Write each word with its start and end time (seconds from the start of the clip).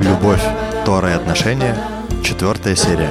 Любовь, 0.00 0.42
Тора 0.84 1.10
и 1.10 1.12
отношения. 1.12 1.76
Четвертая 2.22 2.74
серия. 2.74 3.10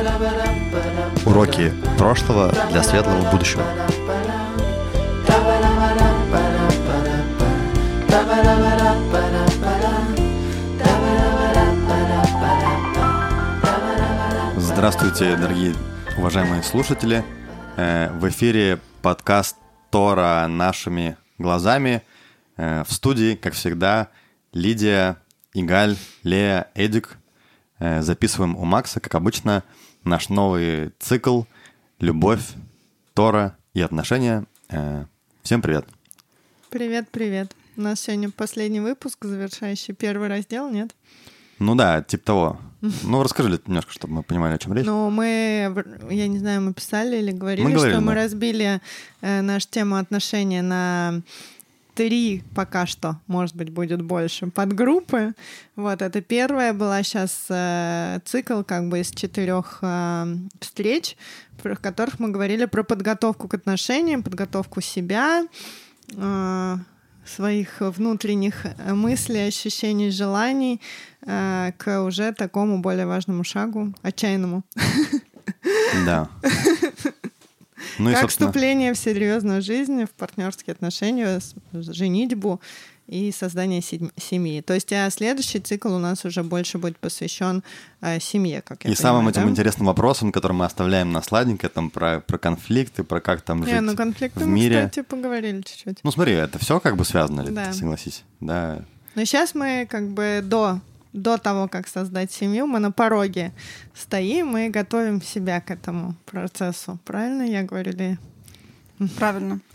Уроки 1.25 1.71
прошлого 1.97 2.51
для 2.71 2.81
светлого 2.81 3.29
будущего. 3.29 3.63
Здравствуйте, 14.57 15.35
дорогие 15.35 15.75
уважаемые 16.17 16.63
слушатели. 16.63 17.23
Э, 17.77 18.11
В 18.13 18.27
эфире 18.29 18.79
подкаст 19.01 19.57
Тора 19.91 20.47
нашими 20.47 21.17
глазами. 21.37 22.03
Э, 22.57 22.83
В 22.83 22.91
студии, 22.91 23.35
как 23.35 23.53
всегда, 23.53 24.09
Лидия, 24.53 25.17
Игаль, 25.53 25.97
Лея, 26.23 26.69
Эдик. 26.73 27.17
Э, 27.79 28.01
Записываем 28.01 28.55
у 28.55 28.63
Макса, 28.65 28.99
как 28.99 29.15
обычно, 29.15 29.63
наш 30.03 30.29
новый 30.29 30.91
цикл 30.99 31.43
«Любовь, 31.99 32.43
Тора 33.13 33.57
и 33.73 33.81
отношения». 33.81 34.45
Всем 35.41 35.61
привет. 35.61 35.85
Привет, 36.69 37.07
привет. 37.11 37.55
У 37.77 37.81
нас 37.81 38.01
сегодня 38.01 38.31
последний 38.31 38.79
выпуск, 38.79 39.23
завершающий 39.23 39.93
первый 39.93 40.27
раздел, 40.27 40.69
нет? 40.69 40.95
Ну 41.59 41.75
да, 41.75 42.01
типа 42.01 42.25
того. 42.25 42.59
Ну, 43.03 43.23
расскажи 43.23 43.59
немножко, 43.65 43.91
чтобы 43.91 44.13
мы 44.15 44.23
понимали, 44.23 44.53
о 44.53 44.57
чем 44.57 44.73
речь. 44.73 44.85
Ну, 44.85 45.09
мы, 45.09 45.73
я 46.09 46.27
не 46.27 46.39
знаю, 46.39 46.61
мы 46.61 46.73
писали 46.73 47.17
или 47.17 47.31
говорили, 47.31 47.65
Мы 47.65 47.71
говорили, 47.71 47.93
что 47.93 48.01
мы 48.01 48.13
да. 48.13 48.21
разбили 48.21 48.81
э, 49.21 49.41
нашу 49.41 49.67
тему 49.69 49.95
отношения 49.95 50.61
на 50.61 51.21
три 51.95 52.43
пока 52.53 52.85
что, 52.85 53.19
может 53.25 53.55
быть, 53.55 53.69
будет 53.69 54.01
больше, 54.01 54.47
подгруппы. 54.47 55.33
Вот, 55.75 56.01
это 56.01 56.21
первая 56.21 56.73
была 56.73 57.01
сейчас 57.03 57.47
цикл 58.25 58.63
как 58.63 58.89
бы 58.89 58.99
из 58.99 59.11
четырех 59.11 59.79
э, 59.81 60.35
встреч, 60.59 61.17
в 61.63 61.75
которых 61.77 62.19
мы 62.19 62.29
говорили 62.29 62.65
про 62.65 62.83
подготовку 62.83 63.47
к 63.47 63.53
отношениям, 63.53 64.23
подготовку 64.23 64.81
себя, 64.81 65.47
э, 66.13 66.75
своих 67.25 67.81
внутренних 67.81 68.65
э, 68.65 68.93
мыслей, 68.93 69.47
ощущений, 69.47 70.11
желаний 70.11 70.79
э, 71.25 71.71
к 71.77 72.01
уже 72.03 72.31
такому 72.33 72.79
более 72.79 73.05
важному 73.05 73.43
шагу, 73.43 73.93
отчаянному. 74.03 74.63
Да. 76.05 76.29
Ну 77.97 78.09
и, 78.09 78.13
как 78.13 78.23
собственно, 78.23 78.49
вступление 78.49 78.93
в 78.93 78.97
серьезную 78.97 79.61
жизнь, 79.61 80.05
в 80.05 80.09
партнерские 80.11 80.73
отношения, 80.73 81.39
с- 81.39 81.55
женитьбу 81.71 82.59
и 83.07 83.31
создание 83.31 83.81
семьи. 83.81 84.61
То 84.61 84.73
есть 84.73 84.91
а 84.91 85.09
следующий 85.09 85.59
цикл 85.59 85.93
у 85.93 85.99
нас 85.99 86.25
уже 86.25 86.43
больше 86.43 86.77
будет 86.77 86.97
посвящен 86.97 87.63
э, 88.01 88.19
семье, 88.19 88.61
как 88.61 88.83
я 88.83 88.91
и 88.91 88.95
самым 88.95 89.25
понимаю, 89.25 89.31
этим 89.31 89.43
да? 89.43 89.49
интересным 89.51 89.87
вопросом, 89.87 90.31
который 90.31 90.53
мы 90.53 90.65
оставляем 90.65 91.11
на 91.11 91.21
сладенькое, 91.21 91.69
там 91.69 91.89
про, 91.89 92.19
про 92.19 92.37
конфликты, 92.37 93.03
про 93.03 93.21
как 93.21 93.41
там 93.41 93.63
жить 93.63 93.73
Не, 93.73 93.81
ну 93.81 93.95
конфликты 93.95 94.39
в 94.39 94.47
мы, 94.47 94.53
мире. 94.53 94.87
кстати, 94.87 95.05
поговорили 95.05 95.61
чуть-чуть. 95.61 95.99
Ну 96.03 96.11
смотри, 96.11 96.33
это 96.33 96.57
все 96.59 96.79
как 96.79 96.97
бы 96.97 97.05
связано, 97.05 97.41
ли, 97.41 97.51
Да. 97.51 97.65
ты 97.67 97.73
согласись? 97.73 98.23
Да. 98.39 98.83
Но 99.13 99.23
сейчас 99.23 99.53
мы 99.53 99.87
как 99.89 100.09
бы 100.09 100.41
до, 100.43 100.79
до 101.13 101.37
того, 101.37 101.67
как 101.67 101.87
создать 101.87 102.31
семью, 102.31 102.65
мы 102.65 102.79
на 102.79 102.91
пороге 102.91 103.53
стоим 103.93 104.57
и 104.57 104.69
готовим 104.69 105.21
себя 105.21 105.61
к 105.61 105.69
этому 105.69 106.15
процессу. 106.25 106.97
Правильно 107.05 107.43
я 107.43 107.63
говорю? 107.63 107.91
Ли? 107.91 108.17
Правильно. 109.17 109.59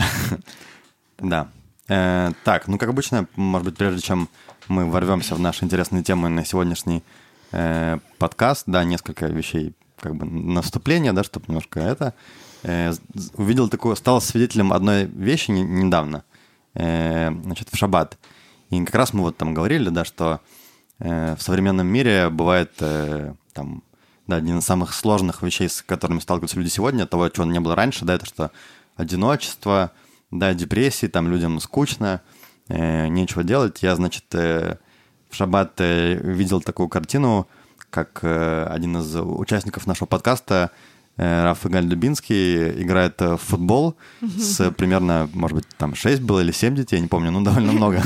Да. 1.22 1.48
Э, 1.90 2.30
так, 2.44 2.68
ну 2.68 2.78
как 2.78 2.88
обычно, 2.88 3.26
может 3.34 3.64
быть, 3.64 3.76
прежде 3.76 4.00
чем 4.00 4.28
мы 4.68 4.88
ворвемся 4.88 5.34
в 5.34 5.40
наши 5.40 5.64
интересные 5.64 6.04
темы 6.04 6.28
на 6.28 6.44
сегодняшний 6.44 7.02
э, 7.50 7.98
подкаст, 8.18 8.62
да, 8.66 8.84
несколько 8.84 9.26
вещей, 9.26 9.74
как 9.98 10.14
бы 10.14 10.24
наступления, 10.24 11.12
да, 11.12 11.24
чтобы 11.24 11.46
немножко 11.48 11.80
это. 11.80 12.14
э, 12.62 12.92
увидел 13.34 13.68
такую, 13.68 13.96
стал 13.96 14.20
свидетелем 14.20 14.72
одной 14.72 15.06
вещи 15.06 15.50
не- 15.50 15.64
недавно, 15.64 16.22
э, 16.74 17.32
значит, 17.42 17.68
в 17.72 17.76
шаббат. 17.76 18.18
И 18.70 18.84
как 18.84 18.94
раз 18.94 19.12
мы 19.12 19.22
вот 19.22 19.36
там 19.36 19.52
говорили, 19.52 19.88
да, 19.88 20.04
что 20.04 20.40
э, 21.00 21.34
в 21.34 21.42
современном 21.42 21.88
мире 21.88 22.30
бывает 22.30 22.70
э, 22.78 23.34
там, 23.52 23.82
да, 24.28 24.36
один 24.36 24.58
из 24.58 24.64
самых 24.64 24.94
сложных 24.94 25.42
вещей, 25.42 25.68
с 25.68 25.82
которыми 25.82 26.20
сталкиваются 26.20 26.56
люди 26.56 26.68
сегодня, 26.68 27.04
того, 27.06 27.28
чего 27.30 27.46
не 27.46 27.58
было 27.58 27.74
раньше, 27.74 28.04
да, 28.04 28.14
это 28.14 28.26
что 28.26 28.52
одиночество, 28.94 29.90
да, 30.30 30.54
депрессии, 30.54 31.06
там 31.06 31.28
людям 31.28 31.60
скучно, 31.60 32.22
э, 32.68 33.08
нечего 33.08 33.44
делать. 33.44 33.82
Я, 33.82 33.96
значит, 33.96 34.24
э, 34.34 34.76
в 35.28 35.36
шаббат 35.36 35.80
э, 35.80 36.14
видел 36.14 36.60
такую 36.60 36.88
картину, 36.88 37.48
как 37.90 38.20
э, 38.22 38.66
один 38.66 38.98
из 38.98 39.16
участников 39.16 39.86
нашего 39.86 40.06
подкаста, 40.06 40.70
Раф 41.20 41.66
Игаль 41.66 41.84
Дубинский, 41.84 42.82
играет 42.82 43.20
э, 43.20 43.34
в 43.36 43.40
футбол 43.40 43.96
с 44.38 44.70
примерно, 44.70 45.28
может 45.34 45.56
быть, 45.56 45.66
там 45.76 45.94
6 45.94 46.22
было 46.22 46.40
или 46.40 46.52
7 46.52 46.74
детей, 46.74 46.96
я 46.96 47.02
не 47.02 47.08
помню, 47.08 47.30
ну, 47.30 47.42
довольно 47.42 47.72
много. 47.72 48.02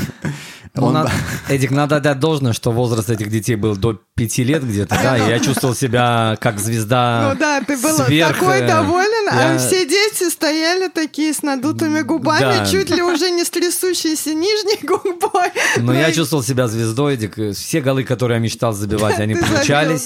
Ну, 0.75 0.87
Он- 0.87 0.93
на- 0.93 1.09
Эдик, 1.49 1.71
надо 1.71 1.95
отдать 1.97 2.19
должное, 2.19 2.51
что 2.51 2.71
возраст 2.71 3.09
этих 3.09 3.29
детей 3.29 3.55
был 3.55 3.77
до 3.77 3.97
пяти 4.15 4.43
лет 4.43 4.63
где-то, 4.67 4.95
да, 5.01 5.17
и 5.17 5.29
я 5.29 5.39
чувствовал 5.39 5.73
себя 5.75 6.37
как 6.41 6.59
звезда. 6.59 7.29
Ну 7.33 7.39
да, 7.39 7.61
ты 7.61 7.77
был 7.77 7.93
сверх, 7.97 8.37
такой 8.39 8.59
э, 8.59 8.67
доволен, 8.67 9.29
а 9.31 9.53
я- 9.53 9.57
все 9.57 9.87
дети 9.87 10.29
стояли 10.29 10.89
такие 10.89 11.33
с 11.33 11.41
надутыми 11.43 12.01
губами, 12.01 12.39
Да. 12.59 12.65
чуть 12.65 12.89
ли 12.89 13.01
уже 13.01 13.29
не 13.31 13.45
с 13.45 13.49
трясущейся 13.49 14.33
нижней 14.33 14.79
губой. 14.85 15.49
Но 15.77 15.93
я 15.93 16.07
Ну, 16.09 16.13
чувствовал 16.13 16.43
себя 16.43 16.67
звездой, 16.67 17.13
Эдик. 17.13 17.55
Все 17.55 17.79
голы, 17.79 18.03
которые 18.03 18.37
я 18.37 18.43
мечтал 18.43 18.73
забивать, 18.73 19.19
они 19.19 19.35
Ты 19.35 19.41
забил, 19.41 19.55
получались. 19.55 20.05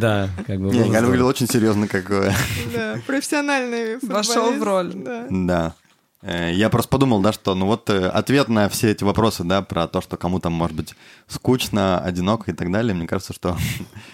Да, 0.00 0.28
как 0.46 0.60
бы. 0.60 0.70
Не, 0.70 0.90
Галя 0.90 1.24
очень 1.24 1.46
серьезно, 1.46 1.86
как... 1.88 2.10
э, 2.10 2.32
Да, 2.74 2.98
профессиональный 3.06 3.98
Вошел 4.02 4.52
в 4.52 4.62
роль. 4.62 4.92
да. 4.94 5.26
Да. 5.30 5.74
Э, 6.22 6.50
Я 6.52 6.70
просто 6.70 6.88
подумал, 6.88 7.20
да, 7.20 7.32
что 7.32 7.54
ну 7.54 7.66
вот 7.66 7.90
э, 7.90 8.06
ответ 8.08 8.48
на 8.48 8.68
все 8.68 8.90
эти 8.90 9.04
вопросы, 9.04 9.44
да, 9.44 9.62
про 9.62 9.86
то, 9.86 10.00
что 10.00 10.16
кому-то 10.16 10.50
может 10.50 10.76
быть 10.76 10.94
скучно, 11.28 11.98
одиноко 11.98 12.50
и 12.50 12.54
так 12.54 12.72
далее, 12.72 12.94
мне 12.94 13.06
кажется, 13.06 13.32
что 13.34 13.56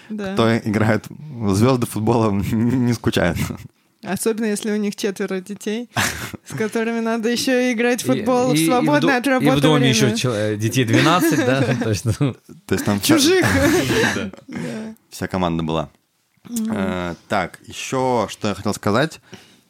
Да. 0.09 0.33
кто 0.33 0.57
играет 0.57 1.05
звезды 1.49 1.85
футбола 1.87 2.31
не 2.51 2.93
скучают. 2.93 3.37
Особенно 4.03 4.45
если 4.45 4.71
у 4.71 4.77
них 4.77 4.95
четверо 4.95 5.41
детей, 5.41 5.89
с 6.45 6.53
которыми 6.55 6.99
надо 7.01 7.29
еще 7.29 7.69
и 7.69 7.73
играть 7.73 8.01
в 8.03 8.07
футбол 8.07 8.51
И- 8.51 8.55
в 8.55 8.59
и- 8.59 8.63
и 8.63 8.65
свободное 8.65 9.13
до- 9.13 9.17
от 9.17 9.27
работы 9.27 9.57
И 9.57 9.59
в 9.59 9.61
доме 9.61 9.91
время. 9.93 10.13
еще 10.13 10.31
э, 10.33 10.55
детей 10.57 10.85
12, 10.85 11.37
да, 11.45 11.61
то 11.83 11.89
есть, 11.89 12.05
ну, 12.05 12.33
То 12.65 12.73
есть 12.75 12.85
там 12.85 12.99
вся, 12.99 13.15
Чужих. 13.15 13.45
вся 15.09 15.27
команда 15.27 15.63
была. 15.63 15.89
Э, 16.71 17.15
Так, 17.27 17.59
еще 17.67 18.27
что 18.29 18.47
я 18.49 18.55
хотел 18.55 18.73
сказать. 18.73 19.19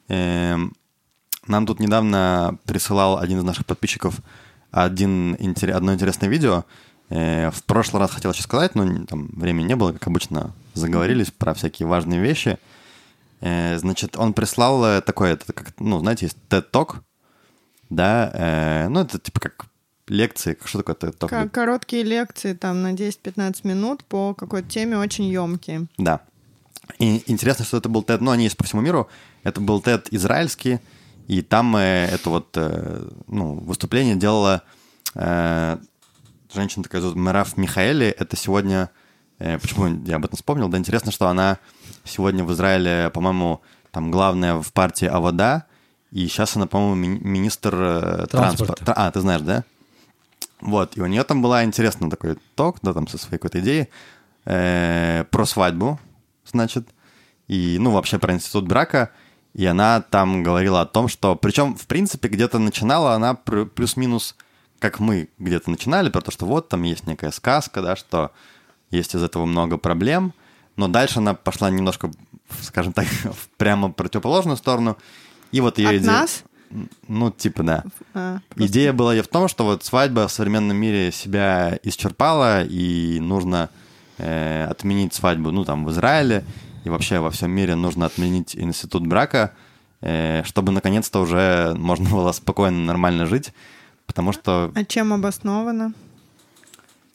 Эм, 0.07 0.73
Нам 1.47 1.65
тут 1.65 1.79
недавно 1.79 2.57
присылал 2.65 3.17
один 3.19 3.39
из 3.39 3.43
наших 3.43 3.65
подписчиков 3.65 4.15
один, 4.71 5.35
одно 5.73 5.93
интересное 5.93 6.29
видео. 6.29 6.63
Э, 7.09 7.49
В 7.51 7.63
прошлый 7.63 7.99
раз 7.99 8.11
хотел 8.11 8.31
еще 8.31 8.43
сказать, 8.43 8.75
но 8.75 9.05
там 9.05 9.27
времени 9.33 9.65
не 9.67 9.75
было, 9.75 9.91
как 9.91 10.07
обычно, 10.07 10.53
заговорились 10.73 11.31
про 11.31 11.53
всякие 11.53 11.87
важные 11.87 12.21
вещи. 12.21 12.57
Э, 13.41 13.77
Значит, 13.77 14.17
он 14.17 14.33
прислал 14.33 14.83
э, 14.85 15.01
такое, 15.01 15.33
это 15.33 15.51
как, 15.53 15.73
ну, 15.79 15.99
знаете, 15.99 16.25
есть 16.27 16.37
TED 16.49 16.69
Talk, 16.71 16.97
да, 17.89 18.31
э, 18.33 18.87
ну, 18.89 19.01
это 19.01 19.19
типа 19.19 19.39
как 19.39 19.65
лекции, 20.07 20.57
что 20.63 20.79
такое 20.83 20.95
TED 20.95 21.17
Talk? 21.17 21.29
Ко- 21.29 21.49
Короткие 21.49 22.03
лекции 22.03 22.53
там 22.53 22.81
на 22.83 22.93
10-15 22.93 23.67
минут 23.67 24.03
по 24.05 24.33
какой-то 24.33 24.69
теме 24.69 24.97
очень 24.97 25.25
емкие. 25.25 25.87
Да. 25.97 26.21
И 26.99 27.23
интересно, 27.27 27.65
что 27.65 27.77
это 27.77 27.89
был 27.89 28.01
TED, 28.03 28.19
ну, 28.21 28.31
они 28.31 28.43
есть 28.43 28.57
по 28.57 28.63
всему 28.63 28.81
миру. 28.81 29.07
Это 29.43 29.59
был 29.61 29.79
TED 29.81 30.07
израильский, 30.11 30.79
и 31.27 31.41
там 31.41 31.75
э, 31.75 32.05
это 32.11 32.29
вот, 32.29 32.49
э, 32.57 33.07
ну, 33.27 33.55
выступление 33.55 34.15
делала 34.15 34.61
э, 35.15 35.77
женщина 36.53 36.83
такая 36.83 37.01
зовут 37.01 37.15
Мераф 37.17 37.57
Михаэли. 37.57 38.07
Это 38.07 38.35
сегодня, 38.35 38.89
э, 39.39 39.57
почему 39.57 39.87
я 40.05 40.17
об 40.17 40.25
этом 40.25 40.35
вспомнил, 40.35 40.67
да, 40.67 40.77
интересно, 40.77 41.11
что 41.11 41.27
она 41.27 41.57
сегодня 42.03 42.43
в 42.43 42.51
Израиле, 42.53 43.09
по-моему, 43.13 43.61
там 43.91 44.11
главная 44.11 44.55
в 44.55 44.71
партии 44.73 45.07
Авода, 45.07 45.65
и 46.11 46.27
сейчас 46.27 46.55
она, 46.55 46.67
по-моему, 46.67 46.95
ми- 46.95 47.19
министр 47.19 47.73
э, 47.75 48.27
Транспорта. 48.29 48.73
транспорта. 48.73 48.93
А, 48.95 49.11
ты 49.11 49.21
знаешь, 49.21 49.41
да? 49.41 49.63
Вот, 50.59 50.97
и 50.97 51.01
у 51.01 51.05
нее 51.07 51.23
там 51.23 51.41
была 51.41 51.63
интересный 51.63 52.09
такой 52.09 52.37
ток, 52.55 52.77
да, 52.81 52.93
там 52.93 53.07
со 53.07 53.17
своей 53.17 53.37
какой-то 53.37 53.59
идеей 53.61 53.89
э, 54.45 55.25
про 55.31 55.45
свадьбу, 55.45 55.99
значит, 56.45 56.87
и, 57.47 57.77
ну, 57.79 57.91
вообще 57.91 58.19
про 58.19 58.33
институт 58.33 58.67
брака, 58.67 59.11
и 59.53 59.65
она 59.65 60.01
там 60.01 60.43
говорила 60.43 60.81
о 60.81 60.85
том, 60.85 61.07
что, 61.07 61.35
причем, 61.35 61.75
в 61.75 61.87
принципе, 61.87 62.29
где-то 62.29 62.59
начинала 62.59 63.13
она 63.15 63.33
плю- 63.33 63.65
плюс-минус, 63.65 64.35
как 64.79 64.99
мы 64.99 65.29
где-то 65.39 65.69
начинали, 65.69 66.09
про 66.09 66.21
то, 66.21 66.31
что 66.31 66.45
вот 66.45 66.69
там 66.69 66.83
есть 66.83 67.07
некая 67.07 67.31
сказка, 67.31 67.81
да, 67.81 67.95
что 67.95 68.31
есть 68.89 69.15
из 69.15 69.23
этого 69.23 69.45
много 69.45 69.77
проблем, 69.77 70.33
но 70.81 70.87
дальше 70.87 71.19
она 71.19 71.35
пошла 71.35 71.69
немножко, 71.69 72.09
скажем 72.61 72.91
так, 72.91 73.05
в 73.23 73.49
прямо 73.57 73.91
противоположную 73.91 74.57
сторону, 74.57 74.97
И 75.51 75.61
вот 75.61 75.77
ее 75.77 75.89
От 75.89 75.95
идея... 75.97 76.11
нас? 76.11 76.43
Ну, 77.07 77.29
типа, 77.29 77.63
да. 77.63 77.83
А, 78.13 78.39
Идея 78.55 78.93
была 78.93 79.13
ее 79.13 79.21
в 79.21 79.27
том, 79.27 79.47
что 79.47 79.65
вот 79.65 79.83
свадьба 79.83 80.27
в 80.27 80.31
современном 80.31 80.77
мире 80.77 81.11
себя 81.11 81.77
исчерпала, 81.83 82.63
и 82.63 83.19
нужно 83.19 83.69
э, 84.17 84.65
отменить 84.69 85.13
свадьбу, 85.13 85.51
ну, 85.51 85.65
там, 85.65 85.85
в 85.85 85.91
Израиле, 85.91 86.45
и 86.83 86.89
вообще 86.89 87.19
во 87.19 87.29
всем 87.29 87.51
мире 87.51 87.75
нужно 87.75 88.05
отменить 88.05 88.55
институт 88.55 89.05
брака, 89.05 89.53
э, 89.99 90.43
чтобы 90.45 90.71
наконец-то 90.71 91.19
уже 91.19 91.75
можно 91.77 92.09
было 92.15 92.31
спокойно, 92.31 92.79
нормально 92.85 93.25
жить, 93.27 93.53
потому 94.07 94.31
что 94.31 94.71
а 94.73 94.85
чем 94.85 95.13
обосновано? 95.13 95.93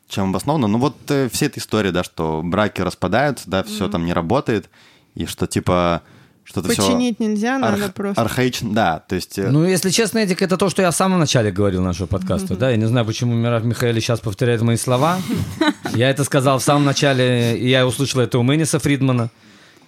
Чем 0.08 0.31
обосновано? 0.31 0.67
Ну, 0.69 0.79
вот 0.79 0.97
э, 1.08 1.29
вся 1.32 1.47
эта 1.47 1.58
история, 1.61 1.91
да, 1.93 2.05
что 2.05 2.41
браки 2.44 2.81
распадаются, 2.81 3.49
да, 3.50 3.62
все 3.64 3.88
там 3.88 4.05
не 4.06 4.12
работает, 4.12 4.69
и 5.14 5.26
что, 5.26 5.47
типа, 5.47 6.03
что-то 6.44 6.69
все... 6.70 6.82
Починить 6.82 7.19
нельзя, 7.19 7.58
надо 7.58 7.88
просто... 7.91 8.20
Архаично, 8.23 8.73
да, 8.73 9.00
то 9.00 9.14
есть... 9.17 9.38
э, 9.38 9.50
Ну, 9.50 9.64
если 9.64 9.91
честно, 9.91 10.19
Эдик, 10.19 10.43
это 10.43 10.56
то, 10.56 10.69
что 10.70 10.82
я 10.82 10.91
в 10.91 10.97
самом 10.97 11.19
начале 11.19 11.50
говорил 11.50 11.82
нашего 11.82 12.06
подкаста, 12.06 12.56
да, 12.56 12.70
я 12.70 12.76
не 12.76 12.87
знаю, 12.87 13.05
почему 13.05 13.35
Мирав 13.35 13.64
Михаил 13.64 13.94
сейчас 13.97 14.20
повторяет 14.20 14.62
мои 14.62 14.76
слова. 14.76 15.19
Я 15.94 16.09
это 16.11 16.23
сказал 16.25 16.59
в 16.59 16.62
самом 16.62 16.85
начале, 16.85 17.59
и 17.59 17.69
я 17.69 17.87
услышал 17.87 18.20
это 18.20 18.38
у 18.38 18.43
Мэниса 18.43 18.79
Фридмана. 18.79 19.31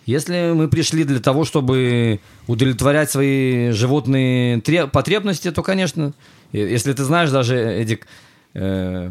Если 0.06 0.52
мы 0.54 0.68
пришли 0.68 1.04
для 1.04 1.20
того, 1.20 1.44
чтобы 1.44 2.20
удовлетворять 2.46 3.10
свои 3.10 3.70
животные 3.72 4.58
тре- 4.62 4.86
потребности, 4.86 5.50
то, 5.50 5.62
конечно, 5.62 6.14
э, 6.52 6.58
если 6.58 6.92
ты 6.94 7.04
знаешь, 7.04 7.30
даже, 7.30 7.56
Эдик, 7.56 8.06
э, 8.54 9.10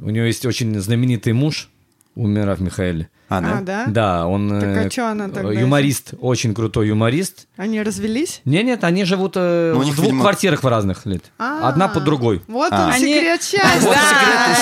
у 0.00 0.10
него 0.10 0.24
есть 0.26 0.46
очень 0.46 0.78
знаменитый 0.80 1.32
муж, 1.32 1.68
у 2.14 2.26
Мирав 2.26 2.58
Михаэля. 2.60 3.08
А, 3.28 3.40
да? 3.42 3.58
А, 3.58 3.60
да? 3.60 3.84
Да, 3.86 4.26
он 4.26 4.48
Так 4.48 4.62
а 4.62 5.00
э, 5.00 5.10
она 5.10 5.28
тогда? 5.28 5.52
юморист, 5.52 6.14
очень 6.18 6.54
крутой 6.54 6.88
юморист. 6.88 7.46
Они 7.58 7.80
развелись? 7.82 8.40
Не, 8.46 8.62
нет, 8.62 8.84
они 8.84 9.04
живут 9.04 9.34
э, 9.36 9.72
Ну, 9.74 9.80
в 9.80 9.84
них, 9.84 9.94
двух 9.94 10.06
видимо- 10.06 10.22
квартирах 10.22 10.62
в 10.62 10.66
разных 10.66 11.04
лет. 11.04 11.24
А, 11.38 11.68
Одна 11.68 11.88
под 11.88 12.04
другой. 12.04 12.42
Вот 12.48 12.72
А. 12.72 12.86
он, 12.86 12.92
Они- 12.92 13.14
секрет 13.14 13.42
счастья. 13.42 13.80
Вот 13.82 13.96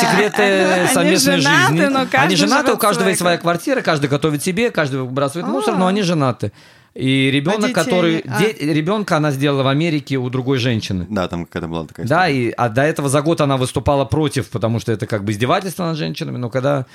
секреты, 0.01 0.89
совместной 0.93 1.37
жизни. 1.37 2.17
они 2.17 2.37
женаты, 2.37 2.73
у 2.73 2.77
каждого 2.77 3.09
есть 3.09 3.21
своя 3.21 3.39
квартира, 3.39 3.83
каждый 3.83 4.11
готовит 4.11 4.43
себе, 4.43 4.71
каждый 4.71 5.01
выбрасывает 5.01 5.47
мусор, 5.49 5.77
но 5.79 5.87
они 5.87 6.03
женаты. 6.03 6.51
И 6.97 7.31
ребенок, 7.31 7.61
детей 7.61 7.75
который... 7.75 8.25
а. 8.27 8.41
де- 8.41 8.73
Ребенка 8.73 9.19
она 9.19 9.31
сделала 9.31 9.63
в 9.63 9.69
Америке 9.69 10.17
у 10.17 10.31
другой 10.31 10.59
женщины. 10.59 11.07
Да, 11.11 11.29
там 11.29 11.45
какая-то 11.45 11.69
была 11.69 11.85
такая 11.87 12.07
Да, 12.07 12.29
и 12.29 12.51
а 12.51 12.71
до 12.71 12.83
этого 12.83 13.11
за 13.11 13.21
год 13.21 13.43
она 13.43 13.59
выступала 13.59 14.07
против, 14.07 14.49
потому 14.49 14.81
что 14.81 14.93
это 14.93 15.07
как 15.07 15.23
бы 15.23 15.33
издевательство 15.33 15.85
над 15.85 15.99
женщинами, 15.99 16.39
но 16.39 16.49
когда 16.49 16.87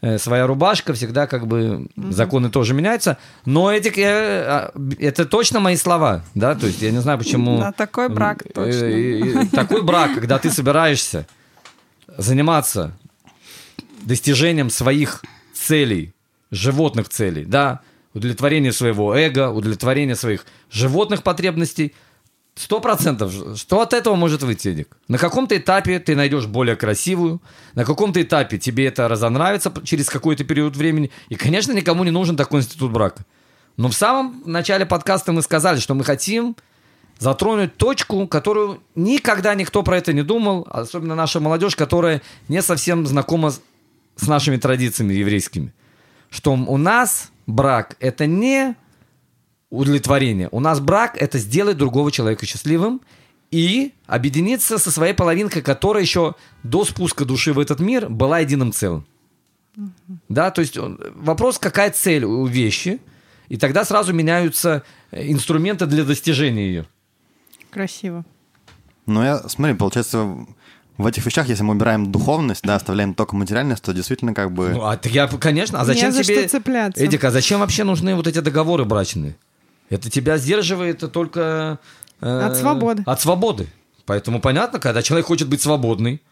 э, 0.00 0.18
своя 0.18 0.48
рубашка, 0.48 0.92
всегда 0.92 1.28
как 1.28 1.46
бы 1.46 1.86
законы 1.96 2.50
тоже 2.50 2.74
меняются. 2.74 3.16
Но 3.46 3.70
эти, 3.70 3.88
э, 3.96 4.44
а, 4.44 4.72
это 4.98 5.24
точно 5.24 5.60
мои 5.60 5.76
слова, 5.76 6.24
да, 6.34 6.56
то 6.56 6.66
есть 6.66 6.82
я 6.82 6.90
не 6.90 7.00
знаю, 7.00 7.18
почему... 7.18 7.58
Да, 7.58 7.70
такой 7.70 8.08
брак 8.08 8.42
Э, 8.42 8.52
точно. 8.52 9.46
Такой 9.52 9.82
брак, 9.82 10.14
когда 10.14 10.38
ты 10.40 10.50
собираешься 10.50 11.28
заниматься 12.18 12.92
достижением 14.02 14.68
своих 14.68 15.22
целей, 15.52 16.12
животных 16.50 17.08
целей, 17.08 17.44
да, 17.44 17.80
удовлетворение 18.14 18.72
своего 18.72 19.14
эго, 19.14 19.50
удовлетворение 19.50 20.16
своих 20.16 20.46
животных 20.70 21.22
потребностей, 21.22 21.94
сто 22.54 22.80
процентов. 22.80 23.32
Что 23.56 23.80
от 23.80 23.92
этого 23.92 24.14
может 24.14 24.42
выйти, 24.42 24.68
Эдик? 24.68 24.96
На 25.08 25.18
каком-то 25.18 25.56
этапе 25.56 25.98
ты 25.98 26.14
найдешь 26.14 26.46
более 26.46 26.76
красивую, 26.76 27.42
на 27.74 27.84
каком-то 27.84 28.22
этапе 28.22 28.58
тебе 28.58 28.86
это 28.86 29.08
разонравится 29.08 29.72
через 29.82 30.08
какой-то 30.08 30.44
период 30.44 30.76
времени, 30.76 31.10
и, 31.28 31.34
конечно, 31.34 31.72
никому 31.72 32.04
не 32.04 32.10
нужен 32.12 32.36
такой 32.36 32.60
институт 32.60 32.92
брака. 32.92 33.24
Но 33.76 33.88
в 33.88 33.94
самом 33.94 34.42
начале 34.46 34.86
подкаста 34.86 35.32
мы 35.32 35.42
сказали, 35.42 35.80
что 35.80 35.94
мы 35.94 36.04
хотим 36.04 36.56
затронуть 37.18 37.76
точку, 37.76 38.26
которую 38.28 38.80
никогда 38.94 39.54
никто 39.54 39.82
про 39.82 39.98
это 39.98 40.12
не 40.12 40.22
думал, 40.22 40.66
особенно 40.70 41.16
наша 41.16 41.40
молодежь, 41.40 41.74
которая 41.74 42.22
не 42.48 42.62
совсем 42.62 43.04
знакома 43.06 43.50
с- 43.50 43.60
нашими 44.28 44.56
традициями 44.56 45.14
еврейскими. 45.14 45.72
Что 46.30 46.52
у 46.52 46.76
нас 46.76 47.30
брак– 47.46 47.96
это 48.00 48.26
не 48.26 48.74
удовлетворение. 49.70 50.48
У 50.52 50.60
нас 50.60 50.80
брак– 50.80 51.16
это 51.20 51.38
сделать 51.38 51.76
другого 51.76 52.10
человека 52.12 52.46
счастливым 52.46 53.00
и 53.50 53.92
объединиться 54.06 54.78
со 54.78 54.90
своей 54.90 55.14
половинкой, 55.14 55.62
которая 55.62 56.02
еще 56.02 56.34
до 56.62 56.84
спуска 56.84 57.24
души 57.24 57.52
в 57.52 57.58
этот 57.58 57.80
мир 57.80 58.08
была 58.08 58.40
единым 58.40 58.72
целым. 58.72 59.06
Да, 60.28 60.50
то 60.50 60.60
есть 60.60 60.76
он- 60.78 61.00
вопрос, 61.14 61.58
какая 61.58 61.90
цель 61.90 62.24
у 62.24 62.46
вещи, 62.46 63.00
и 63.48 63.56
тогда 63.56 63.84
сразу 63.84 64.12
меняются 64.12 64.84
э, 65.10 65.30
инструменты 65.30 65.86
для 65.86 66.04
достижения 66.04 66.66
ее. 66.66 66.86
Красиво. 67.70 68.24
Ну, 69.06 69.22
я, 69.22 69.38
смотри, 69.48 69.74
получается, 69.74 70.46
в 70.96 71.06
этих 71.06 71.26
вещах, 71.26 71.48
если 71.48 71.62
мы 71.64 71.74
убираем 71.74 72.12
духовность, 72.12 72.62
да, 72.62 72.76
оставляем 72.76 73.14
только 73.14 73.34
материальность, 73.34 73.82
то 73.82 73.92
действительно 73.92 74.32
как 74.34 74.52
бы... 74.52 74.70
Ну, 74.70 74.84
а 74.84 74.96
так 74.96 75.12
я, 75.12 75.26
конечно, 75.26 75.80
а 75.80 75.84
зачем 75.84 76.10
Не 76.10 76.16
за 76.16 76.22
тебе... 76.22 76.40
что 76.40 76.48
цепляться. 76.48 77.02
Эдик, 77.02 77.24
а 77.24 77.30
зачем 77.30 77.60
вообще 77.60 77.84
нужны 77.84 78.14
вот 78.14 78.26
эти 78.26 78.38
договоры 78.38 78.84
брачные? 78.84 79.36
Это 79.90 80.08
тебя 80.08 80.38
сдерживает 80.38 81.00
только... 81.12 81.78
э, 82.20 82.40
От 82.40 82.56
свободы. 82.56 83.02
От 83.06 83.20
свободы. 83.20 83.66
Поэтому 84.06 84.40
понятно, 84.40 84.78
когда 84.78 85.02
человек 85.02 85.26
хочет 85.26 85.48
быть 85.48 85.60
свободный, 85.62 86.22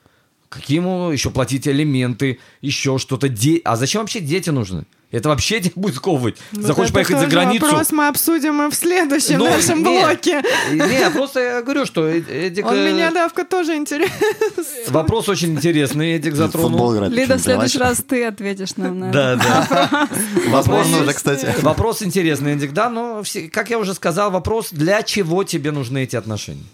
какие 0.49 0.77
ему 0.79 1.11
еще 1.11 1.31
платить 1.31 1.67
алименты, 1.67 2.39
еще 2.61 2.99
что-то. 2.99 3.29
Де... 3.29 3.61
А 3.65 3.77
зачем 3.77 4.03
вообще 4.03 4.21
дети 4.21 4.51
нужны? 4.51 4.85
Это 5.13 5.29
вообще 5.29 5.61
тебя 5.61 5.73
будет 5.77 5.97
сковывать. 5.97 6.37
Вот 6.53 6.65
Захочешь 6.65 6.89
это 6.91 6.95
поехать 6.95 7.19
за 7.19 7.27
границу. 7.27 7.67
вопрос 7.67 7.93
мы 7.93 8.09
обсудим 8.09 8.63
и 8.63 8.71
в 8.71 8.75
следующем 8.75 9.39
Ну, 9.39 9.45
нашем 9.45 9.79
не, 9.81 9.85
блоке. 9.85 10.43
Не, 10.73 11.11
просто 11.11 11.41
я 11.41 11.63
говорю, 11.63 11.85
что 11.85 12.09
Эдик... 12.09 12.65
Он 12.65 12.75
э, 12.75 12.91
меня, 12.91 13.11
Давка, 13.11 13.45
тоже 13.45 13.77
интересует. 13.77 14.89
Вопрос 14.89 15.29
очень 15.29 15.53
интересный, 15.53 16.15
Эдик 16.15 16.35
затронул. 16.35 16.95
Лида, 16.95 17.37
в 17.37 17.41
следующий 17.43 17.79
раз 17.79 17.99
ты 17.99 18.25
ответишь 18.25 18.77
нам 18.77 19.01
на 19.01 19.05
это. 19.11 19.39
Да, 19.39 19.67
да. 19.69 20.09
Возможно, 20.49 21.03
уже, 21.03 21.13
кстати. 21.13 21.47
Вопрос 21.61 22.03
интересный, 22.03 22.55
Эдик, 22.55 22.73
да, 22.73 22.89
но, 22.89 23.23
все- 23.23 23.51
как 23.51 23.69
я 23.69 23.79
уже 23.79 23.93
сказал, 23.93 24.31
вопрос, 24.31 24.71
для 24.73 25.03
чего 25.03 25.45
тебе 25.45 25.73
нужны 25.73 26.05
эти 26.05 26.17
отношения? 26.17 26.65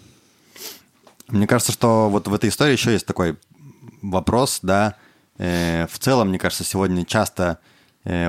Мне 1.27 1.45
кажется, 1.45 1.73
что 1.73 2.09
вот 2.09 2.29
в 2.29 2.33
этой 2.33 2.49
истории 2.49 2.71
еще 2.71 2.93
есть 2.93 3.05
такой 3.05 3.35
вопрос, 4.01 4.59
да. 4.61 4.95
Э, 5.37 5.87
в 5.91 5.99
целом, 5.99 6.29
мне 6.29 6.39
кажется, 6.39 6.63
сегодня 6.63 7.03
часто 7.05 7.59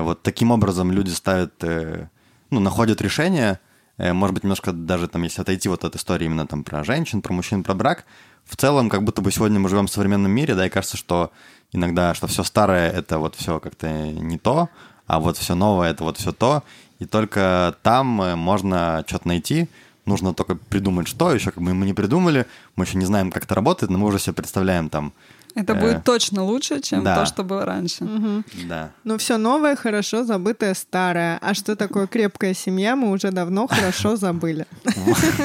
вот 0.01 0.21
таким 0.21 0.51
образом 0.51 0.91
люди 0.91 1.09
ставят, 1.09 1.53
э, 1.63 2.07
ну, 2.49 2.59
находят 2.59 3.01
решение, 3.01 3.59
э, 3.97 4.13
может 4.13 4.33
быть, 4.33 4.43
немножко 4.43 4.71
даже 4.71 5.07
там, 5.07 5.23
если 5.23 5.41
отойти 5.41 5.69
вот 5.69 5.83
от 5.83 5.95
истории 5.95 6.25
именно 6.25 6.45
там 6.45 6.63
про 6.63 6.83
женщин, 6.83 7.21
про 7.21 7.33
мужчин, 7.33 7.63
про 7.63 7.73
брак, 7.73 8.05
в 8.45 8.55
целом, 8.57 8.89
как 8.89 9.03
будто 9.03 9.21
бы 9.21 9.31
сегодня 9.31 9.59
мы 9.59 9.69
живем 9.69 9.87
в 9.87 9.91
современном 9.91 10.31
мире, 10.31 10.55
да, 10.55 10.65
и 10.65 10.69
кажется, 10.69 10.97
что 10.97 11.31
иногда, 11.71 12.13
что 12.13 12.27
все 12.27 12.43
старое, 12.43 12.91
это 12.91 13.17
вот 13.17 13.35
все 13.35 13.59
как-то 13.59 13.89
не 13.89 14.37
то, 14.37 14.69
а 15.07 15.19
вот 15.19 15.37
все 15.37 15.55
новое, 15.55 15.91
это 15.91 16.03
вот 16.03 16.17
все 16.17 16.31
то, 16.31 16.63
и 16.99 17.05
только 17.05 17.75
там 17.81 18.21
э, 18.21 18.35
можно 18.35 19.03
что-то 19.07 19.27
найти, 19.27 19.69
нужно 20.05 20.33
только 20.33 20.55
придумать, 20.55 21.07
что, 21.07 21.33
еще 21.33 21.51
как 21.51 21.63
бы 21.63 21.73
мы 21.73 21.85
не 21.85 21.93
придумали, 21.93 22.45
мы 22.75 22.85
еще 22.85 22.97
не 22.97 23.05
знаем, 23.05 23.31
как 23.31 23.45
это 23.45 23.55
работает, 23.55 23.89
но 23.89 23.97
мы 23.97 24.07
уже 24.07 24.19
себе 24.19 24.33
представляем 24.33 24.89
там, 24.89 25.13
Это 25.55 25.73
Э, 25.73 25.81
будет 25.81 26.03
точно 26.03 26.43
лучше, 26.43 26.79
чем 26.81 27.03
да. 27.03 27.15
то, 27.15 27.25
что 27.25 27.43
было 27.43 27.65
раньше. 27.65 28.05
да. 28.67 28.91
Ну, 29.03 29.17
все 29.17 29.37
новое, 29.37 29.75
хорошо, 29.75 30.23
забытое, 30.23 30.73
старое. 30.73 31.37
А 31.41 31.53
что 31.53 31.75
такое 31.75 32.07
крепкая 32.07 32.53
семья, 32.53 32.95
мы 32.95 33.11
уже 33.11 33.31
давно 33.31 33.67
хорошо 33.67 34.15
забыли. 34.15 34.65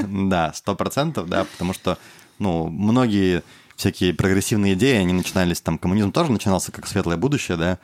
Да, 0.08 0.52
сто 0.54 0.74
процентов, 0.74 1.28
да, 1.28 1.44
потому 1.44 1.72
что, 1.72 1.98
ну, 2.38 2.68
многие 2.68 3.42
всякие 3.76 4.14
прогрессивные 4.14 4.74
идеи, 4.74 4.96
они 4.96 5.12
начинались, 5.12 5.60
там, 5.60 5.78
коммунизм 5.78 6.12
тоже 6.12 6.32
начинался 6.32 6.72
как 6.72 6.86
светлое 6.86 7.16
будущее, 7.16 7.56
да, 7.56 7.78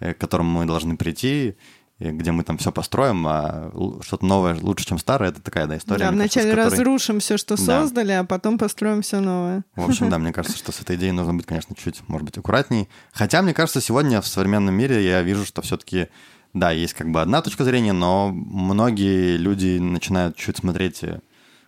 э, 0.00 0.14
к 0.14 0.18
которому 0.18 0.60
мы 0.60 0.66
должны 0.66 0.96
прийти, 0.96 1.54
и 1.98 2.10
где 2.10 2.30
мы 2.30 2.44
там 2.44 2.58
все 2.58 2.70
построим, 2.70 3.26
а 3.26 3.72
что-то 4.02 4.24
новое 4.24 4.54
лучше, 4.60 4.86
чем 4.86 4.98
старое, 4.98 5.30
это 5.30 5.40
такая, 5.42 5.66
да, 5.66 5.76
история. 5.76 5.98
Да, 5.98 6.04
кажется, 6.06 6.22
вначале 6.22 6.46
с 6.46 6.50
которой- 6.54 6.70
разрушим 6.70 7.18
все, 7.20 7.36
что 7.36 7.56
Да. 7.56 7.62
создали, 7.62 8.12
а 8.12 8.24
потом 8.24 8.56
построим 8.56 9.02
все 9.02 9.18
новое. 9.20 9.64
В 9.74 9.88
общем, 9.88 10.08
да, 10.10 10.18
мне 10.18 10.32
кажется, 10.32 10.56
что 10.56 10.70
с 10.70 10.80
этой 10.80 10.94
идеей 10.96 11.10
нужно 11.12 11.34
быть, 11.34 11.46
конечно, 11.46 11.74
чуть, 11.74 12.02
может 12.08 12.24
быть, 12.24 12.38
аккуратней. 12.38 12.88
Хотя, 13.12 13.42
мне 13.42 13.52
кажется, 13.52 13.80
сегодня 13.80 14.20
в 14.20 14.28
современном 14.28 14.74
мире 14.74 15.04
я 15.04 15.22
вижу, 15.22 15.44
что 15.44 15.60
все-таки, 15.62 16.06
да, 16.54 16.70
есть 16.70 16.94
как 16.94 17.10
бы 17.10 17.20
одна 17.20 17.42
точка 17.42 17.64
зрения, 17.64 17.92
но 17.92 18.30
многие 18.30 19.36
люди 19.36 19.78
начинают 19.78 20.36
чуть 20.36 20.58
смотреть 20.58 21.02
э, 21.02 21.20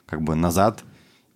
как 0.06 0.22
бы 0.22 0.36
назад 0.36 0.84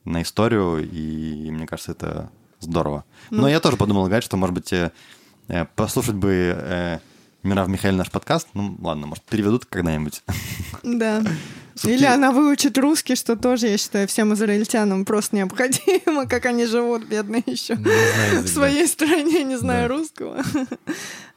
на 0.04 0.22
историю, 0.22 0.88
и 0.88 1.50
мне 1.50 1.66
кажется, 1.66 1.92
это 1.92 2.30
здорово. 2.60 3.04
Но 3.30 3.48
я 3.48 3.58
тоже 3.58 3.76
подумал, 3.76 4.06
Гать, 4.06 4.22
что, 4.22 4.36
может 4.36 4.54
быть, 4.54 4.72
э, 4.72 4.92
э, 5.48 5.64
послушать 5.74 6.14
бы 6.14 7.00
Мирав 7.44 7.68
Михаил 7.68 7.94
наш 7.94 8.10
подкаст. 8.10 8.48
Ну, 8.54 8.76
ладно, 8.80 9.06
может, 9.06 9.22
переведут 9.24 9.66
когда-нибудь. 9.66 10.22
Да. 10.82 11.22
Субтитры. 11.74 11.94
Или 11.96 12.04
она 12.06 12.30
выучит 12.32 12.78
русский, 12.78 13.16
что 13.16 13.36
тоже, 13.36 13.66
я 13.68 13.76
считаю, 13.78 14.06
всем 14.08 14.32
израильтянам 14.34 15.04
просто 15.04 15.36
необходимо, 15.36 16.26
как 16.26 16.46
они 16.46 16.66
живут, 16.66 17.04
бедные 17.04 17.42
еще 17.46 17.74
знаю 17.76 18.42
в 18.42 18.48
своей 18.48 18.86
стране, 18.86 19.42
не 19.44 19.56
зная 19.56 19.88
Да. 19.88 19.94
русского. 19.94 20.42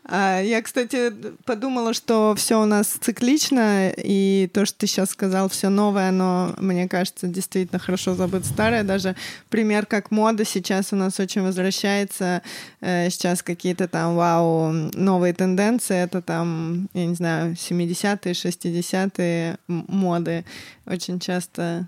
А, 0.09 0.39
Я, 0.41 0.61
кстати, 0.61 1.11
подумала, 1.43 1.93
что 1.93 2.33
все 2.37 2.61
у 2.61 2.65
нас 2.65 2.87
циклично, 2.87 3.89
и 3.89 4.49
то, 4.53 4.65
что 4.65 4.77
ты 4.79 4.87
сейчас 4.87 5.09
сказал, 5.09 5.49
все 5.49 5.67
новое, 5.67 6.11
но 6.11 6.55
мне 6.59 6.87
кажется, 6.87 7.27
действительно 7.27 7.77
хорошо 7.77 8.15
забыть 8.15 8.45
старое. 8.45 8.83
Даже 8.85 9.17
пример 9.49 9.85
как 9.85 10.09
мода 10.11 10.45
сейчас 10.45 10.93
у 10.93 10.95
нас 10.95 11.19
очень 11.19 11.41
возвращается. 11.41 12.41
Э, 12.79 13.09
Сейчас 13.09 13.43
какие-то 13.43 13.89
там, 13.89 14.15
вау, 14.15 14.71
новые 14.93 15.33
тенденции. 15.33 15.97
Это 15.97 16.21
там, 16.21 16.87
я 16.93 17.05
не 17.05 17.15
знаю, 17.15 17.55
70-е, 17.55 18.31
60-е 18.33 19.57
м- 19.67 19.85
моды 19.89 20.45
очень 20.85 21.19
часто 21.19 21.85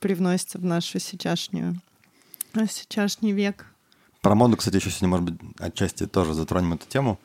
привносятся 0.00 0.58
в 0.58 0.64
нашу 0.64 0.98
сейчасшнюю, 0.98 1.76
сейчасшний 2.68 3.30
век. 3.30 3.66
Про 4.20 4.34
моду, 4.34 4.56
кстати, 4.56 4.76
еще 4.76 4.90
сегодня, 4.90 5.08
может 5.08 5.30
быть, 5.30 5.40
отчасти 5.60 6.06
тоже 6.06 6.34
затронем 6.34 6.72
эту 6.74 6.86
тему. 6.88 7.18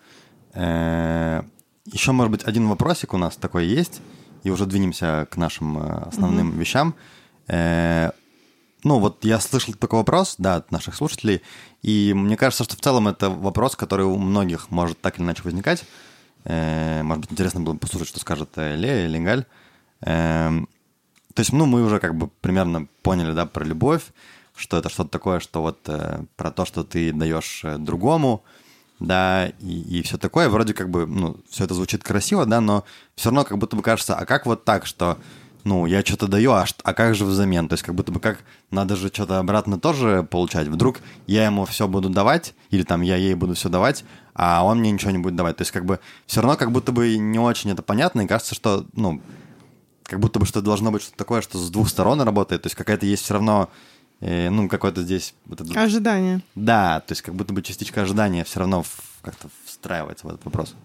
Еще, 0.57 2.11
может 2.11 2.31
быть, 2.31 2.43
один 2.43 2.67
вопросик 2.67 3.13
у 3.13 3.17
нас 3.17 3.35
такой 3.35 3.65
есть, 3.67 4.01
и 4.43 4.49
уже 4.49 4.65
двинемся 4.65 5.27
к 5.29 5.37
нашим 5.37 5.77
э, 5.77 6.07
основным 6.07 6.57
вещам. 6.59 6.93
Э, 7.47 8.11
Ну, 8.83 8.99
вот 8.99 9.25
я 9.25 9.39
слышал 9.39 9.73
такой 9.73 9.99
вопрос, 9.99 10.35
да, 10.37 10.57
от 10.57 10.71
наших 10.71 10.95
слушателей, 10.95 11.41
и 11.81 12.13
мне 12.15 12.37
кажется, 12.37 12.63
что 12.63 12.75
в 12.75 12.79
целом 12.79 13.07
это 13.07 13.29
вопрос, 13.29 13.75
который 13.75 14.05
у 14.05 14.17
многих 14.17 14.69
может 14.69 15.01
так 15.01 15.17
или 15.17 15.25
иначе 15.25 15.43
возникать. 15.43 15.83
Э, 16.45 17.03
Может 17.03 17.21
быть, 17.21 17.31
интересно 17.31 17.61
было 17.61 17.73
бы 17.73 17.79
послушать, 17.79 18.09
что 18.09 18.19
скажет 18.19 18.49
э, 18.57 18.75
Лея 18.75 19.05
или 19.05 19.19
Галь. 19.19 19.45
То 20.01 21.41
есть, 21.41 21.53
ну, 21.53 21.65
мы 21.65 21.83
уже 21.83 21.99
как 21.99 22.13
бы 22.15 22.27
примерно 22.41 22.87
поняли, 23.01 23.33
да, 23.33 23.45
про 23.45 23.65
любовь, 23.65 24.03
что 24.55 24.77
это 24.77 24.89
что-то 24.89 25.09
такое, 25.09 25.39
что 25.39 25.61
вот 25.61 25.79
э, 25.87 26.23
про 26.35 26.51
то, 26.51 26.65
что 26.65 26.83
ты 26.83 27.13
даешь 27.13 27.61
э, 27.63 27.77
другому, 27.77 28.43
да, 28.99 29.47
и, 29.59 29.99
и 29.99 30.01
все 30.01 30.17
такое. 30.17 30.49
Вроде 30.49 30.73
как 30.73 30.89
бы, 30.89 31.05
ну, 31.05 31.37
все 31.49 31.65
это 31.65 31.73
звучит 31.73 32.03
красиво, 32.03 32.45
да, 32.45 32.61
но 32.61 32.83
все 33.15 33.29
равно 33.29 33.43
как 33.43 33.57
будто 33.57 33.75
бы 33.75 33.81
кажется, 33.81 34.15
а 34.15 34.25
как 34.25 34.45
вот 34.45 34.65
так, 34.65 34.85
что, 34.85 35.17
ну, 35.63 35.85
я 35.85 36.01
что-то 36.01 36.27
даю, 36.27 36.51
а, 36.51 36.65
а 36.83 36.93
как 36.93 37.15
же 37.15 37.25
взамен? 37.25 37.67
То 37.67 37.73
есть 37.73 37.83
как 37.83 37.95
будто 37.95 38.11
бы 38.11 38.19
как 38.19 38.39
надо 38.71 38.95
же 38.95 39.09
что-то 39.09 39.39
обратно 39.39 39.79
тоже 39.79 40.27
получать. 40.29 40.67
Вдруг 40.67 40.99
я 41.27 41.45
ему 41.45 41.65
все 41.65 41.87
буду 41.87 42.09
давать, 42.09 42.53
или 42.69 42.83
там 42.83 43.01
я 43.01 43.17
ей 43.17 43.35
буду 43.35 43.53
все 43.53 43.69
давать, 43.69 44.03
а 44.33 44.63
он 44.65 44.79
мне 44.79 44.91
ничего 44.91 45.11
не 45.11 45.19
будет 45.19 45.35
давать. 45.35 45.57
То 45.57 45.61
есть 45.61 45.71
как 45.71 45.85
бы 45.85 45.99
все 46.25 46.41
равно 46.41 46.57
как 46.57 46.71
будто 46.71 46.91
бы 46.91 47.17
не 47.17 47.39
очень 47.39 47.71
это 47.71 47.83
понятно, 47.83 48.21
и 48.21 48.27
кажется, 48.27 48.55
что, 48.55 48.85
ну, 48.93 49.21
как 50.07 50.19
будто 50.19 50.39
бы 50.39 50.45
что 50.45 50.61
должно 50.61 50.91
быть 50.91 51.01
что-то 51.01 51.17
такое, 51.17 51.41
что 51.41 51.57
с 51.57 51.69
двух 51.69 51.89
сторон 51.89 52.21
работает. 52.21 52.63
То 52.63 52.67
есть 52.67 52.75
какая-то 52.75 53.05
есть 53.05 53.23
все 53.23 53.35
равно, 53.35 53.69
э, 54.21 54.50
ну, 54.50 54.67
какой-то 54.69 55.03
здесь... 55.03 55.33
вот 55.45 55.62
этот- 55.62 55.75
Ожидание. 55.77 56.41
да, 56.55 57.01
то 57.01 57.12
есть 57.12 57.21
как 57.21 57.36
будто 57.36 57.53
бы 57.53 57.62
частичка 57.62 58.01
ожидания 58.01 58.43
все 58.43 58.59
равно 58.59 58.83
в- 58.83 59.19
как-то 59.21 59.50
встраивается 59.65 60.25
в 60.25 60.29
этот 60.29 60.45
вопрос. 60.45 60.75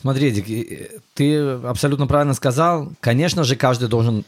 Смотри, 0.00 0.30
Дик, 0.30 0.48
э, 0.48 0.98
ты 1.14 1.38
абсолютно 1.38 2.06
правильно 2.06 2.34
сказал. 2.34 2.92
Конечно 3.00 3.44
же, 3.44 3.56
каждый 3.56 3.88
должен 3.88 4.24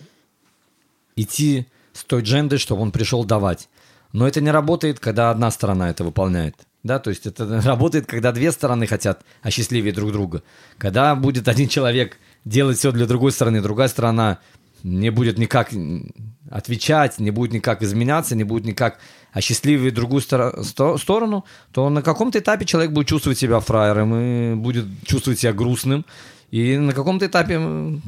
идти 1.16 1.66
с 1.92 2.04
той 2.04 2.22
джендой, 2.22 2.58
чтобы 2.58 2.82
он 2.82 2.90
пришел 2.92 3.24
давать. 3.24 3.68
Но 4.12 4.26
это 4.28 4.40
не 4.40 4.50
работает, 4.50 5.00
когда 5.00 5.30
одна 5.30 5.50
сторона 5.50 5.90
это 5.90 6.04
выполняет. 6.04 6.56
Да, 6.82 6.98
то 6.98 7.10
есть 7.10 7.26
это 7.26 7.60
работает, 7.64 8.06
когда 8.06 8.32
две 8.32 8.50
стороны 8.52 8.86
хотят 8.86 9.22
осчастливить 9.42 9.94
друг 9.94 10.12
друга. 10.12 10.42
Когда 10.78 11.14
будет 11.14 11.48
один 11.48 11.68
человек 11.68 12.18
делать 12.44 12.78
все 12.78 12.92
для 12.92 13.06
другой 13.06 13.32
стороны, 13.32 13.62
другая 13.62 13.88
сторона 13.88 14.38
не 14.82 15.10
будет 15.10 15.38
никак 15.38 15.70
отвечать, 16.50 17.18
не 17.18 17.30
будет 17.30 17.52
никак 17.52 17.82
изменяться, 17.82 18.36
не 18.36 18.44
будет 18.44 18.64
никак 18.64 18.98
осчастливить 19.32 19.94
другую 19.94 20.20
стор- 20.20 20.62
сто- 20.64 20.98
сторону, 20.98 21.44
то 21.72 21.88
на 21.88 22.02
каком-то 22.02 22.38
этапе 22.38 22.64
человек 22.64 22.92
будет 22.92 23.06
чувствовать 23.06 23.38
себя 23.38 23.60
фраером 23.60 24.14
и 24.14 24.54
будет 24.54 24.86
чувствовать 25.04 25.40
себя 25.40 25.52
грустным. 25.52 26.04
И 26.50 26.76
на 26.76 26.92
каком-то 26.92 27.24
этапе 27.26 27.58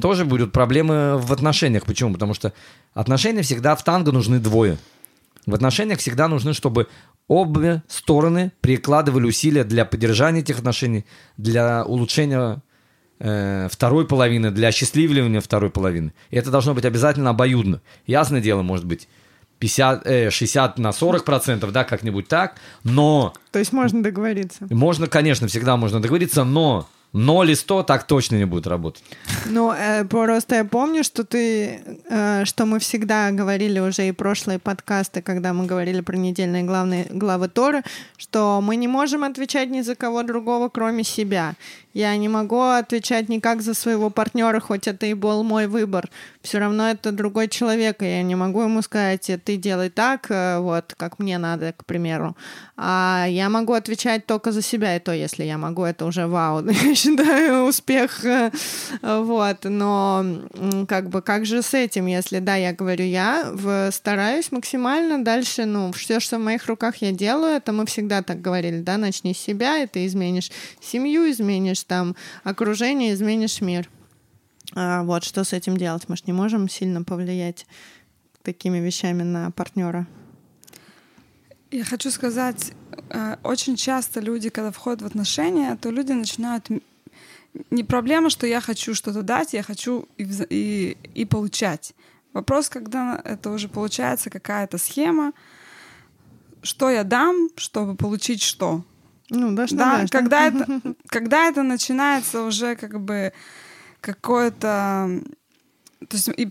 тоже 0.02 0.26
будут 0.26 0.52
проблемы 0.52 1.16
в 1.18 1.32
отношениях. 1.32 1.86
Почему? 1.86 2.12
Потому 2.12 2.34
что 2.34 2.52
отношения 2.92 3.40
всегда 3.40 3.74
в 3.74 3.82
танго 3.82 4.12
нужны 4.12 4.38
двое. 4.38 4.76
В 5.46 5.54
отношениях 5.54 5.98
всегда 5.98 6.28
нужны, 6.28 6.52
чтобы 6.52 6.88
обе 7.26 7.82
стороны 7.88 8.52
прикладывали 8.60 9.26
усилия 9.26 9.64
для 9.64 9.86
поддержания 9.86 10.40
этих 10.40 10.58
отношений, 10.58 11.06
для 11.38 11.84
улучшения 11.84 12.62
второй 13.18 14.06
половины, 14.06 14.50
для 14.50 14.68
осчастливливания 14.68 15.40
второй 15.40 15.70
половины. 15.70 16.12
И 16.30 16.36
это 16.36 16.50
должно 16.50 16.74
быть 16.74 16.84
обязательно 16.84 17.30
обоюдно. 17.30 17.80
Ясное 18.06 18.40
дело, 18.40 18.62
может 18.62 18.86
быть, 18.86 19.08
50, 19.58 20.06
э, 20.06 20.30
60 20.30 20.78
на 20.78 20.92
40 20.92 21.24
процентов, 21.24 21.72
да, 21.72 21.84
как-нибудь 21.84 22.28
так, 22.28 22.56
но 22.82 23.32
То 23.52 23.58
есть 23.58 23.72
можно 23.72 24.02
договориться. 24.02 24.66
можно, 24.70 25.06
конечно, 25.06 25.46
всегда 25.48 25.76
можно 25.76 26.00
договориться, 26.00 26.44
но 26.44 26.86
0 27.14 27.50
и 27.50 27.54
100 27.54 27.84
так 27.84 28.06
точно 28.06 28.36
не 28.36 28.44
будет 28.44 28.66
работать. 28.66 29.04
Ну, 29.46 29.72
э, 29.72 30.04
просто 30.04 30.56
я 30.56 30.64
помню, 30.64 31.04
что 31.04 31.24
ты, 31.24 31.80
э, 32.10 32.44
что 32.44 32.66
мы 32.66 32.78
всегда 32.78 33.30
говорили 33.30 33.78
уже 33.78 34.08
и 34.08 34.12
прошлые 34.12 34.58
подкасты, 34.58 35.22
когда 35.22 35.52
мы 35.52 35.64
говорили 35.66 36.00
про 36.00 36.16
недельные 36.16 36.64
главные 36.64 37.06
главы 37.08 37.48
Торы, 37.48 37.82
что 38.18 38.60
мы 38.60 38.76
не 38.76 38.88
можем 38.88 39.22
отвечать 39.22 39.70
ни 39.70 39.82
за 39.82 39.94
кого 39.94 40.24
другого, 40.24 40.68
кроме 40.68 41.04
себя. 41.04 41.54
Я 41.94 42.16
не 42.16 42.28
могу 42.28 42.60
отвечать 42.60 43.28
никак 43.28 43.62
за 43.62 43.72
своего 43.72 44.10
партнера, 44.10 44.58
хоть 44.58 44.88
это 44.88 45.06
и 45.06 45.14
был 45.14 45.44
мой 45.44 45.68
выбор. 45.68 46.10
Все 46.42 46.58
равно 46.58 46.90
это 46.90 47.12
другой 47.12 47.46
человек, 47.48 48.02
и 48.02 48.06
я 48.06 48.22
не 48.22 48.34
могу 48.34 48.62
ему 48.62 48.82
сказать, 48.82 49.30
«Э, 49.30 49.38
ты 49.38 49.56
делай 49.56 49.90
так, 49.90 50.26
э, 50.28 50.58
вот, 50.58 50.92
как 50.96 51.20
мне 51.20 51.38
надо, 51.38 51.72
к 51.72 51.84
примеру. 51.84 52.36
А 52.76 53.26
я 53.28 53.48
могу 53.48 53.74
отвечать 53.74 54.26
только 54.26 54.50
за 54.50 54.60
себя, 54.60 54.96
и 54.96 54.98
то, 54.98 55.12
если 55.12 55.44
я 55.44 55.56
могу, 55.56 55.84
это 55.84 56.04
уже 56.04 56.26
вау, 56.26 56.66
я 56.68 56.94
считаю, 56.96 57.64
успех. 57.64 58.24
э, 58.24 58.50
Вот, 59.00 59.58
но 59.62 60.24
как 60.88 61.08
бы, 61.10 61.22
как 61.22 61.46
же 61.46 61.62
с 61.62 61.74
этим, 61.74 62.06
если, 62.06 62.40
да, 62.40 62.56
я 62.56 62.72
говорю, 62.72 63.04
я 63.04 63.54
стараюсь 63.92 64.50
максимально 64.50 65.22
дальше, 65.22 65.64
ну, 65.64 65.92
все, 65.92 66.18
что 66.18 66.38
в 66.38 66.42
моих 66.42 66.66
руках 66.66 66.96
я 66.96 67.12
делаю, 67.12 67.54
это 67.54 67.72
мы 67.72 67.86
всегда 67.86 68.22
так 68.22 68.40
говорили, 68.40 68.80
да, 68.80 68.96
начни 68.98 69.32
с 69.32 69.38
себя, 69.38 69.78
и 69.78 69.86
ты 69.86 70.06
изменишь 70.06 70.50
семью, 70.82 71.30
изменишь 71.30 71.83
там 71.86 72.16
окружение, 72.42 73.14
изменишь 73.14 73.60
мир. 73.60 73.88
А, 74.74 75.02
вот, 75.02 75.24
что 75.24 75.44
с 75.44 75.52
этим 75.52 75.76
делать? 75.76 76.08
Мы 76.08 76.16
же 76.16 76.22
не 76.26 76.32
можем 76.32 76.68
сильно 76.68 77.02
повлиять 77.02 77.66
такими 78.42 78.78
вещами 78.78 79.22
на 79.22 79.50
партнера. 79.50 80.06
Я 81.70 81.84
хочу 81.84 82.10
сказать, 82.10 82.72
э, 83.10 83.36
очень 83.42 83.76
часто 83.76 84.20
люди, 84.20 84.48
когда 84.48 84.70
входят 84.70 85.02
в 85.02 85.06
отношения, 85.06 85.76
то 85.76 85.90
люди 85.90 86.12
начинают... 86.12 86.68
Не 87.70 87.84
проблема, 87.84 88.30
что 88.30 88.46
я 88.46 88.60
хочу 88.60 88.94
что-то 88.94 89.22
дать, 89.22 89.54
я 89.54 89.62
хочу 89.62 90.08
и, 90.18 90.24
и, 90.50 90.96
и 91.14 91.24
получать. 91.24 91.94
Вопрос, 92.32 92.68
когда 92.68 93.20
это 93.24 93.50
уже 93.50 93.68
получается 93.68 94.28
какая-то 94.28 94.78
схема, 94.78 95.32
что 96.62 96.90
я 96.90 97.04
дам, 97.04 97.48
чтобы 97.56 97.94
получить 97.94 98.42
что. 98.42 98.84
Ну, 99.30 99.52
да, 99.54 99.66
что 99.66 99.76
Да, 99.76 99.98
дашь, 99.98 100.10
да? 100.10 100.18
когда 100.18 100.46
это, 100.46 100.80
когда 101.08 101.48
это 101.48 101.62
начинается 101.62 102.42
уже 102.42 102.76
как 102.76 103.00
бы 103.00 103.32
какое-то, 104.00 105.20
то 106.08 106.16
есть 106.16 106.28
и 106.28 106.50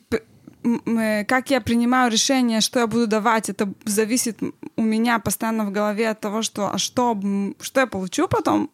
м, 0.63 1.25
как 1.25 1.49
я 1.51 1.61
принимаю 1.61 2.11
решение, 2.11 2.61
что 2.61 2.79
я 2.79 2.87
буду 2.87 3.05
давать, 3.07 3.49
это 3.49 3.71
зависит 3.85 4.39
у 4.75 4.81
меня 4.81 5.19
постоянно 5.19 5.65
в 5.65 5.71
голове 5.71 6.09
от 6.09 6.19
того, 6.19 6.41
что 6.41 6.71
а 6.73 6.77
что 6.77 7.19
что 7.61 7.79
я 7.81 7.87
получу 7.87 8.27
потом. 8.27 8.69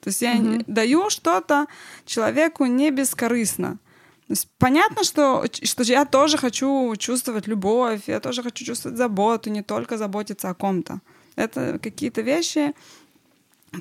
То 0.00 0.08
есть 0.10 0.22
я 0.22 0.34
не- 0.38 0.64
даю 0.66 1.08
что-то 1.10 1.66
человеку 2.04 2.66
не 2.66 2.90
бескорыстно. 2.90 3.78
То 4.26 4.32
есть 4.32 4.48
понятно, 4.58 5.04
что, 5.04 5.44
что 5.50 5.82
я 5.82 6.04
тоже 6.04 6.38
хочу 6.38 6.94
чувствовать 6.96 7.46
любовь, 7.46 8.02
я 8.06 8.20
тоже 8.20 8.42
хочу 8.42 8.64
чувствовать 8.64 8.98
заботу, 8.98 9.50
не 9.50 9.62
только 9.62 9.96
заботиться 9.98 10.48
о 10.50 10.54
ком-то. 10.54 11.00
Это 11.36 11.78
какие-то 11.82 12.22
вещи, 12.22 12.74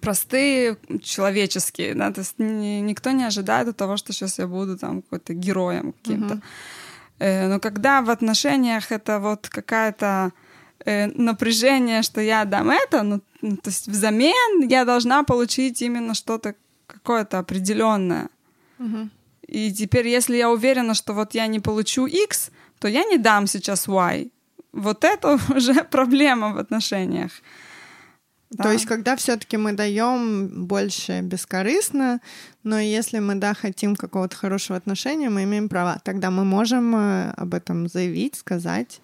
простые, 0.01 0.77
человеческие, 1.01 1.95
да, 1.95 2.12
то 2.12 2.21
есть 2.21 2.39
ни- 2.39 2.81
никто 2.81 3.12
не 3.12 3.27
ожидает 3.27 3.67
от 3.67 3.77
того, 3.77 3.97
что 3.97 4.13
сейчас 4.13 4.39
я 4.39 4.47
буду 4.47 4.77
там 4.77 5.01
какой-то 5.01 5.33
героем 5.33 5.93
каким-то. 5.93 6.41
Э, 7.19 7.47
но 7.47 7.59
когда 7.59 8.01
в 8.01 8.09
отношениях 8.09 8.91
это 8.91 9.19
вот 9.19 9.47
какая-то 9.50 10.31
э, 10.85 11.07
напряжение, 11.07 12.01
что 12.03 12.21
я 12.21 12.45
дам 12.45 12.69
это, 12.69 13.03
ну, 13.03 13.19
то 13.41 13.69
есть 13.69 13.88
взамен 13.88 14.67
я 14.69 14.85
должна 14.85 15.23
получить 15.23 15.81
именно 15.81 16.13
что-то 16.13 16.53
какое-то 16.88 17.39
определенное. 17.39 18.27
И 19.47 19.71
теперь, 19.71 20.07
если 20.07 20.38
я 20.38 20.50
уверена, 20.50 20.93
что 20.93 21.13
вот 21.13 21.35
я 21.35 21.47
не 21.47 21.59
получу 21.59 22.07
X, 22.07 22.51
то 22.79 22.88
я 22.88 23.03
не 23.03 23.17
дам 23.17 23.47
сейчас 23.47 23.88
Y. 23.88 24.29
Вот 24.73 25.03
это 25.03 25.39
уже 25.55 25.83
проблема 25.83 26.53
в 26.53 26.57
отношениях. 26.57 27.31
То 28.57 28.72
есть, 28.72 28.86
когда 28.86 29.15
все-таки 29.15 29.57
мы 29.57 29.74
даем 29.74 30.65
больше 30.65 31.22
бескорыстно, 31.22 32.19
но 32.63 32.79
если 32.79 33.19
мы, 33.19 33.36
да, 33.36 33.53
хотим 33.53 33.95
какого-то 33.95 34.36
хорошего 34.36 34.77
отношения, 34.77 35.29
мы 35.29 35.43
имеем 35.43 35.69
право. 35.69 36.01
Тогда 36.03 36.29
мы 36.29 36.45
можем 36.45 36.95
э, 36.95 37.31
об 37.31 37.53
этом 37.53 37.88
заявить, 37.88 38.36
сказать. 38.36 39.01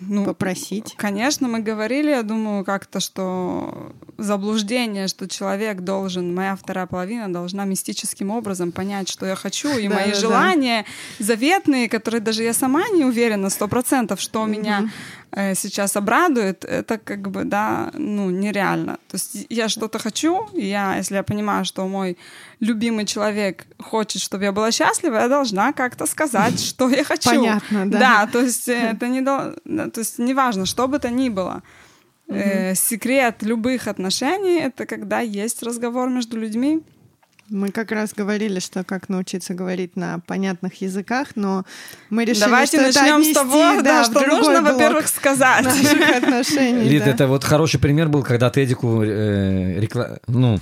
Ну, 0.00 0.26
Попросить. 0.26 0.94
Конечно, 0.98 1.48
мы 1.48 1.60
говорили, 1.60 2.10
я 2.10 2.22
думаю, 2.22 2.64
как-то, 2.64 3.00
что 3.00 3.94
заблуждение, 4.18 5.08
что 5.08 5.26
человек 5.26 5.80
должен, 5.80 6.34
моя 6.34 6.54
вторая 6.54 6.86
половина 6.86 7.32
должна 7.32 7.64
мистическим 7.64 8.30
образом 8.30 8.72
понять, 8.72 9.08
что 9.08 9.24
я 9.24 9.34
хочу, 9.34 9.78
и 9.78 9.88
мои 9.88 10.12
желания 10.12 10.84
заветные, 11.18 11.88
которые 11.88 12.20
даже 12.20 12.42
я 12.42 12.52
сама 12.52 12.86
не 12.90 13.04
уверена 13.04 13.48
сто 13.48 13.68
процентов, 13.68 14.20
что 14.20 14.44
меня 14.44 14.84
э, 14.84 15.25
сейчас 15.32 15.96
обрадует, 15.96 16.64
это 16.64 16.98
как 16.98 17.30
бы, 17.30 17.44
да, 17.44 17.90
ну, 17.94 18.30
нереально. 18.30 18.98
То 19.08 19.16
есть 19.16 19.46
я 19.50 19.68
что-то 19.68 19.98
хочу, 19.98 20.48
и 20.54 20.66
я, 20.66 20.96
если 20.96 21.16
я 21.16 21.22
понимаю, 21.22 21.64
что 21.64 21.86
мой 21.88 22.16
любимый 22.60 23.04
человек 23.04 23.66
хочет, 23.78 24.22
чтобы 24.22 24.44
я 24.44 24.52
была 24.52 24.72
счастлива, 24.72 25.16
я 25.16 25.28
должна 25.28 25.72
как-то 25.72 26.06
сказать, 26.06 26.60
что 26.60 26.88
я 26.88 27.04
хочу. 27.10 27.30
Понятно, 27.30 27.90
да. 27.90 27.98
Да, 27.98 28.26
то 28.26 28.40
есть 28.40 28.68
э, 28.68 28.92
это 28.92 29.08
не 29.08 29.22
то 29.22 30.00
есть 30.00 30.18
неважно, 30.18 30.66
что 30.66 30.88
бы 30.88 30.98
то 30.98 31.10
ни 31.10 31.28
было. 31.28 31.62
Э, 32.28 32.74
секрет 32.74 33.42
любых 33.42 33.86
отношений 33.86 34.60
это 34.60 34.84
когда 34.86 35.20
есть 35.20 35.62
разговор 35.62 36.08
между 36.08 36.38
людьми. 36.38 36.82
Мы 37.48 37.70
как 37.70 37.92
раз 37.92 38.12
говорили, 38.12 38.58
что 38.58 38.82
как 38.82 39.08
научиться 39.08 39.54
говорить 39.54 39.94
на 39.94 40.18
понятных 40.26 40.80
языках, 40.80 41.28
но 41.36 41.64
мы 42.10 42.24
решили, 42.24 42.40
Давайте 42.44 42.78
что 42.78 42.86
это 42.88 42.98
начнем 43.00 43.16
с 43.22 43.28
отнести, 43.28 43.34
того, 43.34 43.82
да, 43.82 44.02
в 44.02 44.06
что 44.06 44.26
нужно, 44.26 44.62
во-первых, 44.62 45.06
сказать. 45.06 45.64
наших 45.64 46.16
отношений. 46.16 46.88
Лид, 46.88 47.04
да. 47.04 47.10
это 47.10 47.26
вот 47.28 47.44
хороший 47.44 47.78
пример 47.78 48.08
был, 48.08 48.24
когда 48.24 48.50
ты 48.50 48.64
Эдику 48.64 49.02
э, 49.04 49.78
рекла- 49.78 50.18
ну, 50.26 50.58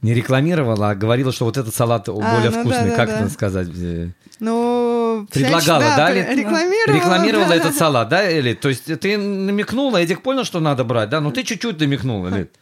не 0.00 0.14
рекламировала, 0.14 0.90
а 0.90 0.94
говорила, 0.94 1.32
что 1.32 1.44
вот 1.46 1.56
этот 1.56 1.74
салат 1.74 2.06
более 2.08 2.50
ну 2.50 2.60
вкусный. 2.60 2.90
да, 2.90 2.96
как 2.96 3.08
да, 3.08 3.14
это 3.16 3.24
да. 3.24 3.30
сказать? 3.30 3.68
Э, 3.74 4.08
Ну, 4.38 5.26
Предлагала, 5.32 5.82
всяч- 5.82 5.96
да, 5.96 6.06
пр- 6.06 6.14
Лид? 6.14 6.28
Рекламировала. 6.38 6.96
Рекламировала 6.96 7.48
да. 7.48 7.54
этот 7.56 7.74
салат, 7.74 8.08
да, 8.10 8.38
Элит? 8.40 8.60
То 8.60 8.68
есть 8.68 8.84
ты 9.00 9.16
намекнула, 9.18 9.96
Эдик 10.02 10.22
понял, 10.22 10.44
что 10.44 10.60
надо 10.60 10.84
брать, 10.84 11.08
да? 11.08 11.20
Ну 11.20 11.30
ты 11.32 11.42
чуть-чуть 11.42 11.80
намекнула, 11.80 12.28
Элит. 12.28 12.54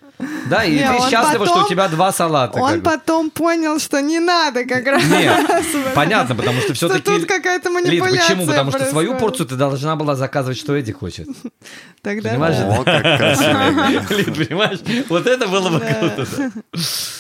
Да, 0.48 0.64
и 0.64 0.72
Не, 0.76 0.78
ты 0.86 1.10
счастлива, 1.10 1.46
что 1.46 1.54
потом- 1.54 1.64
у 1.64 1.68
тебя 1.68 1.88
два 1.88 2.12
салата. 2.12 2.58
Он 2.58 2.70
как 2.70 2.82
бы. 2.82 2.90
потом 2.90 3.30
понял, 3.30 3.78
что 3.78 4.00
не 4.00 4.20
надо 4.20 4.64
как 4.64 4.86
раз. 4.86 5.02
Нет, 5.04 5.46
понятно, 5.94 6.34
потому 6.34 6.60
что 6.60 6.74
Что 6.74 6.88
все-таки... 6.88 7.18
тут 7.18 7.26
какая-то 7.26 7.68
Лид, 7.70 7.84
манипуляция 8.02 8.20
почему? 8.36 8.46
Потому 8.46 8.70
что 8.70 8.80
свою 8.80 8.92
происходит. 9.10 9.18
порцию 9.20 9.46
ты 9.46 9.54
должна 9.56 9.96
была 9.96 10.14
заказывать, 10.16 10.58
что 10.58 10.74
Эдик 10.76 10.98
хочет. 10.98 11.28
Тогда 12.02 12.30
Понимаешь, 12.30 12.56
да. 12.56 12.76
О, 12.80 12.84
как 12.84 13.02
красиво. 13.18 14.14
Лид, 14.14 14.48
понимаешь? 14.48 14.78
Вот 15.08 15.26
это 15.26 15.46
было 15.48 15.70
бы 15.70 15.80
круто. 15.80 16.26
да. 16.36 16.50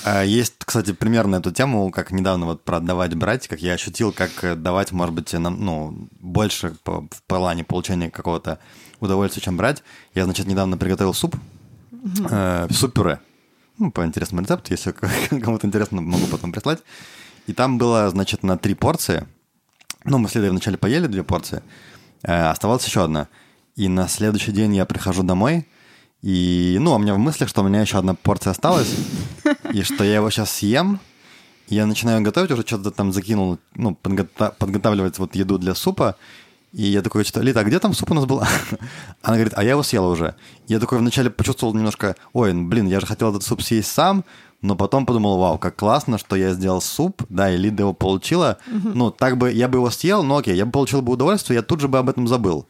А, 0.04 0.22
Есть, 0.24 0.54
кстати, 0.58 0.92
пример 0.92 1.26
на 1.26 1.36
эту 1.36 1.52
тему, 1.52 1.90
как 1.90 2.10
недавно 2.10 2.46
вот 2.46 2.64
про 2.64 2.78
отдавать 2.78 3.14
брать, 3.14 3.46
как 3.48 3.60
я 3.60 3.74
ощутил, 3.74 4.12
как 4.12 4.30
э, 4.42 4.54
давать, 4.56 4.92
может 4.92 5.14
быть, 5.14 5.32
нам, 5.32 5.64
ну, 5.64 6.08
больше 6.20 6.74
по- 6.82 7.02
в 7.10 7.22
плане 7.26 7.62
получения 7.64 8.10
какого-то 8.10 8.58
удовольствия, 9.00 9.42
чем 9.42 9.56
брать. 9.56 9.82
Я, 10.14 10.24
значит, 10.24 10.46
недавно 10.46 10.76
приготовил 10.76 11.14
суп, 11.14 11.36
э, 12.30 12.68
суп-пюре. 12.70 13.20
Ну, 13.78 13.90
по 13.90 14.04
интересному 14.04 14.42
рецепту, 14.42 14.72
если 14.72 14.92
кому-то 15.40 15.66
интересно, 15.66 16.00
могу 16.00 16.26
потом 16.26 16.52
прислать. 16.52 16.82
И 17.46 17.52
там 17.52 17.78
было, 17.78 18.08
значит, 18.10 18.42
на 18.42 18.56
три 18.56 18.74
порции. 18.74 19.26
Ну, 20.04 20.18
мы 20.18 20.28
с 20.28 20.34
Лидой 20.34 20.50
вначале 20.50 20.76
поели 20.76 21.06
две 21.06 21.22
порции, 21.22 21.62
э, 22.22 22.50
оставалась 22.50 22.86
еще 22.86 23.04
одна. 23.04 23.28
И 23.76 23.88
на 23.88 24.08
следующий 24.08 24.52
день 24.52 24.74
я 24.76 24.84
прихожу 24.84 25.22
домой, 25.22 25.66
и, 26.22 26.76
ну, 26.80 26.94
у 26.94 26.98
меня 26.98 27.14
в 27.14 27.18
мыслях, 27.18 27.48
что 27.48 27.62
у 27.62 27.68
меня 27.68 27.80
еще 27.80 27.98
одна 27.98 28.14
порция 28.14 28.52
осталась, 28.52 28.94
и 29.72 29.82
что 29.82 30.04
я 30.04 30.16
его 30.16 30.30
сейчас 30.30 30.52
съем, 30.52 31.00
я 31.68 31.86
начинаю 31.86 32.22
готовить, 32.22 32.50
уже 32.50 32.62
что-то 32.62 32.90
там 32.90 33.12
закинул, 33.12 33.58
ну, 33.74 33.96
подгота- 34.00 34.54
подготавливать 34.56 35.18
вот 35.18 35.34
еду 35.34 35.58
для 35.58 35.74
супа, 35.74 36.16
и 36.72 36.84
я 36.84 37.02
такой, 37.02 37.24
что 37.24 37.40
Лита, 37.40 37.60
а 37.60 37.64
где 37.64 37.78
там 37.78 37.92
суп 37.92 38.10
у 38.10 38.14
нас 38.14 38.24
был? 38.24 38.40
Она 39.22 39.36
говорит, 39.36 39.52
а 39.56 39.62
я 39.62 39.70
его 39.70 39.82
съела 39.82 40.08
уже. 40.08 40.34
Я 40.68 40.80
такой 40.80 40.98
вначале 40.98 41.30
почувствовал 41.30 41.74
немножко, 41.74 42.16
ой, 42.32 42.52
ну, 42.52 42.66
блин, 42.68 42.86
я 42.86 42.98
же 43.00 43.06
хотел 43.06 43.30
этот 43.30 43.42
суп 43.42 43.62
съесть 43.62 43.90
сам, 43.92 44.24
но 44.62 44.74
потом 44.74 45.04
подумал, 45.04 45.38
вау, 45.38 45.58
как 45.58 45.76
классно, 45.76 46.18
что 46.18 46.36
я 46.36 46.52
сделал 46.54 46.80
суп, 46.80 47.24
да, 47.28 47.52
и 47.52 47.56
Лида 47.56 47.82
его 47.82 47.92
получила. 47.92 48.58
Ну, 48.66 49.10
так 49.10 49.36
бы, 49.36 49.52
я 49.52 49.68
бы 49.68 49.78
его 49.78 49.90
съел, 49.90 50.22
но 50.22 50.38
окей, 50.38 50.56
я 50.56 50.64
бы 50.64 50.72
получил 50.72 51.02
бы 51.02 51.12
удовольствие, 51.12 51.56
я 51.56 51.62
тут 51.62 51.80
же 51.80 51.88
бы 51.88 51.98
об 51.98 52.08
этом 52.08 52.26
забыл. 52.26 52.66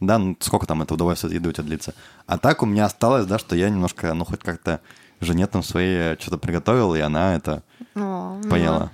Да, 0.00 0.18
ну 0.18 0.36
сколько 0.40 0.66
там 0.66 0.82
это 0.82 0.94
удовольствие 0.94 1.28
от 1.28 1.34
еды 1.34 1.48
у 1.48 1.52
тебя 1.52 1.64
длится. 1.64 1.94
А 2.26 2.36
так 2.36 2.62
у 2.62 2.66
меня 2.66 2.86
осталось, 2.86 3.24
да, 3.24 3.38
что 3.38 3.54
я 3.54 3.70
немножко, 3.70 4.12
ну, 4.14 4.24
хоть 4.24 4.40
как-то 4.40 4.80
жене 5.20 5.46
там 5.46 5.62
своей 5.62 6.16
что-то 6.18 6.38
приготовил, 6.38 6.94
и 6.94 7.00
она 7.00 7.36
это 7.36 7.62
О, 7.94 8.36
мило. 8.38 8.50
поела. 8.50 8.78
Ну, 8.80 8.90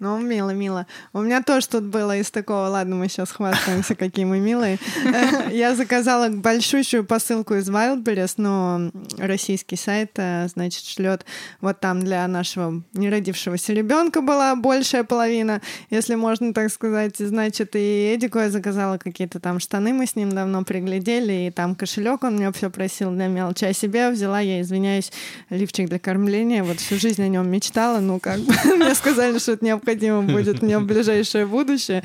мило, 0.00 0.50
мило. 0.50 0.86
У 1.12 1.20
меня 1.20 1.42
тоже 1.42 1.68
тут 1.68 1.84
было 1.84 2.16
из 2.16 2.30
такого, 2.30 2.68
ладно, 2.68 2.96
мы 2.96 3.08
сейчас 3.08 3.30
хвастаемся, 3.30 3.94
какие 3.94 4.24
мы 4.24 4.40
милые. 4.40 4.78
Я 5.50 5.74
заказала 5.74 6.30
большущую 6.30 7.04
посылку 7.04 7.54
из 7.54 7.68
Wildberries, 7.68 8.34
но 8.38 8.90
российский 9.18 9.76
сайт, 9.76 10.12
э, 10.16 10.48
значит, 10.48 10.86
шлет 10.86 11.26
вот 11.60 11.80
там 11.80 12.00
для 12.00 12.26
нашего 12.28 12.82
неродившегося 12.94 13.74
ребенка 13.74 14.22
была 14.22 14.56
большая 14.56 15.04
половина, 15.04 15.60
если 15.90 16.14
можно 16.14 16.54
так 16.54 16.70
сказать. 16.70 17.16
Значит, 17.18 17.76
и 17.76 18.14
Эдику 18.14 18.38
я 18.38 18.48
заказала 18.48 18.96
какие-то 18.96 19.38
там 19.38 19.60
штаны, 19.60 19.92
мы 19.92 20.06
с 20.06 20.16
ним 20.16 20.30
давно 20.30 20.64
приглядели, 20.64 21.48
и 21.48 21.50
там 21.50 21.74
кошелек 21.74 22.24
он 22.24 22.36
меня 22.36 22.52
все 22.52 22.70
просил 22.70 23.10
для 23.10 23.26
мелочи. 23.26 23.66
А 23.66 23.74
себе 23.74 24.08
взяла, 24.08 24.40
я 24.40 24.62
извиняюсь, 24.62 25.12
лифчик 25.50 25.90
для 25.90 25.98
кормления. 25.98 26.64
Вот 26.64 26.80
всю 26.80 26.98
жизнь 26.98 27.22
о 27.22 27.28
нем 27.28 27.50
мечтала, 27.50 28.00
ну 28.00 28.18
как 28.18 28.40
бы 28.40 28.54
мне 28.76 28.94
сказали, 28.94 29.38
что 29.38 29.52
это 29.52 29.62
необходимо 29.62 29.89
будет 30.22 30.62
мне 30.62 30.78
в 30.78 30.84
ближайшее 30.84 31.46
будущее. 31.46 32.02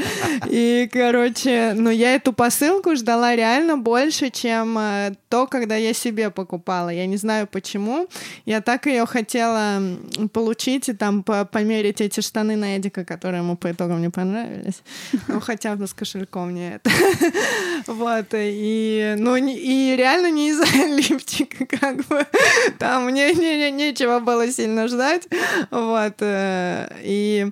И, 0.49 0.89
короче, 0.91 1.73
ну 1.75 1.89
я 1.89 2.15
эту 2.15 2.33
посылку 2.33 2.95
ждала 2.95 3.35
реально 3.35 3.77
больше, 3.77 4.29
чем 4.29 4.77
э, 4.77 5.13
то, 5.29 5.47
когда 5.47 5.75
я 5.75 5.93
себе 5.93 6.29
покупала. 6.29 6.89
Я 6.89 7.05
не 7.05 7.17
знаю 7.17 7.47
почему. 7.47 8.07
Я 8.45 8.61
так 8.61 8.85
ее 8.87 9.05
хотела 9.05 9.81
получить 10.33 10.89
и 10.89 10.93
там 10.93 11.23
по- 11.23 11.45
померить 11.45 12.01
эти 12.01 12.21
штаны 12.21 12.55
на 12.55 12.77
Эдика, 12.77 13.05
которые 13.05 13.41
ему 13.43 13.55
по 13.57 13.71
итогам 13.71 14.01
не 14.01 14.09
понравились. 14.09 14.81
Ну, 15.27 15.39
хотя 15.39 15.75
бы 15.75 15.87
с 15.87 15.93
кошельком 15.93 16.53
не 16.53 16.75
это. 16.75 16.89
Вот, 17.87 18.27
и, 18.33 19.15
ну, 19.17 19.35
и 19.35 19.95
реально 19.95 20.31
не 20.31 20.49
из-за 20.49 20.65
лифчика, 20.65 21.65
как 21.65 21.97
бы, 22.07 22.25
там 22.79 23.05
мне 23.05 23.33
не, 23.33 23.57
не- 23.57 23.71
нечего 23.71 24.19
было 24.19 24.51
сильно 24.51 24.87
ждать, 24.87 25.27
вот, 25.71 26.13
э, 26.19 26.87
и 27.03 27.51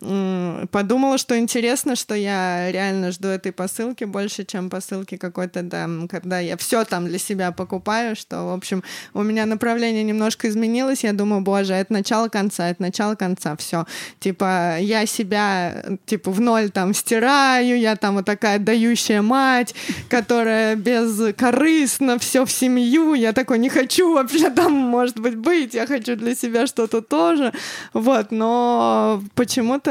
подумала, 0.00 1.18
что 1.18 1.38
интересно, 1.38 1.94
что 1.94 2.14
я 2.14 2.72
реально 2.72 3.12
жду 3.12 3.28
этой 3.28 3.52
посылки 3.52 4.04
больше, 4.04 4.44
чем 4.44 4.70
посылки 4.70 5.16
какой-то 5.16 5.62
там, 5.62 6.08
когда 6.08 6.38
я 6.40 6.56
все 6.56 6.84
там 6.84 7.06
для 7.06 7.18
себя 7.18 7.52
покупаю, 7.52 8.16
что, 8.16 8.46
в 8.46 8.52
общем, 8.52 8.82
у 9.12 9.22
меня 9.22 9.44
направление 9.44 10.02
немножко 10.02 10.48
изменилось, 10.48 11.04
я 11.04 11.12
думаю, 11.12 11.42
боже, 11.42 11.74
это 11.74 11.92
начало 11.92 12.28
конца, 12.28 12.70
это 12.70 12.80
начало 12.80 13.14
конца, 13.14 13.56
все, 13.56 13.86
типа, 14.20 14.78
я 14.80 15.04
себя, 15.04 15.84
типа, 16.06 16.30
в 16.30 16.40
ноль 16.40 16.70
там 16.70 16.94
стираю, 16.94 17.78
я 17.78 17.96
там 17.96 18.14
вот 18.14 18.24
такая 18.24 18.56
отдающая 18.56 19.20
мать, 19.20 19.74
которая 20.08 20.76
бескорыстно 20.76 22.18
все 22.18 22.46
в 22.46 22.50
семью, 22.50 23.12
я 23.14 23.32
такой 23.32 23.58
не 23.58 23.68
хочу 23.68 24.14
вообще 24.14 24.48
там, 24.50 24.72
может 24.72 25.18
быть, 25.18 25.36
быть, 25.36 25.74
я 25.74 25.86
хочу 25.86 26.16
для 26.16 26.34
себя 26.34 26.66
что-то 26.66 27.02
тоже, 27.02 27.52
вот, 27.92 28.30
но 28.30 29.22
почему-то 29.34 29.89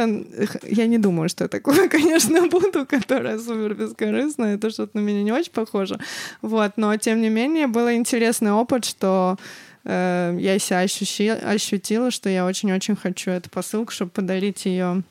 я 0.63 0.88
не 0.88 0.97
думаю, 0.97 1.29
что 1.29 1.45
я 1.45 1.47
такое, 1.47 1.88
конечно, 1.89 2.47
буду, 2.47 2.85
которая 2.85 3.39
супер 3.39 3.73
бескорыстная, 3.73 4.55
это 4.55 4.69
что-то 4.69 4.97
на 4.97 5.01
меня 5.01 5.23
не 5.23 5.31
очень 5.31 5.51
похоже, 5.51 5.99
вот, 6.41 6.73
но 6.77 6.95
тем 6.97 7.21
не 7.21 7.29
менее 7.29 7.67
был 7.67 7.89
интересный 7.91 8.51
опыт, 8.51 8.85
что 8.85 9.38
э, 9.85 10.38
я 10.39 10.59
себя 10.59 10.83
ощущи- 10.83 11.29
ощутила, 11.43 12.12
что 12.12 12.29
я 12.29 12.45
очень-очень 12.45 12.95
хочу 12.95 13.31
эту 13.31 13.49
посылку, 13.49 13.91
чтобы 13.91 14.12
подарить 14.12 14.65
ее 14.65 15.03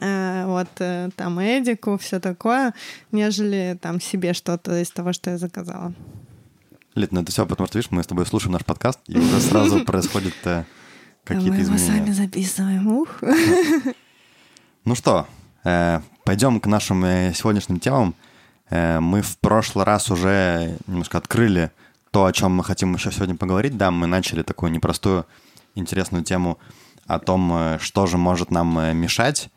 э, 0.00 0.44
вот 0.46 0.68
э, 0.78 1.10
там 1.16 1.40
Эдику, 1.40 1.98
все 1.98 2.20
такое, 2.20 2.72
нежели 3.12 3.78
там 3.80 4.00
себе 4.00 4.32
что-то 4.34 4.80
из 4.80 4.90
того, 4.90 5.12
что 5.12 5.30
я 5.30 5.38
заказала. 5.38 5.92
Лид, 6.94 7.12
ну 7.12 7.20
это 7.20 7.30
все, 7.30 7.46
потому 7.46 7.66
что, 7.68 7.78
видишь, 7.78 7.90
мы 7.92 8.02
с 8.02 8.06
тобой 8.06 8.26
слушаем 8.26 8.52
наш 8.52 8.64
подкаст, 8.64 8.98
и 9.06 9.16
уже 9.18 9.40
сразу 9.40 9.84
происходят 9.84 10.34
э, 10.44 10.64
какие-то 11.24 11.52
Мы 11.52 11.62
его 11.62 11.76
сами 11.76 11.76
изменения. 11.76 12.12
записываем. 12.12 12.86
Ух. 12.88 13.20
Ну 14.88 14.94
что, 14.94 15.26
э, 15.64 16.00
пойдем 16.24 16.60
к 16.60 16.66
нашим 16.66 17.04
э, 17.04 17.34
сегодняшним 17.34 17.78
темам. 17.78 18.14
Э, 18.70 19.00
мы 19.00 19.20
в 19.20 19.36
прошлый 19.36 19.84
раз 19.84 20.10
уже 20.10 20.78
немножко 20.86 21.18
открыли 21.18 21.72
то, 22.10 22.24
о 22.24 22.32
чем 22.32 22.52
мы 22.56 22.64
хотим 22.64 22.94
еще 22.94 23.12
сегодня 23.12 23.36
поговорить. 23.36 23.76
Да, 23.76 23.90
мы 23.90 24.06
начали 24.06 24.42
такую 24.42 24.72
непростую, 24.72 25.26
интересную 25.74 26.24
тему 26.24 26.58
о 27.06 27.18
том, 27.18 27.76
что 27.80 28.06
же 28.06 28.16
может 28.16 28.50
нам 28.50 28.96
мешать, 28.96 29.50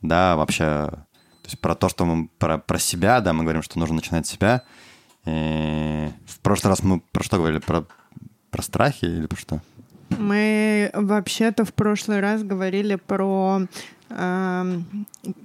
да, 0.00 0.34
вообще, 0.34 0.64
то 0.64 1.44
есть 1.44 1.60
про 1.60 1.76
то, 1.76 1.88
что 1.88 2.04
мы, 2.04 2.26
про, 2.40 2.58
про 2.58 2.78
себя, 2.80 3.20
да, 3.20 3.32
мы 3.32 3.44
говорим, 3.44 3.62
что 3.62 3.78
нужно 3.78 3.94
начинать 3.94 4.26
с 4.26 4.30
себя. 4.30 4.64
И 5.26 6.10
в 6.26 6.40
прошлый 6.40 6.70
раз 6.70 6.82
мы 6.82 6.98
про 7.12 7.22
что 7.22 7.36
говорили? 7.36 7.60
Про, 7.60 7.86
про 8.50 8.62
страхи 8.62 9.04
или 9.04 9.26
про 9.26 9.36
что? 9.36 9.60
Мы 10.18 10.90
вообще-то 10.92 11.64
в 11.64 11.72
прошлый 11.72 12.20
раз 12.20 12.42
говорили 12.42 12.96
про 12.96 13.62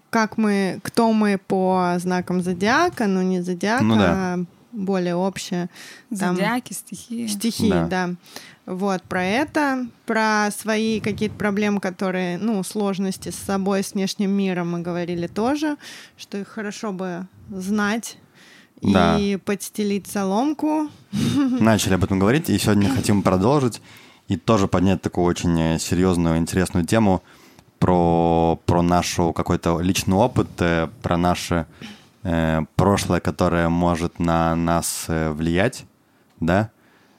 как 0.09 0.37
мы, 0.37 0.79
кто 0.83 1.11
мы 1.13 1.37
по 1.37 1.95
знакам 1.99 2.41
зодиака, 2.41 3.07
ну 3.07 3.21
не 3.21 3.41
зодиака, 3.41 3.83
Ну 3.83 3.95
да. 3.95 4.11
а 4.35 4.39
более 4.71 5.15
общее. 5.15 5.69
Там 6.17 6.35
Зодиаки, 6.35 6.73
стихии. 6.73 7.27
стихии, 7.27 7.69
Да. 7.69 7.87
да. 7.87 8.09
Вот, 8.65 9.01
про 9.03 9.23
это, 9.23 9.87
про 10.05 10.49
свои 10.51 10.99
какие-то 10.99 11.35
проблемы, 11.35 11.79
которые, 11.79 12.37
ну, 12.37 12.61
сложности 12.63 13.29
с 13.29 13.35
собой, 13.35 13.81
с 13.81 13.93
внешним 13.93 14.31
миром 14.31 14.71
мы 14.71 14.81
говорили 14.81 15.27
тоже, 15.27 15.77
что 16.17 16.37
их 16.37 16.49
хорошо 16.49 16.91
бы 16.91 17.27
знать 17.49 18.17
Да. 18.81 19.17
и 19.17 19.37
подстелить 19.37 20.07
соломку. 20.07 20.89
Начали 21.59 21.93
об 21.93 22.03
этом 22.03 22.19
говорить, 22.19 22.49
и 22.49 22.59
сегодня 22.59 22.89
хотим 22.89 23.23
продолжить 23.23 23.81
и 24.27 24.35
тоже 24.35 24.67
поднять 24.67 25.01
такую 25.01 25.25
очень 25.25 25.57
э, 25.59 25.79
серьезную, 25.79 26.37
интересную 26.37 26.85
тему 26.85 27.23
про, 27.79 28.59
про 28.65 28.81
нашу 28.81 29.33
какой-то 29.33 29.79
личный 29.79 30.15
опыт, 30.15 30.47
э, 30.59 30.87
про 31.01 31.17
наше 31.17 31.65
э, 32.23 32.61
прошлое, 32.75 33.19
которое 33.19 33.69
может 33.69 34.19
на 34.19 34.55
нас 34.55 35.05
э, 35.07 35.31
влиять, 35.31 35.85
да? 36.39 36.71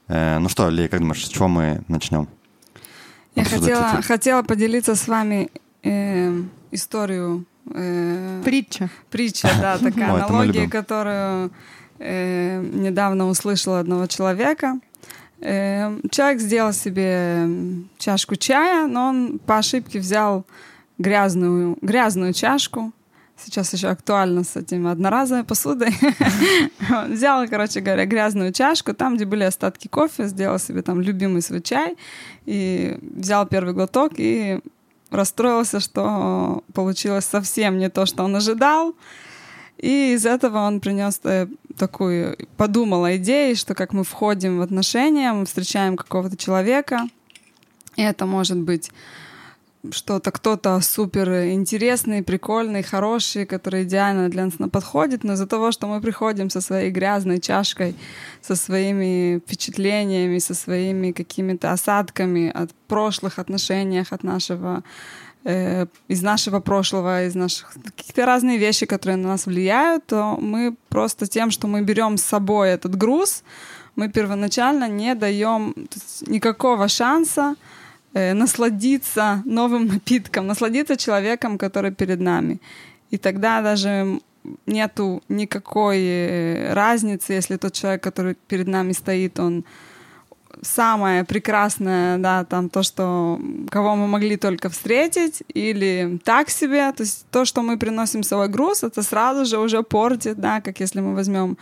Э, 0.08 0.38
ну 0.38 0.48
что, 0.48 0.68
Ли, 0.70 0.88
как 0.88 1.00
думаешь, 1.00 1.24
с 1.24 1.28
чего 1.28 1.48
мы 1.48 1.82
начнем? 1.88 2.28
Я 3.34 3.44
хотела, 3.44 3.92
это. 3.92 4.02
хотела 4.02 4.42
поделиться 4.42 4.94
с 4.94 5.06
вами 5.06 5.50
э, 5.82 6.42
историю 6.72 7.44
э, 7.72 8.42
Притча. 8.44 8.88
притча, 9.10 9.48
да, 9.60 9.78
такая 9.82 10.12
аналогия, 10.12 10.68
которую 10.68 11.52
э, 11.98 12.60
недавно 12.60 13.28
услышала 13.28 13.80
одного 13.80 14.06
человека. 14.06 14.80
Э, 15.40 15.98
человек 16.11 16.40
сделал 16.40 16.72
себе 16.72 17.44
м, 17.44 17.88
чашку 17.98 18.37
чая, 18.37 18.87
но 18.87 19.09
он 19.09 19.38
по 19.38 19.59
ошибке 19.59 19.98
взял 20.01 20.44
грязную, 20.98 21.79
грязную 21.81 22.33
чашку. 22.33 22.92
Сейчас 23.37 23.72
еще 23.72 23.88
актуально 23.88 24.42
с 24.42 24.57
этим 24.57 24.88
одноразовой 24.88 25.44
посудой. 25.44 25.94
Взял, 27.09 27.46
короче 27.46 27.81
говоря, 27.81 28.05
грязную 28.05 28.53
чашку, 28.53 28.94
там, 28.94 29.14
где 29.14 29.27
были 29.27 29.44
остатки 29.44 29.87
кофе, 29.87 30.27
сделал 30.27 30.59
себе 30.59 30.83
там 30.83 31.01
любимый 31.01 31.40
свой 31.40 31.62
чай 31.62 31.96
и 32.46 32.98
взял 33.01 33.46
первый 33.46 33.74
глоток 33.74 34.14
и 34.16 34.59
расстроился, 35.11 35.79
что 35.79 36.64
получилось 36.74 37.27
совсем 37.27 37.79
не 37.79 37.88
то, 37.88 38.07
что 38.07 38.24
он 38.24 38.35
ожидал. 38.35 38.96
И 39.78 40.14
из 40.14 40.26
этого 40.26 40.58
он 40.58 40.80
принес 40.80 41.20
э, 41.24 41.46
такую, 41.76 42.36
подумал 42.56 43.04
о 43.04 43.16
идее, 43.16 43.54
что 43.54 43.74
как 43.74 43.92
мы 43.92 44.02
входим 44.02 44.58
в 44.58 44.62
отношения, 44.62 45.32
мы 45.32 45.46
встречаем 45.46 45.96
какого-то 45.96 46.36
человека, 46.36 47.08
и 47.96 48.02
это 48.02 48.26
может 48.26 48.58
быть 48.58 48.90
что-то, 49.92 50.32
кто-то 50.32 50.80
супер 50.80 51.28
интересный, 51.52 52.22
прикольный, 52.22 52.82
хороший, 52.82 53.46
который 53.46 53.84
идеально 53.84 54.28
для 54.28 54.44
нас 54.44 54.54
подходит, 54.70 55.24
но 55.24 55.34
из-за 55.34 55.46
того, 55.46 55.72
что 55.72 55.86
мы 55.86 56.00
приходим 56.00 56.50
со 56.50 56.60
своей 56.60 56.90
грязной 56.90 57.40
чашкой, 57.40 57.94
со 58.42 58.56
своими 58.56 59.38
впечатлениями, 59.38 60.38
со 60.38 60.54
своими 60.54 61.12
какими-то 61.12 61.72
осадками 61.72 62.50
от 62.50 62.70
прошлых 62.88 63.38
отношениях, 63.38 64.12
от 64.12 64.24
нашего 64.24 64.82
э, 65.48 65.87
из 66.08 66.22
нашего 66.22 66.61
прошлого, 66.61 67.24
из 67.24 67.34
наших 67.34 67.72
какие-то 67.96 68.26
разные 68.26 68.58
вещи, 68.58 68.87
которые 68.87 69.16
на 69.16 69.28
нас 69.28 69.46
влияют, 69.46 70.06
то 70.06 70.37
мы 70.40 70.74
просто 70.88 71.26
тем, 71.26 71.50
что 71.50 71.66
мы 71.66 71.82
берем 71.82 72.16
с 72.16 72.22
собой 72.22 72.68
этот 72.68 72.96
груз, 72.96 73.42
мы 73.96 74.08
первоначально 74.11 74.88
не 74.88 75.14
даем 75.14 75.74
никакого 76.26 76.88
шанса 76.88 77.54
э, 78.14 78.34
насладиться 78.34 79.42
новым 79.44 79.87
напитком, 79.87 80.46
насладиться 80.46 80.96
человеком, 80.96 81.58
который 81.58 81.92
перед 81.92 82.20
нами. 82.20 82.61
И 83.11 83.16
тогда 83.16 83.62
даже 83.62 84.20
нету 84.66 85.22
никакой 85.28 85.98
э, 86.00 86.74
разницы, 86.74 87.32
если 87.32 87.56
тот 87.56 87.72
человек, 87.72 88.02
который 88.02 88.34
перед 88.34 88.68
нами 88.68 88.92
стоит, 88.92 89.40
он 89.40 89.64
самое 90.62 91.24
прекрасное, 91.24 92.18
да, 92.18 92.44
там 92.44 92.68
то, 92.68 92.82
что 92.82 93.40
кого 93.70 93.96
мы 93.96 94.06
могли 94.06 94.36
только 94.36 94.68
встретить, 94.68 95.42
или 95.54 96.18
так 96.24 96.50
себе, 96.50 96.92
то 96.92 97.02
есть 97.02 97.26
то, 97.30 97.44
что 97.44 97.62
мы 97.62 97.78
приносим 97.78 98.22
с 98.22 98.28
собой 98.28 98.48
груз, 98.48 98.82
это 98.82 99.02
сразу 99.02 99.44
же 99.44 99.58
уже 99.58 99.82
портит, 99.82 100.38
да, 100.38 100.60
как 100.60 100.80
если 100.80 101.00
мы 101.00 101.14
возьмем, 101.14 101.58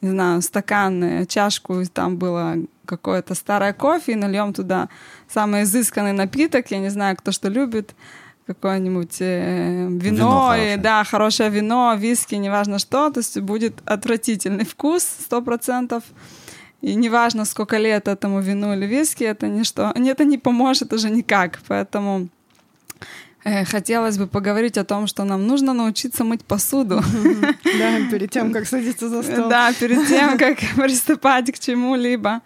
не 0.00 0.10
знаю, 0.10 0.42
стакан, 0.42 1.26
чашку, 1.26 1.80
и 1.80 1.86
там 1.86 2.16
было 2.16 2.56
какое-то 2.84 3.34
старое 3.34 3.72
кофе, 3.72 4.12
и 4.12 4.16
нальем 4.16 4.52
туда 4.52 4.88
самый 5.28 5.62
изысканный 5.62 6.12
напиток, 6.12 6.70
я 6.70 6.78
не 6.78 6.90
знаю, 6.90 7.16
кто 7.16 7.32
что 7.32 7.48
любит, 7.48 7.94
какое-нибудь 8.46 9.16
э, 9.20 9.88
вино, 9.90 9.98
Вино 9.98 10.56
и, 10.56 10.76
да, 10.76 11.04
хорошее 11.04 11.50
вино, 11.50 11.94
виски, 11.98 12.34
неважно 12.34 12.78
что, 12.78 13.10
то 13.10 13.20
есть 13.20 13.38
будет 13.40 13.74
отвратительный 13.84 14.64
вкус, 14.64 15.02
сто 15.02 15.42
процентов. 15.42 16.02
И 16.80 16.94
неважно, 16.94 17.44
сколько 17.44 17.78
лет 17.78 18.06
этому 18.08 18.40
вину 18.40 18.72
или 18.74 18.86
виски, 18.86 19.24
это 19.24 19.48
ничто, 19.48 19.92
это 19.94 20.24
не 20.24 20.38
поможет 20.38 20.92
уже 20.92 21.10
никак. 21.10 21.58
Поэтому 21.68 22.28
э, 23.44 23.64
хотелось 23.64 24.16
бы 24.16 24.26
поговорить 24.26 24.78
о 24.78 24.84
том, 24.84 25.06
что 25.08 25.24
нам 25.24 25.46
нужно 25.46 25.72
научиться 25.72 26.24
мыть 26.24 26.44
посуду. 26.44 27.02
Да, 27.78 28.10
перед 28.10 28.30
тем, 28.30 28.52
как 28.52 28.66
садиться 28.66 29.08
за 29.08 29.22
стол. 29.22 29.48
Да, 29.48 29.72
перед 29.72 30.06
тем, 30.06 30.38
как 30.38 30.58
приступать 30.76 31.52
к 31.52 31.58
чему-либо. 31.58 32.42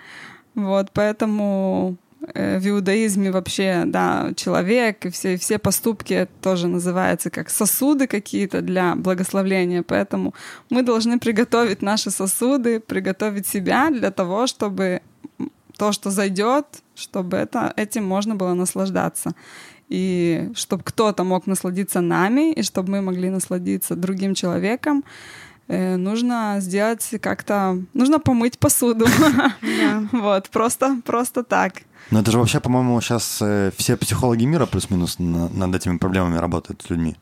Вот, 0.54 0.90
поэтому 0.92 1.96
в 2.34 2.68
иудаизме 2.68 3.30
вообще, 3.32 3.82
да, 3.86 4.32
человек 4.36 5.06
и 5.06 5.10
все, 5.10 5.36
все 5.36 5.58
поступки 5.58 6.28
тоже 6.40 6.68
называются 6.68 7.30
как 7.30 7.50
сосуды 7.50 8.06
какие-то 8.06 8.60
для 8.60 8.94
благословления. 8.94 9.82
Поэтому 9.82 10.32
мы 10.70 10.82
должны 10.82 11.18
приготовить 11.18 11.82
наши 11.82 12.10
сосуды, 12.10 12.78
приготовить 12.78 13.46
себя 13.46 13.90
для 13.90 14.10
того, 14.10 14.46
чтобы 14.46 15.00
то, 15.76 15.92
что 15.92 16.10
зайдет, 16.10 16.66
чтобы 16.94 17.36
это, 17.36 17.72
этим 17.76 18.04
можно 18.04 18.36
было 18.36 18.54
наслаждаться. 18.54 19.32
И 19.88 20.50
чтобы 20.54 20.84
кто-то 20.84 21.24
мог 21.24 21.46
насладиться 21.46 22.00
нами, 22.00 22.52
и 22.52 22.62
чтобы 22.62 22.92
мы 22.92 23.02
могли 23.02 23.30
насладиться 23.30 23.96
другим 23.96 24.34
человеком, 24.34 25.04
э, 25.68 25.96
нужно 25.96 26.56
сделать 26.60 27.10
как-то... 27.20 27.82
Нужно 27.94 28.20
помыть 28.20 28.58
посуду. 28.58 29.06
Вот, 30.12 30.48
просто, 30.50 31.00
просто 31.04 31.42
так. 31.42 31.82
Но 32.12 32.20
это 32.20 32.30
же 32.30 32.38
вообще, 32.38 32.60
по-моему, 32.60 33.00
сейчас 33.00 33.42
все 33.76 33.96
психологи 33.96 34.44
мира 34.44 34.66
плюс-минус 34.66 35.18
на- 35.18 35.48
над 35.48 35.74
этими 35.74 35.96
проблемами 35.96 36.36
работают 36.36 36.82
с 36.82 36.90
людьми. 36.90 37.16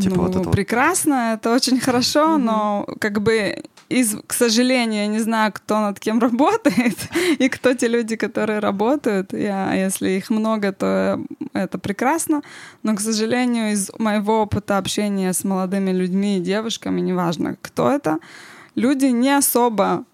Типа 0.00 0.14
ну, 0.16 0.22
вот 0.22 0.30
это 0.30 0.44
вот. 0.44 0.52
прекрасно, 0.52 1.34
это 1.34 1.52
очень 1.52 1.80
хорошо, 1.80 2.38
но 2.38 2.86
как 3.00 3.20
бы 3.20 3.62
из, 3.88 4.16
к 4.26 4.32
сожалению, 4.32 5.02
я 5.02 5.06
не 5.08 5.18
знаю, 5.18 5.52
кто 5.52 5.80
над 5.80 5.98
кем 5.98 6.18
работает 6.20 6.96
и 7.38 7.48
кто 7.48 7.74
те 7.74 7.88
люди, 7.88 8.14
которые 8.14 8.60
работают. 8.60 9.32
Я, 9.32 9.74
если 9.74 10.10
их 10.10 10.30
много, 10.30 10.72
то 10.72 11.20
это 11.52 11.78
прекрасно. 11.78 12.42
Но, 12.84 12.94
к 12.94 13.00
сожалению, 13.00 13.72
из 13.72 13.90
моего 13.98 14.42
опыта 14.42 14.78
общения 14.78 15.32
с 15.32 15.42
молодыми 15.42 15.90
людьми 15.90 16.38
и 16.38 16.40
девушками, 16.40 17.00
неважно, 17.00 17.56
кто 17.60 17.90
это, 17.90 18.18
люди 18.76 19.06
не 19.06 19.36
особо 19.36 20.04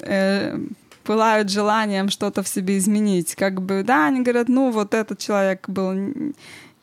э, 0.00 0.58
пылают 1.04 1.50
желанием 1.50 2.08
что-то 2.08 2.42
в 2.42 2.48
себе 2.48 2.78
изменить. 2.78 3.34
Как 3.34 3.60
бы, 3.60 3.82
да, 3.82 4.06
они 4.06 4.20
говорят, 4.20 4.48
ну, 4.48 4.70
вот 4.70 4.94
этот 4.94 5.18
человек 5.18 5.68
был 5.68 5.92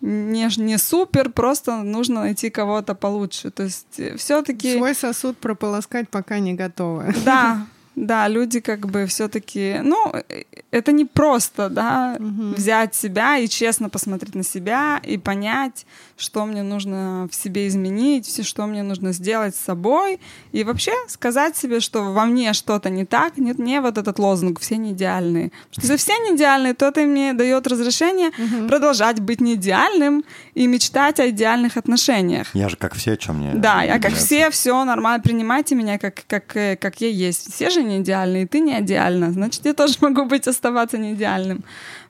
не, 0.01 0.47
не 0.58 0.77
супер, 0.77 1.30
просто 1.30 1.77
нужно 1.77 2.21
найти 2.21 2.49
кого-то 2.49 2.95
получше. 2.95 3.51
То 3.51 3.63
есть 3.63 4.01
все-таки... 4.17 4.77
Свой 4.77 4.95
сосуд 4.95 5.38
прополоскать 5.38 6.10
пока 6.10 6.39
не 6.39 6.53
готовы. 6.53 7.13
Да, 7.25 7.67
да, 7.95 8.27
люди 8.27 8.60
как 8.60 8.88
бы 8.88 9.06
все-таки, 9.08 9.80
ну, 9.84 10.13
э, 10.13 10.43
это 10.71 10.91
не 10.91 11.06
просто, 11.06 11.69
да, 11.69 12.17
взять 12.19 12.93
себя 12.93 13.38
и 13.38 13.47
честно 13.47 13.89
посмотреть 13.89 14.36
на 14.36 14.43
себя 14.43 14.99
и 15.03 15.17
понять, 15.17 15.86
что 16.17 16.45
мне 16.45 16.62
нужно 16.62 17.30
в 17.32 17.36
себе 17.36 17.67
изменить, 17.67 18.25
все, 18.25 18.43
что 18.43 18.65
мне 18.65 18.84
нужно 18.84 19.13
сделать 19.13 19.56
с 19.56 19.60
собой, 19.60 20.19
и 20.51 20.63
вообще 20.63 20.91
сказать 21.08 21.56
себе, 21.56 21.80
что 21.80 22.12
во 22.12 22.25
мне 22.25 22.53
что-то 22.53 22.89
не 22.89 23.06
так, 23.06 23.38
нет, 23.38 23.60
не 23.60 23.80
вот 23.80 23.97
этот 23.97 24.19
лозунг 24.19 24.60
«все 24.60 24.77
не 24.77 24.91
идеальные». 24.91 25.51
Потому 25.69 25.71
что 25.71 25.93
если 25.93 25.97
все 25.97 26.23
не 26.23 26.36
идеальные, 26.36 26.73
то 26.73 26.88
это 26.88 27.01
мне 27.01 27.34
дает 27.34 27.67
разрешение 27.67 28.32
продолжать 28.67 29.21
быть 29.21 29.39
не 29.39 29.53
идеальным 29.53 30.25
и 30.53 30.67
мечтать 30.67 31.19
о 31.19 31.30
идеальных 31.30 31.77
отношениях. 31.77 32.47
Я 32.53 32.67
же 32.67 32.75
как 32.75 32.93
все, 32.95 33.17
что 33.19 33.34
мне... 33.34 33.53
Да, 33.53 33.84
я 33.84 33.93
как 33.93 34.12
нравится. 34.12 34.25
все, 34.25 34.49
все 34.49 34.84
нормально, 34.84 35.23
принимайте 35.23 35.75
меня 35.75 35.97
как, 35.97 36.25
как, 36.27 36.56
э, 36.58 36.75
как 36.75 36.99
я 36.99 37.08
есть. 37.08 37.53
Все 37.53 37.69
же 37.69 37.84
не 37.84 37.99
идеальны, 37.99 38.43
и 38.43 38.45
ты 38.45 38.60
не 38.60 38.77
идеальна. 38.80 39.32
Значит, 39.32 39.65
я 39.65 39.73
тоже 39.73 39.95
могу 40.01 40.25
быть 40.25 40.47
оставаться 40.67 40.97
не 40.97 41.13
идеальным. 41.13 41.63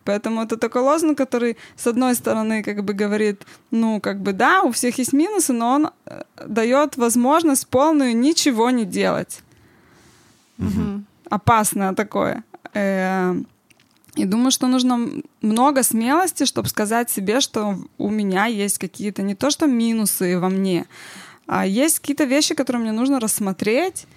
Поэтому 0.03 0.41
это 0.41 0.57
такой 0.57 0.81
лозунг, 0.81 1.17
который, 1.17 1.55
с 1.75 1.87
одной 1.87 2.15
стороны, 2.15 2.63
как 2.63 2.83
бы 2.83 2.93
говорит, 2.93 3.45
ну, 3.71 3.99
как 3.99 4.19
бы 4.19 4.33
да, 4.33 4.61
у 4.63 4.71
всех 4.71 4.99
есть 4.99 5.13
минусы, 5.13 5.53
но 5.53 5.69
он 5.75 5.89
э, 6.05 6.23
дает 6.47 6.97
возможность 6.97 7.67
полную 7.67 8.15
ничего 8.15 8.71
не 8.71 8.85
делать. 8.85 9.41
Опасное 11.29 11.93
такое. 11.93 12.43
Э, 12.73 13.35
И 14.15 14.25
думаю, 14.25 14.51
что 14.51 14.67
нужно 14.67 14.97
много 15.41 15.83
смелости, 15.83 16.45
чтобы 16.45 16.69
сказать 16.69 17.11
себе, 17.11 17.41
что 17.41 17.75
у 17.97 18.09
меня 18.09 18.47
есть 18.47 18.79
какие-то 18.79 19.21
не 19.21 19.35
то 19.35 19.51
что 19.51 19.67
минусы 19.67 20.39
во 20.39 20.49
мне, 20.49 20.85
а 21.47 21.65
есть 21.65 21.99
какие-то 21.99 22.25
вещи, 22.25 22.55
которые 22.55 22.81
мне 22.81 22.91
нужно 22.91 23.19
рассмотреть, 23.19 24.07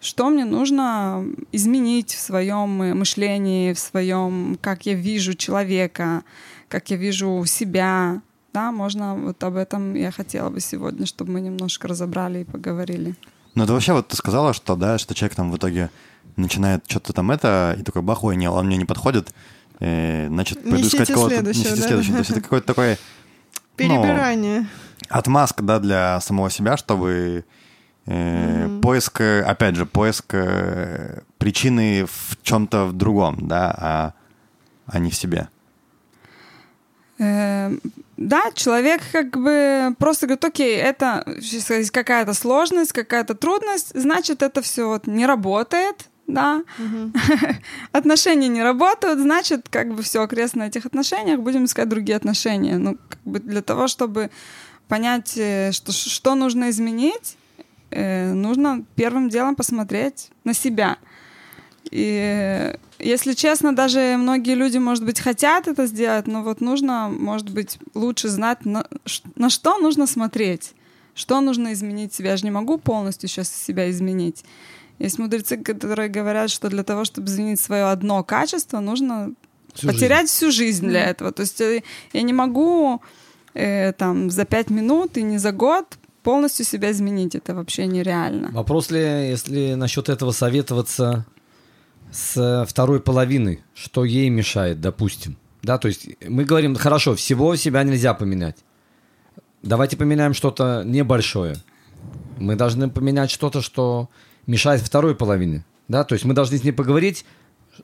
что 0.00 0.30
мне 0.30 0.44
нужно 0.44 1.24
изменить 1.52 2.14
в 2.14 2.20
своем 2.20 2.70
мышлении, 2.98 3.72
в 3.74 3.78
своем, 3.78 4.58
как 4.60 4.86
я 4.86 4.94
вижу 4.94 5.34
человека, 5.34 6.22
как 6.68 6.90
я 6.90 6.96
вижу 6.96 7.44
себя. 7.46 8.22
Да, 8.52 8.72
можно 8.72 9.14
вот 9.14 9.42
об 9.44 9.56
этом 9.56 9.94
я 9.94 10.10
хотела 10.10 10.50
бы 10.50 10.60
сегодня, 10.60 11.06
чтобы 11.06 11.32
мы 11.32 11.40
немножко 11.40 11.86
разобрали 11.86 12.40
и 12.40 12.44
поговорили. 12.44 13.14
Ну, 13.54 13.64
это 13.64 13.72
вообще 13.72 13.92
вот 13.92 14.08
ты 14.08 14.16
сказала, 14.16 14.52
что, 14.52 14.74
да, 14.74 14.98
что 14.98 15.14
человек 15.14 15.36
там 15.36 15.50
в 15.52 15.56
итоге 15.56 15.90
начинает 16.36 16.84
что-то 16.88 17.12
там 17.12 17.30
это, 17.30 17.76
и 17.78 17.82
такой, 17.82 18.02
бахой, 18.02 18.36
не, 18.36 18.48
он 18.48 18.66
мне 18.66 18.76
не 18.76 18.84
подходит, 18.84 19.34
э, 19.80 20.28
значит, 20.28 20.62
пойду 20.62 20.78
Несите 20.78 21.02
искать 21.02 21.14
кого-то. 21.14 21.34
следующего, 21.34 21.62
несите 21.62 21.80
да? 21.80 21.86
следующего. 21.86 22.14
То 22.14 22.18
есть 22.20 22.30
это 22.30 22.40
какой-то 22.40 22.66
такой 22.66 22.98
Перебирание. 23.76 24.66
отмазка, 25.08 25.62
да, 25.62 25.78
для 25.78 26.20
самого 26.20 26.50
себя, 26.50 26.76
чтобы 26.76 27.44
э, 28.06 28.80
поиск, 28.82 29.20
э, 29.20 29.42
опять 29.42 29.76
же, 29.76 29.86
поиск 29.86 30.34
э, 30.34 31.22
причины 31.38 32.06
в 32.06 32.36
чем-то 32.42 32.86
в 32.86 32.92
другом, 32.92 33.48
да, 33.48 33.74
а, 33.78 34.14
а 34.86 34.98
не 34.98 35.10
в 35.10 35.14
себе. 35.14 35.48
Да, 37.18 38.42
человек 38.54 39.02
как 39.12 39.36
бы 39.36 39.94
просто 39.98 40.26
говорит, 40.26 40.44
окей, 40.44 40.76
это 40.76 41.24
какая-то 41.92 42.32
сложность, 42.32 42.92
какая-то 42.92 43.34
трудность, 43.34 43.92
значит, 43.94 44.42
это 44.42 44.62
все 44.62 44.88
вот 44.88 45.06
не 45.06 45.26
работает, 45.26 46.08
да, 46.26 46.62
отношения 47.92 48.48
не 48.48 48.62
работают, 48.62 49.18
значит, 49.20 49.68
как 49.68 49.94
бы 49.94 50.02
все 50.02 50.22
окрест 50.22 50.56
на 50.56 50.66
этих 50.66 50.86
отношениях, 50.86 51.40
будем 51.40 51.66
искать 51.66 51.90
другие 51.90 52.16
отношения. 52.16 52.78
Ну, 52.78 52.96
как 53.08 53.20
бы 53.24 53.38
для 53.38 53.60
того, 53.60 53.86
чтобы 53.86 54.30
понять, 54.88 55.32
что, 55.72 55.92
что 55.92 56.34
нужно 56.34 56.70
изменить, 56.70 57.36
э, 57.90 58.32
нужно 58.32 58.84
первым 58.96 59.28
делом 59.28 59.54
посмотреть 59.54 60.30
на 60.44 60.54
себя. 60.54 60.96
И, 61.90 62.72
если 62.98 63.32
честно, 63.32 63.74
даже 63.74 64.16
многие 64.16 64.54
люди, 64.54 64.78
может 64.78 65.04
быть, 65.04 65.20
хотят 65.20 65.66
это 65.66 65.86
сделать, 65.86 66.26
но 66.26 66.42
вот 66.42 66.60
нужно, 66.60 67.08
может 67.08 67.50
быть, 67.50 67.78
лучше 67.94 68.28
знать, 68.28 68.64
на, 68.64 68.86
на 69.34 69.50
что 69.50 69.78
нужно 69.78 70.06
смотреть, 70.06 70.74
что 71.14 71.40
нужно 71.40 71.72
изменить 71.72 72.12
в 72.12 72.16
себе. 72.16 72.30
Я 72.30 72.36
же 72.36 72.44
не 72.44 72.50
могу 72.50 72.78
полностью 72.78 73.28
сейчас 73.28 73.50
себя 73.50 73.90
изменить. 73.90 74.44
Есть 74.98 75.18
мудрецы, 75.18 75.56
которые 75.56 76.08
говорят, 76.08 76.50
что 76.50 76.68
для 76.68 76.84
того, 76.84 77.04
чтобы 77.04 77.28
изменить 77.28 77.60
свое 77.60 77.84
одно 77.84 78.22
качество, 78.22 78.80
нужно 78.80 79.32
Всю 79.74 79.88
потерять 79.88 80.28
всю 80.28 80.50
жизнь 80.50 80.86
для 80.86 81.06
этого. 81.06 81.32
То 81.32 81.42
есть 81.42 81.60
э, 81.60 81.82
я 82.12 82.22
не 82.22 82.32
могу 82.32 83.00
э, 83.54 83.92
там 83.92 84.30
за 84.30 84.44
пять 84.44 84.70
минут 84.70 85.16
и 85.16 85.22
не 85.22 85.38
за 85.38 85.52
год 85.52 85.86
полностью 86.22 86.64
себя 86.64 86.90
изменить. 86.90 87.34
Это 87.34 87.54
вообще 87.54 87.86
нереально. 87.86 88.50
Вопрос 88.52 88.90
ли, 88.90 89.00
если 89.00 89.74
насчет 89.74 90.08
этого 90.08 90.32
советоваться 90.32 91.26
с 92.12 92.66
второй 92.68 93.00
половиной, 93.00 93.62
что 93.74 94.04
ей 94.04 94.28
мешает, 94.30 94.80
допустим. 94.80 95.36
Да, 95.62 95.78
то 95.78 95.88
есть 95.88 96.08
мы 96.26 96.44
говорим, 96.44 96.74
хорошо, 96.74 97.14
всего 97.14 97.54
себя 97.56 97.82
нельзя 97.82 98.14
поменять. 98.14 98.56
Давайте 99.62 99.96
поменяем 99.96 100.34
что-то 100.34 100.82
небольшое. 100.84 101.56
Мы 102.38 102.56
должны 102.56 102.88
поменять 102.88 103.30
что-то, 103.30 103.60
что 103.60 104.08
мешает 104.46 104.80
второй 104.80 105.14
половине. 105.14 105.64
Да, 105.88 106.04
то 106.04 106.14
есть 106.14 106.24
мы 106.24 106.34
должны 106.34 106.56
с 106.56 106.64
ней 106.64 106.72
поговорить, 106.72 107.24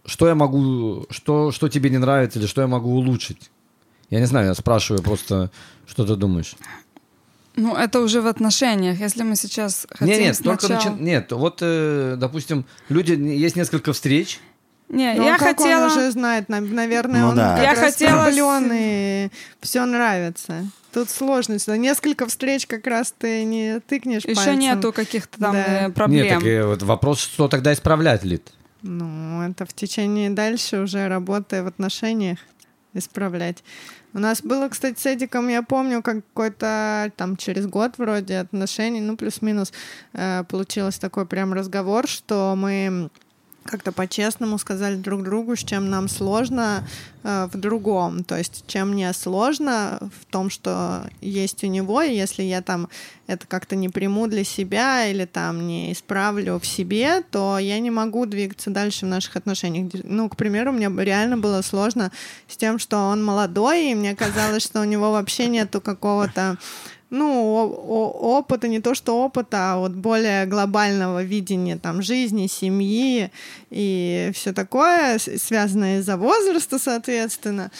что 0.04 0.26
я 0.28 0.34
могу, 0.34 1.06
что, 1.10 1.52
что 1.52 1.68
тебе 1.68 1.90
не 1.90 1.98
нравится 1.98 2.38
или 2.38 2.46
что 2.46 2.62
я 2.62 2.66
могу 2.66 2.90
улучшить. 2.90 3.50
Я 4.08 4.20
не 4.20 4.26
знаю, 4.26 4.46
я 4.46 4.54
спрашиваю 4.54 5.02
просто, 5.02 5.50
что 5.86 6.06
ты 6.06 6.16
думаешь. 6.16 6.56
Ну, 7.56 7.74
это 7.74 8.00
уже 8.00 8.20
в 8.20 8.26
отношениях. 8.26 9.00
Если 9.00 9.22
мы 9.22 9.34
сейчас 9.36 9.86
хотим 9.90 10.06
Нет, 10.08 10.20
нет, 10.20 10.36
сначала... 10.36 10.58
только 10.58 10.74
начи- 10.90 11.00
нет. 11.02 11.32
Вот, 11.32 11.58
э, 11.62 12.16
допустим, 12.18 12.64
люди 12.90 13.12
есть 13.12 13.56
несколько 13.56 13.92
встреч. 13.92 14.40
Не, 14.88 15.14
Ну, 15.14 15.24
я 15.24 15.36
как 15.38 15.56
хотела... 15.56 15.86
он 15.86 15.90
уже 15.90 16.10
знает, 16.12 16.48
на- 16.48 16.60
наверное, 16.60 17.22
Ну 17.22 17.28
он 17.30 17.36
да. 17.36 17.56
как 17.56 17.64
Я 17.64 17.74
хотела 17.74 18.24
влюблён, 18.26 18.70
и 18.72 19.28
все 19.60 19.84
нравится. 19.84 20.66
Тут 20.92 21.10
сложность. 21.10 21.66
Несколько 21.66 22.26
встреч 22.26 22.66
как 22.66 22.86
раз 22.86 23.12
ты 23.18 23.42
не 23.44 23.80
тыкнешь 23.80 24.24
Еще 24.24 24.34
пальцем. 24.36 24.58
нету 24.58 24.92
каких-то 24.92 25.38
там 25.40 25.52
Да. 25.54 25.86
э, 25.86 25.90
проблем. 25.90 26.24
Нет, 26.24 26.34
так 26.34 26.44
э, 26.46 26.64
вот 26.66 26.82
вопрос, 26.82 27.18
что 27.20 27.48
тогда 27.48 27.72
исправлять, 27.72 28.22
Лид? 28.22 28.52
Ну, 28.82 29.42
это 29.42 29.66
в 29.66 29.72
течение 29.72 30.30
дальше 30.30 30.78
уже 30.78 31.08
работая 31.08 31.62
в 31.64 31.66
отношениях 31.66 32.38
исправлять. 32.94 33.64
У 34.16 34.18
нас 34.18 34.40
было, 34.40 34.70
кстати, 34.70 34.98
с 34.98 35.04
Эдиком, 35.04 35.48
я 35.48 35.62
помню, 35.62 36.02
какой-то 36.02 37.12
там 37.16 37.36
через 37.36 37.66
год 37.66 37.98
вроде 37.98 38.38
отношений, 38.38 39.02
ну, 39.02 39.14
плюс-минус, 39.14 39.74
э, 40.14 40.42
получилось 40.44 40.98
такой 40.98 41.26
прям 41.26 41.52
разговор, 41.52 42.08
что 42.08 42.54
мы 42.56 43.10
как-то 43.66 43.92
по-честному 43.92 44.58
сказали 44.58 44.96
друг 44.96 45.22
другу, 45.22 45.56
с 45.56 45.64
чем 45.64 45.90
нам 45.90 46.08
сложно 46.08 46.86
э, 47.22 47.48
в 47.52 47.56
другом. 47.58 48.24
То 48.24 48.38
есть, 48.38 48.64
чем 48.66 48.90
мне 48.90 49.12
сложно 49.12 49.98
в 50.20 50.24
том, 50.30 50.50
что 50.50 51.08
есть 51.20 51.64
у 51.64 51.66
него, 51.66 52.02
и 52.02 52.14
если 52.14 52.42
я 52.42 52.62
там 52.62 52.88
это 53.26 53.46
как-то 53.46 53.74
не 53.76 53.88
приму 53.88 54.28
для 54.28 54.44
себя 54.44 55.06
или 55.06 55.24
там 55.24 55.66
не 55.66 55.92
исправлю 55.92 56.60
в 56.60 56.66
себе, 56.66 57.22
то 57.30 57.58
я 57.58 57.78
не 57.80 57.90
могу 57.90 58.24
двигаться 58.26 58.70
дальше 58.70 59.04
в 59.04 59.08
наших 59.08 59.36
отношениях. 59.36 59.90
Ну, 60.04 60.28
к 60.28 60.36
примеру, 60.36 60.72
мне 60.72 60.90
реально 60.96 61.36
было 61.36 61.62
сложно 61.62 62.12
с 62.48 62.56
тем, 62.56 62.78
что 62.78 62.98
он 62.98 63.24
молодой, 63.24 63.90
и 63.90 63.94
мне 63.94 64.14
казалось, 64.14 64.62
что 64.62 64.80
у 64.80 64.84
него 64.84 65.10
вообще 65.10 65.48
нету 65.48 65.80
какого-то 65.80 66.56
ну, 67.10 67.54
опыта, 67.54 68.68
не 68.68 68.80
то 68.80 68.94
что 68.94 69.22
опыта, 69.24 69.74
а 69.74 69.78
вот 69.78 69.92
более 69.92 70.46
глобального 70.46 71.22
видения 71.22 71.76
там 71.78 72.02
жизни, 72.02 72.46
семьи 72.46 73.30
и 73.70 74.30
все 74.34 74.52
такое, 74.52 75.18
связанное 75.18 76.00
из-за 76.00 76.16
возраста, 76.16 76.78
соответственно. 76.78 77.70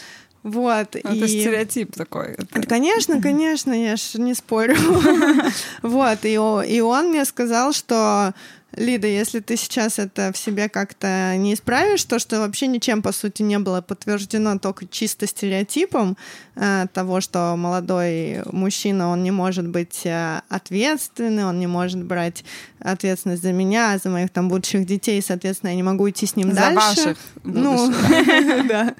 Вот. 0.42 0.94
Ну, 0.94 1.00
Это 1.10 1.24
и... 1.24 1.28
стереотип 1.28 1.92
такой. 1.96 2.36
Это- 2.38 2.62
Конечно, 2.62 3.20
конечно, 3.20 3.72
я 3.72 3.96
ж 3.96 4.14
не 4.14 4.32
спорю. 4.34 4.76
Вот, 5.82 6.24
и 6.24 6.38
он 6.80 7.08
мне 7.08 7.24
сказал, 7.24 7.72
что 7.72 8.32
Лида, 8.76 9.06
если 9.06 9.40
ты 9.40 9.56
сейчас 9.56 9.98
это 9.98 10.32
в 10.32 10.38
себе 10.38 10.68
как-то 10.68 11.34
не 11.36 11.54
исправишь, 11.54 12.04
то, 12.04 12.18
что 12.18 12.40
вообще 12.40 12.66
ничем, 12.66 13.00
по 13.02 13.12
сути, 13.12 13.42
не 13.42 13.58
было 13.58 13.80
подтверждено, 13.80 14.58
только 14.58 14.86
чисто 14.86 15.26
стереотипом 15.26 16.16
э, 16.56 16.86
того, 16.92 17.20
что 17.20 17.56
молодой 17.56 18.42
мужчина, 18.52 19.08
он 19.08 19.22
не 19.22 19.30
может 19.30 19.66
быть 19.66 20.02
э, 20.04 20.42
ответственный, 20.50 21.44
он 21.44 21.58
не 21.58 21.66
может 21.66 22.02
брать 22.04 22.44
ответственность 22.78 23.42
за 23.42 23.52
меня, 23.52 23.98
за 23.98 24.10
моих 24.10 24.30
там 24.30 24.48
будущих 24.48 24.84
детей, 24.84 25.22
соответственно, 25.22 25.70
я 25.70 25.76
не 25.76 25.82
могу 25.82 26.08
идти 26.10 26.26
с 26.26 26.36
ним 26.36 26.50
За 26.50 26.56
дальше. 26.56 26.76
ваших 26.76 27.18
Ну, 27.44 27.92
да. 28.68 28.94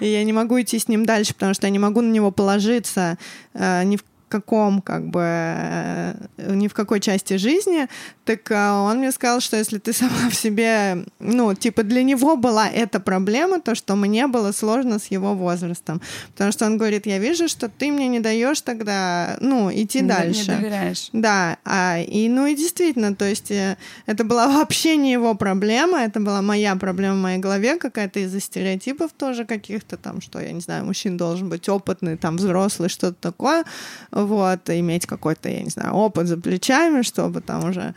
Я 0.00 0.24
не 0.24 0.32
могу 0.32 0.60
идти 0.60 0.78
с 0.78 0.88
ним 0.88 1.06
дальше, 1.06 1.32
потому 1.32 1.54
что 1.54 1.66
я 1.66 1.70
не 1.70 1.78
могу 1.78 2.02
на 2.02 2.10
него 2.10 2.30
положиться 2.30 3.16
э, 3.54 3.84
ни 3.84 3.96
в 3.96 4.04
каком, 4.32 4.80
как 4.80 5.08
бы, 5.08 5.22
э, 5.22 6.14
ни 6.38 6.66
в 6.66 6.72
какой 6.72 7.00
части 7.00 7.36
жизни, 7.36 7.86
так 8.24 8.50
э, 8.50 8.70
он 8.70 8.98
мне 8.98 9.10
сказал, 9.12 9.40
что 9.40 9.56
если 9.56 9.78
ты 9.78 9.92
сама 9.92 10.30
в 10.30 10.34
себе, 10.34 11.04
ну, 11.18 11.54
типа, 11.54 11.82
для 11.82 12.02
него 12.02 12.36
была 12.36 12.68
эта 12.68 13.00
проблема, 13.00 13.60
то, 13.60 13.74
что 13.74 13.96
мне 13.96 14.26
было 14.26 14.52
сложно 14.52 14.98
с 14.98 15.06
его 15.06 15.34
возрастом. 15.34 16.00
Потому 16.32 16.52
что 16.52 16.66
он 16.66 16.78
говорит, 16.78 17.06
я 17.06 17.18
вижу, 17.18 17.48
что 17.48 17.68
ты 17.68 17.90
мне 17.90 18.08
не 18.08 18.20
даешь 18.20 18.60
тогда, 18.60 19.36
ну, 19.40 19.70
идти 19.72 20.00
Не- 20.02 20.08
дальше. 20.08 20.50
Не 20.52 20.56
доверяешь. 20.56 21.08
Да, 21.12 21.58
а, 21.64 21.98
и 21.98 22.28
ну 22.28 22.46
и 22.46 22.54
действительно, 22.54 23.14
то 23.14 23.24
есть 23.24 23.50
э, 23.50 23.76
это 24.06 24.24
была 24.24 24.48
вообще 24.58 24.96
не 24.96 25.12
его 25.12 25.34
проблема, 25.34 26.00
это 26.02 26.20
была 26.20 26.42
моя 26.42 26.76
проблема 26.76 27.14
в 27.16 27.22
моей 27.22 27.38
голове, 27.38 27.76
какая-то 27.76 28.20
из-за 28.20 28.40
стереотипов 28.40 29.10
тоже 29.12 29.44
каких-то 29.44 29.96
там, 29.96 30.20
что, 30.20 30.40
я 30.40 30.52
не 30.52 30.60
знаю, 30.60 30.84
мужчина 30.84 31.18
должен 31.18 31.48
быть 31.48 31.68
опытный, 31.68 32.16
там, 32.16 32.36
взрослый, 32.36 32.88
что-то 32.88 33.16
такое, 33.20 33.64
вот, 34.12 34.70
иметь 34.70 35.06
какой-то, 35.06 35.48
я 35.48 35.62
не 35.62 35.70
знаю, 35.70 35.94
опыт 35.94 36.28
за 36.28 36.36
плечами, 36.36 37.02
чтобы 37.02 37.40
там 37.40 37.68
уже 37.68 37.94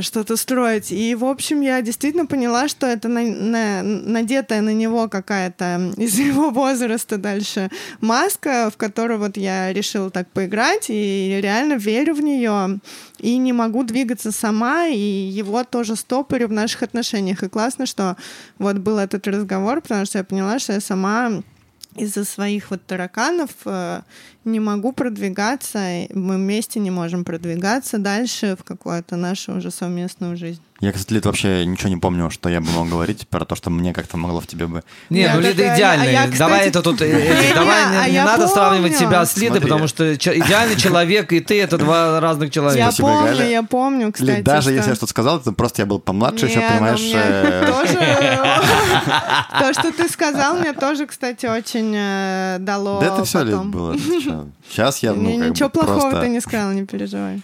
что-то 0.00 0.36
строить. 0.36 0.92
И, 0.92 1.14
в 1.14 1.24
общем, 1.24 1.60
я 1.60 1.82
действительно 1.82 2.26
поняла, 2.26 2.68
что 2.68 2.86
это 2.86 3.08
на- 3.08 3.22
на- 3.22 3.82
надетая 3.82 4.60
на 4.60 4.72
него 4.72 5.08
какая-то 5.08 5.92
из 5.96 6.18
его 6.18 6.50
возраста 6.50 7.18
дальше 7.18 7.70
маска, 8.00 8.70
в 8.72 8.76
которую 8.76 9.18
вот 9.18 9.36
я 9.36 9.72
решила 9.72 10.10
так 10.10 10.28
поиграть, 10.30 10.86
и 10.88 11.40
реально 11.42 11.74
верю 11.74 12.14
в 12.14 12.20
нее, 12.20 12.78
и 13.18 13.36
не 13.36 13.52
могу 13.52 13.82
двигаться 13.84 14.32
сама, 14.32 14.86
и 14.86 14.98
его 14.98 15.64
тоже 15.64 15.96
стопорю 15.96 16.48
в 16.48 16.52
наших 16.52 16.82
отношениях. 16.82 17.42
И 17.42 17.48
классно, 17.48 17.86
что 17.86 18.16
вот 18.58 18.78
был 18.78 18.98
этот 18.98 19.26
разговор, 19.26 19.80
потому 19.80 20.06
что 20.06 20.18
я 20.18 20.24
поняла, 20.24 20.58
что 20.58 20.74
я 20.74 20.80
сама 20.80 21.42
из-за 21.96 22.24
своих 22.24 22.70
вот 22.70 22.84
тараканов 22.86 23.50
э, 23.64 24.02
не 24.44 24.60
могу 24.60 24.92
продвигаться, 24.92 26.06
мы 26.14 26.36
вместе 26.36 26.80
не 26.80 26.90
можем 26.90 27.24
продвигаться 27.24 27.98
дальше 27.98 28.56
в 28.58 28.64
какую-то 28.64 29.16
нашу 29.16 29.56
уже 29.56 29.70
совместную 29.70 30.36
жизнь. 30.36 30.62
Я, 30.82 30.90
кстати, 30.90 31.12
Лид, 31.12 31.26
вообще 31.26 31.64
ничего 31.64 31.90
не 31.90 31.96
помню, 31.96 32.28
что 32.30 32.48
я 32.48 32.60
бы 32.60 32.68
мог 32.72 32.88
говорить 32.88 33.28
про 33.28 33.44
то, 33.44 33.54
что 33.54 33.70
мне 33.70 33.92
как-то 33.92 34.16
могло 34.16 34.40
в 34.40 34.48
тебе 34.48 34.66
бы... 34.66 34.82
Не, 35.10 35.20
Я 35.20 35.34
ну 35.36 35.40
Лида 35.40 35.62
а 35.62 35.66
я- 35.66 35.76
идеальная. 35.76 36.10
я, 36.10 36.26
Давай 36.36 36.68
это 36.68 36.82
тут, 36.82 37.00
э, 37.02 37.52
давай 37.54 38.08
не, 38.08 38.14
я 38.14 38.24
надо 38.24 38.48
сравнивать 38.48 38.96
себя 38.96 39.24
с 39.24 39.36
Лидой, 39.36 39.60
потому 39.60 39.86
что 39.86 40.12
идеальный 40.12 40.74
человек 40.74 41.32
и 41.32 41.38
ты 41.38 41.62
это 41.62 41.78
два 41.78 42.18
разных 42.18 42.48
Я 42.48 42.50
человека. 42.50 42.90
Спасибо, 42.90 43.08
помню, 43.10 43.48
я 43.48 43.62
помню, 43.62 44.12
кстати. 44.12 44.40
Даже 44.40 44.72
если 44.72 44.90
я 44.90 44.96
что-то 44.96 45.10
сказал, 45.10 45.38
это 45.38 45.52
просто 45.52 45.82
я 45.82 45.86
был 45.86 46.00
помладше 46.00 46.46
еще, 46.46 46.60
понимаешь... 46.60 47.12
э, 47.14 47.64
тоже... 47.70 47.94
То, 49.60 49.80
что 49.80 49.92
ты 49.92 50.08
сказал, 50.08 50.56
мне 50.56 50.72
тоже, 50.72 51.06
кстати, 51.06 51.46
очень 51.46 51.94
э, 51.94 52.56
дало 52.58 52.98
Да 53.00 53.06
это 53.06 53.24
все, 53.24 53.44
Лид, 53.44 53.66
было. 53.66 53.96
Сейчас 54.68 54.98
я, 54.98 55.14
ну, 55.14 55.48
Ничего 55.50 55.68
плохого 55.68 56.20
ты 56.20 56.28
не 56.28 56.40
сказал, 56.40 56.72
не 56.72 56.84
переживай. 56.84 57.40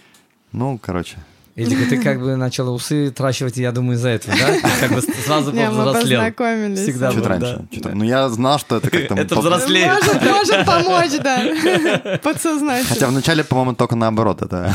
Ну, 0.51 0.77
короче. 0.77 1.15
Эдик, 1.55 1.89
ты 1.89 2.01
как 2.01 2.19
бы 2.21 2.35
начала 2.35 2.69
усы 2.71 3.11
тращивать, 3.11 3.57
я 3.57 3.71
думаю, 3.71 3.97
из-за 3.97 4.09
этого, 4.09 4.35
да? 4.37 4.69
Как 4.79 4.91
бы 4.93 5.01
сразу 5.01 5.51
Не, 5.51 5.69
мы 5.69 5.83
повзрослел. 5.83 6.19
познакомились. 6.21 6.79
Всегда 6.79 7.11
Чуть 7.11 7.19
был, 7.19 7.27
раньше. 7.27 7.57
да. 7.59 7.75
чуть- 7.75 7.93
Ну, 7.95 8.03
я 8.05 8.29
знал, 8.29 8.59
что 8.59 8.77
это 8.77 8.89
как-то... 8.89 9.15
Это 9.15 9.35
взрослее. 9.35 9.91
Может, 9.93 10.21
может 10.23 10.65
помочь, 10.65 11.11
да. 11.21 12.19
Подсознательно. 12.23 12.87
Хотя 12.89 13.07
вначале, 13.07 13.43
по-моему, 13.43 13.73
только 13.75 13.95
наоборот. 13.95 14.41
Это... 14.41 14.73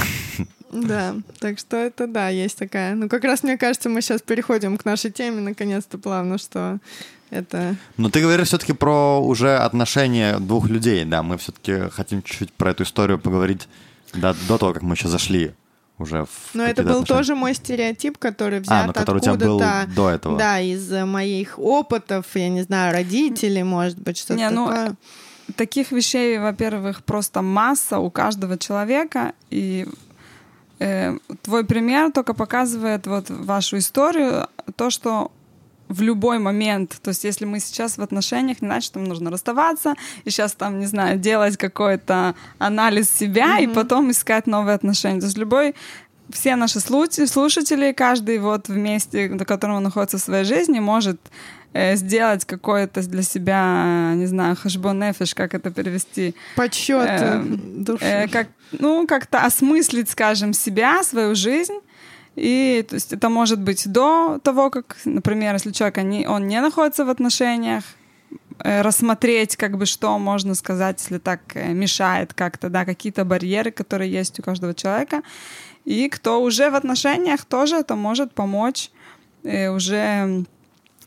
Да, 0.73 1.15
так 1.39 1.59
что 1.59 1.77
это 1.77 2.07
да, 2.07 2.29
есть 2.29 2.59
такая. 2.59 2.95
Ну, 2.95 3.09
как 3.09 3.25
раз 3.25 3.43
мне 3.45 3.57
кажется, 3.57 3.89
мы 3.89 4.03
сейчас 4.03 4.21
переходим 4.21 4.77
к 4.77 4.85
нашей 4.85 5.11
теме, 5.11 5.41
наконец-то 5.41 5.99
плавно, 5.99 6.37
что 6.37 6.79
это... 7.31 7.77
Но 7.97 8.11
ты 8.11 8.21
говоришь 8.21 8.49
все-таки 8.49 8.73
про 8.73 9.21
уже 9.21 9.57
отношения 9.57 10.39
двух 10.39 10.69
людей, 10.69 11.05
да, 11.05 11.23
мы 11.23 11.39
все-таки 11.39 11.89
хотим 11.91 12.23
чуть-чуть 12.23 12.53
про 12.53 12.73
эту 12.73 12.83
историю 12.83 13.19
поговорить 13.21 13.69
да, 14.13 14.35
до 14.49 14.59
того, 14.59 14.73
как 14.73 14.83
мы 14.83 14.95
еще 14.97 15.09
зашли 15.09 15.53
уже 15.98 16.24
в 16.24 16.28
Но 16.54 16.64
это 16.64 16.83
был 16.83 16.90
отношения. 17.00 17.07
тоже 17.18 17.35
мой 17.35 17.54
стереотип, 17.54 18.18
который 18.18 18.61
взят 18.61 18.85
А, 18.85 18.87
ну, 18.88 18.92
который 18.92 19.18
у 19.18 19.20
тебя 19.20 19.35
был 19.35 19.57
откуда-то. 19.61 19.92
до 19.94 20.11
этого. 20.11 20.38
Да, 20.38 20.61
из 20.61 20.90
моих 20.90 21.59
опытов, 21.59 22.26
я 22.35 22.48
не 22.48 22.62
знаю, 22.62 22.92
родителей, 22.92 23.62
может 23.62 23.98
быть, 24.00 24.18
что-то 24.18 24.35
Не, 24.35 24.50
ну, 24.50 24.66
такое. 24.66 24.94
Таких 25.57 25.92
вещей, 25.92 26.38
во-первых, 26.38 27.04
просто 27.04 27.42
масса 27.42 27.98
у 27.98 28.11
каждого 28.11 28.59
человека, 28.59 29.35
и 29.50 29.87
э, 30.78 31.16
твой 31.42 31.64
пример 31.64 32.11
только 32.12 32.35
показывает 32.35 33.07
вот 33.07 33.28
вашу 33.28 33.76
историю, 33.78 34.48
то, 34.76 34.90
что 34.90 35.30
в 35.88 36.03
любой 36.03 36.38
момент, 36.38 36.97
то 37.03 37.11
есть 37.11 37.25
если 37.25 37.44
мы 37.44 37.61
сейчас 37.61 37.99
в 37.99 38.03
отношениях, 38.03 38.62
не 38.62 38.68
значит, 38.68 38.92
там 38.92 39.05
нужно 39.05 39.31
расставаться, 39.31 39.94
и 40.25 40.31
сейчас 40.31 40.53
там, 40.53 40.81
не 40.81 40.87
знаю, 40.87 41.18
делать 41.18 41.57
какой-то 41.57 42.35
анализ 42.59 43.11
себя 43.11 43.59
и 43.59 43.66
потом 43.66 44.11
искать 44.11 44.47
новые 44.47 44.75
отношения. 44.75 45.20
То 45.20 45.27
есть 45.27 45.38
любой 45.38 45.75
все 46.31 46.57
наши 46.57 46.79
слу- 46.79 47.27
слушатели, 47.27 47.92
каждый 47.92 48.38
вот 48.38 48.68
вместе, 48.68 49.29
до 49.29 49.44
которого 49.44 49.77
он 49.77 49.83
находится 49.83 50.16
в 50.18 50.23
своей 50.23 50.44
жизни, 50.44 50.81
может 50.81 51.20
э, 51.75 51.97
сделать 51.97 52.44
какое-то 52.44 53.03
для 53.03 53.23
себя, 53.23 54.12
не 54.14 54.27
знаю, 54.27 54.57
хэшбонефиш, 54.57 55.35
как 55.35 55.55
это 55.55 55.70
перевести, 55.70 56.35
Подсчет 56.57 57.07
э, 57.07 57.42
души. 57.44 58.05
э, 58.05 58.29
как, 58.29 58.49
ну, 58.73 59.07
как-то 59.07 59.44
осмыслить, 59.44 60.09
скажем, 60.09 60.55
себя, 60.55 61.03
свою 61.03 61.35
жизнь. 61.35 61.79
И 62.37 62.85
то 62.88 62.94
есть 62.97 63.12
это 63.12 63.29
может 63.29 63.61
быть 63.61 63.87
до 63.90 64.38
того, 64.42 64.70
как, 64.70 64.97
например, 65.05 65.55
если 65.55 65.70
человек 65.73 65.99
не, 65.99 66.27
он 66.27 66.49
не 66.49 66.61
находится 66.61 67.05
в 67.05 67.11
отношениях, 67.11 67.85
э, 68.59 68.83
рассмотреть, 68.83 69.57
как 69.57 69.77
бы, 69.79 69.87
что 69.87 70.18
можно 70.18 70.55
сказать, 70.55 71.01
если 71.01 71.18
так 71.18 71.40
э, 71.55 71.73
мешает 71.73 72.35
как-то, 72.35 72.68
да, 72.68 72.85
какие-то 72.85 73.25
барьеры, 73.25 73.70
которые 73.70 74.11
есть 74.11 74.40
у 74.40 74.42
каждого 74.42 74.75
человека. 74.75 75.23
И 75.85 76.09
кто 76.09 76.42
уже 76.42 76.70
в 76.70 76.75
отношениях, 76.75 77.44
тоже 77.44 77.77
это 77.77 77.94
может 77.94 78.33
помочь 78.33 78.90
э, 79.44 79.68
уже, 79.68 80.44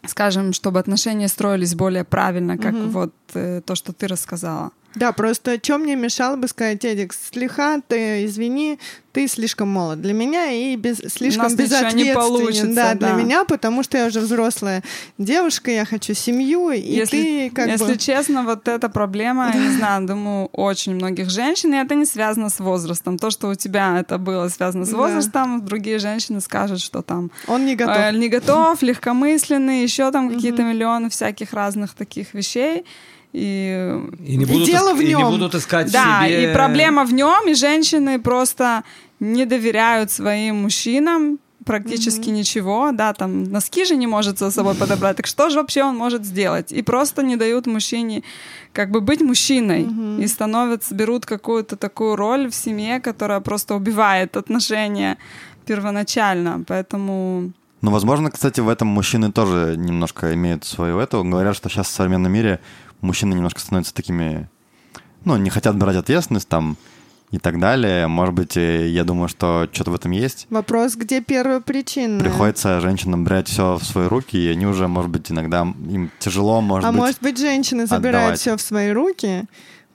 скажем, 0.06 0.54
чтобы 0.54 0.80
отношения 0.80 1.28
строились 1.28 1.76
более 1.76 2.04
правильно, 2.04 2.58
как 2.58 2.74
Мгм. 2.74 2.90
вот 2.92 3.13
э, 3.34 3.62
то, 3.66 3.76
что 3.76 3.92
ты 3.92 4.08
рассказала. 4.08 4.72
Да, 4.95 5.12
просто 5.12 5.60
что 5.62 5.78
мне 5.78 5.95
мешало 5.95 6.38
бы 6.38 6.47
сказать, 6.47 6.84
Эдик, 6.84 7.13
слегка 7.13 7.80
ты, 7.88 8.26
извини, 8.26 8.80
ты 9.12 9.28
слишком 9.28 9.69
молод 9.69 10.02
для 10.02 10.13
меня 10.13 10.52
и 10.52 10.76
без, 10.76 10.97
слишком 10.97 11.45
ничего 11.52 11.58
не 11.60 11.63
безответственен. 11.65 12.15
получится, 12.15 12.67
да, 12.73 12.93
для 12.95 13.10
да. 13.10 13.13
меня, 13.13 13.43
потому 13.43 13.84
что 13.84 13.97
я 13.97 14.08
уже 14.08 14.21
взрослая 14.21 14.84
девушка, 15.19 15.69
я 15.69 15.86
хочу 15.86 16.13
семью, 16.15 16.71
и 16.71 16.80
если, 16.80 17.21
ты 17.21 17.50
как 17.52 17.67
если 17.67 17.93
бы... 17.93 17.97
честно, 17.97 18.43
вот 18.43 18.67
эта 18.67 18.89
проблема, 18.89 19.52
я 19.54 19.60
не 19.60 19.69
знаю, 19.76 20.08
думаю, 20.08 20.47
очень 20.47 20.95
многих 20.95 21.30
женщин, 21.30 21.73
и 21.73 21.78
это 21.78 21.93
не 21.93 22.06
связано 22.06 22.50
с 22.50 22.60
возрастом. 22.60 23.19
То, 23.19 23.30
что 23.30 23.50
у 23.50 23.56
тебя 23.56 24.00
это 24.00 24.17
было 24.17 24.50
связано 24.50 24.86
с 24.86 24.89
Да. 24.89 24.97
возрастом, 24.97 25.63
другие 25.63 26.00
женщины 26.00 26.41
скажут, 26.41 26.80
что 26.80 27.04
там 27.04 27.30
Он 27.47 27.65
не 27.65 27.76
готов. 27.76 27.97
э, 27.97 28.12
не 28.17 28.30
готов, 28.30 28.82
легкомысленный, 28.82 29.84
еще 29.84 30.12
там 30.12 30.30
какие-то 30.34 30.63
миллионы 30.63 31.10
всяких 31.10 31.54
разных 31.54 31.93
таких 31.93 32.34
вещей. 32.34 32.84
И 33.38 34.02
И 34.26 34.38
не 34.38 34.45
будут, 34.45 34.65
дело 34.67 34.93
иск- 34.93 34.97
в 34.97 35.02
и 35.02 35.13
не 35.13 35.23
будут 35.23 35.54
искать 35.56 35.91
да, 35.91 36.26
себе... 36.26 36.52
и 36.52 36.54
проблема 36.54 37.06
в 37.06 37.13
нем, 37.13 37.47
и 37.47 37.54
женщины 37.54 38.19
просто 38.19 38.84
не 39.19 39.45
доверяют 39.45 40.10
своим 40.12 40.63
мужчинам 40.63 41.38
практически 41.65 42.30
ничего, 42.30 42.91
да, 42.93 43.13
там 43.13 43.43
носки 43.43 43.86
же 43.86 43.97
не 43.97 44.08
может 44.08 44.39
за 44.39 44.52
собой 44.52 44.73
подобрать, 44.73 45.17
так 45.17 45.28
что 45.28 45.50
же 45.50 45.60
вообще 45.60 45.84
он 45.84 45.97
может 45.97 46.23
сделать? 46.26 46.71
И 46.71 46.82
просто 46.82 47.23
не 47.23 47.36
дают 47.36 47.67
мужчине 47.67 48.23
как 48.73 48.89
бы 48.89 49.02
быть 49.02 49.21
мужчиной. 49.21 49.88
И 50.19 50.28
становятся, 50.28 50.95
берут 50.95 51.26
какую-то 51.26 51.76
такую 51.76 52.15
роль 52.15 52.47
в 52.50 52.56
семье, 52.56 53.00
которая 53.00 53.39
просто 53.41 53.76
убивает 53.76 54.38
отношения 54.38 55.17
первоначально, 55.65 56.63
поэтому 56.65 57.52
Ну, 57.82 57.91
возможно, 57.91 58.32
кстати, 58.32 58.62
в 58.62 58.69
этом 58.69 58.88
мужчины 58.88 59.32
тоже 59.32 59.76
немножко 59.78 60.34
имеют 60.34 60.63
свою 60.65 61.00
эту. 61.00 61.23
Говорят, 61.23 61.56
что 61.56 61.69
сейчас 61.69 61.88
в 61.88 61.91
современном 61.91 62.32
мире 62.32 62.60
мужчины 63.02 63.34
немножко 63.34 63.60
становятся 63.60 63.94
такими, 63.94 64.50
ну, 65.26 65.38
не 65.38 65.50
хотят 65.50 65.78
брать 65.78 65.96
ответственность 65.96 66.48
там 66.48 66.78
и 67.32 67.40
так 67.40 67.60
далее. 67.60 68.08
Может 68.08 68.34
быть, 68.34 68.56
э, 68.58 68.88
я 68.88 69.04
думаю, 69.04 69.28
что 69.28 69.68
что-то 69.72 69.92
в 69.92 69.96
этом 69.96 70.12
есть. 70.12 70.48
Вопрос, 70.50 70.96
где 70.96 71.22
первая 71.22 71.60
причина? 71.60 72.20
Приходится 72.20 72.80
женщинам 72.80 73.24
брать 73.24 73.48
все 73.48 73.76
в 73.76 73.84
свои 73.84 74.08
руки, 74.08 74.38
и 74.38 74.48
они 74.48 74.66
уже, 74.66 74.88
может 74.88 75.12
быть, 75.12 75.32
иногда 75.32 75.62
им 75.62 76.12
тяжело, 76.20 76.62
может 76.62 76.88
а 76.88 76.92
быть. 76.92 77.00
может 77.00 77.22
быть, 77.22 77.38
женщины 77.38 77.86
забирают 77.86 78.16
отдавать. 78.16 78.40
все 78.40 78.56
в 78.58 78.62
свои 78.62 78.92
руки? 78.92 79.46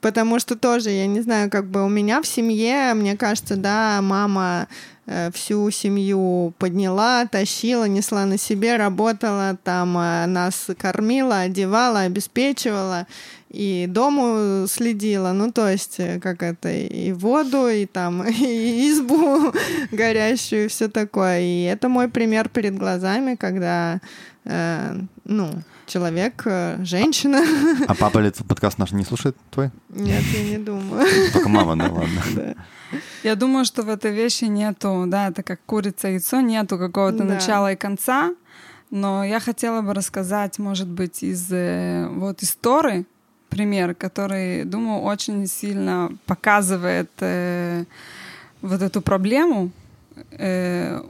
Потому 0.03 0.37
что 0.39 0.57
тоже, 0.57 0.89
я 0.89 1.07
не 1.07 1.21
знаю, 1.21 1.49
как 1.49 1.65
бы 1.65 1.85
у 1.85 1.87
меня 1.87 2.21
в 2.21 2.27
семье, 2.27 2.93
мне 2.93 3.15
кажется, 3.15 3.55
да, 3.55 4.01
мама 4.01 4.67
э, 5.05 5.31
всю 5.31 5.71
семью 5.71 6.53
подняла, 6.59 7.25
тащила, 7.25 7.85
несла 7.87 8.25
на 8.25 8.37
себе, 8.37 8.75
работала, 8.75 9.57
там 9.63 9.97
э, 9.97 10.25
нас 10.25 10.67
кормила, 10.77 11.39
одевала, 11.39 12.01
обеспечивала 12.01 13.07
и 13.49 13.85
дому 13.87 14.67
следила, 14.67 15.31
ну 15.31 15.53
то 15.53 15.69
есть 15.69 16.01
э, 16.01 16.19
как 16.19 16.43
это 16.43 16.69
и 16.69 17.13
воду, 17.13 17.69
и 17.69 17.85
там 17.85 18.23
и 18.27 18.91
избу 18.91 19.53
горящую, 19.93 20.69
все 20.69 20.89
такое. 20.89 21.39
И 21.39 21.63
это 21.63 21.87
мой 21.87 22.09
пример 22.09 22.49
перед 22.49 22.75
глазами, 22.75 23.35
когда 23.35 24.01
э, 24.43 24.97
ну 25.23 25.49
человек, 25.85 26.43
э, 26.45 26.77
женщина. 26.83 27.41
А 27.87 27.93
папа 27.95 28.19
ли 28.19 28.27
этот 28.27 28.47
подкаст 28.47 28.77
наш 28.77 28.91
не 28.91 29.03
слушает 29.05 29.35
твой? 29.51 29.69
Нет, 29.89 30.23
я 30.33 30.43
не 30.43 30.57
думаю. 30.57 31.05
Только 31.33 31.49
мама, 31.49 31.75
да, 31.75 31.91
ладно. 31.91 32.21
Да. 32.35 32.53
Я 33.23 33.35
думаю, 33.35 33.65
что 33.65 33.81
в 33.83 33.89
этой 33.89 34.11
вещи 34.11 34.45
нету, 34.45 35.05
да, 35.07 35.29
это 35.29 35.41
как 35.43 35.59
курица 35.65 36.07
яйцо, 36.09 36.41
нету 36.41 36.77
какого-то 36.77 37.19
Да. 37.19 37.23
начала 37.35 37.71
и 37.71 37.75
конца. 37.75 38.31
Но 38.91 39.23
я 39.23 39.39
хотела 39.39 39.81
бы 39.81 39.93
рассказать, 39.93 40.59
может 40.59 40.87
быть, 40.87 41.23
из 41.23 41.51
э, 41.51 42.07
вот 42.11 42.43
истории 42.43 43.05
пример, 43.49 43.95
который, 43.95 44.63
думаю, 44.65 45.01
очень 45.01 45.47
сильно 45.47 46.09
показывает 46.27 47.09
э, 47.19 47.85
вот 48.61 48.81
эту 48.81 49.01
проблему. 49.01 49.71
Э, 50.31 51.01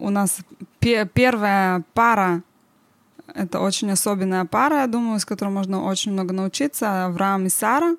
у 0.00 0.10
нас 0.10 0.38
пе- 0.80 1.06
первая 1.14 1.82
пара 1.94 2.42
это 3.34 3.60
очень 3.60 3.90
особенная 3.90 4.44
пара, 4.44 4.80
я 4.80 4.86
думаю, 4.86 5.18
с 5.20 5.24
которой 5.24 5.50
можно 5.50 5.84
очень 5.84 6.12
много 6.12 6.32
научиться. 6.32 7.06
Авраам 7.06 7.46
и 7.46 7.48
Сара. 7.48 7.96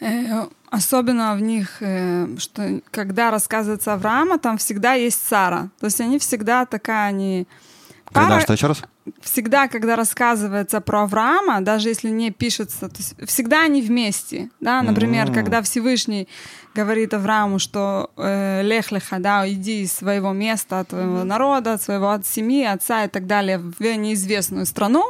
Э, 0.00 0.46
Особенно 0.68 1.34
в 1.36 1.40
них, 1.40 1.76
э, 1.80 2.26
что 2.38 2.80
когда 2.90 3.30
рассказывается 3.30 3.94
Авраама, 3.94 4.38
там 4.38 4.58
всегда 4.58 4.94
есть 4.94 5.24
Сара. 5.26 5.70
То 5.78 5.86
есть 5.86 6.00
они 6.00 6.18
всегда 6.18 6.66
такая, 6.66 7.06
они... 7.08 7.46
Когда 8.12 8.30
Пара- 8.30 8.40
что 8.40 8.52
еще 8.52 8.66
раз? 8.66 8.82
Всегда, 9.20 9.68
когда 9.68 9.96
рассказывается 9.96 10.80
про 10.80 11.02
Авраама, 11.02 11.60
даже 11.60 11.88
если 11.88 12.10
не 12.10 12.30
пишется, 12.30 12.88
то 12.88 12.96
есть 12.96 13.14
всегда 13.26 13.62
они 13.62 13.82
вместе, 13.82 14.50
да, 14.60 14.82
например, 14.82 15.28
М. 15.28 15.34
когда 15.34 15.62
Всевышний 15.62 16.28
говорит 16.74 17.14
Аврааму, 17.14 17.58
что 17.58 18.10
э, 18.16 18.62
лех 18.62 18.92
леха, 18.92 19.18
да, 19.18 19.48
иди 19.48 19.82
из 19.82 19.92
своего 19.92 20.32
места, 20.32 20.80
от 20.80 20.88
твоего 20.88 21.24
народа, 21.24 21.74
от 21.74 21.82
своего 21.82 22.10
от 22.10 22.26
семьи, 22.26 22.64
отца 22.64 23.04
и 23.04 23.08
так 23.08 23.26
далее 23.26 23.58
в 23.58 23.80
неизвестную 23.80 24.66
страну, 24.66 25.04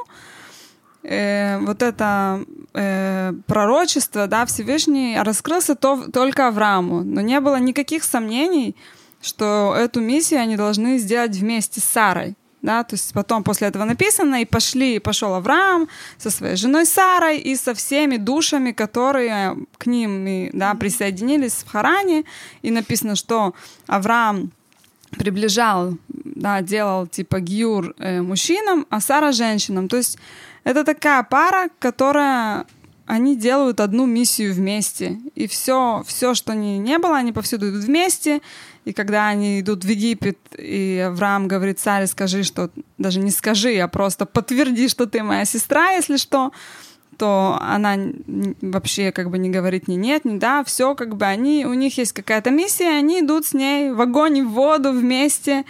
э, 1.02 1.58
вот 1.58 1.82
это 1.82 2.44
э, 2.74 3.32
пророчество, 3.46 4.26
да, 4.26 4.44
Всевышний 4.46 5.18
раскрылся 5.20 5.74
то, 5.74 6.10
только 6.12 6.48
Аврааму, 6.48 7.02
но 7.02 7.20
не 7.20 7.40
было 7.40 7.56
никаких 7.56 8.04
сомнений, 8.04 8.76
что 9.22 9.74
эту 9.76 10.00
миссию 10.00 10.40
они 10.40 10.56
должны 10.56 10.98
сделать 10.98 11.36
вместе 11.36 11.80
с 11.80 11.84
Сарой. 11.84 12.36
Да, 12.66 12.82
то 12.82 12.94
есть 12.94 13.12
потом 13.12 13.44
после 13.44 13.68
этого 13.68 13.84
написано, 13.84 14.42
и 14.42 14.44
пошли, 14.44 14.98
пошел 14.98 15.34
Авраам 15.34 15.88
со 16.18 16.30
своей 16.30 16.56
женой 16.56 16.84
Сарой 16.84 17.38
и 17.38 17.54
со 17.54 17.74
всеми 17.74 18.16
душами, 18.16 18.72
которые 18.72 19.56
к 19.78 19.86
ним 19.86 20.50
да, 20.52 20.74
присоединились 20.74 21.52
в 21.64 21.70
Харане. 21.70 22.24
И 22.62 22.72
написано, 22.72 23.14
что 23.14 23.54
Авраам 23.86 24.50
приближал, 25.10 25.96
да, 26.08 26.60
делал 26.60 27.06
типа 27.06 27.38
гиюр 27.38 27.94
э, 27.98 28.20
мужчинам, 28.20 28.84
а 28.90 29.00
Сара 29.00 29.30
женщинам. 29.30 29.86
То 29.86 29.98
есть 29.98 30.18
это 30.64 30.82
такая 30.82 31.22
пара, 31.22 31.68
которая 31.78 32.66
они 33.06 33.36
делают 33.36 33.78
одну 33.78 34.06
миссию 34.06 34.52
вместе. 34.52 35.20
И 35.36 35.46
все, 35.46 36.02
все, 36.04 36.34
что 36.34 36.50
они 36.50 36.78
не 36.78 36.98
было, 36.98 37.16
они 37.16 37.32
повсюду 37.32 37.70
идут 37.70 37.84
вместе. 37.84 38.40
И 38.86 38.92
когда 38.92 39.26
они 39.26 39.60
идут 39.60 39.84
в 39.84 39.88
Египет, 39.88 40.38
и 40.56 41.04
Авраам 41.08 41.48
говорит, 41.48 41.80
царь, 41.80 42.06
скажи, 42.06 42.44
что... 42.44 42.70
Даже 42.98 43.18
не 43.18 43.32
скажи, 43.32 43.76
а 43.78 43.88
просто 43.88 44.26
подтверди, 44.26 44.88
что 44.88 45.06
ты 45.06 45.22
моя 45.22 45.44
сестра, 45.44 45.90
если 45.90 46.16
что 46.16 46.52
то 47.18 47.58
она 47.62 47.96
вообще 48.60 49.10
как 49.10 49.30
бы 49.30 49.38
не 49.38 49.48
говорит 49.48 49.88
ни 49.88 49.94
нет, 49.94 50.26
ни 50.26 50.38
да, 50.38 50.62
все 50.64 50.94
как 50.94 51.16
бы 51.16 51.24
они, 51.24 51.64
у 51.64 51.72
них 51.72 51.96
есть 51.96 52.12
какая-то 52.12 52.50
миссия, 52.50 52.90
они 52.90 53.20
идут 53.20 53.46
с 53.46 53.54
ней 53.54 53.90
в 53.90 54.00
огонь 54.02 54.36
и 54.36 54.42
в 54.42 54.50
воду 54.50 54.92
вместе, 54.92 55.64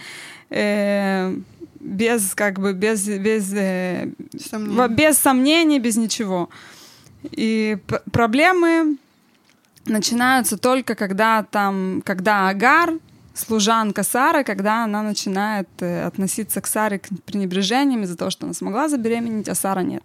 э, 0.49 1.33
без 1.79 2.35
как 2.35 2.59
бы 2.59 2.73
без 2.73 3.07
без 3.07 3.53
э, 3.53 4.09
Сомнений. 4.37 4.93
без 4.93 5.17
сомнений, 5.17 5.79
без 5.79 5.95
ничего. 5.95 6.49
И 7.31 7.77
проблемы 8.11 8.97
начинаются 9.85 10.57
только 10.57 10.95
когда 10.95 11.43
там, 11.43 12.01
когда 12.05 12.49
Агар, 12.49 12.93
служанка 13.39 14.03
Сары, 14.03 14.43
когда 14.43 14.83
она 14.83 15.03
начинает 15.03 15.69
э, 15.79 16.05
относиться 16.05 16.61
к 16.61 16.67
Саре 16.67 16.99
к 16.99 17.07
пренебрежением 17.25 18.03
из-за 18.03 18.17
того, 18.17 18.31
что 18.31 18.45
она 18.45 18.53
смогла 18.53 18.89
забеременеть, 18.89 19.49
а 19.49 19.55
Сара 19.55 19.81
нет. 19.81 20.03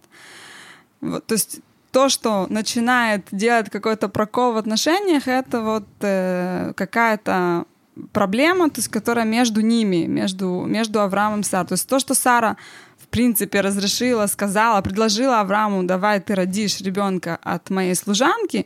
Вот, 1.01 1.25
то 1.25 1.33
есть 1.33 1.61
то, 1.91 2.09
что 2.09 2.47
начинает 2.49 3.27
делать 3.31 3.69
какой-то 3.69 4.09
прокол 4.09 4.53
в 4.53 4.57
отношениях, 4.57 5.27
это 5.27 5.61
вот 5.61 5.87
э, 6.01 6.73
какая-то 6.75 7.65
проблема, 8.11 8.69
то 8.69 8.79
есть, 8.79 8.89
которая 8.89 9.25
между 9.25 9.61
ними, 9.61 10.07
между, 10.07 10.65
между 10.65 11.01
Авраамом 11.01 11.41
и 11.41 11.43
Сарой. 11.43 11.67
То 11.67 11.73
есть 11.73 11.87
то, 11.87 11.99
что 11.99 12.15
Сара 12.15 12.57
в 12.97 13.07
принципе 13.07 13.61
разрешила, 13.61 14.25
сказала, 14.27 14.81
предложила 14.81 15.39
Аврааму, 15.39 15.83
давай 15.83 16.19
ты 16.19 16.33
родишь 16.33 16.81
ребенка 16.81 17.37
от 17.43 17.69
моей 17.69 17.95
служанки, 17.95 18.65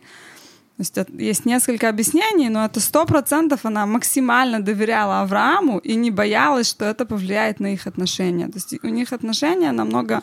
то 0.78 0.82
есть 0.82 0.98
это- 0.98 1.12
есть 1.14 1.46
несколько 1.46 1.90
объяснений, 1.90 2.50
но 2.50 2.64
это 2.64 2.80
сто 2.80 3.06
процентов 3.06 3.66
она 3.66 3.88
максимально 3.88 4.60
доверяла 4.60 5.22
Аврааму 5.22 5.80
и 5.80 5.96
не 5.96 6.12
боялась, 6.12 6.70
что 6.70 6.86
это 6.86 7.04
повлияет 7.08 7.60
на 7.60 7.74
их 7.74 7.88
отношения. 7.88 8.46
То 8.46 8.58
есть 8.58 8.84
у 8.84 8.88
них 8.88 9.12
отношения 9.12 9.72
намного 9.72 10.22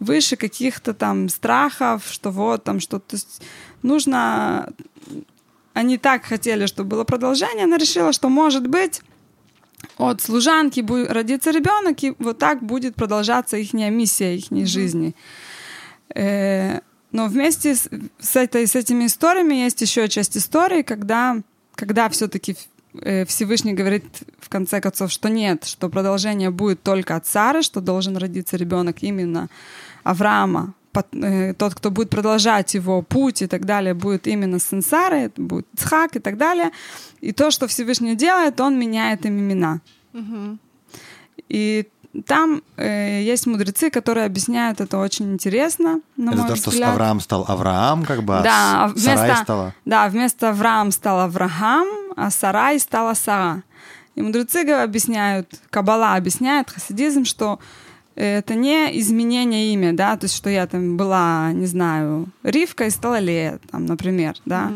выше 0.00 0.36
каких-то 0.36 0.92
там 0.92 1.30
страхов, 1.30 2.02
что 2.10 2.30
вот 2.30 2.64
там 2.64 2.80
что-то. 2.80 3.08
То 3.08 3.16
есть 3.16 3.42
нужно... 3.82 4.68
Они 5.72 5.96
так 5.96 6.24
хотели, 6.26 6.66
чтобы 6.66 6.90
было 6.90 7.04
продолжение, 7.04 7.64
она 7.64 7.78
решила, 7.78 8.12
что 8.12 8.28
может 8.28 8.66
быть 8.66 9.00
от 9.96 10.20
служанки 10.20 10.80
будет 10.82 11.10
родиться 11.10 11.50
ребенок, 11.50 12.04
и 12.04 12.14
вот 12.18 12.38
так 12.38 12.62
будет 12.62 12.94
продолжаться 12.94 13.56
их 13.56 13.72
миссия, 13.72 14.36
их 14.36 14.66
жизни. 14.66 15.14
Э, 16.14 16.80
но 17.14 17.28
вместе 17.28 17.76
с, 17.76 17.88
с, 18.18 18.34
этой, 18.34 18.66
с 18.66 18.74
этими 18.74 19.06
историями 19.06 19.54
есть 19.54 19.80
еще 19.80 20.08
часть 20.08 20.36
истории, 20.36 20.82
когда, 20.82 21.36
когда 21.76 22.08
все-таки 22.08 22.56
Всевышний 23.26 23.72
говорит 23.72 24.04
в 24.40 24.48
конце 24.48 24.80
концов, 24.80 25.12
что 25.12 25.28
нет, 25.28 25.64
что 25.64 25.88
продолжение 25.88 26.50
будет 26.50 26.82
только 26.82 27.14
от 27.14 27.24
Сары, 27.24 27.62
что 27.62 27.80
должен 27.80 28.16
родиться 28.16 28.56
ребенок 28.56 29.04
именно 29.04 29.48
Авраама, 30.02 30.74
э, 31.12 31.54
тот, 31.54 31.76
кто 31.76 31.92
будет 31.92 32.10
продолжать 32.10 32.74
его 32.74 33.02
путь 33.02 33.42
и 33.42 33.46
так 33.46 33.64
далее, 33.64 33.94
будет 33.94 34.26
именно 34.26 34.58
сын 34.58 34.82
Сары, 34.82 35.18
это 35.18 35.40
будет 35.40 35.66
Цхак 35.76 36.16
и 36.16 36.18
так 36.18 36.36
далее. 36.36 36.72
И 37.20 37.32
то, 37.32 37.52
что 37.52 37.68
Всевышний 37.68 38.16
делает, 38.16 38.60
он 38.60 38.76
меняет 38.76 39.24
им 39.24 39.38
имена. 39.38 39.80
Мгм. 40.12 40.58
И 41.48 41.86
там 42.26 42.62
э, 42.76 43.22
есть 43.22 43.46
мудрецы, 43.46 43.90
которые 43.90 44.26
объясняют 44.26 44.80
это 44.80 44.98
очень 44.98 45.32
интересно, 45.32 46.00
на 46.16 46.30
Это 46.30 46.38
мой 46.38 46.48
то, 46.48 46.56
что 46.56 46.70
с 46.70 46.74
взгляд. 46.74 46.92
Авраам 46.92 47.20
стал 47.20 47.44
Авраам, 47.48 48.04
как 48.04 48.22
бы, 48.22 48.38
а 48.38 48.42
Да, 48.42 48.92
Сарай 48.96 49.26
вместо- 49.28 49.42
стала... 49.44 49.74
Да, 49.84 50.08
вместо 50.08 50.50
Авраам 50.50 50.92
стал 50.92 51.20
Авраам, 51.20 51.86
а 52.16 52.30
Сарай 52.30 52.78
стала 52.78 53.14
Сара. 53.14 53.62
И 54.14 54.22
мудрецы 54.22 54.58
объясняют, 54.70 55.60
Кабала 55.70 56.14
объясняет, 56.14 56.70
хасидизм, 56.70 57.24
что 57.24 57.58
это 58.14 58.54
не 58.54 58.96
изменение 59.00 59.72
имя, 59.72 59.92
да, 59.92 60.16
то 60.16 60.26
есть 60.26 60.36
что 60.36 60.48
я 60.48 60.68
там 60.68 60.96
была, 60.96 61.50
не 61.52 61.66
знаю, 61.66 62.28
Ривка 62.44 62.84
и 62.84 62.90
стала 62.90 63.18
Лея, 63.18 63.58
там, 63.72 63.86
например, 63.86 64.36
да. 64.44 64.72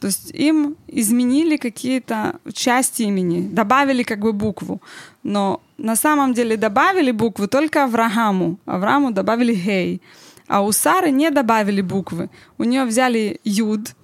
То 0.00 0.06
есть 0.06 0.30
им 0.34 0.76
изменили 0.88 1.56
какие-то 1.58 2.40
части 2.54 3.02
имени, 3.02 3.48
добавили 3.48 4.02
как 4.02 4.18
бы 4.20 4.32
букву. 4.32 4.80
Но 5.22 5.60
на 5.78 5.94
самом 5.96 6.32
деле 6.32 6.56
добавили 6.56 7.10
буквы 7.12 7.46
только 7.48 7.84
Аврааму. 7.84 8.58
Аврааму 8.66 9.10
добавили 9.12 9.54
Гей. 9.54 10.00
А 10.48 10.62
у 10.62 10.72
Сары 10.72 11.10
не 11.10 11.30
добавили 11.30 11.82
буквы. 11.82 12.28
У 12.58 12.64
нее 12.64 12.84
взяли 12.84 13.40
Юд, 13.44 13.94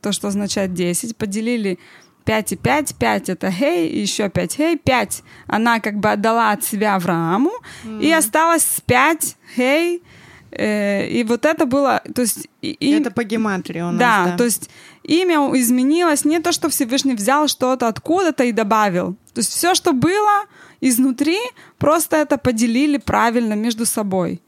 то, 0.00 0.10
что 0.12 0.28
означает 0.28 0.72
10, 0.74 1.16
поделили 1.16 1.78
5 2.24 2.52
и 2.52 2.56
5, 2.56 2.94
5 2.96 3.28
это 3.28 3.50
Гей, 3.50 3.88
и 3.88 4.00
еще 4.00 4.28
5 4.30 4.58
Гей, 4.58 4.76
5 4.78 5.22
она 5.48 5.80
как 5.80 5.94
бы 6.00 6.10
отдала 6.12 6.52
от 6.52 6.64
себя 6.64 6.94
Аврааму, 6.96 7.52
и 8.00 8.10
осталось 8.10 8.62
с 8.64 8.80
5 8.80 9.36
Гей, 9.56 10.02
э, 10.50 11.08
и 11.08 11.24
вот 11.24 11.44
это 11.44 11.66
было, 11.66 12.02
то 12.14 12.22
есть... 12.22 12.48
и- 12.62 12.92
Это 13.00 13.10
по 13.10 13.24
гематрии 13.24 13.80
у 13.82 13.90
нас, 13.90 13.98
да, 13.98 14.24
да. 14.26 14.36
то 14.36 14.44
есть 14.44 14.70
имя 15.04 15.38
изменилось 15.58 16.24
не 16.24 16.40
то, 16.40 16.52
что 16.52 16.68
Всевышний 16.68 17.14
взял 17.14 17.48
что-то 17.48 17.88
откуда-то 17.88 18.44
и 18.44 18.52
добавил. 18.52 19.16
То 19.34 19.40
есть 19.40 19.52
все, 19.52 19.74
что 19.74 19.92
было 19.92 20.44
изнутри, 20.80 21.38
просто 21.78 22.16
это 22.16 22.38
поделили 22.38 22.98
правильно 22.98 23.54
между 23.54 23.86
собой. 23.86 24.40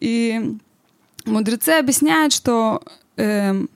И 0.00 0.58
мудрецы 1.24 1.70
объясняют, 1.70 2.32
что, 2.32 2.82
эм, 3.16 3.68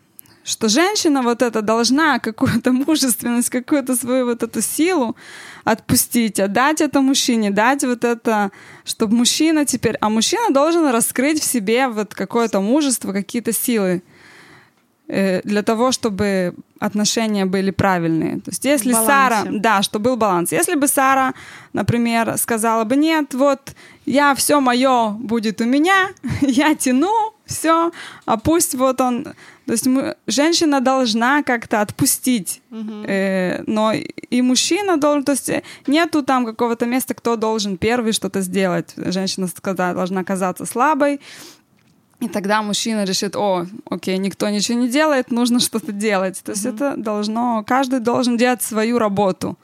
что 0.45 0.69
женщина 0.69 1.23
вот 1.23 1.43
эта 1.43 1.63
должна 1.63 2.19
какую-то 2.19 2.73
мужественность, 2.73 3.51
какую-то 3.51 3.95
свою 3.95 4.27
вот 4.27 4.43
эту 4.43 4.63
силу 4.63 5.17
отпустить, 5.65 6.41
отдать 6.41 6.81
это 6.81 7.01
мужчине, 7.01 7.51
дать 7.51 7.85
вот 7.85 8.05
это, 8.05 8.51
чтобы 8.85 9.17
мужчина 9.17 9.65
теперь... 9.65 9.97
А 10.01 10.09
мужчина 10.09 10.51
должен 10.51 10.87
раскрыть 10.87 11.41
в 11.41 11.45
себе 11.45 11.89
вот 11.89 12.15
какое-то 12.15 12.61
мужество, 12.61 13.13
какие-то 13.13 13.53
силы 13.53 13.89
э, 13.89 14.18
для 15.09 15.63
того, 15.63 15.91
чтобы 15.91 16.55
отношения 16.79 17.47
были 17.47 17.71
правильные. 17.71 18.37
То 18.37 18.51
есть 18.51 18.65
если 18.65 18.93
Сара... 18.93 19.45
Да, 19.51 19.83
чтобы 19.83 20.11
был 20.11 20.17
баланс. 20.17 20.53
Если 20.53 20.75
бы 20.75 20.87
Сара, 20.87 21.35
например, 21.73 22.37
сказала 22.39 22.85
бы, 22.85 22.97
нет, 22.97 23.35
вот 23.35 23.75
я 24.07 24.35
все 24.35 24.61
мое 24.61 25.11
будет 25.11 25.61
у 25.61 25.65
меня, 25.65 26.09
я 26.41 26.75
тяну, 26.75 27.35
все, 27.47 27.91
а 28.27 28.37
пусть 28.37 28.75
вот 28.75 29.01
он... 29.01 29.25
То 29.67 29.73
есть 29.73 29.87
мы, 29.87 30.17
женщина 30.27 30.81
должна 30.81 31.43
как-то 31.43 31.83
отпустить, 31.83 32.63
э, 32.71 33.63
но 33.67 33.93
и 33.93 34.43
мужчина 34.43 34.97
должен... 34.97 35.25
То 35.25 35.33
есть 35.33 35.51
нету 35.87 36.23
там 36.23 36.47
какого-то 36.47 36.87
места, 36.87 37.15
кто 37.15 37.37
должен 37.37 37.77
первый 37.77 38.13
что-то 38.13 38.41
сделать. 38.41 38.95
Женщина 38.97 39.47
должна 39.95 40.25
казаться 40.25 40.65
слабой, 40.65 41.21
и 42.21 42.29
тогда 42.29 42.63
мужчина 42.63 43.05
решит, 43.05 43.37
о, 43.37 43.67
окей, 43.89 44.19
никто 44.19 44.49
ничего 44.49 44.79
не 44.79 44.89
делает, 44.89 45.31
нужно 45.31 45.61
что-то 45.61 45.93
делать. 45.93 46.43
То 46.43 46.53
есть 46.53 46.67
это 46.67 46.97
должно, 46.97 47.65
каждый 47.65 48.01
должен 48.01 48.37
делать 48.37 48.63
свою 48.63 48.99
работу. 48.99 49.57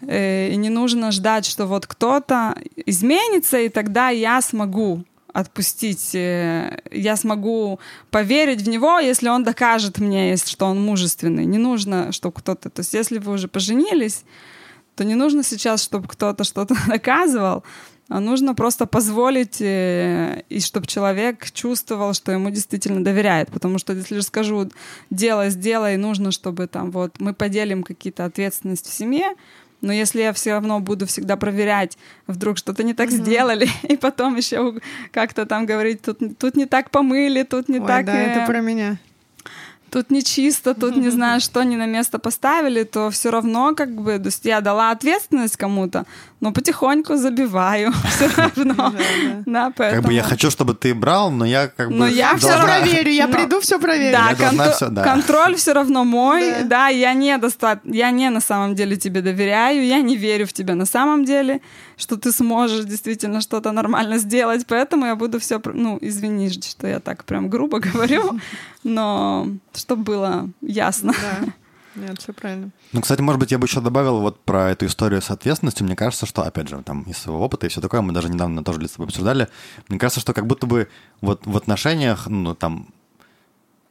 Э, 0.00 0.48
И 0.50 0.56
не 0.56 0.68
нужно 0.68 1.12
ждать, 1.12 1.46
что 1.46 1.66
вот 1.66 1.86
кто-то 1.86 2.56
изменится, 2.86 3.58
и 3.58 3.68
тогда 3.68 4.08
я 4.08 4.40
смогу 4.40 5.04
отпустить, 5.32 6.14
э, 6.14 6.80
я 6.90 7.16
смогу 7.16 7.78
поверить 8.10 8.62
в 8.62 8.68
него, 8.68 8.98
если 8.98 9.28
он 9.28 9.44
докажет 9.44 9.98
мне, 9.98 10.36
что 10.36 10.66
он 10.66 10.84
мужественный. 10.84 11.44
Не 11.44 11.58
нужно, 11.58 12.12
чтобы 12.12 12.34
кто-то... 12.34 12.68
То 12.68 12.80
есть 12.80 12.94
если 12.94 13.18
вы 13.18 13.32
уже 13.32 13.46
поженились, 13.48 14.24
то 14.96 15.04
не 15.04 15.14
нужно 15.14 15.42
сейчас, 15.42 15.82
чтобы 15.82 16.08
кто-то 16.08 16.44
что-то 16.44 16.76
доказывал, 16.88 17.64
нужно 18.08 18.54
просто 18.54 18.86
позволить, 18.86 19.60
э, 19.60 20.42
и 20.48 20.60
чтобы 20.60 20.86
человек 20.86 21.50
чувствовал, 21.52 22.12
что 22.14 22.32
ему 22.32 22.50
действительно 22.50 23.02
доверяет. 23.02 23.50
Потому 23.50 23.78
что 23.78 23.92
если 23.94 24.16
же 24.16 24.22
скажу, 24.22 24.70
делай, 25.10 25.50
сделай, 25.50 25.96
нужно, 25.96 26.30
чтобы 26.30 26.66
там 26.66 26.90
вот 26.90 27.18
мы 27.20 27.32
поделим 27.32 27.82
какие-то 27.82 28.24
ответственность 28.24 28.86
в 28.86 28.92
семье, 28.92 29.34
Но 29.80 29.92
если 29.92 30.22
я 30.22 30.32
все 30.32 30.52
равно 30.52 30.80
буду 30.80 31.04
всегда 31.06 31.36
проверять, 31.36 31.98
вдруг 32.26 32.56
что-то 32.56 32.82
не 32.82 32.94
так 32.94 33.10
сделали, 33.10 33.68
и 33.82 33.96
потом 33.96 34.36
еще 34.36 34.80
как-то 35.12 35.44
там 35.44 35.66
говорить, 35.66 36.00
тут, 36.02 36.18
тут 36.38 36.56
не 36.56 36.66
так 36.66 36.90
помыли, 36.90 37.42
тут 37.42 37.68
не 37.68 37.80
Ой, 37.80 37.86
так... 37.86 38.06
да, 38.06 38.14
э, 38.14 38.26
это 38.30 38.46
про 38.46 38.60
меня. 38.60 38.96
тут 39.90 40.10
не 40.10 40.22
чисто, 40.22 40.74
тут 40.74 40.96
не 40.96 41.10
знаю, 41.16 41.40
что 41.40 41.62
не 41.64 41.76
на 41.76 41.86
место 41.86 42.18
поставили, 42.18 42.84
то 42.84 43.10
все 43.10 43.30
равно 43.30 43.74
как 43.74 43.94
бы, 43.94 44.18
то 44.18 44.26
есть 44.26 44.44
я 44.44 44.60
дала 44.60 44.90
ответственность 44.90 45.56
кому-то, 45.56 46.04
но 46.44 46.52
потихоньку 46.52 47.16
забиваю 47.16 47.90
все 48.10 48.28
равно. 48.36 48.74
Да. 48.74 49.42
Да, 49.46 49.72
Как 49.72 50.02
бы 50.04 50.12
я 50.12 50.20
поэтому- 50.22 50.22
хочу, 50.28 50.50
чтобы 50.50 50.74
ты 50.74 50.94
брал, 50.94 51.30
но 51.30 51.46
я 51.46 51.68
как 51.68 51.88
бы... 51.88 51.94
Но 51.94 52.06
я 52.06 52.36
всё 52.36 52.48
Все 52.48 52.48
должна- 52.48 52.66
проверю, 52.80 53.10
я 53.10 53.26
Но- 53.28 53.32
приду, 53.34 53.60
все 53.60 53.78
проверю. 53.78 54.12
Да, 54.18 54.34
должна 54.34 54.64
контро- 54.66 54.72
всё, 54.72 54.88
да. 54.90 55.02
контроль 55.04 55.54
все 55.56 55.72
равно 55.72 56.04
мой, 56.04 56.50
Да. 56.50 56.62
да, 56.64 56.88
я 56.88 57.14
не 57.14 57.38
доста... 57.38 57.80
я 57.84 58.10
не 58.10 58.30
на 58.30 58.40
самом 58.40 58.74
деле 58.74 58.96
тебе 58.96 59.22
доверяю, 59.22 59.86
я 59.86 60.02
не 60.02 60.16
верю 60.16 60.44
в 60.46 60.52
тебя 60.52 60.74
на 60.74 60.86
самом 60.86 61.24
деле, 61.24 61.60
что 61.96 62.16
ты 62.16 62.30
сможешь 62.32 62.84
действительно 62.84 63.40
что-то 63.40 63.72
нормально 63.72 64.18
сделать, 64.18 64.66
поэтому 64.66 65.06
я 65.06 65.14
буду 65.16 65.38
все, 65.38 65.60
ну, 65.64 65.98
извини, 66.02 66.50
что 66.50 66.86
я 66.86 67.00
так 67.00 67.24
прям 67.24 67.48
грубо 67.48 67.78
говорю, 67.92 68.38
но 68.84 69.46
чтобы 69.74 70.02
было 70.02 70.48
ясно. 70.60 71.12
Да. 71.12 71.46
Нет, 71.96 72.20
все 72.20 72.32
правильно. 72.32 72.70
Ну, 72.92 73.00
кстати, 73.00 73.20
может 73.20 73.38
быть, 73.38 73.52
я 73.52 73.58
бы 73.58 73.66
еще 73.66 73.80
добавил 73.80 74.20
вот 74.20 74.44
про 74.44 74.70
эту 74.70 74.86
историю 74.86 75.22
с 75.22 75.30
ответственностью. 75.30 75.86
Мне 75.86 75.96
кажется, 75.96 76.26
что, 76.26 76.42
опять 76.42 76.68
же, 76.68 76.82
там, 76.82 77.02
из 77.02 77.18
своего 77.18 77.44
опыта 77.44 77.66
и 77.66 77.68
все 77.68 77.80
такое, 77.80 78.00
мы 78.00 78.12
даже 78.12 78.28
недавно 78.28 78.64
тоже 78.64 78.86
с 78.86 78.92
тобой 78.92 79.06
обсуждали, 79.06 79.48
мне 79.88 79.98
кажется, 79.98 80.20
что 80.20 80.32
как 80.32 80.46
будто 80.46 80.66
бы 80.66 80.88
вот 81.20 81.46
в 81.46 81.56
отношениях, 81.56 82.26
ну, 82.26 82.54
там, 82.54 82.88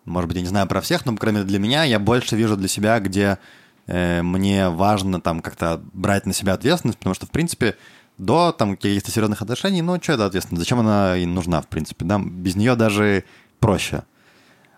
может 0.05 0.27
быть, 0.27 0.35
я 0.35 0.41
не 0.41 0.49
знаю 0.49 0.67
про 0.67 0.81
всех, 0.81 1.05
но, 1.05 1.13
мере, 1.13 1.43
для 1.43 1.59
меня 1.59 1.83
я 1.83 1.99
больше 1.99 2.35
вижу 2.35 2.57
для 2.57 2.67
себя, 2.67 2.99
где 2.99 3.37
э, 3.87 4.21
мне 4.21 4.69
важно 4.69 5.21
там 5.21 5.41
как-то 5.41 5.81
брать 5.93 6.25
на 6.25 6.33
себя 6.33 6.53
ответственность, 6.53 6.99
потому 6.99 7.15
что, 7.15 7.25
в 7.25 7.31
принципе, 7.31 7.77
до 8.17 8.51
там 8.51 8.75
каких-то 8.75 9.11
серьезных 9.11 9.41
отношений, 9.41 9.81
ну, 9.81 9.99
что 10.01 10.13
это 10.13 10.25
ответственность? 10.25 10.63
Зачем 10.63 10.79
она 10.79 11.17
и 11.17 11.25
нужна, 11.25 11.61
в 11.61 11.67
принципе? 11.67 12.05
Да? 12.05 12.19
Без 12.19 12.55
нее 12.55 12.75
даже 12.75 13.23
проще. 13.59 14.03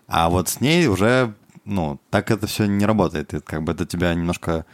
А 0.06 0.30
вот 0.30 0.48
с 0.48 0.60
ней 0.60 0.86
уже, 0.86 1.34
ну, 1.66 2.00
так 2.10 2.30
это 2.30 2.46
все 2.46 2.66
не 2.66 2.86
работает. 2.86 3.34
И 3.34 3.40
как 3.40 3.62
бы 3.62 3.72
это 3.72 3.84
тебя 3.84 4.14
немножко 4.14 4.64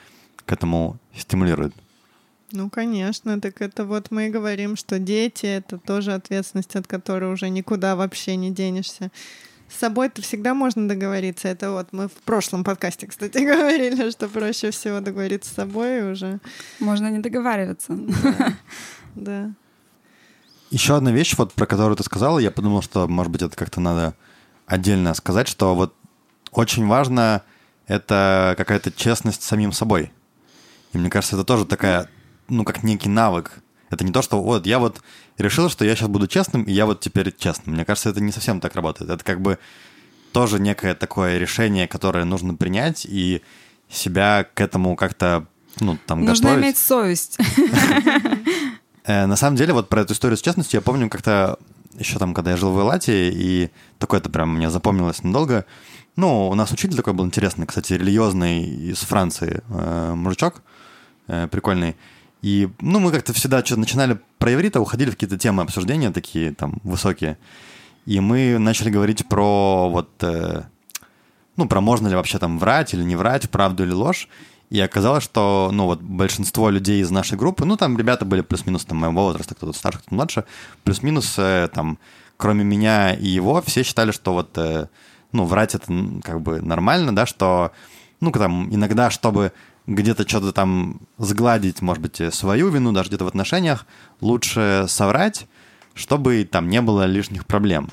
к 0.45 0.53
этому 0.53 0.99
стимулирует. 1.17 1.75
Ну, 2.53 2.69
конечно, 2.69 3.41
так 3.41 3.63
это 3.63 3.87
вот 3.87 4.11
мы 4.11 4.27
и 4.27 4.31
говорим, 4.31 4.77
что 4.77 4.99
дети— 4.99 5.47
это 5.59 5.79
тоже 5.79 6.13
ответственность, 6.13 6.77
от 6.77 6.87
которой 6.87 7.33
уже 7.33 7.49
никуда 7.49 7.97
вообще 7.97 8.37
не 8.37 8.51
денешься. 8.51 9.11
С 9.71 9.79
собой-то 9.79 10.21
всегда 10.21 10.53
можно 10.53 10.87
договориться. 10.87 11.49
Это 11.49 11.71
вот 11.71 11.89
мы 11.93 12.09
в 12.09 12.25
прошлом 12.25 12.63
подкасте, 12.63 13.07
кстати, 13.07 13.39
говорили, 13.45 14.11
что 14.11 14.29
проще 14.29 14.71
всего 14.71 15.01
договориться 15.01 15.51
с 15.51 15.55
собой 15.55 16.13
уже. 16.13 16.41
Можно 16.79 17.11
не 17.11 17.21
договариваться. 17.21 17.99
Да. 19.15 19.51
Еще 20.71 20.97
одна 20.97 21.13
вещь, 21.13 21.35
вот 21.37 21.53
про 21.53 21.67
которую 21.67 21.97
ты 21.97 22.03
сказала, 22.03 22.39
я 22.39 22.51
подумал, 22.51 22.81
что, 22.83 23.07
может 23.07 23.31
быть, 23.33 23.43
это 23.43 23.55
как-то 23.57 23.81
надо 23.81 24.15
отдельно 24.67 25.13
сказать, 25.13 25.49
что 25.49 25.75
вот 25.75 25.95
очень 26.53 26.87
важно 26.87 27.43
это 27.87 28.55
какая-то 28.57 28.93
честность 28.93 29.43
с 29.43 29.47
самим 29.47 29.73
собой. 29.73 30.13
И 30.93 30.99
мне 30.99 31.11
кажется, 31.11 31.37
это 31.37 31.45
тоже 31.45 31.65
такая, 31.65 32.09
ну, 32.49 32.65
как 32.65 32.83
некий 32.83 33.09
навык. 33.09 33.59
Это 33.91 34.05
не 34.05 34.13
то, 34.13 34.23
что 34.23 34.41
вот 34.43 34.67
я 34.67 34.79
вот 34.79 35.03
решил, 35.37 35.69
что 35.69 35.85
я 35.85 35.97
сейчас 35.97 36.09
буду 36.09 36.27
честным, 36.27 36.63
и 36.63 36.73
я 36.73 36.87
вот 36.87 37.01
теперь 37.01 37.35
честным. 37.37 37.75
Мне 37.75 37.85
кажется, 37.85 38.11
это 38.11 38.21
не 38.21 38.33
совсем 38.33 38.61
так 38.61 38.75
работает. 38.75 39.11
Это 39.11 39.25
как 39.25 39.41
бы 39.41 39.59
тоже 40.33 40.59
некое 40.61 40.95
такое 40.95 41.39
решение, 41.39 41.89
которое 41.89 42.25
нужно 42.25 42.55
принять 42.55 43.05
и 43.07 43.43
себя 43.91 44.47
к 44.55 44.61
этому 44.61 44.97
как-то, 44.97 45.47
ну, 45.81 45.99
там, 46.07 46.25
Нужно 46.25 46.49
готовить. 46.51 46.65
иметь 46.65 46.79
совесть. 46.79 47.39
Э, 49.05 49.27
на 49.27 49.35
самом 49.35 49.57
деле, 49.57 49.73
вот 49.73 49.89
про 49.89 50.03
эту 50.03 50.13
историю 50.13 50.37
с 50.37 50.43
честностью 50.43 50.79
я 50.79 50.81
помню 50.81 51.11
как-то 51.11 51.59
еще 51.99 52.21
там, 52.21 52.35
когда 52.35 52.53
я 52.53 52.57
жил 52.57 52.71
в 52.71 52.81
Элате, 52.81 53.31
и 53.31 53.71
такое-то 53.99 54.31
прям 54.31 54.55
мне 54.55 54.71
запомнилось 54.71 55.25
надолго. 55.25 55.67
Ну, 56.15 56.51
у 56.51 56.55
нас 56.55 56.71
учитель 56.71 56.97
такой 56.97 57.15
был 57.15 57.25
интересный, 57.25 57.67
кстати, 57.67 57.95
религиозный 57.95 58.65
из 58.65 58.99
Франции 58.99 59.63
э, 59.69 60.13
мужичок, 60.15 60.63
э, 61.27 61.49
прикольный. 61.49 61.97
И, 62.43 62.69
ну, 62.81 62.99
мы 63.01 63.11
как-то 63.13 63.33
всегда 63.33 63.65
что-то 63.65 63.81
начинали 63.81 64.19
про 64.39 64.53
иврит, 64.53 64.77
а 64.77 64.81
уходили 64.81 65.09
в 65.09 65.15
какие-то 65.15 65.39
темы 65.39 65.63
обсуждения 65.63 66.11
такие 66.11 66.53
там 66.53 66.81
высокие. 66.83 67.39
И 68.05 68.21
мы 68.21 68.59
начали 68.59 68.91
говорить 68.91 69.27
про 69.27 69.89
вот, 69.89 70.11
э, 70.23 70.65
ну, 71.57 71.67
про 71.67 71.81
можно 71.81 72.09
ли 72.09 72.15
вообще 72.15 72.39
там 72.39 72.59
врать 72.59 72.93
или 72.93 73.03
не 73.03 73.17
врать, 73.17 73.49
правду 73.49 73.85
или 73.85 73.93
ложь. 73.93 74.29
И 74.69 74.81
оказалось, 74.81 75.25
что, 75.25 75.71
ну, 75.73 75.87
вот 75.87 76.03
большинство 76.03 76.69
людей 76.69 77.01
из 77.01 77.11
нашей 77.11 77.39
группы, 77.39 77.65
ну, 77.65 77.79
там 77.79 77.97
ребята 77.97 78.27
были 78.27 78.43
плюс-минус 78.43 78.85
там 78.85 78.99
моего 78.99 79.25
возраста, 79.25 79.55
кто-то 79.55 79.73
старше, 79.73 80.01
кто-то 80.01 80.15
младше, 80.15 80.45
плюс-минус 80.85 81.37
э, 81.39 81.71
там, 81.73 81.99
кроме 82.37 82.65
меня 82.65 83.15
и 83.15 83.29
его, 83.29 83.63
все 83.63 83.83
считали, 83.83 84.11
что 84.11 84.35
вот, 84.35 84.59
э, 84.59 84.89
ну, 85.33 85.45
врать 85.45 85.75
это 85.75 85.87
как 86.23 86.41
бы 86.41 86.61
нормально, 86.61 87.15
да, 87.15 87.27
что, 87.27 87.73
ну, 88.21 88.31
там, 88.31 88.73
иногда, 88.73 89.11
чтобы 89.11 89.53
где-то 89.87 90.29
что-то 90.29 90.53
там 90.53 91.01
сгладить, 91.19 91.83
может 91.83 92.03
быть, 92.03 92.21
э, 92.21 92.31
свою 92.31 92.69
вину, 92.69 92.93
даже 92.93 93.09
где-то 93.09 93.25
в 93.25 93.29
отношениях, 93.29 93.87
лучше 94.21 94.85
соврать, 94.89 95.47
чтобы 95.95 96.45
там 96.45 96.69
не 96.69 96.81
было 96.81 97.05
лишних 97.05 97.47
проблем. 97.47 97.91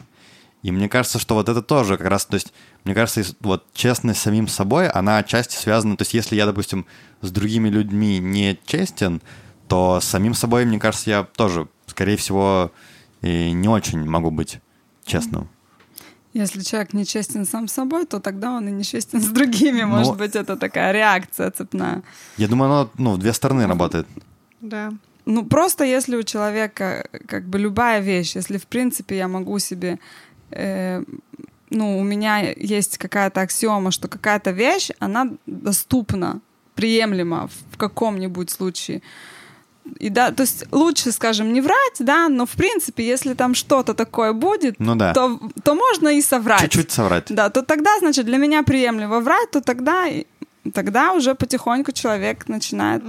И 0.62 0.72
мне 0.72 0.90
кажется, 0.90 1.20
что 1.20 1.36
вот 1.36 1.48
это 1.48 1.62
тоже 1.62 1.98
как 1.98 2.08
раз, 2.08 2.26
то 2.26 2.36
есть, 2.36 2.54
мне 2.84 2.94
кажется, 2.94 3.24
вот 3.40 3.66
честность 3.74 4.22
самим 4.22 4.48
собой, 4.48 4.90
она 4.90 5.18
отчасти 5.18 5.56
связана, 5.56 5.96
то 5.96 6.02
есть, 6.02 6.14
если 6.14 6.36
я, 6.36 6.46
допустим, 6.46 6.86
с 7.22 7.32
другими 7.32 7.70
людьми 7.70 8.20
не 8.20 8.60
честен, 8.66 9.22
то 9.68 10.00
с 10.02 10.06
самим 10.06 10.34
собой, 10.34 10.66
мне 10.66 10.80
кажется, 10.80 11.10
я 11.10 11.24
тоже, 11.24 11.68
скорее 11.86 12.18
всего, 12.18 12.72
и 13.22 13.52
не 13.52 13.70
очень 13.70 14.04
могу 14.04 14.32
быть 14.32 14.60
честным. 15.06 15.50
Если 16.34 16.62
человек 16.62 16.94
не 16.94 17.06
честен 17.06 17.46
сам 17.46 17.68
с 17.68 17.74
собой, 17.74 18.06
то 18.06 18.20
тогда 18.20 18.52
он 18.52 18.68
и 18.68 18.72
не 18.72 18.84
честен 18.84 19.22
с 19.22 19.28
другими. 19.28 19.84
Может 19.84 20.18
быть, 20.18 20.36
это 20.36 20.56
такая 20.58 20.92
реакция 20.92 21.50
цепная. 21.52 22.04
Я 22.38 22.48
думаю, 22.48 22.72
оно, 22.72 22.90
ну, 22.98 23.14
в 23.14 23.18
две 23.18 23.34
стороны 23.34 23.68
работает. 23.68 24.08
Да. 24.62 24.92
Ну, 25.26 25.46
просто 25.46 25.84
если 25.84 26.16
у 26.16 26.24
человека 26.24 27.08
как 27.28 27.46
бы 27.46 27.60
любая 27.60 28.02
вещь, 28.02 28.36
если 28.36 28.58
в 28.58 28.66
принципе 28.66 29.18
я 29.18 29.28
могу 29.28 29.60
себе, 29.60 30.00
э, 30.52 31.04
ну, 31.70 32.00
у 32.00 32.04
меня 32.04 32.54
есть 32.58 32.98
какая-то 32.98 33.42
аксиома, 33.42 33.92
что 33.92 34.08
какая-то 34.08 34.52
вещь, 34.52 34.92
она 35.00 35.28
доступна, 35.46 36.42
приемлема 36.76 37.50
в 37.72 37.78
каком-нибудь 37.78 38.50
случае. 38.50 39.02
И 40.00 40.10
да, 40.10 40.32
то 40.32 40.42
есть 40.42 40.66
лучше, 40.72 41.12
скажем, 41.12 41.54
не 41.54 41.62
врать, 41.62 41.98
да, 42.00 42.30
но 42.30 42.46
в 42.46 42.52
принципе, 42.52 43.06
если 43.06 43.34
там 43.34 43.54
что-то 43.56 43.94
такое 43.94 44.34
будет, 44.34 44.76
Ну 44.80 44.96
да. 44.96 45.14
то, 45.14 45.40
то 45.64 45.76
можно 45.76 46.10
и 46.10 46.22
соврать. 46.22 46.62
Чуть-чуть 46.62 46.92
соврать. 46.92 47.26
Да, 47.30 47.50
то 47.50 47.62
тогда, 47.64 47.98
значит, 48.00 48.26
для 48.26 48.38
меня 48.38 48.64
приемлемо 48.64 49.20
врать, 49.20 49.52
то 49.52 49.62
тогда, 49.62 50.06
тогда 50.74 51.14
уже 51.14 51.36
потихоньку 51.36 51.92
человек 51.92 52.48
начинает 52.48 53.02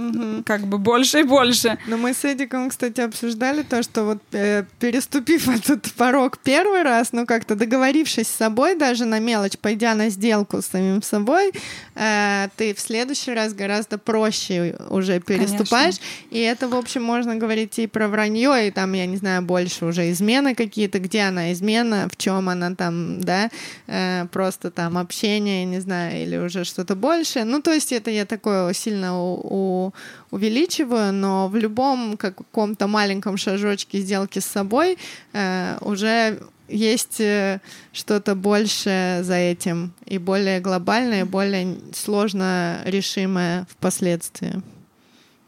как 0.45 0.61
бы 0.61 0.77
больше 0.77 1.19
и 1.19 1.23
больше. 1.23 1.77
Но 1.87 1.97
мы 1.97 2.13
с 2.13 2.23
Эдиком, 2.23 2.69
кстати, 2.69 3.01
обсуждали 3.01 3.63
то, 3.63 3.83
что 3.83 4.03
вот 4.03 4.19
э, 4.31 4.63
переступив 4.79 5.47
этот 5.49 5.91
порог 5.93 6.37
первый 6.39 6.83
раз, 6.83 7.11
ну 7.11 7.25
как-то 7.25 7.55
договорившись 7.55 8.27
с 8.27 8.35
собой 8.35 8.75
даже 8.75 9.05
на 9.05 9.19
мелочь, 9.19 9.57
пойдя 9.57 9.95
на 9.95 10.09
сделку 10.09 10.61
с 10.61 10.67
самим 10.67 11.01
собой, 11.01 11.51
э, 11.95 12.47
ты 12.55 12.73
в 12.73 12.79
следующий 12.79 13.33
раз 13.33 13.53
гораздо 13.53 13.97
проще 13.97 14.77
уже 14.89 15.19
переступаешь. 15.19 15.95
И 16.29 16.39
это, 16.39 16.67
в 16.67 16.75
общем, 16.75 17.03
можно 17.03 17.35
говорить 17.35 17.77
и 17.79 17.87
про 17.87 18.07
вранье, 18.07 18.67
и 18.67 18.71
там, 18.71 18.93
я 18.93 19.05
не 19.05 19.17
знаю, 19.17 19.41
больше 19.41 19.85
уже 19.85 20.09
измены 20.11 20.55
какие-то, 20.55 20.99
где 20.99 21.21
она 21.21 21.51
измена, 21.51 22.07
в 22.11 22.15
чем 22.17 22.49
она 22.49 22.75
там, 22.75 23.21
да, 23.21 23.49
э, 23.87 24.25
просто 24.31 24.71
там 24.71 24.97
общение, 24.97 25.65
не 25.65 25.79
знаю, 25.79 26.23
или 26.23 26.37
уже 26.37 26.63
что-то 26.63 26.95
большее. 27.41 27.51
Ну, 27.51 27.61
то 27.61 27.71
есть 27.73 27.91
это 27.91 28.11
я 28.11 28.25
такое 28.25 28.73
сильно 28.73 29.17
у- 29.17 29.41
у- 29.43 29.93
увеличиваю, 30.31 31.13
но 31.13 31.47
в 31.47 31.55
любом 31.55 32.17
каком-то 32.17 32.87
маленьком 32.87 33.37
шажочке 33.37 33.99
сделки 34.01 34.39
с 34.39 34.45
собой 34.45 34.97
э, 35.33 35.77
уже 35.81 36.39
есть 36.69 37.19
э, 37.19 37.59
что-то 37.93 38.35
большее 38.35 39.23
за 39.23 39.35
этим 39.35 39.91
и 40.09 40.17
более 40.19 40.59
глобальное, 40.61 41.21
и 41.21 41.25
более 41.25 41.75
сложно 41.93 42.81
решимое 42.85 43.65
впоследствии. 43.69 44.61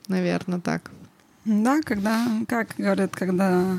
Наверное, 0.09 0.59
так. 0.59 0.91
Да, 1.45 1.81
когда, 1.83 2.27
как 2.47 2.75
говорят, 2.77 3.15
когда... 3.15 3.77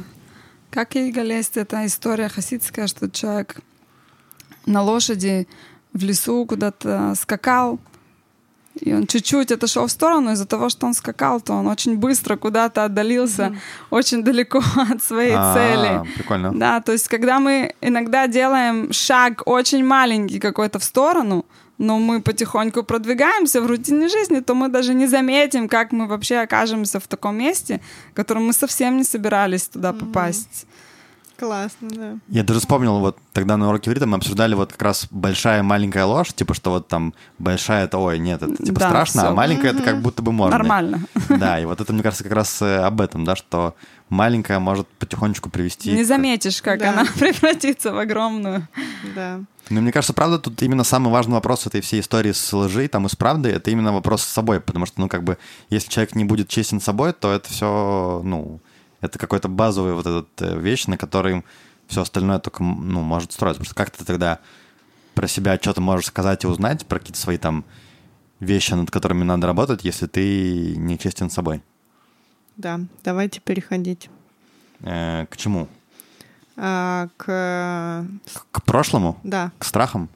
Как 0.70 0.96
и 0.96 1.12
Галест, 1.12 1.56
это 1.56 1.86
история 1.86 2.28
хасидская, 2.28 2.88
что 2.88 3.08
человек 3.08 3.60
на 4.66 4.82
лошади 4.82 5.46
в 5.92 6.02
лесу 6.02 6.44
куда-то 6.46 7.14
скакал, 7.14 7.78
и 8.80 8.92
он 8.92 9.06
чуть-чуть 9.06 9.52
отошел 9.52 9.86
в 9.86 9.90
сторону 9.90 10.32
из-за 10.32 10.46
того, 10.46 10.68
что 10.68 10.86
он 10.86 10.94
скакал, 10.94 11.40
то 11.40 11.52
он 11.52 11.66
очень 11.66 11.96
быстро 11.96 12.36
куда-то 12.36 12.84
отдалился, 12.84 13.56
очень 13.90 14.24
далеко 14.24 14.62
от 14.92 15.02
своей 15.02 15.34
А, 15.36 15.54
цели. 15.54 16.14
Прикольно. 16.14 16.52
Да, 16.52 16.80
то 16.80 16.92
есть 16.92 17.08
когда 17.08 17.38
мы 17.38 17.74
иногда 17.80 18.26
делаем 18.26 18.92
шаг 18.92 19.42
очень 19.46 19.84
маленький 19.84 20.40
какой-то 20.40 20.78
в 20.78 20.84
сторону, 20.84 21.44
но 21.78 21.98
мы 21.98 22.20
потихоньку 22.20 22.82
продвигаемся 22.84 23.60
в 23.60 23.66
рутине 23.66 24.08
жизни, 24.08 24.40
то 24.40 24.54
мы 24.54 24.68
даже 24.68 24.94
не 24.94 25.06
заметим, 25.06 25.68
как 25.68 25.92
мы 25.92 26.06
вообще 26.06 26.38
окажемся 26.38 26.98
в 27.00 27.06
таком 27.06 27.36
месте, 27.36 27.80
в 28.12 28.14
котором 28.14 28.46
мы 28.46 28.52
совсем 28.52 28.96
не 28.96 29.04
собирались 29.04 29.68
туда 29.68 29.92
попасть. 29.92 30.66
Классно, 31.38 31.88
да. 31.90 32.16
Я 32.28 32.44
даже 32.44 32.60
вспомнил, 32.60 32.98
вот 33.00 33.18
тогда 33.32 33.56
на 33.56 33.68
уроке 33.68 33.90
иврита 33.90 34.06
мы 34.06 34.16
обсуждали 34.16 34.54
вот 34.54 34.72
как 34.72 34.82
раз 34.82 35.06
большая 35.10 35.62
маленькая 35.62 36.04
ложь, 36.04 36.32
типа, 36.32 36.54
что 36.54 36.70
вот 36.70 36.88
там 36.88 37.12
большая 37.38 37.84
это, 37.84 37.98
ой, 37.98 38.18
нет, 38.18 38.42
это 38.42 38.56
типа 38.62 38.80
Да, 38.80 38.88
страшно, 38.88 39.22
а 39.22 39.24
всё. 39.26 39.34
маленькая 39.34 39.72
это 39.72 39.82
как 39.82 40.00
будто 40.00 40.22
бы 40.22 40.32
можно. 40.32 40.56
Нормально. 40.56 41.00
Да, 41.28 41.58
и 41.58 41.64
вот 41.64 41.80
это, 41.80 41.92
мне 41.92 42.02
кажется, 42.02 42.22
как 42.24 42.32
раз 42.32 42.62
э, 42.62 42.76
об 42.78 43.00
этом, 43.00 43.24
да, 43.24 43.34
что 43.34 43.74
маленькая 44.08 44.58
может 44.60 44.86
потихонечку 44.86 45.50
привести... 45.50 45.92
Не 45.92 46.04
заметишь, 46.04 46.62
как 46.62 46.78
Да. 46.78 46.90
она 46.90 47.04
превратится 47.18 47.92
в 47.92 47.98
огромную. 47.98 48.68
Да. 49.14 49.40
Ну, 49.70 49.80
мне 49.80 49.90
кажется, 49.92 50.12
правда, 50.12 50.38
тут 50.38 50.62
именно 50.62 50.84
самый 50.84 51.10
важный 51.10 51.34
вопрос 51.34 51.66
этой 51.66 51.80
всей 51.80 52.00
истории 52.00 52.32
с 52.32 52.52
лжи, 52.52 52.86
там, 52.88 53.06
и 53.06 53.08
с 53.08 53.16
правдой, 53.16 53.52
это 53.52 53.70
именно 53.70 53.92
вопрос 53.92 54.22
с 54.22 54.28
собой, 54.28 54.60
потому 54.60 54.84
что, 54.86 55.00
ну, 55.00 55.08
как 55.08 55.24
бы, 55.24 55.38
если 55.70 55.88
человек 55.90 56.14
не 56.14 56.24
будет 56.24 56.48
честен 56.48 56.80
с 56.80 56.84
собой, 56.84 57.12
то 57.14 57.32
это 57.32 57.48
все, 57.50 58.20
ну, 58.24 58.60
это 59.04 59.18
какой-то 59.18 59.48
базовый 59.48 59.92
вот 59.94 60.06
этот 60.06 60.28
э, 60.42 60.58
вещь, 60.58 60.86
на 60.86 60.96
которой 60.96 61.44
все 61.86 62.00
остальное 62.02 62.38
только, 62.38 62.62
ну, 62.62 63.02
может 63.02 63.32
строиться. 63.32 63.62
Что 63.64 63.74
как 63.74 63.90
ты 63.90 64.04
тогда 64.04 64.38
про 65.14 65.28
себя 65.28 65.56
что-то 65.60 65.80
можешь 65.80 66.06
сказать 66.06 66.44
и 66.44 66.46
узнать, 66.46 66.86
про 66.86 66.98
какие-то 66.98 67.20
свои 67.20 67.36
там 67.38 67.64
вещи, 68.40 68.72
над 68.72 68.90
которыми 68.90 69.22
надо 69.24 69.46
работать, 69.46 69.84
если 69.84 70.06
ты 70.06 70.74
не 70.76 70.98
честен 70.98 71.30
с 71.30 71.34
собой. 71.34 71.62
Да, 72.56 72.80
давайте 73.04 73.40
переходить 73.40 74.08
Э, 74.80 75.26
к 75.30 75.36
чему? 75.36 75.68
а, 76.56 77.08
к... 77.16 78.04
К 78.52 78.62
прошлому? 78.64 79.18
Да, 79.24 79.50
К 79.58 79.64
страхам? 79.64 80.08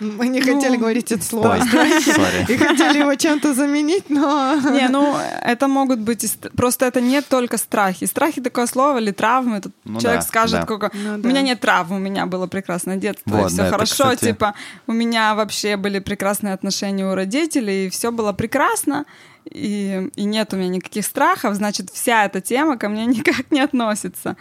Мы 0.00 0.28
не 0.28 0.40
хотели 0.40 0.74
Ну, 0.74 0.78
говорить 0.80 1.12
это 1.12 1.22
слово. 1.24 1.58
Сори. 1.60 2.52
И 2.52 2.56
хотели 2.56 2.98
его 2.98 3.14
чем-то 3.14 3.54
заменить, 3.54 4.10
но... 4.10 4.54
Не, 4.72 4.88
ну 4.88 5.16
это 5.42 5.68
могут 5.68 6.00
быть 6.00 6.24
и 6.24 6.26
ст- 6.26 6.50
просто 6.56 6.86
это 6.86 7.00
не 7.00 7.20
только 7.22 7.58
страхи. 7.58 8.06
Страхи 8.06 8.40
такое 8.40 8.66
слово 8.66 8.98
или 8.98 9.10
травмы. 9.12 9.60
Тут 9.60 9.72
Ну 9.84 10.00
человек 10.00 10.22
да, 10.22 10.26
скажет, 10.26 10.60
да. 10.60 10.66
какое- 10.66 10.90
Ну 10.94 11.14
у 11.14 11.18
да. 11.18 11.28
меня 11.28 11.42
нет 11.42 11.60
травм, 11.60 11.92
у 11.92 11.98
меня 11.98 12.26
было 12.26 12.46
прекрасное 12.46 12.96
детство, 12.96 13.30
и 13.38 13.40
Вот, 13.42 13.48
все 13.48 13.56
да, 13.58 13.62
это, 13.66 13.72
хорошо, 13.72 13.94
кстати- 14.04 14.24
типа 14.26 14.54
у 14.86 14.92
меня 14.92 15.34
вообще 15.34 15.76
были 15.76 15.98
прекрасные 15.98 16.54
отношения 16.54 17.06
у 17.06 17.14
родителей, 17.14 17.86
и 17.86 17.90
все 17.90 18.10
было 18.10 18.32
прекрасно. 18.32 19.04
И, 19.44 20.10
и 20.16 20.24
нет 20.24 20.52
у 20.52 20.56
меня 20.56 20.68
никаких 20.68 21.04
страхов, 21.04 21.54
значит, 21.54 21.90
вся 21.90 22.24
эта 22.26 22.40
тема 22.40 22.76
ко 22.76 22.88
мне 22.88 23.06
никак 23.18 23.50
не 23.50 23.60
относится. 23.60 24.36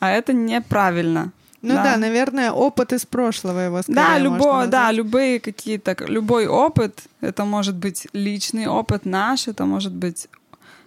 А 0.00 0.10
это 0.10 0.32
неправильно. 0.32 1.32
Ну 1.62 1.74
да, 1.74 1.96
наверное, 1.96 2.50
опыт 2.52 2.92
из 2.92 3.06
прошлого 3.06 3.60
его 3.60 3.82
скорее 3.82 3.96
Да, 3.96 4.18
любой, 4.18 4.68
да, 4.68 4.92
любые 4.92 5.38
какие-то, 5.38 5.96
любой 6.08 6.46
опыт, 6.46 7.04
это 7.20 7.44
может 7.44 7.74
быть 7.76 8.08
личный 8.12 8.66
опыт 8.66 9.06
наш, 9.06 9.48
это 9.48 9.64
может 9.64 9.92
быть 9.92 10.28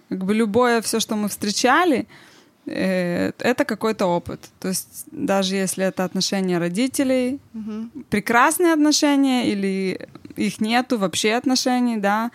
как 0.08 0.24
бы 0.24 0.34
любое 0.34 0.80
все, 0.80 1.00
что 1.00 1.16
мы 1.16 1.28
встречали, 1.28 2.06
э, 2.66 3.32
это 3.38 3.64
какой-то 3.64 4.06
опыт. 4.06 4.40
То 4.60 4.68
есть 4.68 5.04
даже 5.10 5.56
если 5.56 5.84
это 5.84 6.04
отношения 6.04 6.58
родителей, 6.58 7.38
Мгм. 7.54 7.90
прекрасные 8.10 8.72
отношения 8.74 9.50
или 9.52 9.98
их 10.36 10.60
нету 10.60 10.98
вообще 10.98 11.32
отношений, 11.38 11.96
да, 11.96 12.30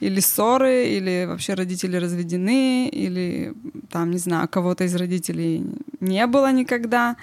или 0.00 0.20
ссоры, 0.20 0.88
или 0.88 1.26
вообще 1.26 1.54
родители 1.54 1.96
разведены, 1.96 2.88
или 2.88 3.54
там, 3.90 4.10
не 4.10 4.18
знаю, 4.18 4.48
кого-то 4.48 4.84
из 4.84 4.94
родителей 4.96 5.64
не 6.00 6.26
было 6.26 6.52
никогда. 6.52 7.16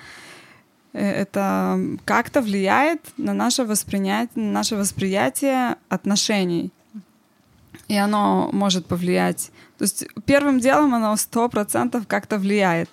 Э, 0.93 1.21
Это 1.21 1.79
как-то 2.05 2.41
влияет 2.41 3.01
на 3.17 3.33
наше 3.33 3.63
воспринятие, 3.63 4.43
на 4.45 4.51
наше 4.51 4.75
восприятие 4.75 5.75
отношений. 5.89 6.71
И 7.87 7.97
оно 7.97 8.49
может 8.53 8.85
повлиять. 8.85 9.51
То 9.77 9.83
есть 9.83 10.05
первым 10.25 10.59
делом 10.59 10.93
оно 10.93 11.15
сто 11.17 11.49
процентов 11.49 12.07
как-то 12.07 12.37
влияет. 12.37 12.89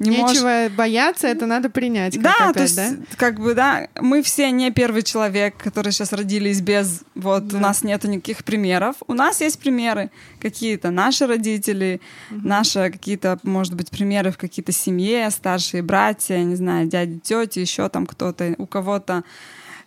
Не 0.00 0.12
можешь- 0.12 0.38
Нечего 0.38 0.68
бояться, 0.74 1.28
это 1.28 1.44
надо 1.44 1.68
принять. 1.68 2.14
как 2.14 2.22
да, 2.22 2.34
опять, 2.38 2.54
то 2.54 2.62
есть, 2.62 2.76
да? 2.76 2.96
как 3.18 3.38
бы, 3.38 3.54
да, 3.54 3.86
мы 4.00 4.22
все 4.22 4.50
не 4.50 4.70
первый 4.70 5.02
человек, 5.02 5.56
который 5.58 5.92
сейчас 5.92 6.14
родились 6.14 6.62
без, 6.62 7.02
вот, 7.14 7.46
Да. 7.48 7.58
у 7.58 7.60
нас 7.60 7.84
нету 7.84 8.08
никаких 8.08 8.42
примеров. 8.42 8.96
У 9.06 9.12
нас 9.12 9.42
есть 9.42 9.58
примеры 9.60 10.10
какие-то, 10.40 10.90
наши 10.90 11.26
родители, 11.26 12.00
наши 12.30 12.90
какие-то, 12.90 13.38
может 13.42 13.74
быть, 13.74 13.90
примеры 13.90 14.32
в 14.32 14.38
какие-то 14.38 14.72
семье, 14.72 15.30
старшие 15.30 15.82
братья, 15.82 16.38
не 16.38 16.56
знаю, 16.56 16.88
дяди, 16.88 17.18
тети, 17.18 17.58
еще 17.58 17.88
там 17.90 18.06
кто-то, 18.06 18.54
у 18.56 18.66
кого-то 18.66 19.22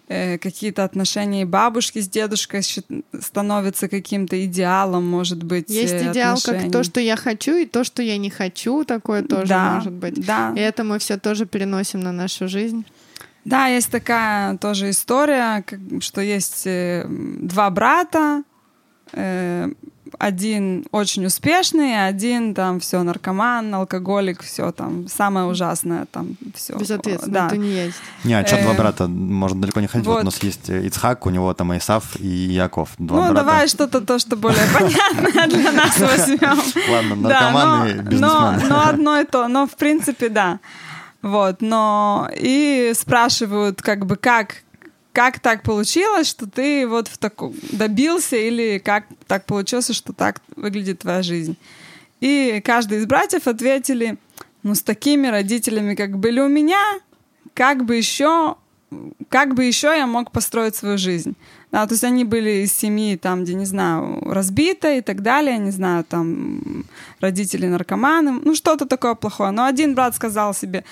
какие-то 0.08 0.84
отношения 0.84 1.45
бабушки 1.45 1.99
с 1.99 2.10
дедушкой 2.10 2.62
становятся 3.20 3.88
каким-то 3.88 4.43
идеалом, 4.45 5.08
может 5.08 5.43
быть. 5.43 5.70
Есть 5.70 5.93
э, 5.93 6.12
идеал, 6.12 6.38
как 6.43 6.72
то, 6.72 6.84
что 6.84 6.99
я 6.99 7.16
хочу, 7.16 7.56
и 7.56 7.66
то, 7.66 7.84
что 7.84 8.04
я 8.04 8.18
не 8.18 8.30
хочу, 8.30 8.84
такое 8.84 9.24
тоже 9.24 9.47
Да, 9.47 9.76
может 9.76 9.93
быть. 9.93 10.26
Да. 10.26 10.54
И 10.56 10.60
это 10.60 10.84
мы 10.84 10.99
все 10.99 11.18
тоже 11.18 11.45
переносим 11.45 12.01
на 12.01 12.12
нашу 12.12 12.47
жизнь. 12.47 12.86
Да, 13.45 13.68
есть 13.68 13.91
такая 13.91 14.58
тоже 14.58 14.89
история, 14.89 15.64
что 15.99 16.22
есть 16.22 16.64
э, 16.66 17.06
два 17.10 17.70
брата, 17.70 18.43
э, 19.12 19.70
один 20.20 20.86
очень 20.91 21.26
успешный, 21.26 22.07
один 22.07 22.53
там 22.53 22.80
все 22.80 23.01
наркоман, 23.03 23.74
алкоголик, 23.74 24.41
все 24.43 24.72
там 24.72 25.07
самое 25.07 25.45
ужасное 25.47 26.05
там 26.11 26.36
все. 26.55 26.76
Безответственно, 26.78 27.34
Да. 27.34 27.47
это 27.47 27.57
не 27.57 27.70
есть. 27.70 27.97
Не, 28.24 28.34
а 28.36 28.45
что 28.45 28.61
два 28.61 28.74
Э, 28.74 28.78
брата? 28.78 29.07
Можно 29.07 29.61
далеко 29.61 29.80
не 29.82 29.88
ходить. 29.88 30.07
Вот. 30.07 30.14
вот. 30.16 30.22
у 30.22 30.26
нас 30.26 30.43
есть 30.43 30.70
э, 30.70 30.86
Ицхак, 30.88 31.26
у 31.26 31.30
него 31.30 31.53
там 31.53 31.76
Исав 31.78 32.16
и 32.20 32.28
Яков. 32.28 32.91
Два 32.97 33.18
Ну, 33.18 33.22
брата. 33.24 33.36
давай 33.36 33.68
что-то 33.68 34.01
то, 34.01 34.20
что 34.20 34.36
более 34.36 34.66
понятное 34.80 35.47
для 35.47 35.72
нас 35.72 35.99
возьмем. 35.99 36.59
Ладно, 36.91 37.16
наркоманы 37.16 37.91
бизнесмены. 38.03 38.64
но 38.70 38.88
одно 38.88 39.20
и 39.20 39.26
то, 39.26 39.47
но 39.47 39.68
в 39.68 39.76
принципе 39.76 40.30
да. 40.30 40.59
Вот, 41.22 41.61
но 41.61 42.30
и 42.36 42.91
спрашивают, 42.95 43.82
как 43.82 44.05
бы, 44.05 44.18
как, 44.18 44.55
как 45.14 45.39
так 45.39 45.61
получилось, 45.61 46.28
что 46.28 46.49
ты 46.49 46.88
вот 46.88 47.07
в 47.07 47.18
таком 47.18 47.53
добился, 47.72 48.36
или 48.36 48.80
как 48.84 49.05
так 49.28 49.45
получилось, 49.45 49.91
что 49.91 50.11
так 50.11 50.41
выглядит 50.55 50.99
твоя 50.99 51.22
жизнь. 51.22 51.55
И 52.20 52.61
каждый 52.66 52.97
из 52.97 53.05
братьев 53.05 53.47
ответили, 53.47 54.18
ну, 54.64 54.76
с 54.76 54.82
такими 54.82 55.28
родителями, 55.28 55.93
как 55.93 56.18
были 56.18 56.39
у 56.39 56.47
меня, 56.47 56.82
как 57.53 57.86
бы 57.86 57.95
еще, 57.95 58.55
как 59.30 59.53
бы 59.53 59.66
еще 59.66 59.88
я 59.88 60.07
мог 60.07 60.32
построить 60.32 60.76
свою 60.76 60.97
жизнь. 60.97 61.36
Да, 61.72 61.86
то 61.88 61.93
есть 61.93 62.03
они 62.03 62.24
были 62.24 62.64
из 62.64 62.72
семьи, 62.72 63.18
там, 63.18 63.43
где, 63.43 63.55
не 63.55 63.66
знаю, 63.66 64.22
разбитой 64.26 64.99
и 64.99 65.01
так 65.01 65.22
далее, 65.22 65.57
не 65.57 65.72
знаю, 65.72 66.03
там, 66.03 66.86
родители 67.20 67.68
наркоманы, 67.68 68.32
ну, 68.32 68.55
что-то 68.55 68.86
такое 68.86 69.16
плохое. 69.16 69.51
Но 69.51 69.66
один 69.66 69.95
брат 69.95 70.16
сказал 70.16 70.53
себе, 70.53 70.84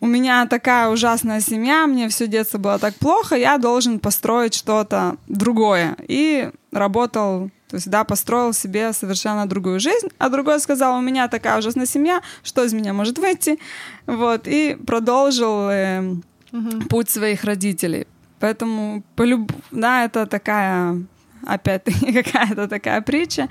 у 0.00 0.06
меня 0.06 0.46
такая 0.46 0.88
ужасная 0.90 1.40
семья, 1.40 1.86
мне 1.86 2.08
все 2.08 2.28
детство 2.28 2.58
было 2.58 2.78
так 2.78 2.94
плохо, 2.94 3.34
я 3.34 3.58
должен 3.58 3.98
построить 3.98 4.54
что-то 4.54 5.16
другое. 5.26 5.96
И 6.06 6.50
работал, 6.70 7.50
то 7.68 7.76
есть, 7.76 7.90
да, 7.90 8.04
построил 8.04 8.52
себе 8.52 8.92
совершенно 8.92 9.46
другую 9.46 9.80
жизнь, 9.80 10.08
а 10.18 10.28
другой 10.28 10.60
сказал, 10.60 10.98
у 10.98 11.00
меня 11.00 11.26
такая 11.28 11.58
ужасная 11.58 11.86
семья, 11.86 12.22
что 12.44 12.64
из 12.64 12.72
меня 12.72 12.92
может 12.92 13.18
выйти? 13.18 13.58
Вот, 14.06 14.46
и 14.46 14.76
продолжил 14.86 15.68
э, 15.68 16.14
путь 16.88 17.10
своих 17.10 17.42
родителей. 17.42 18.06
Поэтому, 18.38 19.02
полюб... 19.16 19.50
да, 19.72 20.04
это 20.04 20.26
такая, 20.26 21.02
опять-таки, 21.44 22.12
какая-то 22.22 22.68
такая 22.68 23.00
притча, 23.00 23.48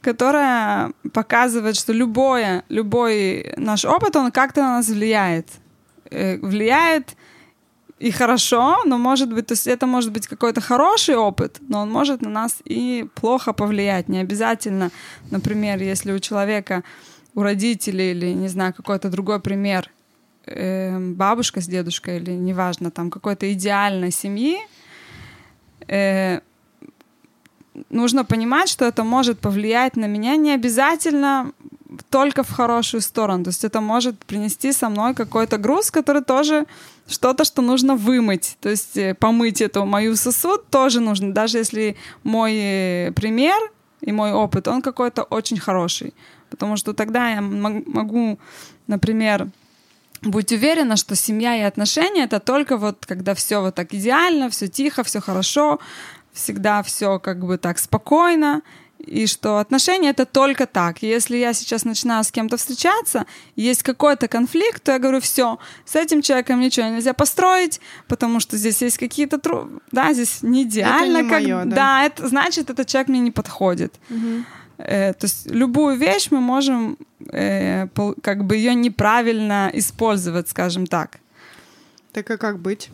которая 0.00 0.90
показывает, 1.12 1.76
что 1.76 1.92
любое, 1.92 2.64
любой 2.68 3.54
наш 3.56 3.84
опыт, 3.84 4.16
он 4.16 4.32
как-то 4.32 4.62
на 4.62 4.76
нас 4.78 4.88
влияет. 4.88 5.46
Э, 6.10 6.38
Влияет 6.38 7.16
и 7.98 8.10
хорошо, 8.10 8.82
но 8.84 8.98
может 8.98 9.32
быть, 9.32 9.46
то 9.46 9.52
есть 9.52 9.66
это 9.66 9.86
может 9.86 10.12
быть 10.12 10.26
какой-то 10.26 10.60
хороший 10.60 11.16
опыт, 11.16 11.58
но 11.68 11.80
он 11.80 11.90
может 11.90 12.20
на 12.20 12.28
нас 12.28 12.56
и 12.64 13.08
плохо 13.14 13.52
повлиять. 13.52 14.08
Не 14.08 14.18
обязательно, 14.18 14.90
например, 15.30 15.82
если 15.82 16.12
у 16.12 16.18
человека, 16.18 16.82
у 17.34 17.42
родителей 17.42 18.10
или, 18.10 18.34
не 18.34 18.48
знаю, 18.48 18.74
какой-то 18.74 19.08
другой 19.08 19.40
пример, 19.40 19.90
э, 20.44 20.98
бабушка 20.98 21.60
с 21.60 21.66
дедушкой 21.66 22.18
или, 22.18 22.32
неважно, 22.32 22.90
там 22.90 23.10
какой-то 23.10 23.50
идеальной 23.52 24.10
семьи, 24.10 24.58
э, 25.88 26.40
нужно 27.90 28.24
понимать, 28.24 28.68
что 28.68 28.84
это 28.84 29.04
может 29.04 29.38
повлиять 29.38 29.96
на 29.96 30.06
меня 30.06 30.36
не 30.36 30.52
обязательно 30.52 31.52
только 32.16 32.42
в 32.42 32.50
хорошую 32.50 33.02
сторону. 33.02 33.44
То 33.44 33.50
есть 33.50 33.64
это 33.64 33.80
может 33.82 34.24
принести 34.24 34.72
со 34.72 34.88
мной 34.88 35.14
какой-то 35.14 35.58
груз, 35.58 35.90
который 35.90 36.22
тоже 36.22 36.64
что-то, 37.08 37.44
что 37.44 37.62
нужно 37.62 37.94
вымыть. 37.94 38.56
То 38.60 38.70
есть 38.70 38.96
э, 38.96 39.14
помыть 39.14 39.60
эту 39.60 39.84
мою 39.84 40.16
сосуд 40.16 40.66
тоже 40.70 41.00
нужно, 41.00 41.34
даже 41.34 41.58
если 41.58 41.94
мой 42.24 42.52
э, 42.54 43.12
пример 43.12 43.58
и 44.00 44.12
мой 44.12 44.32
опыт, 44.32 44.68
он 44.68 44.80
какой-то 44.80 45.24
очень 45.24 45.58
хороший. 45.58 46.14
Потому 46.48 46.78
что 46.78 46.94
тогда 46.94 47.28
я 47.28 47.42
мог- 47.42 47.86
могу, 47.86 48.38
например, 48.86 49.48
быть 50.22 50.52
уверена, 50.52 50.96
что 50.96 51.16
семья 51.16 51.54
и 51.56 51.68
отношения 51.68 52.24
это 52.24 52.40
только 52.40 52.78
вот 52.78 53.04
когда 53.06 53.34
все 53.34 53.60
вот 53.60 53.74
так 53.74 53.92
идеально, 53.92 54.48
все 54.48 54.68
тихо, 54.68 55.02
все 55.02 55.20
хорошо, 55.20 55.78
всегда 56.32 56.82
все 56.82 57.18
как 57.18 57.44
бы 57.44 57.58
так 57.58 57.78
спокойно, 57.78 58.62
и 59.06 59.26
что 59.26 59.58
отношения 59.58 60.10
это 60.10 60.26
только 60.26 60.66
так. 60.66 61.02
Если 61.02 61.36
я 61.36 61.52
сейчас 61.52 61.84
начинаю 61.84 62.24
с 62.24 62.30
кем-то 62.30 62.56
встречаться, 62.56 63.26
есть 63.54 63.82
какой-то 63.82 64.28
конфликт, 64.28 64.82
то 64.82 64.92
я 64.92 64.98
говорю, 64.98 65.20
все, 65.20 65.58
с 65.84 65.96
этим 65.96 66.22
человеком 66.22 66.60
ничего 66.60 66.86
нельзя 66.88 67.14
построить, 67.14 67.80
потому 68.08 68.40
что 68.40 68.56
здесь 68.56 68.82
есть 68.82 68.98
какие-то 68.98 69.38
тру... 69.38 69.80
да, 69.92 70.12
здесь 70.12 70.42
не 70.42 70.64
идеально, 70.64 71.18
Это 71.18 71.22
не 71.22 71.30
как 71.30 71.42
моё, 71.42 71.64
да. 71.64 71.76
да, 71.76 72.04
это 72.04 72.28
значит, 72.28 72.70
этот 72.70 72.86
человек 72.86 73.08
мне 73.08 73.20
не 73.20 73.30
подходит. 73.30 73.94
Э, 74.78 75.14
то 75.14 75.24
есть 75.24 75.50
любую 75.50 75.96
вещь 75.96 76.28
мы 76.30 76.40
можем 76.40 76.98
э, 77.32 77.88
как 78.22 78.44
бы 78.44 78.56
ее 78.56 78.74
неправильно 78.74 79.70
использовать, 79.72 80.48
скажем 80.48 80.86
так. 80.86 81.18
Так 82.12 82.30
а 82.30 82.36
как 82.36 82.58
быть? 82.58 82.90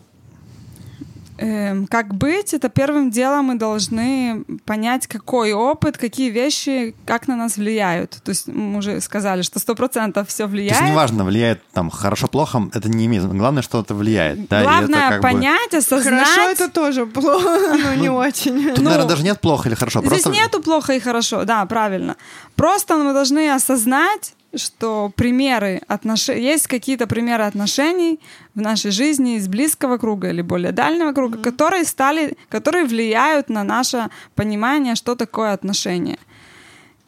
Эм, 1.37 1.87
как 1.87 2.13
быть? 2.13 2.53
Это 2.53 2.69
первым 2.69 3.09
делом 3.09 3.45
мы 3.45 3.55
должны 3.55 4.43
понять, 4.65 5.07
какой 5.07 5.53
опыт, 5.53 5.97
какие 5.97 6.29
вещи, 6.29 6.95
как 7.05 7.27
на 7.27 7.35
нас 7.35 7.57
влияют. 7.57 8.19
То 8.23 8.29
есть 8.29 8.47
мы 8.47 8.77
уже 8.77 9.01
сказали, 9.01 9.41
что 9.41 9.59
сто 9.59 9.73
процентов 9.75 10.27
все 10.29 10.47
То 10.47 10.53
есть 10.55 10.71
влияет. 10.75 10.91
неважно, 10.91 11.23
влияет 11.25 11.61
там 11.73 11.89
хорошо-плохо, 11.89 12.69
это 12.73 12.87
не 12.89 13.07
имеет. 13.07 13.25
Главное, 13.25 13.63
что 13.63 13.81
это 13.81 13.95
влияет. 13.95 14.47
Да, 14.47 14.61
Главное 14.63 14.99
это 14.99 15.09
как 15.09 15.21
бы- 15.21 15.23
понять, 15.23 15.73
осознать. 15.73 16.27
Хорошо, 16.27 16.51
это 16.51 16.69
тоже 16.69 17.05
плохо, 17.05 17.77
но 17.83 17.93
не 17.95 18.09
очень. 18.09 18.69
Тут, 18.69 18.77
ну, 18.77 18.83
наверное, 18.85 19.07
даже 19.09 19.23
нет 19.23 19.41
плохо 19.41 19.69
или 19.69 19.75
хорошо. 19.75 20.03
Здесь 20.05 20.25
нету 20.27 20.61
плохо 20.61 20.93
и 20.93 20.99
хорошо, 20.99 21.45
да, 21.45 21.65
правильно. 21.65 22.15
Просто 22.55 22.95
мы 22.97 23.11
должны 23.13 23.49
осознать, 23.51 24.33
что 24.55 25.11
примеры 25.15 25.81
отношений, 25.87 26.41
есть 26.41 26.67
какие-то 26.67 27.07
примеры 27.07 27.43
отношений 27.43 28.19
в 28.55 28.61
нашей 28.61 28.91
жизни 28.91 29.37
из 29.37 29.47
близкого 29.47 29.97
круга 29.97 30.29
или 30.29 30.41
более 30.41 30.71
дальнего 30.71 31.11
круга, 31.11 31.39
которые 31.39 31.85
стали, 31.85 32.37
которые 32.49 32.85
влияют 32.85 33.49
на 33.49 33.63
наше 33.63 34.09
понимание, 34.35 34.95
что 34.95 35.15
такое 35.15 35.53
отношения. 35.53 36.19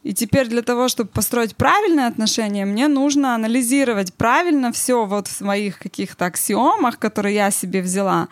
И 0.06 0.14
теперь 0.14 0.46
для 0.46 0.62
того, 0.62 0.86
чтобы 0.86 1.10
построить 1.10 1.56
правильные 1.56 2.06
отношения, 2.06 2.64
мне 2.64 2.86
нужно 2.86 3.34
анализировать 3.34 4.14
правильно 4.14 4.70
все 4.70 5.04
вот 5.04 5.26
в 5.26 5.32
своих 5.32 5.80
каких-то 5.80 6.26
аксиомах, 6.26 7.00
которые 7.00 7.34
я 7.34 7.50
себе 7.50 7.82
взяла, 7.82 8.28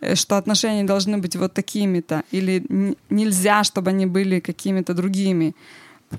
э, 0.00 0.14
что 0.14 0.38
отношения 0.38 0.84
должны 0.84 1.18
быть 1.18 1.36
вот 1.36 1.52
такими-то, 1.52 2.22
или 2.30 2.64
нельзя, 3.10 3.64
чтобы 3.64 3.90
они 3.90 4.06
были 4.06 4.40
какими-то 4.40 4.94
другими. 4.94 5.54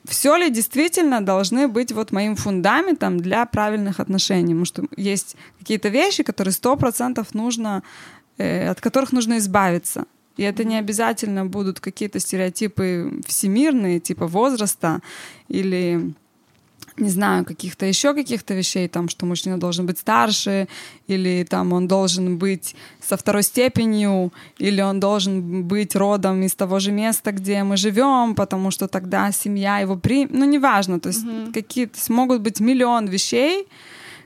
Все 0.05 0.37
ли 0.37 0.49
действительно 0.49 1.21
должны 1.21 1.67
быть 1.67 1.91
вот 1.91 2.11
моим 2.11 2.35
фундаментом 2.35 3.19
для 3.19 3.45
правильных 3.45 3.99
отношений? 3.99 4.53
Потому 4.53 4.65
что 4.65 4.83
есть 4.95 5.35
какие-то 5.59 5.89
вещи, 5.89 6.23
которые 6.23 6.53
сто 6.53 6.77
процентов 6.77 7.33
нужно, 7.33 7.83
э, 8.37 8.69
от 8.69 8.79
которых 8.79 9.11
нужно 9.11 9.37
избавиться. 9.37 10.05
И 10.37 10.43
это 10.43 10.63
не 10.63 10.77
обязательно 10.77 11.45
будут 11.45 11.79
какие-то 11.79 12.19
стереотипы 12.19 13.21
всемирные, 13.27 13.99
типа 13.99 14.27
возраста 14.27 15.01
или 15.49 16.13
не 17.01 17.09
знаю, 17.09 17.45
каких-то 17.45 17.85
еще 17.85 18.13
каких-то 18.13 18.53
вещей, 18.53 18.87
там, 18.87 19.09
что 19.09 19.25
мужчина 19.25 19.59
должен 19.59 19.85
быть 19.85 19.97
старше, 19.97 20.67
или 21.07 21.43
там 21.49 21.73
он 21.73 21.87
должен 21.87 22.37
быть 22.37 22.75
со 23.01 23.17
второй 23.17 23.43
степенью, 23.43 24.31
или 24.59 24.81
он 24.81 24.99
должен 24.99 25.63
быть 25.63 25.95
родом 25.95 26.43
из 26.43 26.55
того 26.55 26.79
же 26.79 26.91
места, 26.91 27.31
где 27.31 27.63
мы 27.63 27.77
живем, 27.77 28.35
потому 28.35 28.71
что 28.71 28.87
тогда 28.87 29.31
семья 29.31 29.79
его 29.79 29.97
при... 29.97 30.27
Ну, 30.27 30.45
неважно, 30.45 30.99
то 30.99 31.09
есть 31.09 31.25
какие-то 31.53 31.99
могут 32.13 32.41
быть 32.41 32.59
миллион 32.59 33.07
вещей 33.07 33.67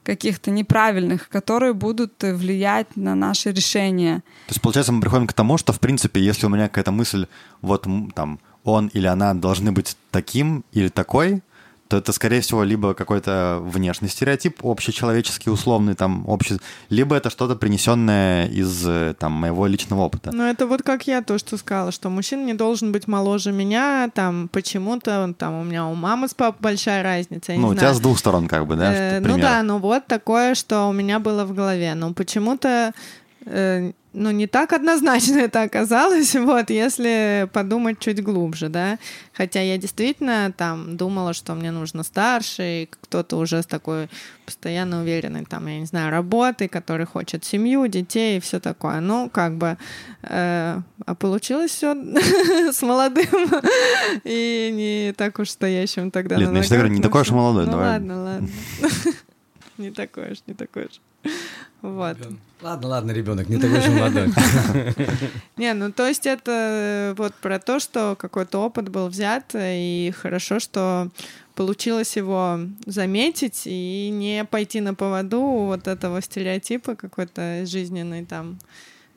каких-то 0.03 0.51
неправильных, 0.51 1.29
которые 1.29 1.73
будут 1.73 2.11
влиять 2.21 2.95
на 2.95 3.15
наши 3.15 3.51
решения. 3.51 4.17
То 4.47 4.51
есть, 4.51 4.61
получается, 4.61 4.91
мы 4.91 5.01
приходим 5.01 5.27
к 5.27 5.33
тому, 5.33 5.57
что, 5.57 5.73
в 5.73 5.79
принципе, 5.79 6.21
если 6.21 6.45
у 6.45 6.49
меня 6.49 6.67
какая-то 6.67 6.91
мысль, 6.91 7.25
вот 7.61 7.87
там, 8.13 8.39
он 8.63 8.87
или 8.87 9.07
она 9.07 9.33
должны 9.33 9.71
быть 9.71 9.97
таким 10.11 10.63
или 10.73 10.89
такой, 10.89 11.41
то 11.87 11.97
это, 11.97 12.11
скорее 12.13 12.41
всего, 12.41 12.63
либо 12.63 12.93
какой-то 12.93 13.59
внешний 13.61 14.07
стереотип, 14.07 14.65
общечеловеческий, 14.65 15.51
условный, 15.51 15.93
там, 15.93 16.27
общий, 16.27 16.57
либо 16.89 17.15
это 17.15 17.29
что-то 17.29 17.55
принесенное 17.55 18.47
из, 18.47 18.87
э, 18.87 19.13
там, 19.19 19.33
моего 19.33 19.67
личного 19.67 20.01
опыта. 20.01 20.31
Ну, 20.33 20.43
это 20.43 20.65
вот 20.65 20.81
как 20.81 21.05
я 21.05 21.21
то, 21.21 21.37
что 21.37 21.57
сказала, 21.57 21.91
что 21.91 22.09
мужчина 22.09 22.43
не 22.43 22.53
должен 22.55 22.91
быть 22.91 23.07
моложе 23.07 23.51
меня, 23.51 24.09
там, 24.13 24.47
почему-то, 24.47 25.33
там, 25.37 25.61
у 25.61 25.63
меня 25.63 25.85
у 25.85 25.93
мамы 25.93 26.27
с 26.27 26.33
папой 26.33 26.57
большая 26.59 27.03
разница, 27.03 27.53
ну, 27.53 27.67
у 27.67 27.73
знаю. 27.73 27.77
тебя 27.77 27.93
с 27.93 27.99
двух 27.99 28.17
сторон, 28.17 28.47
как 28.47 28.65
бы, 28.65 28.75
да? 28.75 28.93
Э, 28.93 29.19
ну 29.19 29.37
да, 29.37 29.61
ну 29.61 29.77
вот 29.77 30.07
такое, 30.07 30.55
что 30.55 30.87
у 30.87 30.91
меня 30.91 31.19
было 31.19 31.45
в 31.45 31.53
голове. 31.53 31.93
Ну 31.93 32.13
почему-то, 32.13 32.93
э, 33.45 33.91
ну 34.15 34.31
не 34.31 34.47
так 34.47 34.73
однозначно 34.73 35.37
это 35.39 35.61
оказалось, 35.63 36.35
вот, 36.35 36.69
если 36.69 37.49
подумать 37.53 37.99
чуть 37.99 38.23
глубже, 38.23 38.69
да. 38.69 38.97
Хотя 39.33 39.61
я 39.61 39.77
действительно 39.77 40.53
там 40.57 40.97
думала, 40.97 41.33
что 41.33 41.53
мне 41.53 41.71
нужно 41.71 42.03
старше, 42.03 42.83
и 42.83 42.85
кто-то 42.85 43.37
уже 43.37 43.61
с 43.61 43.65
такой 43.65 44.09
постоянно 44.45 45.01
уверенной, 45.01 45.45
там, 45.45 45.67
я 45.67 45.79
не 45.79 45.85
знаю, 45.85 46.11
работой, 46.11 46.67
который 46.67 47.05
хочет 47.05 47.43
семью, 47.43 47.87
детей 47.87 48.37
и 48.37 48.39
все 48.39 48.59
такое. 48.59 48.99
Ну, 48.99 49.29
как 49.29 49.57
бы, 49.57 49.77
э, 50.23 50.79
а 51.05 51.15
получилось 51.15 51.71
все 51.71 51.93
с 52.71 52.81
молодым 52.81 53.25
и 54.23 54.69
не 54.73 55.13
так 55.13 55.39
уж 55.39 55.49
стоящим 55.49 56.11
тогда 56.11 56.37
ну, 56.37 56.53
я 56.53 56.61
всегда 56.61 56.77
говорю, 56.77 56.89
ногах. 56.93 56.97
не 56.97 57.03
такой 57.03 57.21
уж 57.21 57.29
Ну, 57.29 57.35
молодой, 57.37 57.65
Ну 57.65 57.71
давай. 57.71 57.87
ладно, 57.89 58.23
ладно. 58.23 58.49
Не 59.77 59.91
такой 59.91 60.31
уж, 60.31 60.37
не 60.47 60.53
такой 60.53 60.85
уж. 60.85 61.01
Вот. 61.93 62.17
Ладно, 62.61 62.87
ладно, 62.87 63.11
ребенок, 63.11 63.47
не 63.49 63.57
такой 63.57 63.77
уж 63.77 63.85
и 63.85 63.89
молодой. 63.89 64.27
Не, 65.57 65.73
ну 65.73 65.91
то 65.91 66.07
есть 66.07 66.25
это 66.25 66.51
э, 66.51 67.13
вот 67.15 67.35
про 67.35 67.59
то, 67.59 67.79
что 67.79 68.15
какой-то 68.15 68.59
опыт 68.59 68.89
был 68.89 69.07
взят, 69.07 69.53
э, 69.53 69.75
и 69.77 70.11
хорошо, 70.11 70.59
что 70.59 71.09
получилось 71.53 72.15
его 72.15 72.59
заметить 72.85 73.63
и 73.65 74.09
не 74.11 74.45
пойти 74.45 74.81
на 74.81 74.95
поводу 74.95 75.41
вот 75.41 75.87
этого 75.87 76.21
стереотипа 76.21 76.95
какой-то 76.95 77.65
жизненный 77.65 78.25
там 78.25 78.57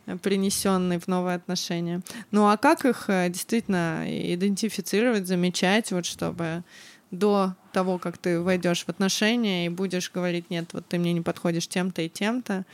э, 0.06 0.16
принесенный 0.18 0.98
в 0.98 1.06
новые 1.06 1.36
отношения. 1.36 2.02
Ну 2.32 2.48
а 2.48 2.56
как 2.56 2.84
их 2.84 3.04
действительно 3.06 4.04
идентифицировать, 4.06 5.26
замечать, 5.26 5.90
вот 5.92 6.04
чтобы 6.04 6.64
до 7.10 7.54
того, 7.72 7.98
как 7.98 8.18
ты 8.18 8.40
войдешь 8.40 8.84
в 8.84 8.88
отношения 8.88 9.66
и 9.66 9.68
будешь 9.68 10.10
говорить, 10.10 10.50
нет, 10.50 10.68
вот 10.72 10.86
ты 10.86 10.98
мне 10.98 11.12
не 11.12 11.20
подходишь 11.20 11.68
тем-то 11.68 12.02
и 12.02 12.08
тем-то, 12.08 12.64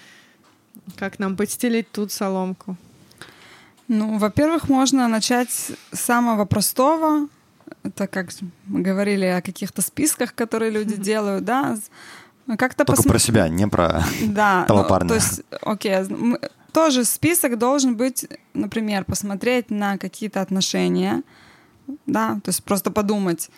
как 0.97 1.19
нам 1.19 1.37
подстелить 1.37 1.91
тут 1.93 2.11
соломку? 2.13 2.77
Ну, 3.89 4.19
во-первых, 4.19 4.69
можно 4.69 5.09
начать 5.09 5.51
с 5.51 5.75
самого 5.93 6.47
простого. 6.47 7.29
Это 7.83 8.07
как 8.07 8.31
мы 8.67 8.81
говорили 8.81 9.27
о 9.27 9.43
каких-то 9.43 9.83
списках, 9.83 10.35
которые 10.35 10.71
люди 10.71 10.97
делают, 11.11 11.45
да. 11.45 11.77
Как-то 12.59 12.85
Только 12.85 13.03
посм- 13.03 13.09
про 13.09 13.19
себя, 13.19 13.49
не 13.49 13.67
про... 13.69 14.03
Да, 14.27 14.65
того 14.69 14.83
ну, 14.83 14.89
парня. 14.89 15.09
то 15.09 15.15
есть, 15.15 15.43
окей, 15.63 15.93
м- 15.93 16.39
тоже 16.73 17.05
список 17.05 17.57
должен 17.59 17.97
быть, 17.97 18.27
например, 18.53 19.05
посмотреть 19.05 19.71
на 19.71 19.97
какие-то 19.97 20.41
отношения, 20.41 21.23
да, 22.07 22.41
то 22.43 22.49
есть 22.49 22.65
просто 22.65 22.91
подумать, 22.91 23.49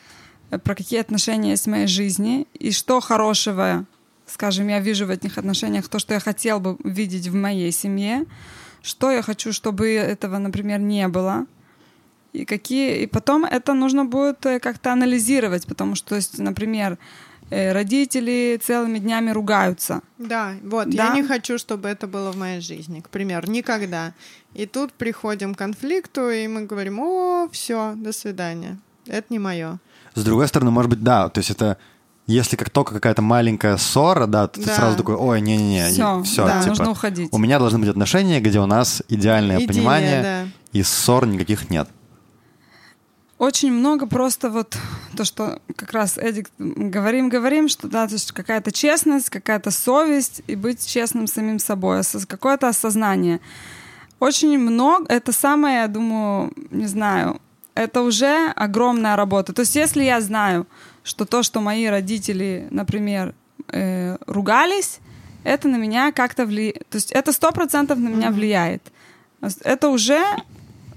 про 0.51 0.75
какие 0.75 1.01
отношения 1.01 1.51
есть 1.51 1.67
в 1.67 1.71
моей 1.71 1.87
жизни 1.87 2.47
и 2.55 2.71
что 2.71 3.01
хорошего, 3.01 3.85
скажем, 4.27 4.69
я 4.69 4.81
вижу 4.81 5.07
в 5.07 5.11
этих 5.11 5.39
отношениях, 5.39 5.89
то, 5.89 5.99
что 5.99 6.15
я 6.15 6.21
хотел 6.21 6.61
бы 6.61 6.77
видеть 6.85 7.29
в 7.29 7.35
моей 7.35 7.73
семье, 7.73 8.25
что 8.83 9.11
я 9.11 9.23
хочу, 9.23 9.53
чтобы 9.53 9.93
этого, 9.93 10.39
например, 10.39 10.81
не 10.81 11.09
было, 11.09 11.47
и 12.33 12.45
какие, 12.45 13.03
и 13.03 13.07
потом 13.07 13.45
это 13.45 13.75
нужно 13.75 14.05
будет 14.05 14.45
э, 14.47 14.61
как-то 14.61 14.93
анализировать, 14.93 15.67
потому 15.67 15.95
что, 15.95 16.11
то 16.11 16.17
есть, 16.17 16.39
например, 16.39 16.99
э, 17.51 17.73
родители 17.73 18.61
целыми 18.63 18.99
днями 18.99 19.31
ругаются, 19.31 20.03
Да, 20.19 20.55
вот, 20.63 20.91
Да? 20.91 21.07
я 21.07 21.15
не 21.15 21.23
хочу, 21.23 21.59
чтобы 21.59 21.89
это 21.89 22.07
было 22.07 22.31
в 22.33 22.37
моей 22.37 22.61
жизни, 22.61 23.01
к 23.01 23.09
примеру, 23.09 23.51
никогда. 23.51 24.13
И 24.55 24.67
тут 24.67 24.93
приходим 24.93 25.55
к 25.55 25.59
конфликту, 25.59 26.31
и 26.31 26.47
мы 26.47 26.67
говорим, 26.67 27.01
о, 27.01 27.49
все, 27.51 27.95
до 27.97 28.13
свидания. 28.13 28.79
Это 29.07 29.27
не 29.31 29.39
мое. 29.39 29.79
С 30.17 30.25
другой 30.25 30.49
стороны, 30.49 30.71
может 30.73 30.91
быть, 30.91 31.03
да, 31.03 31.29
то 31.29 31.39
есть 31.39 31.51
это... 31.51 31.77
Если 32.27 32.57
как 32.57 32.71
только 32.71 32.93
какая-то 32.93 33.23
маленькая 33.23 33.77
ссора, 33.77 34.27
да, 34.27 34.49
то 34.49 34.59
ты 34.61 34.67
Да. 34.67 34.75
сразу 34.75 34.97
такой, 34.97 35.15
ой, 35.15 35.41
не-не-не, 35.41 35.91
Все, 35.91 36.23
все, 36.25 36.45
да, 36.45 36.59
типа, 36.59 36.71
нужно 36.71 36.91
уходить. 36.91 37.29
у 37.31 37.39
меня 37.39 37.61
должны 37.61 37.79
быть 37.79 37.89
отношения, 37.89 38.41
где 38.41 38.59
у 38.59 38.67
нас 38.67 39.01
идеальное 39.09 39.59
Идиллия, 39.59 39.69
понимание, 39.69 40.23
да. 40.23 40.45
и 40.73 40.83
ссор 40.83 41.25
никаких 41.29 41.71
нет. 41.71 41.89
Очень 43.39 43.71
много 43.73 44.07
просто 44.07 44.49
вот 44.51 44.77
то, 45.17 45.25
что 45.25 45.61
как 45.77 45.93
раз 45.93 46.17
Эдик 46.17 46.49
говорим, 46.59 47.29
говорим, 47.29 47.69
что 47.69 47.87
да, 47.87 48.07
то 48.09 48.15
есть 48.15 48.33
какая-то 48.33 48.73
честность, 48.73 49.29
какая-то 49.31 49.71
совесть 49.71 50.43
и 50.49 50.57
быть 50.57 50.85
честным 50.85 51.27
самим 51.27 51.59
собой, 51.59 52.01
какое-то 52.27 52.67
осознание. 52.69 53.41
Очень 54.19 54.59
много, 54.59 55.05
это 55.09 55.33
самое, 55.33 55.81
я 55.83 55.87
думаю, 55.87 56.51
не 56.71 56.87
знаю, 56.87 57.41
это 57.77 58.03
уже 58.03 58.53
огромная 58.57 59.17
работа. 59.17 59.53
То 59.53 59.61
есть 59.61 59.77
если 59.77 60.03
я 60.03 60.21
знаю, 60.21 60.67
что 61.05 61.25
то, 61.25 61.43
что 61.43 61.61
мои 61.61 61.87
родители, 61.87 62.67
например, 62.71 63.35
э, 63.69 64.17
ругались, 64.27 64.99
это 65.45 65.69
на 65.69 65.77
меня 65.77 66.11
как-то 66.13 66.47
влияет. 66.47 66.89
То 66.89 66.97
есть 66.97 67.13
это 67.13 67.33
сто 67.33 67.53
процентов 67.53 67.99
на 67.99 68.09
меня 68.09 68.31
влияет. 68.31 68.83
То 69.41 69.47
есть 69.47 69.61
Это 69.63 69.89
уже 69.89 70.25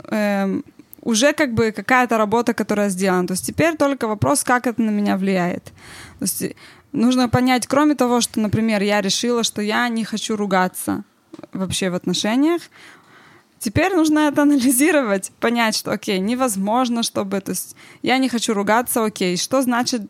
эм, 0.06 0.64
уже 1.02 1.34
как 1.34 1.54
бы 1.54 1.72
какая-то 1.72 2.18
работа, 2.18 2.54
которая 2.54 2.90
сделана. 2.90 3.28
То 3.28 3.34
есть 3.34 3.46
теперь 3.46 3.76
только 3.76 4.08
вопрос, 4.08 4.44
как 4.44 4.68
это 4.68 4.82
на 4.82 4.90
меня 4.90 5.18
влияет. 5.18 5.66
То 6.20 6.26
есть 6.26 6.44
нужно 6.92 7.30
понять, 7.30 7.68
кроме 7.68 7.96
того, 7.96 8.22
что, 8.22 8.40
например, 8.40 8.82
я 8.82 9.02
решила, 9.02 9.44
что 9.44 9.62
я 9.62 9.88
не 9.90 10.04
хочу 10.04 10.36
ругаться 10.36 11.04
вообще 11.54 11.90
в 11.90 11.96
отношениях, 11.96 12.62
Теперь 13.60 13.94
нужно 13.94 14.20
это 14.20 14.44
анализировать, 14.44 15.32
понять, 15.40 15.76
что, 15.76 15.92
окей, 15.92 16.20
невозможно, 16.20 17.04
чтобы... 17.04 17.42
То 17.42 17.52
есть 17.52 17.76
я 18.02 18.18
не 18.18 18.30
хочу 18.30 18.54
ругаться, 18.54 19.04
окей. 19.04 19.36
Что 19.36 19.62
значит 19.62 20.02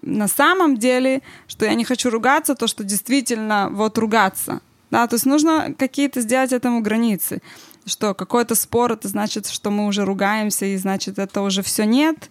на 0.00 0.28
самом 0.28 0.76
деле, 0.76 1.22
что 1.48 1.64
я 1.64 1.74
не 1.74 1.84
хочу 1.84 2.08
ругаться, 2.08 2.54
то, 2.54 2.68
что 2.68 2.84
действительно 2.84 3.68
вот 3.72 3.98
ругаться. 3.98 4.60
Да, 4.90 5.06
то 5.06 5.16
есть 5.16 5.26
нужно 5.26 5.74
какие-то 5.76 6.20
сделать 6.20 6.52
этому 6.52 6.80
границы. 6.80 7.42
Что 7.84 8.14
какой-то 8.14 8.54
спор, 8.54 8.92
это 8.92 9.08
значит, 9.08 9.48
что 9.48 9.70
мы 9.70 9.86
уже 9.86 10.04
ругаемся, 10.04 10.66
и 10.66 10.76
значит, 10.76 11.18
это 11.18 11.42
уже 11.42 11.62
все 11.62 11.84
нет. 11.84 12.30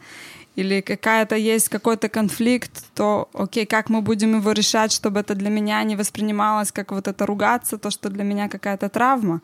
Или 0.56 0.82
какая-то 0.82 1.36
есть 1.36 1.70
какой-то 1.70 2.10
конфликт, 2.10 2.86
то 2.95 3.30
окей, 3.34 3.66
как 3.66 3.89
мы 3.89 4.02
будем 4.02 4.38
его 4.38 4.54
решать, 4.54 4.91
чтобы 4.91 5.20
это 5.20 5.36
для 5.36 5.50
меня 5.50 5.84
не 5.84 5.95
воспринималось 5.95 6.72
как 6.72 6.91
вот 6.91 7.08
это 7.08 7.26
ругаться, 7.26 7.78
то, 7.78 7.91
что 7.91 8.10
для 8.10 8.24
меня 8.24 8.48
какая-то 8.48 8.89
травма 8.89 9.41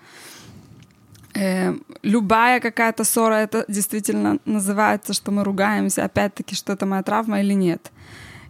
э, 1.33 1.73
любая 2.01 2.59
какая-то 2.59 3.03
ссора, 3.03 3.35
это 3.35 3.65
действительно 3.67 4.39
называется, 4.45 5.13
что 5.13 5.31
мы 5.31 5.43
ругаемся, 5.43 6.05
опять-таки, 6.05 6.55
что 6.55 6.73
это 6.73 6.85
моя 6.85 7.03
травма 7.03 7.41
или 7.41 7.53
нет. 7.53 7.91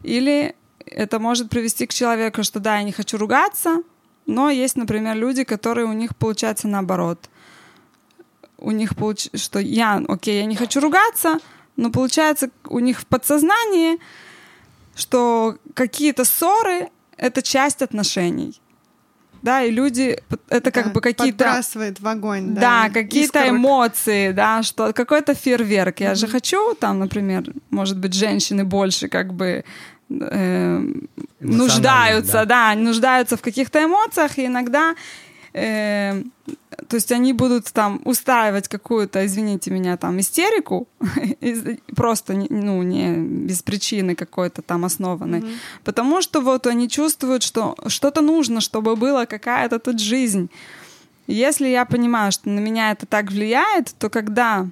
Или 0.03 0.55
это 0.85 1.19
может 1.19 1.49
привести 1.49 1.85
к 1.87 1.93
человеку, 1.93 2.43
что 2.43 2.59
да, 2.59 2.77
я 2.77 2.83
не 2.83 2.91
хочу 2.91 3.17
ругаться, 3.17 3.83
но 4.25 4.49
есть, 4.49 4.75
например, 4.75 5.15
люди, 5.15 5.43
которые 5.43 5.85
у 5.85 5.93
них 5.93 6.15
получается 6.15 6.67
наоборот. 6.67 7.29
У 8.57 8.71
них 8.71 8.95
получается, 8.95 9.37
что 9.37 9.59
я, 9.59 10.01
окей, 10.07 10.39
я 10.39 10.45
не 10.45 10.55
хочу 10.55 10.79
ругаться, 10.79 11.39
но 11.75 11.89
получается 11.89 12.49
у 12.65 12.79
них 12.79 13.01
в 13.01 13.05
подсознании, 13.05 13.99
что 14.95 15.57
какие-то 15.73 16.23
ссоры— 16.23 16.89
это 17.17 17.41
часть 17.41 17.81
отношений 17.81 18.61
да, 19.43 19.61
и 19.61 19.71
люди, 19.71 20.17
это 20.47 20.71
как 20.71 20.85
да, 20.85 20.91
бы 20.91 21.01
какие-то... 21.01 21.43
Подбрасывает 21.43 21.99
в 21.99 22.07
огонь, 22.07 22.53
да. 22.55 22.61
Да, 22.61 22.89
какие-то 22.89 23.49
эмоции, 23.49 24.31
да, 24.31 24.63
что 24.63 24.93
какой-то 24.93 25.35
фейерверк. 25.35 25.99
Я 25.99 26.13
mm-hmm. 26.13 26.15
же 26.15 26.27
хочу, 26.27 26.75
там, 26.75 26.99
например, 26.99 27.43
может 27.69 27.99
быть, 27.99 28.13
женщины 28.13 28.63
больше 28.63 29.09
как 29.09 29.33
бы 29.33 29.65
э, 30.09 30.81
нуждаются, 31.41 32.45
да. 32.45 32.73
да, 32.73 32.75
нуждаются 32.75 33.35
в 33.35 33.41
каких-то 33.41 33.83
эмоциях, 33.83 34.37
и 34.37 34.45
иногда 34.45 34.95
э, 35.53 36.23
то 36.87 36.95
есть 36.95 37.11
они 37.11 37.33
будут 37.33 37.71
там 37.73 38.01
устраивать 38.05 38.67
какую-то, 38.67 39.25
извините 39.25 39.71
меня, 39.71 39.97
там 39.97 40.19
истерику, 40.19 40.87
просто 41.95 42.33
ну, 42.49 42.83
не 42.83 43.15
без 43.17 43.61
причины 43.61 44.15
какой-то 44.15 44.61
там 44.61 44.85
основанной, 44.85 45.39
mm-hmm. 45.39 45.55
потому 45.83 46.21
что 46.21 46.41
вот 46.41 46.67
они 46.67 46.87
чувствуют, 46.89 47.43
что 47.43 47.75
что-то 47.87 48.21
нужно, 48.21 48.61
чтобы 48.61 48.95
была 48.95 49.25
какая-то 49.25 49.79
тут 49.79 49.99
жизнь. 49.99 50.49
Если 51.27 51.67
я 51.67 51.85
понимаю, 51.85 52.31
что 52.31 52.49
на 52.49 52.59
меня 52.59 52.91
это 52.91 53.05
так 53.05 53.31
влияет, 53.31 53.95
то 53.97 54.09
когда 54.09 54.67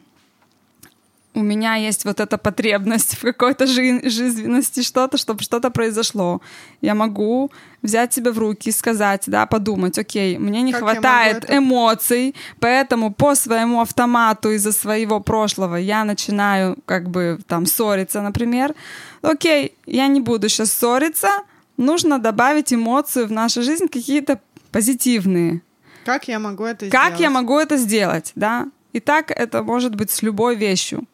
у 1.33 1.41
меня 1.41 1.75
есть 1.75 2.05
вот 2.05 2.19
эта 2.19 2.37
потребность 2.37 3.15
в 3.15 3.21
какой-то 3.21 3.65
жи- 3.65 4.09
жизненности, 4.09 4.81
что-то, 4.81 5.17
чтобы 5.17 5.41
что-то 5.41 5.69
произошло. 5.69 6.41
Я 6.81 6.93
могу 6.93 7.51
взять 7.81 8.13
себя 8.13 8.31
в 8.31 8.39
руки 8.39 8.71
сказать, 8.71 9.23
да, 9.27 9.45
подумать, 9.45 9.97
окей, 9.97 10.37
мне 10.37 10.61
не 10.61 10.73
как 10.73 10.81
хватает 10.81 11.49
эмоций, 11.49 12.35
поэтому 12.59 13.13
по 13.13 13.35
своему 13.35 13.79
автомату 13.81 14.51
из-за 14.51 14.71
своего 14.71 15.19
прошлого 15.21 15.77
я 15.77 16.03
начинаю 16.03 16.77
как 16.85 17.09
бы 17.09 17.39
там 17.47 17.65
ссориться, 17.65 18.21
например. 18.21 18.75
Окей, 19.21 19.75
я 19.85 20.07
не 20.07 20.19
буду 20.19 20.49
сейчас 20.49 20.71
ссориться, 20.73 21.29
нужно 21.77 22.19
добавить 22.19 22.73
эмоцию 22.73 23.27
в 23.27 23.31
нашу 23.31 23.63
жизнь 23.63 23.87
какие-то 23.87 24.39
позитивные. 24.71 25.61
Как 26.05 26.27
я 26.27 26.39
могу 26.39 26.65
это 26.65 26.89
как 26.89 26.89
сделать? 26.89 27.11
Как 27.11 27.19
я 27.19 27.29
могу 27.29 27.57
это 27.57 27.77
сделать, 27.77 28.31
да? 28.35 28.67
И 28.93 28.99
так 28.99 29.31
это 29.31 29.63
может 29.63 29.95
быть 29.95 30.11
с 30.11 30.21
любой 30.21 30.55
вещью. 30.55 31.05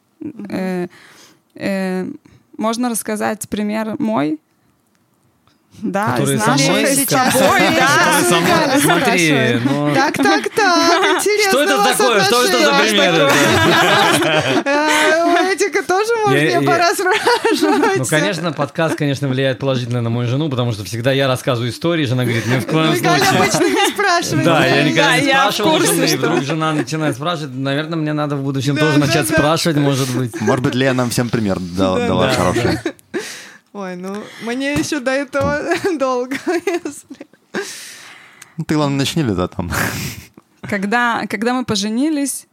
Э, 0.50 0.88
э, 1.56 2.06
можно 2.58 2.90
рассказать 2.90 3.48
пример 3.50 3.96
мой? 4.00 4.40
Да, 5.82 6.12
который 6.14 6.36
из 6.36 6.42
со 6.44 6.52
мной 6.54 6.88
сейчас. 6.96 7.36
Ой, 7.36 7.42
Который 7.60 8.24
со 8.30 8.40
мной, 8.40 8.82
смотри, 8.82 9.60
ну... 9.64 9.94
Так, 9.94 10.18
так, 10.18 10.50
так, 10.50 11.04
интересно 11.20 11.50
Что 11.52 11.62
это 11.64 11.84
такое? 11.84 12.24
Что 12.24 12.44
это 12.46 12.60
за 12.60 12.74
примеры? 12.80 13.30
У 15.26 15.54
Этика 15.54 15.84
тоже 15.84 16.12
мне 16.30 16.52
я- 16.52 16.62
пора 16.62 16.94
спрашивать. 16.94 17.98
Ну, 18.00 18.06
конечно, 18.06 18.52
подкаст, 18.54 18.96
конечно, 18.96 19.28
влияет 19.28 19.60
положительно 19.60 20.02
на 20.02 20.10
мою 20.10 20.28
жену, 20.28 20.50
потому 20.50 20.72
что 20.74 20.84
всегда 20.84 21.12
я 21.12 21.28
рассказываю 21.28 21.70
истории, 21.72 22.06
жена 22.06 22.24
говорит, 22.24 22.46
ни 22.48 22.60
в 22.60 22.66
коем 22.66 22.94
Галя 23.02 23.24
случае. 23.24 23.40
обычно 23.40 23.64
не 23.66 23.88
спрашивает. 23.92 24.46
Да, 24.46 24.66
я 24.66 24.84
никогда 24.84 25.04
Да, 25.12 25.20
не 25.20 25.30
спрашивал 25.30 25.80
жены, 25.80 26.04
и 26.06 26.16
вдруг 26.18 26.42
жена 26.44 26.74
начинает 26.74 27.16
спрашивать. 27.16 27.54
Наверное, 27.56 27.98
мне 27.98 28.14
надо 28.14 28.36
в 28.36 28.42
будущем 28.44 28.76
Да, 28.76 28.82
тоже 28.82 29.00
да, 29.00 29.06
начать 29.06 29.28
да. 29.30 29.36
спрашивать, 29.36 29.78
может 29.78 30.10
быть. 30.10 30.40
Может 30.42 30.64
быть, 30.64 30.76
Лея 30.76 30.94
нам 30.94 31.10
всем 31.12 31.30
пример 31.30 31.58
дала, 31.60 32.28
Да. 32.28 32.34
хороший. 32.34 32.80
Ой, 33.78 33.96
ну, 33.96 34.24
мне 34.44 34.74
еще 34.74 35.00
до 35.00 35.12
этого 35.12 35.62
долго, 36.00 36.36
если... 36.66 37.28
Ну, 38.58 38.66
Ты, 38.66 38.74
главное, 38.74 38.98
начни 38.98 39.22
летать 39.22 39.52
там. 39.52 39.70
Когда, 40.62 41.28
когда 41.30 41.54
мы 41.54 41.64
поженились 41.64 42.48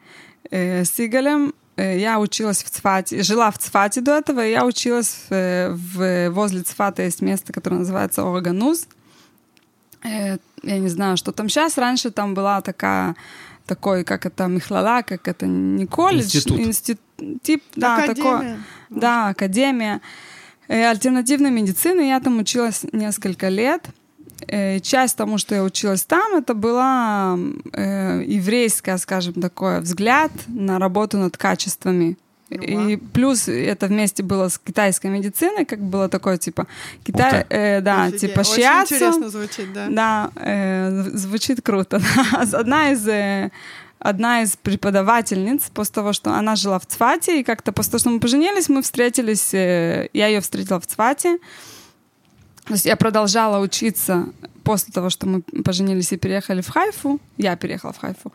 э, 0.50 0.84
с 0.84 1.00
Игорем, 1.00 1.54
э, 1.76 1.98
я 1.98 2.20
училась 2.20 2.62
в 2.62 2.68
Цфате, 2.68 3.22
жила 3.22 3.50
в 3.50 3.56
Цфате 3.56 4.02
до 4.02 4.18
этого, 4.18 4.46
и 4.46 4.50
я 4.50 4.66
училась 4.66 5.16
в, 5.30 5.70
в- 5.74 6.28
возле 6.28 6.60
Цфата 6.62 7.02
есть 7.02 7.22
место, 7.22 7.54
которое 7.54 7.76
называется 7.78 8.20
Огануз. 8.20 8.86
Э, 10.02 10.36
я 10.62 10.78
не 10.78 10.88
знаю, 10.90 11.16
что 11.16 11.32
там 11.32 11.48
сейчас. 11.48 11.78
Раньше 11.78 12.10
там 12.10 12.34
была 12.34 12.60
такая 12.60 13.16
такой, 13.64 14.04
как 14.04 14.26
это, 14.26 14.46
Михлала, 14.46 15.00
как 15.00 15.26
это, 15.26 15.46
не 15.46 15.86
колледж, 15.86 16.24
Институт. 16.36 16.58
институт, 16.60 17.42
тип, 17.42 17.62
да, 17.76 18.06
такой, 18.06 18.34
Академия. 18.34 18.62
да, 18.90 19.28
академия 19.28 19.94
э, 19.96 20.33
альтернативной 20.72 21.50
медицины. 21.50 22.08
Я 22.08 22.20
там 22.20 22.38
училась 22.38 22.84
несколько 22.92 23.48
лет. 23.48 23.86
Э, 24.48 24.80
Часть 24.80 25.16
тому, 25.16 25.38
что 25.38 25.54
я 25.54 25.62
училась 25.62 26.04
там, 26.04 26.34
это 26.34 26.54
была 26.54 27.38
э, 27.72 28.22
еврейская, 28.26 28.98
скажем, 28.98 29.34
такой 29.34 29.80
взгляд 29.80 30.30
на 30.48 30.78
работу 30.78 31.18
над 31.18 31.36
качествами. 31.36 32.16
И 32.50 32.96
плюс 33.12 33.48
это 33.48 33.86
вместе 33.86 34.22
было 34.22 34.48
с 34.48 34.58
китайской 34.58 35.08
медициной, 35.08 35.64
как 35.64 35.80
было 35.80 36.08
такое, 36.08 36.36
типа, 36.36 36.66
Китай, 37.02 37.46
э, 37.48 37.80
да, 37.80 38.04
Офигеть. 38.04 38.20
типа 38.20 38.40
Очень 38.40 38.54
шиацу. 38.54 38.94
интересно 38.94 39.30
звучит, 39.30 39.72
да. 39.72 39.86
Да, 39.90 40.30
э, 40.36 41.02
звучит 41.14 41.62
круто. 41.62 42.00
да. 42.32 42.40
Одна 42.52 42.92
из 42.92 43.08
э, 43.08 43.50
одна 44.04 44.42
из 44.42 44.56
преподавательниц 44.56 45.70
после 45.72 45.94
того, 45.94 46.12
что 46.12 46.30
она 46.34 46.56
жила 46.56 46.78
в 46.78 46.86
Цфате, 46.86 47.40
и 47.40 47.42
как-то 47.42 47.72
после 47.72 47.92
того, 47.92 48.00
что 48.00 48.10
мы 48.10 48.20
поженились, 48.20 48.68
мы 48.68 48.82
встретились, 48.82 49.54
э, 49.54 50.10
я 50.12 50.26
ее 50.26 50.40
встретила 50.40 50.78
в 50.78 50.86
Цфате. 50.86 51.38
То 52.66 52.74
есть 52.74 52.84
я 52.84 52.96
продолжала 52.96 53.60
учиться 53.60 54.26
после 54.62 54.92
того, 54.92 55.08
что 55.08 55.26
мы 55.26 55.42
поженились 55.64 56.12
и 56.12 56.18
переехали 56.18 56.60
в 56.60 56.68
Хайфу. 56.68 57.18
Я 57.38 57.56
переехала 57.56 57.92
в 57.92 57.98
Хайфу. 57.98 58.30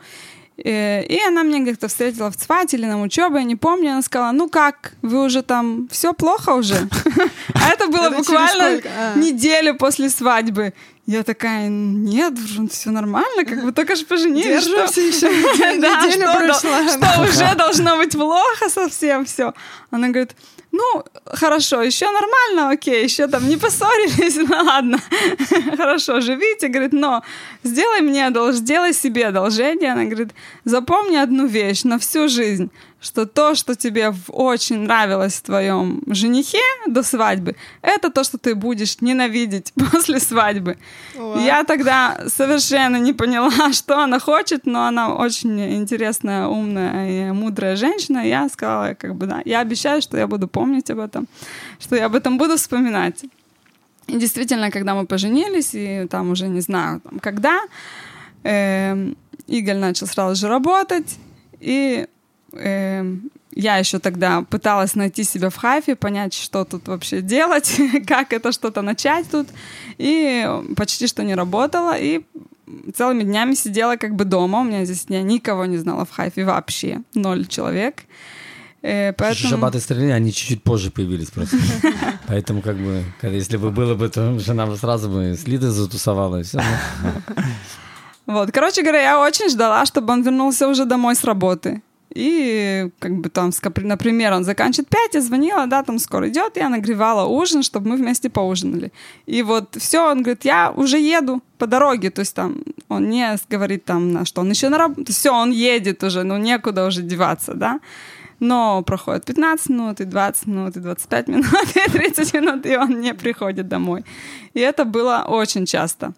Э, 0.64 1.04
И 1.04 1.20
она 1.28 1.44
меня 1.44 1.64
как-то 1.64 1.86
встретила 1.86 2.30
в 2.30 2.36
Цфате 2.36 2.76
или 2.76 2.86
на 2.86 3.00
учебе, 3.00 3.36
я 3.36 3.44
не 3.44 3.56
помню. 3.56 3.92
Она 3.92 4.02
сказала, 4.02 4.32
ну 4.32 4.48
как, 4.48 4.94
вы 5.02 5.24
уже 5.24 5.42
там, 5.42 5.88
все 5.90 6.12
плохо 6.12 6.50
уже? 6.50 6.88
А 7.54 7.70
это 7.70 7.86
было 7.86 8.10
буквально? 8.10 8.80
А. 8.84 9.18
неделю 9.18 9.76
после 9.76 10.10
свадьбы. 10.10 10.72
Я 11.10 11.24
такая, 11.24 11.68
нет, 11.68 12.34
все 12.70 12.90
нормально, 12.90 13.44
как 13.44 13.64
бы 13.64 13.72
только 13.72 13.96
же 13.96 14.04
поженились. 14.04 14.62
что- 14.62 14.76
Держимся 14.86 15.00
еще 15.00 15.80
Да, 15.80 16.06
неделя 16.06 16.26
что, 16.28 16.38
прошла. 16.38 16.88
что 16.88 17.22
уже 17.28 17.54
должно 17.56 17.96
быть 17.96 18.12
плохо 18.12 18.68
совсем 18.68 19.24
все. 19.24 19.52
Она 19.90 20.08
говорит, 20.08 20.36
ну, 20.70 21.04
хорошо, 21.26 21.82
еще 21.82 22.06
нормально, 22.12 22.70
окей, 22.70 23.02
еще 23.02 23.26
там 23.26 23.48
не 23.48 23.56
поссорились, 23.56 24.36
ну 24.48 24.64
ладно, 24.64 25.00
хорошо, 25.76 26.20
живите, 26.20 26.68
говорит, 26.68 26.92
но 26.92 27.24
сделай 27.64 28.02
мне 28.02 28.26
одолжение, 28.28 28.62
сделай 28.62 28.92
себе 28.94 29.26
одолжение, 29.26 29.90
она 29.92 30.04
говорит, 30.04 30.28
запомни 30.64 31.16
одну 31.16 31.46
вещь 31.46 31.82
на 31.82 31.98
всю 31.98 32.28
жизнь, 32.28 32.70
что 33.00 33.26
то, 33.26 33.54
что 33.54 33.74
тебе 33.74 34.12
очень 34.28 34.80
нравилось 34.80 35.34
в 35.34 35.42
твоем 35.42 36.02
женихе 36.06 36.60
до 36.86 37.02
свадьбы, 37.02 37.56
это 37.82 38.10
то, 38.10 38.24
что 38.24 38.38
ты 38.38 38.54
будешь 38.54 39.00
ненавидеть 39.00 39.72
после 39.90 40.20
свадьбы. 40.20 40.76
Вау. 41.16 41.38
Я 41.40 41.64
тогда 41.64 42.20
совершенно 42.28 42.96
не 42.96 43.12
поняла, 43.12 43.72
что 43.72 43.98
она 43.98 44.18
хочет, 44.18 44.66
но 44.66 44.86
она 44.86 45.14
очень 45.14 45.76
интересная, 45.76 46.46
умная 46.46 47.30
и 47.30 47.32
мудрая 47.32 47.76
женщина. 47.76 48.26
Я 48.26 48.48
сказала, 48.48 48.94
как 48.94 49.14
бы, 49.14 49.26
да, 49.26 49.40
я 49.44 49.60
обещаю, 49.60 50.02
что 50.02 50.18
я 50.18 50.26
буду 50.26 50.46
помнить 50.46 50.90
об 50.90 50.98
этом, 50.98 51.26
что 51.78 51.96
я 51.96 52.06
об 52.06 52.14
этом 52.14 52.38
буду 52.38 52.56
вспоминать. 52.56 53.24
И 54.06 54.18
действительно, 54.18 54.70
когда 54.70 54.94
мы 54.94 55.06
поженились, 55.06 55.70
и 55.72 56.06
там 56.10 56.30
уже 56.30 56.48
не 56.48 56.60
знаю, 56.60 57.00
там, 57.00 57.18
когда, 57.20 57.60
эм, 58.42 59.16
Игорь 59.46 59.76
начал 59.76 60.06
сразу 60.06 60.34
же 60.34 60.48
работать, 60.48 61.16
и 61.60 62.06
э, 62.52 63.04
я 63.52 63.76
еще 63.76 63.98
тогда 63.98 64.42
пыталась 64.42 64.94
найти 64.94 65.24
себя 65.24 65.50
в 65.50 65.56
хайфе, 65.56 65.96
понять, 65.96 66.34
что 66.34 66.64
тут 66.64 66.88
вообще 66.88 67.20
делать, 67.20 67.80
как 68.06 68.32
это 68.32 68.52
что-то 68.52 68.82
начать 68.82 69.30
тут. 69.30 69.48
И 69.98 70.48
почти 70.76 71.06
что 71.06 71.24
не 71.24 71.34
работала. 71.34 71.96
И 71.98 72.22
целыми 72.94 73.24
днями 73.24 73.54
сидела 73.54 73.96
как 73.96 74.14
бы 74.14 74.24
дома. 74.24 74.60
У 74.60 74.64
меня 74.64 74.84
здесь 74.84 75.06
я 75.08 75.22
никого 75.22 75.66
не 75.66 75.78
знала 75.78 76.04
в 76.04 76.10
хайфе 76.10 76.44
вообще. 76.44 77.02
Ноль 77.14 77.46
человек. 77.46 78.04
Э, 78.82 79.12
поэтому... 79.12 79.50
Шабаты 79.50 79.80
стреляли, 79.80 80.12
они 80.12 80.32
чуть-чуть 80.32 80.62
позже 80.62 80.90
появились 80.90 81.30
просто. 81.30 81.56
Поэтому 82.26 82.62
как 82.62 82.76
бы, 82.78 83.04
если 83.22 83.58
бы 83.58 83.70
было 83.70 83.94
бы, 83.94 84.08
то 84.08 84.38
жена 84.38 84.66
бы 84.66 84.76
сразу 84.76 85.10
бы 85.10 85.34
с 85.34 85.46
Лидой 85.46 85.70
затусовала 85.70 86.40
и 86.40 86.42
все. 86.42 86.60
Вот, 88.26 88.52
короче 88.52 88.82
говоря, 88.82 89.02
я 89.02 89.20
очень 89.20 89.48
ждала, 89.48 89.84
чтобы 89.86 90.12
он 90.12 90.22
вернулся 90.22 90.68
уже 90.68 90.84
домой 90.84 91.16
с 91.16 91.24
работы. 91.24 91.82
И 92.14 92.90
как 92.98 93.12
бы 93.12 93.28
там, 93.28 93.50
например, 93.82 94.32
он 94.32 94.44
заканчивает 94.44 94.88
5, 94.88 95.14
я 95.14 95.20
звонила, 95.20 95.66
да, 95.66 95.82
там 95.82 95.98
скоро 95.98 96.28
идет, 96.28 96.56
я 96.56 96.68
нагревала 96.68 97.26
ужин, 97.26 97.62
чтобы 97.62 97.90
мы 97.90 97.96
вместе 97.96 98.28
поужинали. 98.28 98.92
И 99.26 99.42
вот 99.42 99.76
все, 99.76 100.10
он 100.10 100.22
говорит, 100.22 100.44
я 100.44 100.72
уже 100.72 100.98
еду 100.98 101.40
по 101.58 101.66
дороге, 101.66 102.10
то 102.10 102.20
есть 102.20 102.34
там 102.34 102.62
он 102.88 103.08
не 103.10 103.38
говорит 103.48 103.84
там, 103.84 104.12
на 104.12 104.24
что 104.24 104.40
он 104.40 104.50
еще 104.50 104.68
на 104.70 104.78
работе, 104.78 105.12
все, 105.12 105.30
он 105.30 105.50
едет 105.52 106.02
уже, 106.02 106.24
ну 106.24 106.36
некуда 106.36 106.86
уже 106.86 107.02
деваться, 107.02 107.54
да. 107.54 107.80
Но 108.40 108.82
проходит 108.82 109.26
15 109.26 109.68
минут, 109.68 110.00
и 110.00 110.04
20 110.04 110.46
минут, 110.46 110.76
и 110.76 110.80
25 110.80 111.28
минут, 111.28 111.46
и 111.76 111.90
30 111.90 112.34
минут, 112.34 112.66
и 112.66 112.76
он 112.76 113.00
не 113.00 113.14
приходит 113.14 113.68
домой. 113.68 114.04
И 114.54 114.60
это 114.60 114.84
было 114.84 115.26
очень 115.28 115.66
часто. 115.66 116.12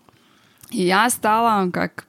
И 0.72 0.82
я 0.82 1.10
стала, 1.10 1.70
как, 1.70 2.06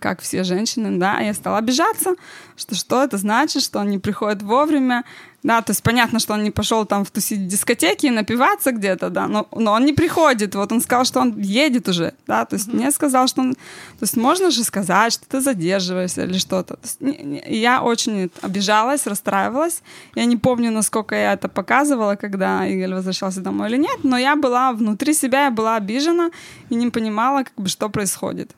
как 0.00 0.20
все 0.20 0.44
женщины, 0.44 0.98
да, 0.98 1.18
я 1.18 1.34
стала 1.34 1.58
обижаться, 1.58 2.14
что 2.56 2.74
что 2.74 3.02
это 3.02 3.16
значит, 3.16 3.62
что 3.62 3.80
он 3.80 3.90
не 3.90 3.98
приходит 3.98 4.42
вовремя, 4.42 5.04
да, 5.46 5.62
то 5.62 5.70
есть 5.70 5.82
понятно, 5.82 6.18
что 6.18 6.34
он 6.34 6.42
не 6.42 6.50
пошел 6.50 6.84
там 6.86 7.04
в 7.04 7.10
тусить 7.10 7.38
в 7.38 7.46
дискотеке 7.46 8.08
и 8.08 8.10
напиваться 8.10 8.72
где-то, 8.72 9.10
да, 9.10 9.28
но, 9.28 9.46
но 9.52 9.74
он 9.74 9.84
не 9.84 9.92
приходит. 9.92 10.56
Вот 10.56 10.72
он 10.72 10.80
сказал, 10.80 11.04
что 11.04 11.20
он 11.20 11.38
едет 11.38 11.88
уже, 11.88 12.14
да, 12.26 12.44
то 12.44 12.56
есть 12.56 12.68
mm-hmm. 12.68 12.76
мне 12.76 12.90
сказал, 12.90 13.28
что 13.28 13.42
он... 13.42 13.54
То 13.54 14.02
есть 14.02 14.16
можно 14.16 14.50
же 14.50 14.64
сказать, 14.64 15.12
что 15.12 15.24
ты 15.28 15.40
задерживаешься 15.40 16.24
или 16.24 16.38
что-то. 16.38 16.74
То 16.74 16.80
есть, 16.82 17.00
не, 17.00 17.18
не, 17.24 17.60
я 17.60 17.80
очень 17.80 18.28
обижалась, 18.42 19.06
расстраивалась. 19.06 19.82
Я 20.16 20.24
не 20.24 20.36
помню, 20.36 20.72
насколько 20.72 21.14
я 21.14 21.34
это 21.34 21.48
показывала, 21.48 22.16
когда 22.16 22.66
Игорь 22.66 22.94
возвращался 22.94 23.40
домой 23.40 23.68
или 23.68 23.76
нет, 23.76 23.98
но 24.02 24.18
я 24.18 24.34
была 24.34 24.72
внутри 24.72 25.14
себя, 25.14 25.44
я 25.44 25.50
была 25.52 25.76
обижена 25.76 26.30
и 26.70 26.74
не 26.74 26.90
понимала, 26.90 27.44
как 27.44 27.54
бы, 27.54 27.68
что 27.68 27.88
происходит. 27.88 28.50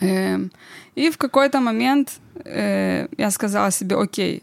Эм, 0.00 0.50
и 0.94 1.10
в 1.10 1.18
какой-то 1.18 1.60
момент 1.60 2.12
э, 2.46 3.08
я 3.18 3.30
сказала 3.30 3.70
себе, 3.70 3.96
окей, 3.96 4.42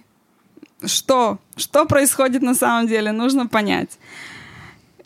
что, 0.86 1.39
что 1.55 1.86
происходит 1.86 2.41
на 2.41 2.55
самом 2.55 2.88
деле, 2.88 3.11
нужно 3.11 3.47
понять. 3.47 3.97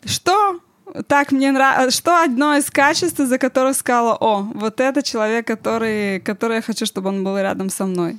Что 0.04 0.60
так 1.06 1.32
мне 1.32 1.50
нравится, 1.50 1.96
что 1.96 2.22
одно 2.22 2.56
из 2.56 2.70
качеств, 2.70 3.18
за 3.18 3.38
которых 3.38 3.76
сказала, 3.76 4.16
о, 4.20 4.42
вот 4.54 4.80
это 4.80 5.02
человек, 5.02 5.46
который, 5.46 6.20
который 6.20 6.56
я 6.56 6.62
хочу, 6.62 6.86
чтобы 6.86 7.08
он 7.08 7.24
был 7.24 7.38
рядом 7.38 7.70
со 7.70 7.86
мной. 7.86 8.18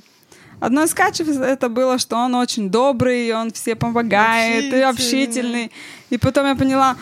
Одно 0.58 0.84
из 0.84 0.94
качеств 0.94 1.38
это 1.38 1.68
было, 1.68 1.98
что 1.98 2.16
он 2.16 2.34
очень 2.34 2.70
добрый, 2.70 3.32
он 3.34 3.50
все 3.52 3.76
помогает, 3.76 4.64
общительный. 4.64 4.78
и 4.78 4.82
общительный. 4.82 5.72
И 6.10 6.18
потом 6.18 6.46
я 6.46 6.54
поняла, 6.54 6.96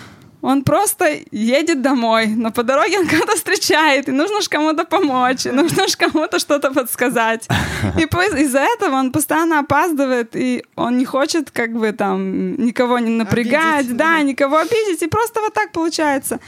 он 0.45 0.63
просто 0.63 1.07
едет 1.31 1.81
домой, 1.81 2.27
но 2.27 2.51
по 2.53 2.63
дороге 2.63 2.99
он 2.99 3.07
кого-то 3.11 3.35
встречает, 3.35 4.09
и 4.09 4.13
нужно 4.13 4.43
же 4.43 4.49
кому-то 4.49 4.85
помочь, 4.85 5.47
и 5.47 5.51
нужно 5.51 5.89
же 5.89 5.97
кому-то 5.97 6.39
что-то 6.39 6.71
подсказать. 6.71 7.49
И 7.99 8.03
из-за 8.03 8.59
этого 8.59 8.97
он 8.97 9.11
постоянно 9.11 9.61
опаздывает, 9.61 10.37
и 10.37 10.65
он 10.77 10.99
не 10.99 11.05
хочет 11.05 11.51
как 11.51 11.73
бы 11.73 11.93
там 11.93 12.57
никого 12.57 12.99
не 12.99 13.11
напрягать, 13.11 13.81
обидеть, 13.81 13.97
да, 13.97 14.17
да, 14.17 14.23
никого 14.23 14.59
обидеть, 14.59 15.03
и 15.03 15.07
просто 15.07 15.41
вот 15.41 15.55
так 15.55 15.73
получается. 15.73 16.39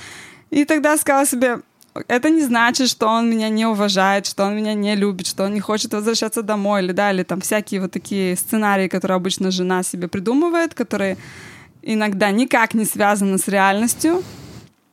И 0.51 0.65
тогда 0.65 0.97
сказала 0.97 1.27
себе, 1.27 1.61
это 2.09 2.31
не 2.31 2.43
значит, 2.43 2.89
что 2.89 3.07
он 3.07 3.31
меня 3.31 3.49
не 3.49 3.67
уважает, 3.67 4.27
что 4.27 4.45
он 4.45 4.57
меня 4.57 4.75
не 4.75 4.97
любит, 4.97 5.27
что 5.27 5.45
он 5.45 5.55
не 5.55 5.61
хочет 5.61 5.95
возвращаться 5.95 6.43
домой, 6.43 6.83
или 6.83 6.93
да, 6.93 7.13
или 7.13 7.23
там 7.23 7.41
всякие 7.41 7.81
вот 7.81 7.93
такие 7.93 8.37
сценарии, 8.37 8.89
которые 8.89 9.17
обычно 9.17 9.51
жена 9.51 9.83
себе 9.83 10.09
придумывает, 10.09 10.75
которые 10.75 11.17
иногда 11.87 12.31
никак 12.31 12.75
не 12.75 12.85
связано 12.85 13.39
с 13.39 13.49
реальностью. 13.49 14.23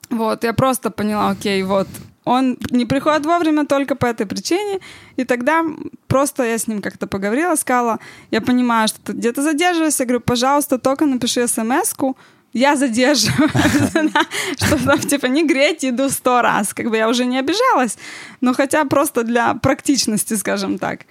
Вот, 0.10 0.44
я 0.44 0.54
просто 0.54 0.92
поняла, 0.92 1.32
окей, 1.32 1.64
вот, 1.64 1.88
он 2.24 2.58
не 2.70 2.86
приходит 2.86 3.26
вовремя 3.26 3.66
только 3.66 3.96
по 3.96 4.06
этой 4.06 4.26
причине, 4.26 4.80
и 5.18 5.26
тогда 5.26 5.66
просто 6.08 6.44
я 6.44 6.58
с 6.58 6.68
ним 6.68 6.82
как-то 6.82 7.08
поговорила, 7.08 7.56
сказала, 7.56 8.00
я 8.32 8.40
понимаю, 8.42 8.88
что 8.88 9.02
ты 9.02 9.14
где-то 9.14 9.42
задерживаешься, 9.42 10.04
я 10.04 10.08
говорю, 10.08 10.22
пожалуйста, 10.22 10.78
только 10.78 11.06
напиши 11.06 11.48
смс-ку, 11.48 12.16
я 12.54 12.76
задерживаюсь, 12.76 13.52
что 14.58 14.86
там, 14.86 15.00
типа, 15.00 15.26
не 15.26 15.46
греть 15.46 15.84
еду 15.84 16.10
сто 16.10 16.42
раз, 16.42 16.74
как 16.74 16.90
бы 16.92 16.98
я 16.98 17.10
уже 17.10 17.26
не 17.26 17.40
обижалась, 17.40 17.98
но 18.40 18.54
хотя 18.54 18.86
просто 18.86 19.24
для 19.24 19.56
практичности, 19.56 20.36
скажем 20.36 20.78
так. 20.78 21.02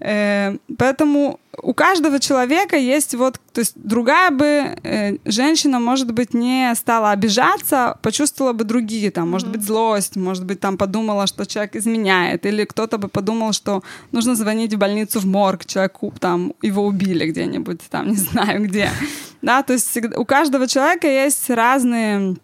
Э, 0.00 0.56
поэтому 0.76 1.40
у 1.60 1.74
каждого 1.74 2.20
человека 2.20 2.76
есть 2.76 3.14
вот, 3.14 3.40
то 3.52 3.60
есть 3.60 3.72
другая 3.76 4.30
бы 4.30 4.46
э, 4.46 5.16
женщина, 5.24 5.80
может 5.80 6.12
быть, 6.12 6.34
не 6.34 6.72
стала 6.76 7.10
обижаться, 7.10 7.98
почувствовала 8.02 8.52
бы 8.52 8.64
другие, 8.64 9.10
там, 9.10 9.30
может 9.30 9.48
быть, 9.50 9.62
злость, 9.62 10.16
может 10.16 10.44
быть, 10.44 10.60
там 10.60 10.78
подумала, 10.78 11.26
что 11.26 11.46
человек 11.46 11.74
изменяет, 11.76 12.46
или 12.46 12.64
кто-то 12.64 12.98
бы 12.98 13.08
подумал, 13.08 13.52
что 13.52 13.82
нужно 14.12 14.36
звонить 14.36 14.74
в 14.74 14.78
больницу 14.78 15.20
в 15.20 15.26
морг, 15.26 15.64
человеку, 15.64 16.12
там, 16.20 16.52
его 16.62 16.86
убили 16.86 17.26
где-нибудь, 17.26 17.80
там, 17.90 18.10
не 18.10 18.16
знаю 18.16 18.64
где. 18.64 18.90
Да, 19.42 19.62
то 19.62 19.72
есть 19.72 19.98
у 20.16 20.24
каждого 20.24 20.68
человека 20.68 21.08
есть 21.08 21.50
разные 21.50 22.36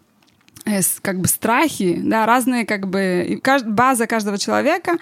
э, 0.65 0.81
как 1.01 1.19
бы 1.19 1.27
страхи, 1.27 2.01
да, 2.03 2.25
разные 2.25 2.65
как 2.65 2.87
бы 2.87 3.41
база 3.65 4.07
каждого 4.07 4.37
человека 4.37 4.97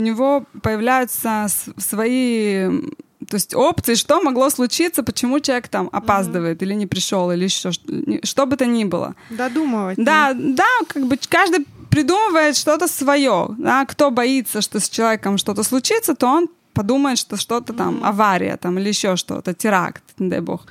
у 0.00 0.02
него 0.02 0.44
появляются 0.62 1.46
свои 1.76 2.68
то 3.28 3.34
есть 3.36 3.54
опции, 3.54 3.94
что 3.94 4.20
могло 4.22 4.50
случиться, 4.50 5.02
почему 5.02 5.40
человек 5.40 5.68
там 5.68 5.88
опаздывает 5.92 6.62
mm-hmm. 6.62 6.66
или 6.66 6.74
не 6.74 6.86
пришел, 6.86 7.30
или 7.30 7.44
еще 7.44 7.70
что, 7.70 7.92
что 8.24 8.46
бы 8.46 8.56
то 8.56 8.66
ни 8.66 8.84
было. 8.84 9.14
Додумывать. 9.28 9.98
Да, 9.98 10.32
ну. 10.34 10.54
да, 10.54 10.68
как 10.88 11.06
бы 11.06 11.18
каждый 11.28 11.66
придумывает 11.90 12.56
что-то 12.56 12.88
свое. 12.88 13.48
Да? 13.58 13.84
Кто 13.84 14.10
боится, 14.10 14.62
что 14.62 14.80
с 14.80 14.88
человеком 14.88 15.38
что-то 15.38 15.62
случится, 15.62 16.14
то 16.14 16.26
он 16.26 16.48
подумает, 16.72 17.18
что 17.18 17.36
что-то 17.36 17.72
там 17.72 17.96
mm-hmm. 17.96 18.08
авария 18.08 18.56
там 18.56 18.78
или 18.78 18.88
еще 18.88 19.16
что-то, 19.16 19.54
теракт, 19.54 20.02
не 20.18 20.30
дай 20.30 20.40
бог. 20.40 20.66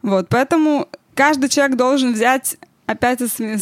Вот, 0.00 0.28
поэтому 0.28 0.88
каждый 1.14 1.48
человек 1.48 1.76
должен 1.76 2.12
взять 2.12 2.56
опять, 2.86 3.20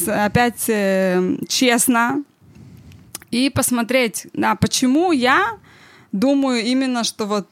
опять 0.08 0.64
э, 0.68 1.36
честно 1.48 2.22
и 3.32 3.50
посмотреть, 3.50 4.28
да, 4.34 4.54
почему 4.54 5.10
я 5.10 5.58
думаю 6.12 6.62
именно, 6.62 7.02
что 7.02 7.26
вот 7.26 7.48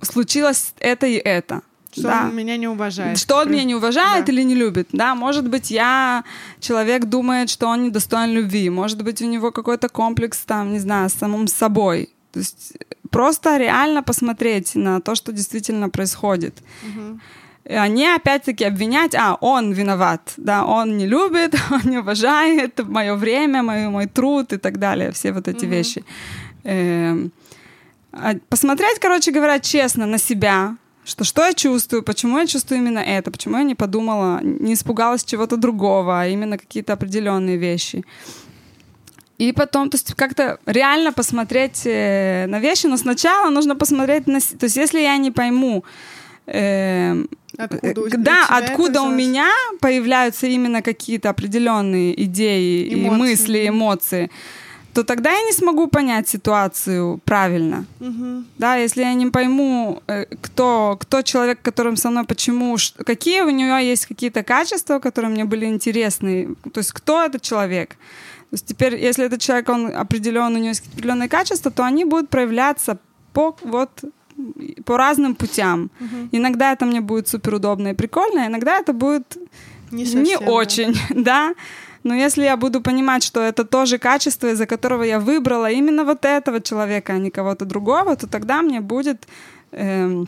случилось 0.00 0.72
это 0.78 1.06
и 1.06 1.16
это. 1.16 1.60
Что 1.92 2.02
да. 2.02 2.24
он 2.26 2.36
меня 2.36 2.56
не 2.56 2.68
уважает. 2.68 3.18
Что 3.18 3.38
он 3.38 3.50
меня 3.50 3.64
не 3.64 3.74
уважает 3.74 4.24
да. 4.24 4.32
или 4.32 4.42
не 4.42 4.54
любит. 4.54 4.88
Да, 4.92 5.16
может 5.16 5.48
быть, 5.48 5.72
я... 5.72 6.22
Человек 6.60 7.06
думает, 7.06 7.50
что 7.50 7.66
он 7.66 7.82
недостоин 7.82 8.32
любви. 8.32 8.70
Может 8.70 9.02
быть, 9.02 9.20
у 9.22 9.26
него 9.26 9.50
какой-то 9.50 9.88
комплекс 9.88 10.38
там, 10.46 10.72
не 10.72 10.78
знаю, 10.78 11.10
с 11.10 11.14
самым 11.14 11.48
собой. 11.48 12.10
То 12.32 12.38
есть 12.38 12.74
просто 13.10 13.56
реально 13.56 14.04
посмотреть 14.04 14.76
на 14.76 15.00
то, 15.00 15.16
что 15.16 15.32
действительно 15.32 15.90
происходит. 15.90 16.54
Угу. 16.84 17.20
А 17.64 17.88
не 17.88 18.06
опять-таки 18.06 18.64
обвинять, 18.64 19.14
а, 19.14 19.36
он 19.40 19.72
виноват, 19.72 20.32
да, 20.36 20.64
он 20.64 20.96
не 20.96 21.06
любит, 21.06 21.54
он 21.70 21.90
не 21.90 21.98
уважает 21.98 22.80
мое 22.88 23.14
время, 23.14 23.62
мой, 23.62 23.88
мой 23.88 24.06
труд 24.06 24.52
и 24.52 24.56
так 24.56 24.78
далее, 24.78 25.12
все 25.12 25.32
вот 25.32 25.46
эти 25.46 25.64
mm-hmm. 25.64 25.68
вещи. 25.68 26.04
Эм, 26.64 27.32
а 28.12 28.34
посмотреть, 28.48 28.98
короче 28.98 29.30
говоря, 29.30 29.58
честно 29.60 30.06
на 30.06 30.18
себя, 30.18 30.76
что 31.04 31.24
что 31.24 31.44
я 31.44 31.52
чувствую, 31.52 32.02
почему 32.02 32.38
я 32.38 32.46
чувствую 32.46 32.78
именно 32.78 32.98
это, 32.98 33.30
почему 33.30 33.58
я 33.58 33.62
не 33.62 33.74
подумала, 33.74 34.40
не 34.42 34.72
испугалась 34.72 35.24
чего-то 35.24 35.56
другого, 35.56 36.20
а 36.20 36.26
именно 36.26 36.58
какие-то 36.58 36.92
определенные 36.92 37.56
вещи. 37.56 38.04
И 39.38 39.52
потом, 39.52 39.88
то 39.88 39.96
есть 39.96 40.14
как-то 40.14 40.58
реально 40.66 41.12
посмотреть 41.12 41.82
э, 41.86 42.46
на 42.46 42.58
вещи, 42.60 42.86
но 42.86 42.98
сначала 42.98 43.48
нужно 43.48 43.74
посмотреть 43.74 44.26
на... 44.26 44.38
То 44.38 44.64
есть 44.66 44.76
если 44.76 45.00
я 45.00 45.16
не 45.16 45.30
пойму, 45.30 45.82
э, 46.52 47.24
Откуда 47.58 48.00
у 48.00 48.08
да, 48.10 48.46
откуда 48.48 49.02
у 49.02 49.10
меня 49.10 49.48
появляются 49.80 50.46
именно 50.46 50.82
какие-то 50.82 51.30
определенные 51.30 52.22
идеи 52.24 52.94
эмоции. 52.94 53.06
и 53.06 53.10
мысли, 53.10 53.68
эмоции, 53.68 54.30
то 54.94 55.04
тогда 55.04 55.30
я 55.30 55.42
не 55.42 55.52
смогу 55.52 55.86
понять 55.86 56.28
ситуацию 56.28 57.20
правильно. 57.24 57.84
Угу. 58.00 58.44
Да, 58.58 58.76
если 58.76 59.02
я 59.02 59.14
не 59.14 59.26
пойму, 59.26 60.02
э, 60.06 60.24
кто, 60.40 60.96
кто 61.00 61.22
человек, 61.22 61.60
которым 61.62 61.96
со 61.96 62.10
мной, 62.10 62.24
почему, 62.24 62.76
какие 63.04 63.42
у 63.42 63.50
него 63.50 63.76
есть 63.76 64.06
какие-то 64.06 64.42
качества, 64.42 64.98
которые 64.98 65.30
мне 65.30 65.44
были 65.44 65.66
интересны, 65.66 66.54
то 66.72 66.78
есть 66.78 66.92
кто 66.92 67.22
этот 67.22 67.42
человек. 67.42 67.90
То 67.90 68.54
есть 68.54 68.66
теперь, 68.66 68.96
если 68.96 69.26
этот 69.26 69.40
человек, 69.40 69.68
он 69.68 69.94
определен, 69.94 70.54
у 70.54 70.58
него 70.58 70.68
есть 70.68 70.86
определенные 70.92 71.28
качества, 71.28 71.70
то 71.70 71.84
они 71.84 72.04
будут 72.04 72.30
проявляться 72.30 72.98
по 73.32 73.56
вот 73.62 73.90
по 74.84 74.96
разным 74.96 75.34
путям. 75.34 75.90
Иногда 76.32 76.72
это 76.72 76.84
мне 76.86 77.00
будет 77.00 77.28
супер 77.28 77.54
удобно 77.54 77.88
и 77.88 77.94
прикольно, 77.94 78.46
иногда 78.46 78.78
это 78.78 78.92
будет 78.92 79.36
Не, 79.90 80.04
не, 80.04 80.06
совсем, 80.06 80.40
да. 80.44 80.52
очень, 80.52 80.94
да. 81.24 81.54
Но 82.02 82.14
если 82.14 82.44
я 82.44 82.56
буду 82.56 82.80
понимать, 82.80 83.22
что 83.22 83.40
это 83.42 83.64
тоже 83.64 83.98
качество, 83.98 84.46
из-за 84.52 84.66
которого 84.66 85.02
я 85.02 85.18
выбрала 85.20 85.70
именно 85.70 86.04
вот 86.04 86.24
этого 86.24 86.60
человека, 86.60 87.12
а 87.12 87.18
не 87.18 87.30
кого-то 87.30 87.64
другого, 87.66 88.16
то 88.16 88.26
тогда 88.26 88.62
мне 88.62 88.80
будет 88.80 89.28
эм, 89.72 90.26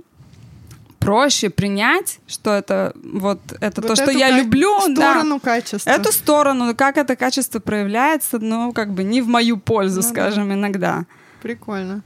проще 0.98 1.48
принять, 1.48 2.18
что 2.26 2.50
это 2.50 2.92
вот 3.02 3.40
это 3.60 3.80
Вот 3.80 3.88
то, 3.88 3.96
что 3.96 4.10
я 4.10 4.28
ка- 4.28 4.36
люблю, 4.38 4.70
да. 4.88 5.12
сторону 5.14 5.40
качества. 5.40 5.88
Эту 5.90 6.12
сторону, 6.12 6.74
как 6.76 6.98
это 6.98 7.16
качество 7.16 7.58
проявляется, 7.58 8.38
ну, 8.38 8.72
как 8.72 8.92
бы 8.92 9.02
не 9.02 9.22
в 9.22 9.28
мою 9.28 9.56
пользу, 9.56 9.96
Ну 9.96 10.02
да. 10.02 10.08
скажем, 10.08 10.52
иногда. 10.52 11.06
Прикольно. 11.42 12.02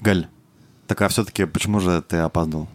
Галь, 0.00 0.26
так 0.88 1.00
а 1.02 1.08
все-таки 1.08 1.44
почему 1.44 1.78
же 1.80 2.02
ты 2.02 2.16
опаздывал? 2.16 2.68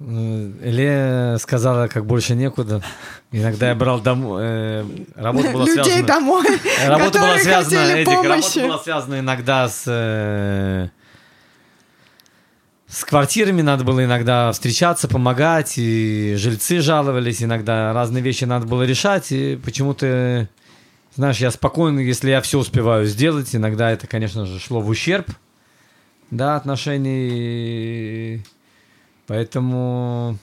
Э, 0.00 0.50
Ле 0.62 1.38
сказала, 1.38 1.88
как 1.88 2.06
больше 2.06 2.34
некуда. 2.34 2.82
Иногда 3.30 3.68
я 3.70 3.74
брал 3.74 4.00
домой. 4.00 4.42
э, 4.44 4.84
Работа 5.16 5.50
была 5.50 5.64
Людей 5.64 5.84
связана... 5.84 6.06
домой, 6.06 6.46
Работа 6.86 7.18
была 7.18 7.38
связана, 7.38 7.78
Эдик, 7.92 8.24
работа 8.24 8.60
была 8.60 8.78
связана 8.78 9.18
иногда 9.20 9.68
с... 9.68 9.84
э, 9.86 10.88
С 12.88 13.04
квартирами 13.04 13.62
надо 13.62 13.84
было 13.84 14.04
иногда 14.04 14.50
встречаться, 14.52 15.08
помогать, 15.08 15.74
и 15.78 16.34
жильцы 16.36 16.80
жаловались, 16.80 17.42
иногда 17.42 17.92
разные 17.94 18.22
вещи 18.22 18.44
надо 18.44 18.66
было 18.66 18.82
решать, 18.82 19.30
и 19.32 19.56
почему-то, 19.64 20.48
знаешь, 21.14 21.38
я 21.38 21.50
спокойно, 21.50 22.00
если 22.00 22.30
я 22.30 22.40
все 22.42 22.58
успеваю 22.58 23.06
сделать, 23.06 23.54
иногда 23.56 23.90
это, 23.90 24.06
конечно 24.06 24.44
же, 24.46 24.58
шло 24.58 24.80
в 24.80 24.88
ущерб, 24.88 25.30
да, 26.32 26.56
отношений, 26.56 28.42
поэтому 29.26 30.38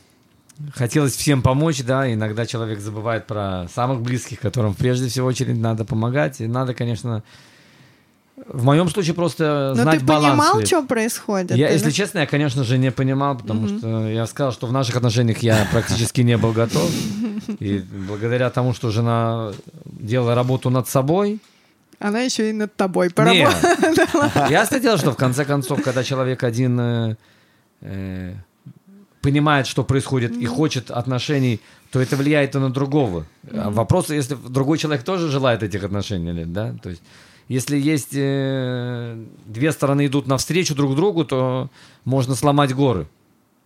хотелось 0.73 1.15
всем 1.15 1.41
помочь, 1.41 1.81
да, 1.83 2.11
иногда 2.13 2.45
человек 2.45 2.79
забывает 2.79 3.27
про 3.27 3.67
самых 3.73 4.01
близких, 4.01 4.39
которым 4.39 4.73
прежде 4.75 5.07
всего 5.09 5.27
очередь 5.27 5.57
надо 5.57 5.85
помогать, 5.85 6.41
и 6.41 6.47
надо, 6.47 6.73
конечно, 6.73 7.23
в 8.47 8.63
моем 8.63 8.89
случае 8.89 9.15
просто 9.15 9.73
Но 9.75 9.81
знать 9.83 9.99
ты 9.99 10.05
баланс. 10.05 10.27
понимал, 10.31 10.59
ли. 10.59 10.65
что 10.65 10.83
происходит? 10.83 11.51
Я, 11.51 11.67
или- 11.67 11.73
если 11.73 11.91
честно, 11.91 12.19
я, 12.19 12.25
конечно 12.27 12.63
же, 12.63 12.77
не 12.77 12.91
понимал, 12.91 13.37
потому 13.37 13.67
что 13.67 14.07
я 14.07 14.25
сказал, 14.27 14.51
что 14.53 14.67
в 14.67 14.71
наших 14.71 14.95
отношениях 14.95 15.39
я 15.39 15.67
практически 15.71 16.21
не 16.21 16.37
был 16.37 16.51
готов. 16.53 16.89
И 17.59 17.79
благодаря 18.07 18.49
тому, 18.49 18.73
что 18.73 18.91
жена 18.91 19.51
делала 19.85 20.35
работу 20.35 20.69
над 20.69 20.87
собой, 20.87 21.39
Она 21.99 22.21
еще 22.21 22.49
и 22.49 22.53
над 22.53 22.75
тобой 22.75 23.09
поработала. 23.09 24.47
ясно 24.49 24.79
дело, 24.79 24.97
что 24.97 25.11
в 25.11 25.17
конце 25.17 25.45
концов, 25.45 25.81
когда 25.83 26.03
человек 26.03 26.43
один 26.43 26.79
э, 26.79 27.15
э, 27.81 28.33
понимает, 29.21 29.67
что 29.67 29.83
происходит 29.83 30.31
и 30.37 30.45
хочет 30.45 30.91
отношений, 30.91 31.59
то 31.91 31.99
это 31.99 32.15
влияет 32.15 32.55
и 32.55 32.59
на 32.59 32.69
другого. 32.69 33.25
А 33.51 33.69
Вопрос, 33.69 34.09
если 34.09 34.35
другой 34.35 34.77
человек 34.77 35.03
тоже 35.03 35.29
желает 35.29 35.61
этих 35.63 35.83
отношений, 35.83 36.29
или, 36.29 36.43
да, 36.45 36.73
то 36.81 36.89
есть 36.89 37.01
если 37.49 37.77
есть 37.77 38.13
э, 38.13 39.17
две 39.45 39.71
стороны 39.71 40.05
идут 40.05 40.27
навстречу 40.27 40.75
друг 40.75 40.95
другу, 40.95 41.25
то 41.25 41.69
можно 42.05 42.35
сломать 42.35 42.73
горы. 42.73 43.07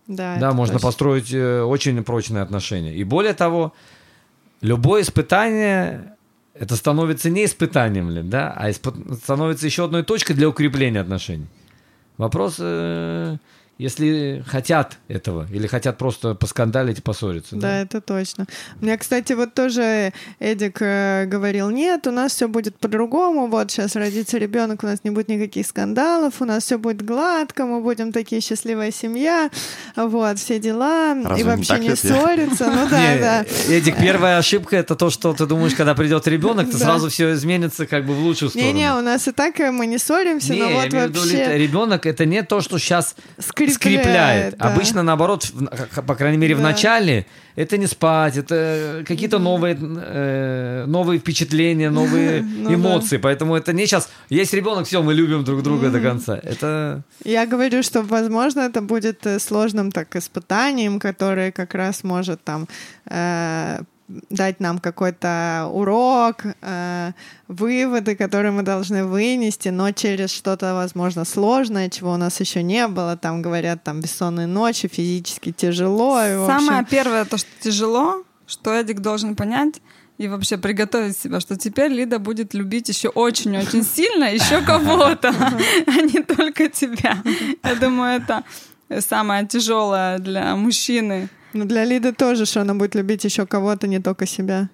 Да, 0.06 0.38
Да, 0.38 0.52
можно 0.52 0.74
точно. 0.74 0.88
построить 0.88 1.32
э, 1.32 1.62
очень 1.62 2.02
прочные 2.02 2.42
отношения. 2.42 2.94
И 2.94 3.04
более 3.04 3.34
того, 3.34 3.74
любое 4.62 5.02
испытание 5.02 6.13
это 6.54 6.76
становится 6.76 7.30
не 7.30 7.44
испытанием, 7.44 8.10
ли, 8.10 8.22
да, 8.22 8.52
а 8.56 8.70
испы- 8.70 9.14
становится 9.16 9.66
еще 9.66 9.84
одной 9.84 10.02
точкой 10.02 10.34
для 10.34 10.48
укрепления 10.48 11.00
отношений. 11.00 11.46
Вопрос, 12.16 12.56
э, 12.58 13.36
если 13.78 14.44
хотят 14.46 14.98
этого, 15.08 15.46
или 15.50 15.66
хотят 15.66 15.98
просто 15.98 16.34
поскандалить 16.34 16.98
и 16.98 17.02
поссориться. 17.02 17.56
Да, 17.56 17.80
это 17.80 18.00
точно. 18.00 18.46
У 18.80 18.84
меня, 18.84 18.96
кстати, 18.96 19.32
вот 19.32 19.54
тоже 19.54 20.12
Эдик 20.38 20.78
э, 20.80 21.24
говорил, 21.26 21.70
нет, 21.70 22.06
у 22.06 22.10
нас 22.12 22.32
все 22.32 22.46
будет 22.48 22.78
по-другому, 22.78 23.48
вот 23.48 23.70
сейчас 23.70 23.96
родится 23.96 24.38
ребенок, 24.38 24.84
у 24.84 24.86
нас 24.86 25.00
не 25.02 25.10
будет 25.10 25.28
никаких 25.28 25.66
скандалов, 25.66 26.40
у 26.40 26.44
нас 26.44 26.64
все 26.64 26.78
будет 26.78 27.02
гладко, 27.04 27.66
мы 27.66 27.80
будем 27.80 28.12
такие 28.12 28.40
счастливая 28.40 28.92
семья, 28.92 29.50
вот, 29.96 30.38
все 30.38 30.58
дела, 30.60 31.14
Разве 31.14 31.34
и 31.34 31.36
не 31.38 31.42
вообще 31.44 31.78
не 31.78 31.96
Свет? 31.96 32.04
Я- 32.14 32.20
ссориться, 32.20 32.66
ну 32.70 32.88
да, 32.90 33.14
Не, 33.14 33.18
да. 33.20 33.44
Эдик, 33.68 33.98
первая 33.98 34.38
ошибка 34.38 34.76
это 34.76 34.94
то, 34.94 35.10
что 35.10 35.32
ты 35.34 35.46
думаешь, 35.46 35.74
когда 35.74 35.94
придет 35.94 36.26
ребенок, 36.28 36.70
то 36.70 36.78
Да. 36.78 36.84
сразу 36.84 37.08
все 37.10 37.32
изменится 37.32 37.86
как 37.86 38.06
бы 38.06 38.14
в 38.14 38.20
лучшую 38.20 38.50
сторону. 38.50 38.68
Не-не, 38.72 38.92
у 38.94 39.00
нас 39.00 39.26
и 39.26 39.32
так 39.32 39.58
э, 39.60 39.70
мы 39.72 39.86
не 39.86 39.98
ссоримся, 39.98 40.52
Не, 40.54 40.60
но 40.60 40.68
вот 40.70 40.92
вообще 40.92 41.58
ребенок 41.58 42.06
это 42.06 42.24
не 42.24 42.42
то, 42.42 42.60
что 42.60 42.78
сейчас 42.78 43.16
скрепляет. 43.72 44.04
скрепляет. 44.04 44.58
да. 44.58 44.68
Обычно 44.72 45.02
наоборот, 45.02 45.44
в- 45.52 46.02
по 46.02 46.14
крайней 46.14 46.38
мере, 46.38 46.54
в 46.54 46.58
Да. 46.58 46.64
начале 46.64 47.26
это 47.56 47.76
не 47.78 47.86
спать, 47.86 48.36
это 48.36 49.04
какие-то 49.06 49.38
новые, 49.38 49.76
э, 49.80 50.84
новые 50.86 51.18
впечатления, 51.20 51.90
новые 51.90 52.42
Ну 52.58 52.68
да. 52.68 52.74
эмоции. 52.74 53.16
Поэтому 53.18 53.54
это 53.54 53.72
не 53.72 53.86
сейчас. 53.86 54.08
Есть 54.28 54.54
ребенок, 54.54 54.86
все, 54.86 55.02
мы 55.02 55.14
любим 55.14 55.44
друг 55.44 55.62
друга 55.62 55.90
до 55.90 56.00
конца. 56.00 56.38
Это 56.42 57.02
Я 57.24 57.46
говорю, 57.46 57.82
что, 57.82 58.02
возможно, 58.02 58.60
это 58.60 58.80
будет 58.82 59.26
э, 59.26 59.38
сложным 59.38 59.92
так 59.92 60.16
испытанием, 60.16 60.98
которое 60.98 61.52
как 61.52 61.74
раз 61.74 62.04
может 62.04 62.42
там 62.44 62.66
э, 63.06 63.80
дать 64.08 64.60
нам 64.60 64.78
какой-то 64.78 65.70
урок, 65.72 66.42
э, 66.60 67.12
выводы, 67.48 68.16
которые 68.16 68.52
мы 68.52 68.62
должны 68.62 69.04
вынести, 69.04 69.70
но 69.70 69.92
через 69.92 70.30
что-то, 70.30 70.74
возможно, 70.74 71.24
сложное, 71.24 71.88
чего 71.88 72.12
у 72.12 72.16
нас 72.16 72.40
еще 72.40 72.62
не 72.62 72.86
было. 72.86 73.16
Там 73.16 73.42
говорят, 73.42 73.82
там 73.82 74.00
бессонные 74.00 74.46
ночи, 74.46 74.88
физически 74.88 75.52
тяжело. 75.52 76.22
и, 76.22 76.32
общем, 76.32 76.66
Самое 76.66 76.84
первое, 76.84 77.24
то, 77.24 77.38
что 77.38 77.48
тяжело, 77.60 78.22
что 78.46 78.72
Эдик 78.74 79.00
должен 79.00 79.36
понять 79.36 79.80
и 80.18 80.28
вообще 80.28 80.58
приготовить 80.58 81.16
себя, 81.16 81.40
что 81.40 81.56
теперь 81.56 81.90
Лида 81.90 82.18
будет 82.18 82.54
любить 82.54 82.88
еще 82.88 83.08
очень-очень 83.08 83.84
сильно 83.84 84.24
еще 84.24 84.60
кого-то, 84.60 85.34
а 85.86 86.00
не 86.02 86.22
только 86.22 86.68
тебя. 86.68 87.22
Я 87.62 87.74
думаю, 87.74 88.20
это 88.20 88.44
самое 89.00 89.46
тяжелое 89.46 90.18
для 90.18 90.54
мужчины. 90.56 91.28
Ну, 91.54 91.64
для 91.64 91.84
Лиды 91.84 92.12
тоже, 92.12 92.46
что 92.46 92.60
она 92.60 92.74
будет 92.74 92.94
любить 92.94 93.24
еще 93.24 93.46
кого-то, 93.46 93.86
не 93.86 94.00
только 94.00 94.26
себя. 94.26 94.68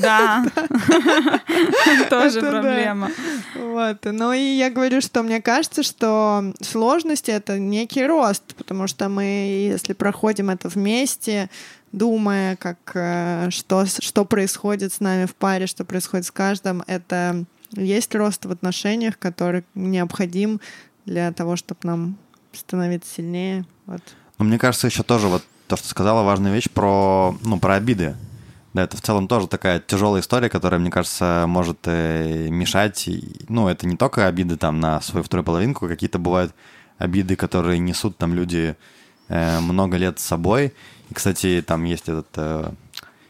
Да, 0.00 0.44
тоже 2.10 2.40
проблема. 2.40 3.10
Вот. 3.54 3.98
Ну 4.04 4.32
и 4.32 4.40
я 4.56 4.70
говорю, 4.70 5.00
что 5.00 5.22
мне 5.22 5.40
кажется, 5.42 5.82
что 5.82 6.52
сложности— 6.60 7.30
это 7.32 7.58
некий 7.58 8.06
рост, 8.06 8.54
потому 8.54 8.86
что 8.86 9.08
мы, 9.08 9.24
если 9.24 9.92
проходим 9.92 10.50
это 10.50 10.68
вместе, 10.68 11.50
думая, 11.92 12.56
как, 12.56 12.78
э, 12.94 13.48
что, 13.50 13.84
что 13.86 14.24
происходит 14.24 14.92
с 14.92 15.00
нами 15.00 15.26
в 15.26 15.34
паре, 15.34 15.66
что 15.66 15.84
происходит 15.84 16.26
с 16.26 16.30
каждым, 16.30 16.82
это 16.86 17.44
есть 17.72 18.14
рост 18.14 18.44
в 18.44 18.50
отношениях, 18.50 19.18
который 19.18 19.64
необходим 19.74 20.60
для 21.04 21.32
того, 21.32 21.56
чтобы 21.56 21.80
нам 21.82 22.16
становиться 22.52 23.14
сильнее. 23.14 23.64
Вот. 23.86 24.02
Но 24.38 24.44
мне 24.44 24.58
кажется, 24.58 24.86
еще 24.86 25.02
тоже 25.02 25.28
вот 25.28 25.42
то, 25.68 25.76
что 25.76 25.88
сказала, 25.88 26.22
важная 26.22 26.52
вещь 26.52 26.70
про, 26.70 27.36
ну, 27.42 27.58
про 27.58 27.74
обиды. 27.74 28.16
Да, 28.72 28.84
это 28.84 28.96
в 28.96 29.02
целом 29.02 29.28
тоже 29.28 29.48
такая 29.48 29.80
тяжелая 29.80 30.22
история, 30.22 30.48
которая, 30.48 30.80
мне 30.80 30.90
кажется, 30.90 31.44
может 31.46 31.78
э, 31.84 32.48
мешать. 32.48 33.08
Ну, 33.48 33.68
это 33.68 33.86
не 33.86 33.96
только 33.96 34.26
обиды 34.26 34.56
там 34.56 34.80
на 34.80 35.00
свою 35.02 35.24
вторую 35.24 35.44
половинку, 35.44 35.88
какие-то 35.88 36.18
бывают 36.18 36.54
обиды, 36.98 37.36
которые 37.36 37.78
несут 37.78 38.16
там 38.16 38.34
люди 38.34 38.76
э, 39.28 39.60
много 39.60 39.98
лет 39.98 40.18
с 40.18 40.24
собой. 40.24 40.72
И, 41.10 41.14
кстати, 41.14 41.62
там 41.66 41.84
есть 41.84 42.08
этот 42.08 42.28
э, 42.36 42.72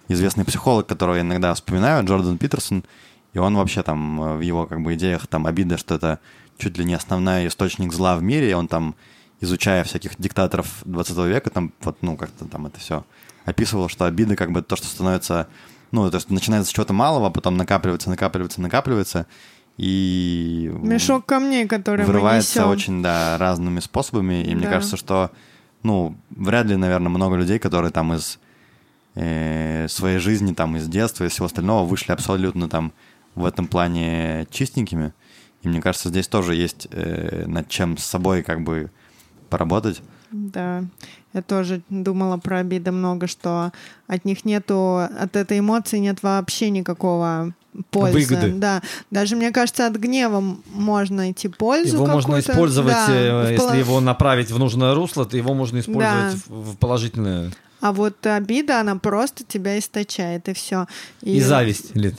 известный 0.09 0.45
психолог, 0.45 0.87
которого 0.87 1.17
я 1.17 1.23
иногда 1.23 1.55
вспоминаю, 1.55 2.05
Джордан 2.05 2.39
Питерсон, 2.39 2.85
и 3.33 3.39
он 3.39 3.57
вообще 3.57 3.83
там 3.83 4.23
э, 4.23 4.37
в 4.37 4.41
его 4.41 4.67
как 4.67 4.83
бы 4.83 4.95
идеях 4.95 5.27
там 5.27 5.47
обида, 5.47 5.79
что 5.79 5.95
это 5.95 6.21
чуть 6.59 6.79
ли 6.79 6.85
не 6.85 6.95
основной 6.95 7.49
источник 7.49 7.93
зла 7.93 8.17
в 8.17 8.23
мире, 8.23 8.51
и 8.51 8.55
он 8.55 8.69
там, 8.69 8.95
изучая 9.43 9.85
всяких 9.85 10.13
диктаторов 10.19 10.83
20 10.85 11.17
века, 11.27 11.51
там 11.51 11.73
вот, 11.83 11.99
ну, 12.01 12.17
как-то 12.17 12.47
там 12.47 12.67
это 12.67 12.81
все 12.81 13.05
описывал, 13.45 13.89
что 13.89 14.07
обида 14.07 14.37
как 14.37 14.53
бы 14.53 14.63
то, 14.63 14.77
что 14.77 14.87
становится, 14.87 15.49
ну, 15.91 16.09
то 16.11 16.17
есть 16.17 16.31
начинается 16.31 16.71
с 16.71 16.75
чего-то 16.75 16.93
малого, 16.93 17.29
потом 17.31 17.57
накапливается, 17.57 18.09
накапливается, 18.09 18.61
накапливается, 18.63 19.27
и... 19.79 20.71
Мешок 20.81 21.27
камней, 21.27 21.67
который 21.67 22.03
мы 22.03 22.07
вырывается 22.07 22.61
несем. 22.61 22.71
очень, 22.71 23.03
да, 23.03 23.37
разными 23.39 23.81
способами, 23.81 24.45
и 24.45 24.55
мне 24.55 24.67
Да. 24.67 24.71
кажется, 24.75 24.97
что, 24.97 25.31
ну, 25.83 26.17
вряд 26.31 26.67
ли, 26.67 26.77
наверное, 26.77 27.09
много 27.11 27.37
людей, 27.37 27.59
которые 27.59 27.91
там 27.91 28.13
из 28.15 28.39
э, 29.15 29.87
своей 29.89 30.19
жизни, 30.19 30.55
там, 30.55 30.77
из 30.77 30.89
детства 30.89 31.25
и 31.25 31.29
всего 31.29 31.47
остального 31.47 31.85
вышли 31.87 32.13
абсолютно 32.13 32.69
там 32.69 32.93
в 33.35 33.45
этом 33.45 33.67
плане 33.67 34.47
чистенькими. 34.51 35.13
И 35.63 35.69
мне 35.69 35.81
кажется, 35.81 36.09
здесь 36.09 36.29
тоже 36.29 36.55
есть 36.55 36.89
э, 36.91 37.45
над 37.47 37.69
чем 37.69 37.97
с 37.99 38.05
собой 38.05 38.43
как 38.43 38.63
бы 38.63 38.91
поработать. 39.53 40.01
Да, 40.31 40.85
я 41.35 41.43
тоже 41.43 41.83
думала 41.91 42.39
про 42.39 42.59
обиды 42.61 42.91
много, 42.91 43.27
что 43.27 43.71
от 44.07 44.25
них 44.25 44.45
нету, 44.47 44.97
от 44.97 45.37
этой 45.37 45.59
эмоции 45.59 45.99
нет 45.99 46.23
вообще 46.23 46.71
никакого 46.71 47.53
пользы. 47.91 48.19
Выгоды. 48.19 48.53
Да, 48.55 48.81
даже 49.11 49.37
мне 49.37 49.51
кажется, 49.51 49.87
от 49.87 49.97
гнева 49.97 50.43
можно 50.73 51.17
найти 51.17 51.49
пользу. 51.49 51.97
Его 51.97 52.07
можно 52.07 52.39
использовать, 52.41 52.95
Да, 52.95 53.07
э, 53.11 53.53
если 53.53 53.57
поло- 53.67 53.79
его 53.79 54.01
направить 54.01 54.51
в 54.51 54.59
нужное 54.59 54.95
русло, 54.95 55.25
то 55.27 55.37
его 55.37 55.53
можно 55.55 55.81
использовать 55.81 56.35
Да. 56.35 56.55
в 56.55 56.77
положительное. 56.79 57.51
А 57.81 57.93
вот 57.93 58.27
обида, 58.27 58.81
она 58.81 58.97
просто 58.97 59.45
тебя 59.45 59.79
источает, 59.79 60.49
и 60.49 60.53
все. 60.55 60.87
И, 61.21 61.41
зависть, 61.41 61.95
Лид. 61.97 62.15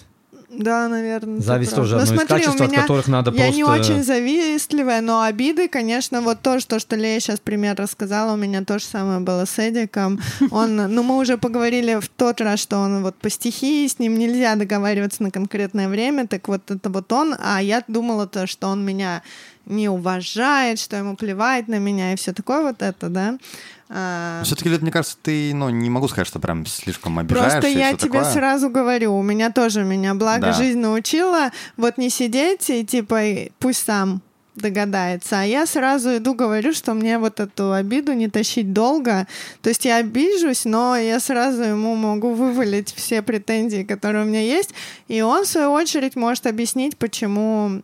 Да, 0.58 0.88
наверное. 0.88 1.40
Зависть 1.42 1.76
тоже 1.76 1.96
Ну, 1.96 2.02
одно 2.02 2.14
из 2.14 2.18
смотри, 2.18 2.36
у 2.36 2.40
качеств, 2.46 2.62
от 2.62 2.70
меня- 2.72 2.82
которых 2.82 3.08
надо 3.08 3.32
Я 3.32 3.50
не 3.50 3.64
просто- 3.64 3.94
очень 3.94 4.04
завистливая, 4.04 5.02
но 5.02 5.22
обиды, 5.24 5.68
конечно, 5.68 6.22
вот 6.22 6.42
то, 6.42 6.60
что, 6.60 6.80
что 6.80 6.96
Лея 6.96 7.20
сейчас 7.20 7.40
пример 7.40 7.76
рассказала, 7.76 8.34
у 8.34 8.38
меня 8.38 8.64
то 8.64 8.80
же 8.80 8.86
самое 8.86 9.20
было 9.20 9.46
с 9.46 9.58
Эдиком. 9.60 10.20
Он, 10.52 10.76
ну, 10.76 11.04
мы 11.04 11.18
уже 11.18 11.38
поговорили 11.38 12.00
в 12.00 12.08
тот 12.08 12.42
раз, 12.42 12.60
что 12.60 12.78
он 12.78 13.04
вот 13.04 13.16
по 13.16 13.30
стихии, 13.30 13.88
с 13.88 14.00
ним 14.00 14.18
нельзя 14.18 14.56
договариваться 14.56 15.24
на 15.24 15.32
конкретное 15.32 15.90
время, 15.90 16.28
так 16.28 16.48
вот 16.48 16.70
это 16.70 16.90
вот 16.90 17.12
он, 17.12 17.36
а 17.40 17.62
я 17.62 17.84
думала 17.88 18.28
то, 18.28 18.48
что 18.48 18.68
он 18.68 18.86
меня 18.86 19.24
не 19.66 19.88
уважает, 19.90 20.78
что 20.80 20.98
ему 20.98 21.16
плевать 21.16 21.68
на 21.68 21.80
меня 21.80 22.14
и 22.14 22.16
все 22.16 22.34
такое 22.34 22.62
вот 22.62 22.82
это, 22.82 23.10
да. 23.10 23.38
А, 23.96 24.42
Все-таки, 24.44 24.70
мне 24.70 24.92
кажется, 24.92 25.18
ты, 25.22 25.54
ну, 25.54 25.70
не 25.70 25.88
могу 25.92 26.08
сказать, 26.08 26.28
что 26.28 26.40
прям 26.40 26.66
слишком 26.66 27.20
обижаешься 27.20 27.60
Просто 27.62 27.80
я 27.80 27.94
тебе 27.94 28.20
такое. 28.22 28.34
сразу 28.34 28.70
говорю, 28.72 29.16
у 29.16 29.22
меня 29.22 29.52
тоже, 29.52 29.84
меня 29.84 30.16
благо 30.16 30.48
Да. 30.48 30.54
жизнь 30.54 30.80
научила 30.80 31.52
вот 31.78 32.00
не 32.00 32.10
сидеть 32.10 32.70
и 32.72 32.84
типа 32.84 33.22
пусть 33.60 33.86
сам 33.86 34.22
догадается. 34.56 35.42
А 35.42 35.44
я 35.44 35.66
сразу 35.68 36.18
иду 36.18 36.34
говорю, 36.34 36.74
что 36.74 36.94
мне 36.96 37.18
вот 37.20 37.40
эту 37.40 37.72
обиду 37.74 38.14
не 38.14 38.30
тащить 38.30 38.74
долго. 38.74 39.28
То 39.62 39.70
есть 39.70 39.86
я 39.86 39.98
обижусь, 39.98 40.66
но 40.66 40.96
я 40.96 41.20
сразу 41.20 41.62
ему 41.64 41.96
могу 41.96 42.34
вывалить 42.34 42.94
все 42.96 43.22
претензии, 43.22 43.84
которые 43.84 44.26
у 44.26 44.28
меня 44.28 44.42
есть. 44.42 44.72
И 45.08 45.22
он, 45.22 45.44
в 45.44 45.48
свою 45.48 45.72
очередь, 45.72 46.16
может 46.16 46.46
объяснить, 46.48 46.98
почему 46.98 47.82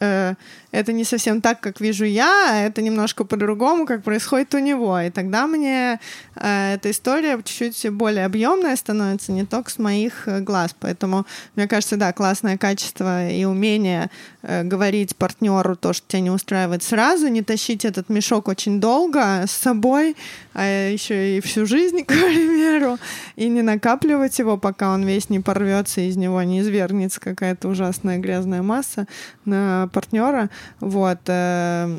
э, 0.00 0.34
это 0.74 0.92
не 0.92 1.04
совсем 1.04 1.40
так, 1.40 1.60
как 1.60 1.80
вижу 1.80 2.04
я, 2.04 2.50
а 2.50 2.56
это 2.66 2.82
немножко 2.82 3.24
по-другому, 3.24 3.86
как 3.86 4.02
происходит 4.02 4.54
у 4.54 4.58
него. 4.58 4.98
И 4.98 5.10
тогда 5.10 5.46
мне 5.46 6.00
э, 6.34 6.74
эта 6.74 6.90
история 6.90 7.40
чуть-чуть 7.44 7.92
более 7.92 8.24
объемная 8.24 8.74
становится, 8.74 9.30
не 9.30 9.44
только 9.44 9.70
с 9.70 9.78
моих 9.78 10.26
э, 10.26 10.40
глаз. 10.40 10.74
Поэтому, 10.80 11.26
мне 11.54 11.68
кажется, 11.68 11.96
да, 11.96 12.12
классное 12.12 12.58
качество 12.58 13.28
и 13.28 13.44
умение 13.44 14.10
э, 14.42 14.64
говорить 14.64 15.14
партнеру 15.14 15.76
то, 15.76 15.92
что 15.92 16.08
тебя 16.08 16.20
не 16.22 16.30
устраивает 16.30 16.82
сразу, 16.82 17.28
не 17.28 17.42
тащить 17.42 17.84
этот 17.84 18.08
мешок 18.08 18.48
очень 18.48 18.80
долго 18.80 19.44
с 19.46 19.52
собой, 19.52 20.16
а 20.54 20.90
еще 20.90 21.38
и 21.38 21.40
всю 21.40 21.66
жизнь, 21.66 22.02
к 22.04 22.08
примеру, 22.08 22.98
и 23.36 23.48
не 23.48 23.62
накапливать 23.62 24.38
его, 24.40 24.56
пока 24.56 24.92
он 24.92 25.04
весь 25.04 25.30
не 25.30 25.38
порвется, 25.38 26.00
из 26.00 26.16
него 26.16 26.42
не 26.42 26.60
извергнется 26.60 27.20
какая-то 27.20 27.68
ужасная 27.68 28.18
грязная 28.18 28.62
масса 28.62 29.06
на 29.44 29.83
партнера. 29.88 30.50
Вот. 30.80 31.18
э, 31.26 31.98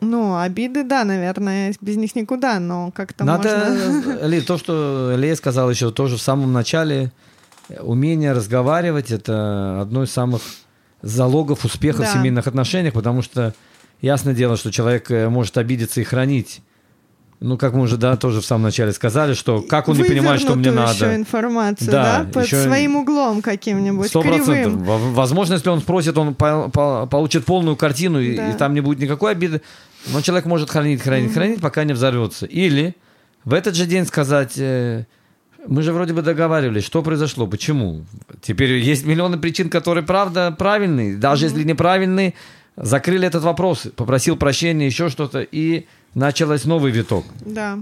Ну, 0.00 0.36
обиды, 0.38 0.84
да, 0.84 1.04
наверное, 1.04 1.74
без 1.80 1.96
них 1.96 2.14
никуда, 2.14 2.58
но 2.60 2.90
как-то 2.94 3.24
Надо, 3.24 3.74
можно... 3.94 4.26
Ли, 4.26 4.40
то, 4.42 4.58
что 4.58 5.14
Лея 5.16 5.34
сказала 5.36 5.70
еще 5.70 5.90
тоже 5.90 6.16
в 6.16 6.20
самом 6.22 6.52
начале, 6.52 7.10
умение 7.80 8.32
разговаривать— 8.32 9.10
это 9.12 9.80
одно 9.80 10.02
из 10.02 10.10
самых 10.10 10.42
залогов 11.00 11.64
успеха 11.64 11.98
в 12.02 12.06
Да. 12.06 12.12
семейных 12.12 12.46
отношениях, 12.46 12.92
потому 12.94 13.22
что 13.22 13.54
ясное 14.02 14.34
дело, 14.34 14.56
что 14.56 14.70
человек 14.70 15.10
э, 15.10 15.28
может 15.28 15.56
обидеться 15.56 16.00
и 16.00 16.04
хранить. 16.04 16.60
Ну, 17.46 17.58
как 17.58 17.74
мы 17.74 17.82
уже, 17.82 17.98
да, 17.98 18.16
тоже 18.16 18.40
в 18.40 18.46
самом 18.46 18.62
начале 18.62 18.92
сказали, 18.92 19.34
что 19.34 19.60
как 19.60 19.88
он 19.88 19.98
не 19.98 20.04
понимает, 20.04 20.40
что 20.40 20.54
мне 20.54 20.70
Вывернутую 20.70 20.94
еще 20.94 21.04
надо. 21.04 21.16
информацию, 21.16 21.90
Да, 21.90 22.18
да, 22.24 22.30
под 22.32 22.46
еще- 22.46 22.62
своим 22.62 22.96
углом 22.96 23.42
каким-нибудь, 23.42 24.08
Сто 24.08 24.22
процентов. 24.22 24.54
кривым. 24.54 24.78
Во- 24.84 24.96
Возможно, 25.12 25.52
если 25.52 25.68
он 25.68 25.80
спросит, 25.80 26.16
он 26.16 26.34
по- 26.34 26.70
по- 26.70 27.06
получит 27.06 27.44
полную 27.44 27.76
картину, 27.76 28.18
и, 28.18 28.34
Да. 28.34 28.48
и 28.50 28.54
там 28.56 28.72
не 28.72 28.80
будет 28.80 28.98
никакой 28.98 29.32
обиды. 29.32 29.60
Но 30.10 30.22
человек 30.22 30.46
может 30.46 30.70
хранить, 30.70 31.02
хранить, 31.02 31.34
хранить, 31.34 31.60
пока 31.60 31.84
не 31.84 31.92
взорвется. 31.92 32.46
Или 32.46 32.94
в 33.44 33.52
этот 33.52 33.74
же 33.74 33.84
день 33.84 34.06
сказать, 34.06 34.54
э, 34.56 35.04
мы 35.68 35.82
же 35.82 35.92
вроде 35.92 36.14
бы 36.14 36.22
договаривались, 36.22 36.84
что 36.84 37.02
произошло, 37.02 37.46
почему. 37.46 38.06
Теперь 38.40 38.72
есть 38.78 39.04
миллионы 39.04 39.36
причин, 39.36 39.68
которые 39.68 40.02
правда 40.02 40.50
правильные. 40.50 41.16
Даже 41.18 41.44
если 41.44 41.62
неправильные, 41.62 42.32
закрыли 42.78 43.26
этот 43.26 43.42
вопрос, 43.42 43.86
попросил 43.96 44.36
прощения, 44.36 44.86
еще 44.86 45.10
что-то, 45.10 45.42
и 45.42 45.84
началось 46.14 46.64
новый 46.64 46.92
виток. 46.92 47.24
Да. 47.40 47.78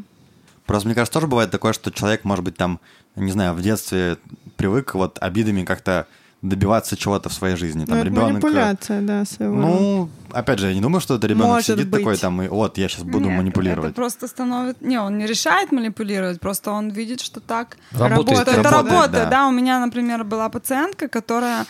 Просто, 0.66 0.88
мне 0.88 0.94
кажется, 0.94 1.14
тоже 1.14 1.26
бывает 1.26 1.50
такое, 1.50 1.72
что 1.72 1.90
человек, 1.90 2.24
может 2.24 2.44
быть, 2.44 2.56
там, 2.56 2.80
не 3.16 3.32
знаю, 3.32 3.54
в 3.54 3.62
детстве 3.62 4.16
привык 4.56 4.94
вот 4.94 5.18
обидами 5.20 5.64
как-то 5.64 6.06
добиваться 6.40 6.96
чего-то 6.96 7.28
в 7.28 7.32
своей 7.32 7.56
жизни. 7.56 7.80
Ну, 7.80 7.86
Там 7.86 7.98
это 7.98 8.06
ребенок... 8.06 8.30
манипуляция, 8.32 9.00
да, 9.00 9.24
своего. 9.24 9.54
Ну, 9.54 10.10
опять 10.32 10.58
же, 10.58 10.68
я 10.68 10.74
не 10.74 10.80
думаю, 10.80 11.00
что 11.00 11.14
это 11.14 11.28
ребенок 11.28 11.48
Может 11.48 11.66
сидит 11.66 11.88
быть. 11.88 12.00
такой 12.00 12.16
там, 12.16 12.42
и 12.42 12.48
вот, 12.48 12.78
я 12.78 12.88
сейчас 12.88 13.04
буду 13.04 13.28
Нет, 13.28 13.38
манипулировать. 13.38 13.90
Это 13.90 13.94
просто 13.94 14.26
становится... 14.26 14.84
Не, 14.84 14.98
он 14.98 15.18
не 15.18 15.26
решает 15.26 15.70
манипулировать, 15.70 16.40
просто 16.40 16.72
он 16.72 16.90
видит, 16.90 17.20
что 17.20 17.40
так 17.40 17.76
Работает. 17.92 18.40
что 18.40 18.50
это 18.50 18.62
Работает, 18.62 18.92
работает. 18.92 19.24
да. 19.24 19.30
Да. 19.30 19.48
у 19.48 19.52
меня, 19.52 19.78
например, 19.78 20.24
была 20.24 20.48
пациентка, 20.48 21.06
которая 21.06 21.64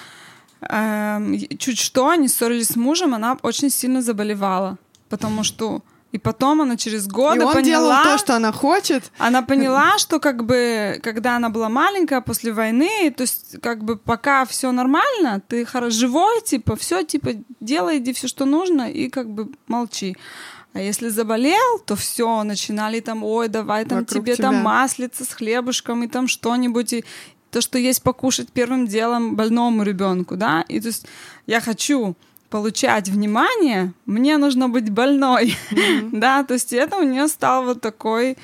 эм, 0.62 1.38
чуть 1.58 1.78
что, 1.78 2.08
они 2.08 2.28
ссорились 2.28 2.68
с 2.68 2.76
мужем, 2.76 3.14
она 3.14 3.36
очень 3.42 3.68
сильно 3.70 4.00
заболевала, 4.00 4.78
потому 5.10 5.44
что... 5.44 5.82
И 6.12 6.18
потом 6.18 6.60
она 6.60 6.76
через 6.76 7.08
годы 7.08 7.40
И 7.40 7.42
он 7.42 7.54
поняла... 7.54 7.64
делал 7.64 8.04
то, 8.04 8.18
что 8.18 8.36
она 8.36 8.52
хочет. 8.52 9.10
Она 9.16 9.40
поняла, 9.42 9.98
что 9.98 10.20
как 10.20 10.44
бы, 10.44 11.00
когда 11.02 11.36
она 11.36 11.48
была 11.48 11.70
маленькая 11.70 12.20
после 12.20 12.52
войны, 12.52 13.10
то 13.16 13.22
есть 13.22 13.56
как 13.62 13.82
бы 13.82 13.96
пока 13.96 14.44
все 14.44 14.72
нормально, 14.72 15.40
ты 15.48 15.62
хоро- 15.62 15.90
живой, 15.90 16.42
типа, 16.42 16.76
все, 16.76 17.02
типа, 17.02 17.30
делай, 17.60 17.96
иди 17.96 18.12
все, 18.12 18.28
что 18.28 18.44
нужно, 18.44 18.90
и 18.90 19.08
как 19.08 19.30
бы 19.30 19.48
молчи. 19.66 20.16
А 20.74 20.80
если 20.80 21.08
заболел, 21.08 21.78
то 21.86 21.96
все, 21.96 22.42
начинали 22.44 23.00
там, 23.00 23.24
ой, 23.24 23.48
давай 23.48 23.84
там 23.84 24.00
Вокруг 24.00 24.22
тебе 24.24 24.36
там 24.36 24.54
тебя. 24.54 24.62
маслица 24.62 25.24
с 25.24 25.32
хлебушком 25.32 26.02
и 26.04 26.08
там 26.08 26.28
что-нибудь, 26.28 26.92
и 26.92 27.04
то, 27.50 27.60
что 27.60 27.78
есть 27.78 28.02
покушать 28.02 28.50
первым 28.52 28.86
делом 28.86 29.34
больному 29.36 29.82
ребенку, 29.82 30.36
да, 30.36 30.62
и 30.68 30.80
то 30.80 30.88
есть 30.88 31.06
я 31.46 31.60
хочу 31.60 32.16
получать 32.52 33.08
внимание, 33.08 33.94
мне 34.04 34.36
нужно 34.36 34.68
быть 34.68 34.90
больной, 34.90 35.56
да, 36.12 36.44
то 36.44 36.54
есть 36.54 36.74
это 36.74 36.98
у 36.98 37.02
нее 37.02 37.26
стал 37.28 37.64
вот 37.64 37.80
такой 37.80 38.36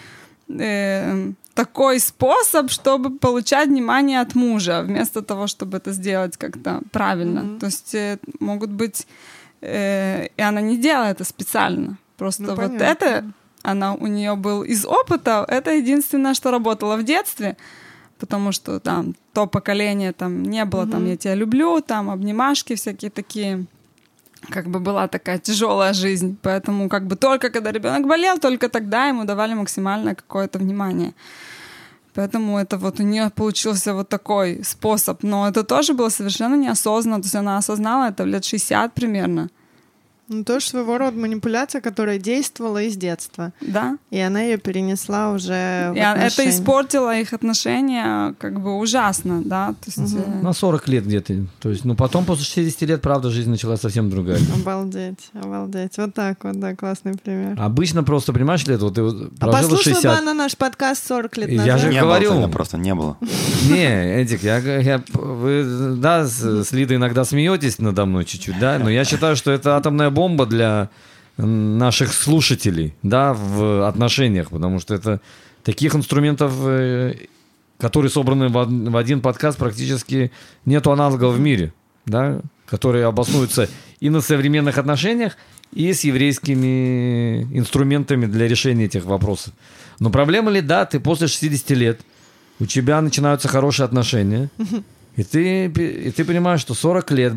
э, 0.49 1.33
такой 1.53 2.01
способ, 2.01 2.71
чтобы 2.71 3.19
получать 3.19 3.69
внимание 3.69 4.23
от 4.23 4.35
мужа, 4.35 4.83
вместо 4.83 5.21
того, 5.21 5.47
чтобы 5.47 5.77
это 5.77 5.93
сделать 5.93 6.39
как-то 6.39 6.81
правильно. 6.91 7.59
То 7.59 7.67
есть 7.67 7.95
э, 7.95 8.19
могут 8.41 8.71
быть, 8.71 9.07
э, 9.61 10.29
и 10.39 10.43
она 10.43 10.63
не 10.63 10.79
делает 10.79 11.17
это 11.17 11.25
специально, 11.25 11.99
просто 12.17 12.43
Ну, 12.43 12.49
вот 12.55 12.57
понятно. 12.57 12.85
это 12.85 13.25
она 13.63 13.93
у 13.93 14.07
нее 14.07 14.37
был 14.37 14.63
из 14.63 14.87
опыта, 14.87 15.45
это 15.49 15.71
единственное, 15.73 16.33
что 16.33 16.51
работало 16.51 16.97
в 16.97 17.05
детстве, 17.05 17.57
потому 18.19 18.53
что 18.53 18.81
там 18.81 19.15
то 19.35 19.47
поколение 19.47 20.13
там 20.13 20.43
не 20.43 20.65
было, 20.65 20.87
там 20.87 21.05
я 21.07 21.17
тебя 21.19 21.35
люблю, 21.35 21.83
там 21.83 22.09
обнимашки 22.09 22.75
всякие 22.75 23.11
такие 23.11 23.67
как 24.51 24.69
бы 24.69 24.81
была 24.81 25.09
такая 25.09 25.39
тяжелая 25.39 25.93
жизнь. 25.93 26.37
Поэтому 26.43 26.89
как 26.89 27.07
бы 27.07 27.17
только 27.17 27.51
когда 27.51 27.73
ребенок 27.73 28.07
болел, 28.07 28.39
только 28.39 28.69
тогда 28.69 29.09
ему 29.09 29.25
давали 29.25 29.55
максимальное 29.55 30.15
какое-то 30.15 30.59
внимание. 30.59 31.15
Поэтому 32.15 32.59
это 32.59 32.79
вот 32.79 33.01
у 33.01 33.03
нее 33.03 33.31
получился 33.31 33.95
вот 33.95 34.09
такой 34.09 34.65
способ. 34.65 35.23
Но 35.23 35.49
это 35.49 35.63
тоже 35.63 35.93
было 35.93 36.09
совершенно 36.09 36.57
неосознанно. 36.57 37.23
То 37.23 37.27
есть 37.27 37.37
она 37.37 37.59
осознала 37.59 38.09
это 38.09 38.25
в 38.25 38.27
лет 38.27 38.45
60 38.45 38.95
примерно. 38.95 39.51
Ну, 40.29 40.45
тоже 40.45 40.67
своего 40.67 40.99
рода 40.99 41.17
манипуляция, 41.17 41.81
которая 41.81 42.19
действовала 42.19 42.83
из 42.83 42.97
детства. 42.97 43.53
Да. 43.61 43.97
И 44.11 44.19
она 44.19 44.43
ее 44.43 44.59
перенесла 44.59 45.33
уже 45.33 45.91
в 45.91 45.95
И 45.95 45.99
это 46.01 46.49
испортило 46.49 47.17
их 47.19 47.33
отношения 47.33 48.35
как 48.39 48.61
бы 48.61 48.77
ужасно, 48.79 49.43
да. 49.45 49.75
То 49.85 49.91
есть, 50.01 50.15
э, 50.15 50.41
На 50.43 50.53
40 50.53 50.87
лет 50.89 51.07
где-то. 51.07 51.35
То 51.61 51.71
есть, 51.71 51.85
ну, 51.85 51.95
потом 51.95 52.25
после 52.25 52.45
60 52.45 52.83
лет, 52.83 53.01
правда, 53.03 53.31
жизнь 53.31 53.51
началась 53.51 53.81
совсем 53.81 54.11
другая. 54.11 54.39
Обалдеть, 54.55 55.31
обалдеть. 55.35 55.97
Вот 55.99 56.15
так 56.15 56.45
вот, 56.45 56.59
да, 56.61 56.75
классный 56.77 57.15
пример. 57.17 57.57
Обычно 57.59 58.03
просто, 58.05 58.33
понимаешь, 58.33 58.67
лет, 58.67 58.81
вот 58.83 58.95
ты 58.95 59.03
вот 59.03 59.31
А 59.41 59.47
послушала 59.47 59.83
60. 59.95 60.03
бы 60.03 60.19
она 60.19 60.35
наш 60.35 60.57
подкаст 60.57 61.07
40 61.07 61.37
лет 61.39 61.49
Я 61.51 61.57
назад. 61.63 61.81
же 61.81 61.89
не 61.89 62.01
говорю. 62.01 62.33
было 62.35 62.49
просто, 62.49 62.77
не 62.79 62.95
было. 62.95 63.17
Не, 63.69 64.21
Эдик, 64.21 64.43
я, 64.43 64.59
я- 64.59 65.03
вы, 65.15 65.95
да, 65.97 66.27
с, 66.27 66.65
с 66.65 66.73
Лидой 66.73 66.97
иногда 66.99 67.25
смеетесь 67.25 67.79
надо 67.79 68.05
мной 68.07 68.25
чуть-чуть, 68.25 68.59
да, 68.59 68.79
но 68.79 68.91
я 68.91 69.05
считаю, 69.05 69.37
что 69.37 69.51
это 69.51 69.77
атомная 69.77 70.11
бомба 70.19 70.47
для 70.47 70.89
наших 71.37 72.13
слушателей, 72.13 72.93
да, 73.05 73.33
в 73.33 73.87
отношениях, 73.89 74.51
потому 74.51 74.81
что 74.81 74.95
это 74.95 75.21
таких 75.63 75.95
инструментов, 75.95 76.53
э, 76.65 77.15
которые 77.79 78.11
собраны 78.11 78.49
в, 78.49 78.57
од- 78.57 78.91
в 78.93 78.97
один 78.97 79.21
подкаст, 79.21 79.59
практически 79.59 80.31
нету 80.67 80.91
аналогов 80.91 81.35
в 81.37 81.41
мире, 81.41 81.73
да, 82.07 82.41
которые 82.67 83.05
обоснуются 83.07 83.69
и 84.01 84.11
на 84.11 84.21
современных 84.21 84.79
отношениях, 84.79 85.37
и 85.77 85.93
с 85.93 86.01
еврейскими 86.05 87.43
инструментами 87.57 88.27
для 88.27 88.49
решения 88.49 88.87
этих 88.87 89.05
вопросов. 89.05 89.53
Но 90.01 90.11
проблема 90.11 90.51
ли, 90.51 90.61
да, 90.61 90.85
ты 90.85 90.99
после 90.99 91.29
60 91.29 91.71
лет, 91.71 92.01
у 92.61 92.67
тебя 92.67 93.01
начинаются 93.01 93.47
хорошие 93.49 93.85
отношения, 93.85 94.49
и 95.17 95.23
ты, 95.23 95.67
и 95.67 96.11
ты 96.11 96.25
понимаешь, 96.25 96.61
что 96.61 96.75
40 96.75 97.11
лет 97.13 97.33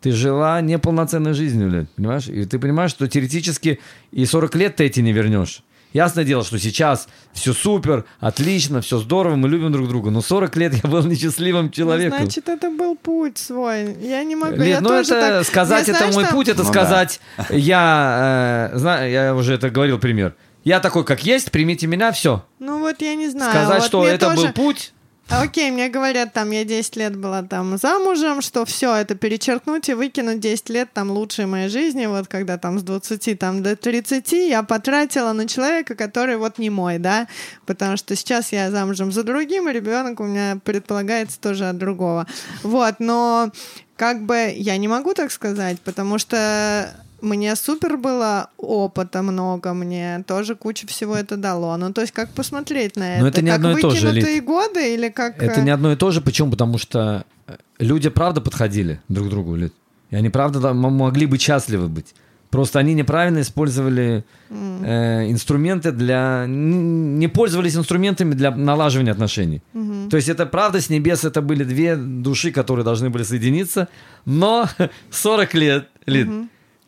ты 0.00 0.12
жила 0.12 0.60
неполноценной 0.60 1.32
жизнью, 1.34 1.70
блядь, 1.70 1.90
понимаешь? 1.90 2.28
И 2.28 2.44
ты 2.44 2.58
понимаешь, 2.58 2.90
что 2.90 3.08
теоретически 3.08 3.80
и 4.12 4.24
40 4.24 4.54
лет 4.56 4.76
ты 4.76 4.84
эти 4.84 5.00
не 5.00 5.12
вернешь. 5.12 5.62
Ясное 5.94 6.24
дело, 6.24 6.44
что 6.44 6.58
сейчас 6.58 7.08
все 7.32 7.54
супер, 7.54 8.04
отлично, 8.20 8.82
все 8.82 8.98
здорово, 8.98 9.36
мы 9.36 9.48
любим 9.48 9.72
друг 9.72 9.88
друга. 9.88 10.10
Но 10.10 10.20
40 10.20 10.54
лет 10.56 10.74
я 10.84 10.90
был 10.90 11.02
несчастливым 11.06 11.66
Ну, 11.66 11.70
человеком. 11.70 12.18
значит, 12.18 12.48
это 12.50 12.70
был 12.70 12.94
путь 12.94 13.38
свой. 13.38 13.96
Я 14.02 14.22
не 14.22 14.36
могу. 14.36 14.56
Лид, 14.56 14.66
я 14.68 14.80
ну 14.82 14.88
тоже 14.88 15.14
это 15.14 15.38
так- 15.38 15.46
сказать, 15.46 15.88
Я 15.88 15.94
это 15.94 15.98
знаю, 16.04 16.14
мой 16.14 16.24
что- 16.24 16.34
путь, 16.34 16.48
это 16.48 16.62
Ну 16.62 16.68
сказать, 16.68 17.20
я, 17.50 18.70
э, 18.74 18.78
знаю, 18.78 19.10
я 19.10 19.34
уже 19.34 19.54
это 19.54 19.70
говорил 19.70 19.98
пример. 19.98 20.34
Я 20.64 20.80
такой, 20.80 21.04
как 21.04 21.24
есть, 21.24 21.50
примите 21.50 21.86
меня, 21.86 22.12
все. 22.12 22.44
Ну 22.58 22.80
вот 22.80 23.00
я 23.00 23.14
не 23.14 23.28
знаю. 23.28 23.50
Сказать, 23.50 23.78
вот 23.80 23.86
что 23.86 24.06
это 24.06 24.26
тоже- 24.26 24.46
был 24.48 24.52
путь, 24.52 24.92
Окей, 25.30 25.70
мне 25.70 25.90
говорят, 25.90 26.32
там, 26.32 26.50
я 26.52 26.64
10 26.64 26.96
лет 26.96 27.16
была 27.16 27.42
там 27.42 27.76
замужем, 27.76 28.40
что 28.40 28.64
все 28.64 28.94
это 28.94 29.14
перечеркнуть 29.14 29.90
и 29.90 29.94
выкинуть 29.94 30.40
10 30.40 30.70
лет 30.70 30.88
там 30.94 31.10
лучшей 31.10 31.44
моей 31.44 31.68
жизни, 31.68 32.06
вот 32.06 32.28
когда 32.28 32.56
там 32.56 32.78
с 32.78 32.82
20 32.82 33.38
там 33.38 33.62
до 33.62 33.76
30 33.76 34.32
я 34.32 34.62
потратила 34.62 35.32
на 35.34 35.46
человека, 35.46 35.94
который 35.96 36.38
вот 36.38 36.56
не 36.58 36.70
мой, 36.70 36.98
да, 36.98 37.28
потому 37.66 37.98
что 37.98 38.16
сейчас 38.16 38.52
я 38.52 38.70
замужем 38.70 39.12
за 39.12 39.22
другим, 39.22 39.68
и 39.68 39.72
ребенок 39.72 40.18
у 40.20 40.24
меня 40.24 40.58
предполагается 40.64 41.38
тоже 41.38 41.68
от 41.68 41.76
другого. 41.76 42.26
Вот, 42.62 42.94
но 42.98 43.52
как 43.96 44.24
бы 44.24 44.50
я 44.56 44.78
не 44.78 44.88
могу 44.88 45.12
так 45.12 45.30
сказать, 45.30 45.78
потому 45.82 46.16
что 46.16 46.94
мне 47.20 47.56
супер 47.56 47.96
было 47.96 48.50
опыта 48.56 49.22
много, 49.22 49.74
мне 49.74 50.24
тоже 50.26 50.54
куча 50.54 50.86
всего 50.86 51.16
это 51.16 51.36
дало. 51.36 51.76
Ну, 51.76 51.92
то 51.92 52.00
есть, 52.00 52.12
как 52.12 52.30
посмотреть 52.30 52.96
на 52.96 53.14
это? 53.14 53.22
Но 53.22 53.28
это 53.28 53.42
не 53.42 53.50
как 53.50 53.56
одно 53.56 53.78
и 53.78 53.80
то 53.80 53.90
же, 53.90 54.06
выкинутые 54.06 54.34
Лид. 54.36 54.44
годы 54.44 54.94
или 54.94 55.08
как... 55.08 55.42
это 55.42 55.60
э, 55.60 55.64
не 55.64 55.70
одно 55.70 55.92
и 55.92 55.96
то 55.96 56.10
же. 56.10 56.20
Почему? 56.20 56.50
Потому 56.50 56.78
что 56.78 57.24
э, 57.46 57.56
люди 57.78 58.08
правда 58.08 58.40
подходили 58.40 59.00
друг 59.08 59.28
к 59.28 59.30
другу. 59.30 59.56
Лид. 59.56 59.74
И 60.10 60.16
они 60.16 60.30
правда 60.30 60.72
могли 60.72 61.26
быть 61.26 61.42
счастливы 61.42 61.88
быть. 61.88 62.14
Просто 62.50 62.78
они 62.78 62.94
неправильно 62.94 63.42
использовали 63.42 64.24
э, 64.48 65.30
инструменты 65.30 65.92
для... 65.92 66.46
Не 66.46 67.28
пользовались 67.28 67.76
инструментами 67.76 68.32
для 68.32 68.50
налаживания 68.50 69.12
отношений. 69.12 69.60
То 70.08 70.16
есть 70.16 70.30
это 70.30 70.46
правда 70.46 70.80
с 70.80 70.88
небес, 70.88 71.24
это 71.24 71.42
были 71.42 71.64
две 71.64 71.96
души, 71.96 72.50
которые 72.50 72.84
должны 72.84 73.10
были 73.10 73.22
соединиться, 73.22 73.88
но 74.24 74.66
40 75.10 75.54
лет, 75.54 75.88
Лид, 76.06 76.28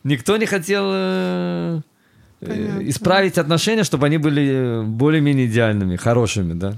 никто 0.05 0.37
не 0.37 0.47
хотел 0.47 0.85
э, 0.87 1.81
э, 2.41 2.47
Понятно. 2.47 2.89
исправить 2.89 3.39
отношения, 3.39 3.85
чтобы 3.85 4.07
они 4.07 4.19
были 4.19 4.49
э, 4.49 4.83
более-менее 4.83 5.47
идеальными, 5.47 5.97
хорошими, 5.97 6.55
да. 6.55 6.75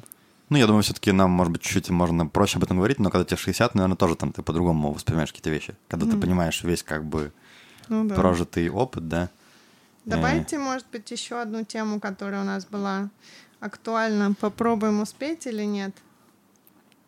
Ну, 0.49 0.59
я 0.59 0.67
думаю, 0.67 0.83
все-таки 0.83 1.13
нам, 1.13 1.31
может 1.31 1.53
быть, 1.53 1.63
чуть-чуть 1.63 1.89
можно 1.91 2.27
проще 2.27 2.59
об 2.59 2.65
этом 2.65 2.77
говорить, 2.77 2.99
но 2.99 3.11
когда 3.11 3.25
тебе 3.25 3.39
60, 3.39 3.75
наверное, 3.75 3.97
тоже 3.97 4.17
там 4.17 4.33
ты 4.33 4.43
по-другому 4.43 4.93
воспринимаешь 4.93 5.31
какие-то 5.31 5.51
вещи. 5.51 5.75
Когда 5.89 6.07
ты 6.07 6.19
понимаешь 6.19 6.63
весь 6.63 6.83
как 6.83 7.05
бы 7.05 7.33
ну 7.89 8.05
да. 8.07 8.15
прожитый 8.15 8.69
опыт, 8.69 9.09
да. 9.09 9.31
Давайте, 10.05 10.59
может 10.59 10.87
быть, 10.93 11.11
еще 11.11 11.41
одну 11.41 11.65
тему, 11.65 12.01
которая 12.01 12.43
у 12.43 12.45
нас 12.45 12.67
была 12.67 13.09
актуальна. 13.61 14.35
Попробуем 14.39 15.01
успеть 15.01 15.47
или 15.47 15.63
нет? 15.63 15.95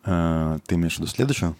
Э, 0.05 0.57
Ты 0.65 0.75
имеешь 0.75 0.95
в 0.95 0.99
виду 0.99 1.07
следующую? 1.07 1.55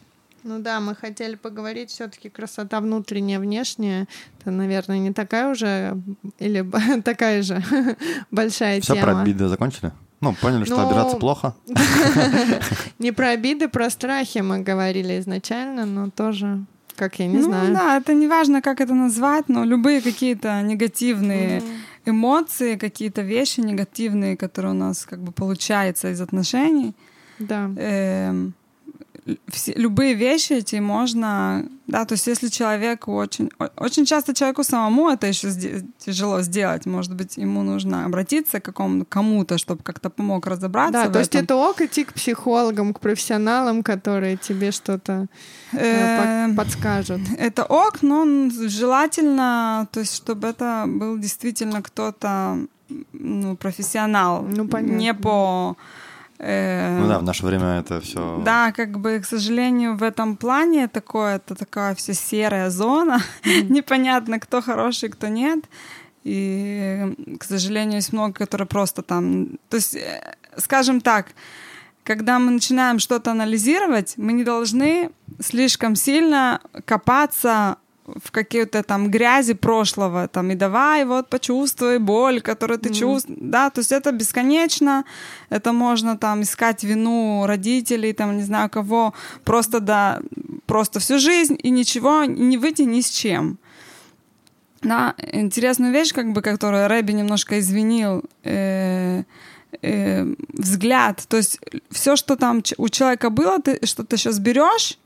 Ну 0.48 0.60
да, 0.60 0.80
мы 0.80 0.94
хотели 0.94 1.34
поговорить 1.36 1.90
все-таки 1.90 2.30
красота 2.30 2.80
внутренняя, 2.80 3.40
внешняя. 3.40 4.06
Это, 4.40 4.52
наверное, 4.52 5.00
не 5.00 5.12
такая 5.12 5.50
уже 5.52 5.98
или 6.38 6.64
такая 7.04 7.42
же 7.42 7.64
большая 8.32 8.80
Все 8.80 8.94
тема. 8.94 9.06
про 9.08 9.22
обиды 9.22 9.48
закончили? 9.48 9.92
Ну, 10.22 10.34
поняли, 10.34 10.64
что 10.66 10.78
Ну, 10.78 10.88
обижаться 10.88 11.18
плохо? 11.18 11.56
Не 13.00 13.12
про 13.12 13.30
обиды, 13.30 13.68
про 13.68 13.90
страхи 13.90 14.38
мы 14.40 14.60
говорили 14.60 15.20
изначально, 15.20 15.86
но 15.86 16.10
тоже, 16.12 16.64
как 16.96 17.20
я 17.20 17.28
не 17.28 17.38
ну 17.38 17.44
знаю. 17.44 17.74
да, 17.74 17.98
это 17.98 18.14
не 18.14 18.28
важно, 18.28 18.62
как 18.62 18.82
это 18.82 18.94
назвать, 18.94 19.50
но 19.50 19.64
любые 19.66 20.02
какие-то 20.02 20.62
негативные 20.62 21.62
эмоции, 22.06 22.76
какие-то 22.78 23.22
вещи 23.24 23.60
негативные, 23.62 24.38
которые 24.38 24.72
у 24.74 24.78
нас 24.78 25.06
как 25.06 25.20
бы 25.20 25.32
получаются 25.32 26.12
из 26.12 26.22
отношений, 26.22 26.94
Да. 27.40 27.70
эм, 27.78 28.54
все, 29.48 29.74
любые 29.74 30.14
вещи 30.14 30.54
эти 30.54 30.76
можно, 30.76 31.66
да, 31.88 32.06
то 32.06 32.14
есть 32.14 32.28
если 32.28 32.48
человеку 32.50 33.12
очень, 33.16 33.50
очень 33.78 34.06
часто 34.06 34.34
человеку 34.36 34.64
самому 34.64 35.10
это 35.10 35.26
еще 35.26 35.48
сде- 35.50 35.84
тяжело 35.98 36.42
сделать, 36.42 36.86
может 36.86 37.16
быть, 37.16 37.38
ему 37.38 37.64
нужно 37.64 38.06
обратиться 38.06 38.60
к 38.60 38.66
какому 38.66 39.04
кому-то, 39.06 39.58
чтобы 39.58 39.82
как-то 39.84 40.10
помог 40.12 40.46
разобраться 40.48 41.06
Да, 41.06 41.10
то 41.10 41.20
есть 41.20 41.32
этом. 41.36 41.44
это 41.46 41.56
ок 41.56 41.82
идти 41.82 42.04
к 42.04 42.14
психологам, 42.14 42.94
к 42.94 43.00
профессионалам, 43.00 43.82
которые 43.82 44.38
тебе 44.38 44.72
что-то 44.72 45.26
э, 45.74 46.46
Эм, 46.46 46.56
подскажут. 46.56 47.22
Это 47.40 47.64
ок, 47.66 48.04
но 48.04 48.26
желательно, 48.68 49.88
то 49.92 50.02
есть, 50.02 50.16
чтобы 50.16 50.48
это 50.50 50.86
был 50.88 51.18
действительно 51.18 51.82
кто-то, 51.82 52.60
ну, 53.14 53.56
профессионал, 53.58 54.44
Ну, 54.44 54.68
понятно. 54.68 54.96
не 54.96 55.14
по... 55.14 55.76
э, 56.40 57.00
Ну 57.00 57.08
да, 57.08 57.20
в 57.20 57.24
наше 57.24 57.46
время 57.46 57.80
это 57.80 58.02
все... 58.02 58.42
да, 58.44 58.72
как 58.72 59.00
бы, 59.00 59.20
к 59.20 59.26
сожалению, 59.26 59.98
в 59.98 60.04
этом 60.04 60.38
плане 60.38 60.88
такое, 60.88 61.38
это 61.38 61.56
такая 61.56 61.96
вся 61.96 62.14
серая 62.14 62.70
зона, 62.70 63.22
непонятно, 63.70 64.40
кто 64.40 64.62
хороший, 64.62 65.10
кто 65.10 65.28
нет. 65.28 65.66
И, 66.24 67.38
к 67.40 67.44
сожалению, 67.44 67.98
есть 67.98 68.12
много, 68.12 68.34
которые 68.34 68.68
просто 68.68 69.04
там... 69.04 69.60
То 69.70 69.78
есть, 69.78 69.96
э, 69.96 70.36
скажем 70.58 71.02
так, 71.02 71.28
когда 72.04 72.40
мы 72.40 72.52
начинаем 72.52 73.00
что-то 73.00 73.32
анализировать, 73.32 74.14
мы 74.18 74.34
не 74.34 74.44
должны 74.44 75.12
слишком 75.40 75.96
сильно 75.96 76.62
копаться 76.86 77.78
в 78.06 78.32
какие-то 78.32 78.84
там 78.84 79.10
грязи 79.10 79.54
прошлого, 79.54 80.28
там, 80.28 80.52
и 80.52 80.56
давай 80.56 81.06
вот 81.06 81.28
почувствуй 81.30 82.00
боль, 82.00 82.42
которую 82.42 82.80
ты 82.80 82.94
чувствуешь, 82.94 83.40
да, 83.42 83.70
то 83.70 83.80
есть 83.80 83.92
это 83.92 84.12
бесконечно, 84.12 85.06
это 85.50 85.74
можно 85.74 86.18
там 86.18 86.42
искать 86.42 86.84
вину 86.84 87.46
родителей, 87.46 88.14
там, 88.14 88.38
не 88.38 88.44
знаю 88.44 88.70
кого, 88.70 89.14
просто, 89.44 89.80
да, 89.80 90.20
просто 90.66 91.00
всю 91.00 91.20
жизнь 91.20 91.58
и 91.64 91.70
ничего 91.70 92.26
не 92.26 92.58
выйти 92.58 92.84
ни 92.84 93.02
с 93.02 93.10
чем. 93.10 93.58
Да, 94.82 95.16
интересную 95.34 95.92
вещь, 95.92 96.14
как 96.14 96.32
бы, 96.32 96.42
которую 96.42 96.88
Рэби 96.88 97.14
немножко 97.14 97.60
извинил, 97.60 98.24
э, 98.44 99.24
э, 99.82 100.36
взгляд. 100.54 101.24
То 101.28 101.38
есть 101.38 101.60
все, 101.90 102.16
что 102.16 102.36
там 102.36 102.62
у 102.78 102.90
человека 102.90 103.32
было, 103.32 103.60
ты 103.60 103.80
что-то 103.84 104.18
сейчас 104.18 104.38
берешь, 104.38 105.00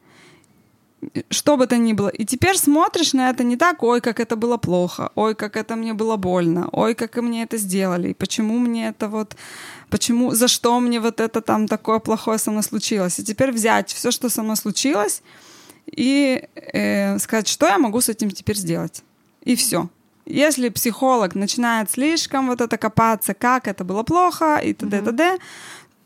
что 1.30 1.58
бы 1.58 1.68
то 1.68 1.78
ни 1.78 1.94
было, 1.94 2.10
и 2.10 2.26
теперь 2.26 2.58
смотришь 2.58 3.14
на 3.14 3.30
это 3.30 3.44
не 3.44 3.58
так, 3.58 3.84
ой, 3.84 4.02
как 4.02 4.20
это 4.20 4.36
было 4.36 4.58
плохо, 4.58 5.12
ой, 5.16 5.36
как 5.36 5.56
это 5.56 5.76
мне 5.76 5.94
было 5.94 6.18
больно, 6.18 6.70
ой, 6.72 6.94
как 6.94 7.18
и 7.18 7.22
мне 7.22 7.44
это 7.44 7.58
сделали, 7.58 8.10
и 8.10 8.14
почему 8.14 8.60
мне 8.60 8.90
это 8.90 9.08
вот, 9.08 9.36
почему, 9.90 10.32
за 10.32 10.48
что 10.48 10.80
мне 10.80 11.00
вот 11.00 11.20
это 11.20 11.42
там 11.42 11.68
такое 11.68 12.00
плохое 12.00 12.38
со 12.38 12.52
мной 12.52 12.64
случилось. 12.64 13.20
И 13.20 13.24
теперь 13.24 13.52
взять 13.52 13.94
все, 13.94 14.12
что 14.12 14.30
со 14.30 14.44
мной 14.44 14.56
случилось, 14.56 15.22
и 15.86 16.48
э, 16.56 17.18
сказать, 17.20 17.48
что 17.48 17.68
я 17.68 17.78
могу 17.78 18.02
с 18.02 18.10
этим 18.10 18.30
теперь 18.32 18.58
сделать. 18.58 19.04
И 19.44 19.56
все. 19.56 19.90
Если 20.26 20.70
психолог 20.70 21.34
начинает 21.34 21.90
слишком 21.90 22.48
вот 22.48 22.62
это 22.62 22.78
копаться, 22.78 23.34
как 23.34 23.68
это 23.68 23.84
было 23.84 24.04
плохо 24.04 24.62
и 24.64 24.74
т.д. 24.74 25.02
т.д., 25.02 25.40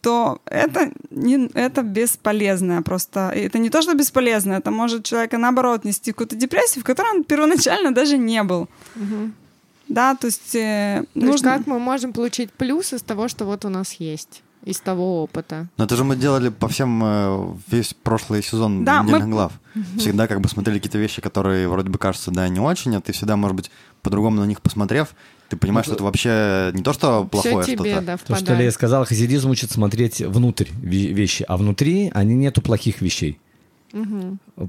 то 0.03 0.37
это, 0.45 0.91
не, 1.11 1.47
это 1.53 1.81
бесполезно 1.81 2.81
просто. 2.83 3.29
И 3.35 3.39
Это 3.39 3.57
не 3.59 3.69
то, 3.69 3.81
что 3.81 3.93
бесполезно, 3.95 4.53
это 4.53 4.69
может 4.71 5.05
человека, 5.05 5.37
наоборот, 5.37 5.85
нести 5.85 6.11
какую-то 6.11 6.35
депрессию, 6.35 6.81
в 6.83 6.85
которой 6.85 7.17
он 7.17 7.23
первоначально 7.23 7.91
даже 7.93 8.17
не 8.17 8.43
был. 8.43 8.67
Да, 9.87 10.15
то 10.15 10.27
есть 10.27 10.55
э, 10.55 11.03
То 11.13 11.19
есть 11.19 11.29
нужно... 11.43 11.57
как 11.57 11.67
мы 11.67 11.79
можем 11.79 12.13
получить 12.13 12.51
плюс 12.51 12.93
из 12.93 13.01
того, 13.01 13.27
что 13.27 13.45
вот 13.45 13.65
у 13.65 13.69
нас 13.69 13.93
есть, 13.93 14.41
из 14.65 14.79
того 14.79 15.23
опыта? 15.23 15.67
Но 15.77 15.83
это 15.85 15.95
же 15.95 16.03
мы 16.03 16.15
делали 16.15 16.49
по 16.49 16.67
всем 16.67 17.01
э, 17.03 17.53
весь 17.67 17.93
прошлый 17.93 18.41
сезон 18.43 18.85
Да, 18.85 19.01
недельных 19.03 19.25
мы- 19.25 19.31
глав. 19.31 19.51
Всегда 19.97 20.27
как 20.27 20.39
бы 20.41 20.49
смотрели 20.49 20.77
какие-то 20.79 20.97
вещи, 20.97 21.21
которые 21.21 21.67
вроде 21.67 21.89
бы 21.89 21.97
кажутся, 21.97 22.31
да, 22.31 22.47
не 22.49 22.59
очень, 22.59 22.95
а 22.95 23.01
ты 23.01 23.11
всегда, 23.11 23.35
может 23.35 23.55
быть, 23.55 23.71
по-другому 24.03 24.39
на 24.41 24.45
них 24.45 24.61
посмотрев, 24.61 25.15
ты 25.49 25.57
понимаешь, 25.57 25.85
что 25.85 25.95
это 25.95 26.03
вообще 26.03 26.71
не 26.73 26.83
то, 26.83 26.93
что 26.93 27.23
плохое 27.25 27.55
тебе, 27.65 27.91
что-то. 27.91 28.05
да, 28.05 28.17
То, 28.17 28.35
что 28.35 28.53
Лея 28.55 28.71
сказала, 28.71 29.05
хасидизм 29.05 29.49
учит 29.49 29.71
смотреть 29.71 30.21
внутрь 30.21 30.67
ве- 30.81 31.11
вещи, 31.13 31.43
а 31.47 31.57
внутри 31.57 32.11
они 32.13 32.35
нету 32.35 32.61
плохих 32.61 33.01
вещей. 33.01 33.39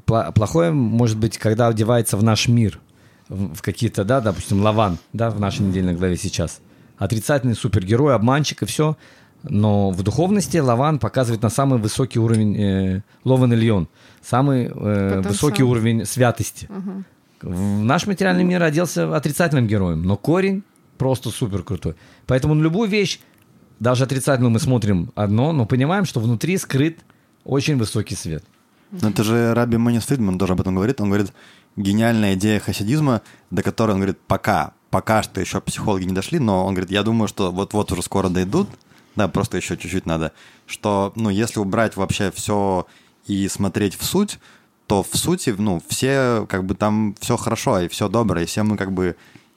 Пла- 0.06 0.32
Плохое 0.32 0.70
может 0.72 1.18
быть, 1.18 1.38
когда 1.38 1.68
одевается 1.68 2.16
в 2.16 2.22
наш 2.22 2.48
мир, 2.48 2.80
в 3.28 3.62
какие-то, 3.62 4.04
да, 4.04 4.20
допустим, 4.20 4.60
Лаван, 4.62 4.98
да, 5.12 5.30
в 5.30 5.40
нашей 5.40 5.62
недельной 5.62 5.94
главе 5.94 6.16
сейчас. 6.16 6.60
Отрицательный 6.98 7.54
супергерой, 7.54 8.14
обманщик 8.14 8.62
и 8.62 8.66
все. 8.66 8.96
Но 9.42 9.90
в 9.90 10.02
духовности 10.02 10.56
Лаван 10.56 10.98
показывает 10.98 11.42
на 11.42 11.50
самый 11.50 11.78
высокий 11.78 12.18
уровень 12.18 12.56
э, 12.58 13.02
Лован 13.24 13.52
Ильон, 13.52 13.88
самый 14.22 14.64
э, 14.66 14.68
Потенциал. 14.70 15.22
высокий 15.22 15.62
уровень 15.62 16.06
святости. 16.06 16.66
В 17.44 17.84
наш 17.84 18.06
материальный 18.06 18.42
мир 18.42 18.62
оделся 18.62 19.14
отрицательным 19.14 19.66
героем, 19.66 20.02
но 20.02 20.16
корень 20.16 20.62
просто 20.96 21.28
супер 21.28 21.62
крутой. 21.62 21.94
Поэтому 22.26 22.54
на 22.54 22.62
любую 22.62 22.88
вещь, 22.88 23.20
даже 23.80 24.04
отрицательную 24.04 24.50
мы 24.50 24.58
смотрим 24.58 25.12
одно, 25.14 25.52
но 25.52 25.66
понимаем, 25.66 26.06
что 26.06 26.20
внутри 26.20 26.56
скрыт 26.56 27.00
очень 27.44 27.76
высокий 27.76 28.14
свет. 28.14 28.44
Но 28.92 29.10
это 29.10 29.22
же 29.24 29.52
Раби 29.52 29.76
Манис 29.76 30.04
Фридман 30.04 30.38
тоже 30.38 30.54
об 30.54 30.62
этом 30.62 30.74
говорит. 30.74 31.02
Он 31.02 31.08
говорит, 31.08 31.34
гениальная 31.76 32.32
идея 32.32 32.60
хасидизма, 32.60 33.20
до 33.50 33.62
которой, 33.62 33.90
он 33.90 33.98
говорит, 33.98 34.18
пока, 34.26 34.72
пока 34.88 35.22
что 35.22 35.38
еще 35.38 35.60
психологи 35.60 36.04
не 36.04 36.14
дошли, 36.14 36.38
но 36.38 36.64
он 36.64 36.72
говорит, 36.72 36.92
я 36.92 37.02
думаю, 37.02 37.28
что 37.28 37.52
вот-вот 37.52 37.92
уже 37.92 38.00
скоро 38.00 38.30
дойдут, 38.30 38.70
да, 39.16 39.28
просто 39.28 39.58
еще 39.58 39.76
чуть-чуть 39.76 40.06
надо, 40.06 40.32
что, 40.66 41.12
ну, 41.14 41.28
если 41.28 41.60
убрать 41.60 41.96
вообще 41.96 42.30
все 42.30 42.86
и 43.26 43.48
смотреть 43.48 43.96
в 43.96 44.04
суть, 44.04 44.38
то 44.94 45.02
в 45.02 45.16
сути, 45.16 45.54
ну, 45.58 45.82
все, 45.88 46.46
как 46.48 46.64
бы 46.64 46.74
там 46.76 47.16
все 47.18 47.36
хорошо, 47.36 47.80
и 47.80 47.88
все 47.88 48.08
доброе, 48.08 48.44
и 48.44 48.46
все 48.46 48.62
мы 48.62 48.76
как 48.76 48.92
бы 48.92 49.16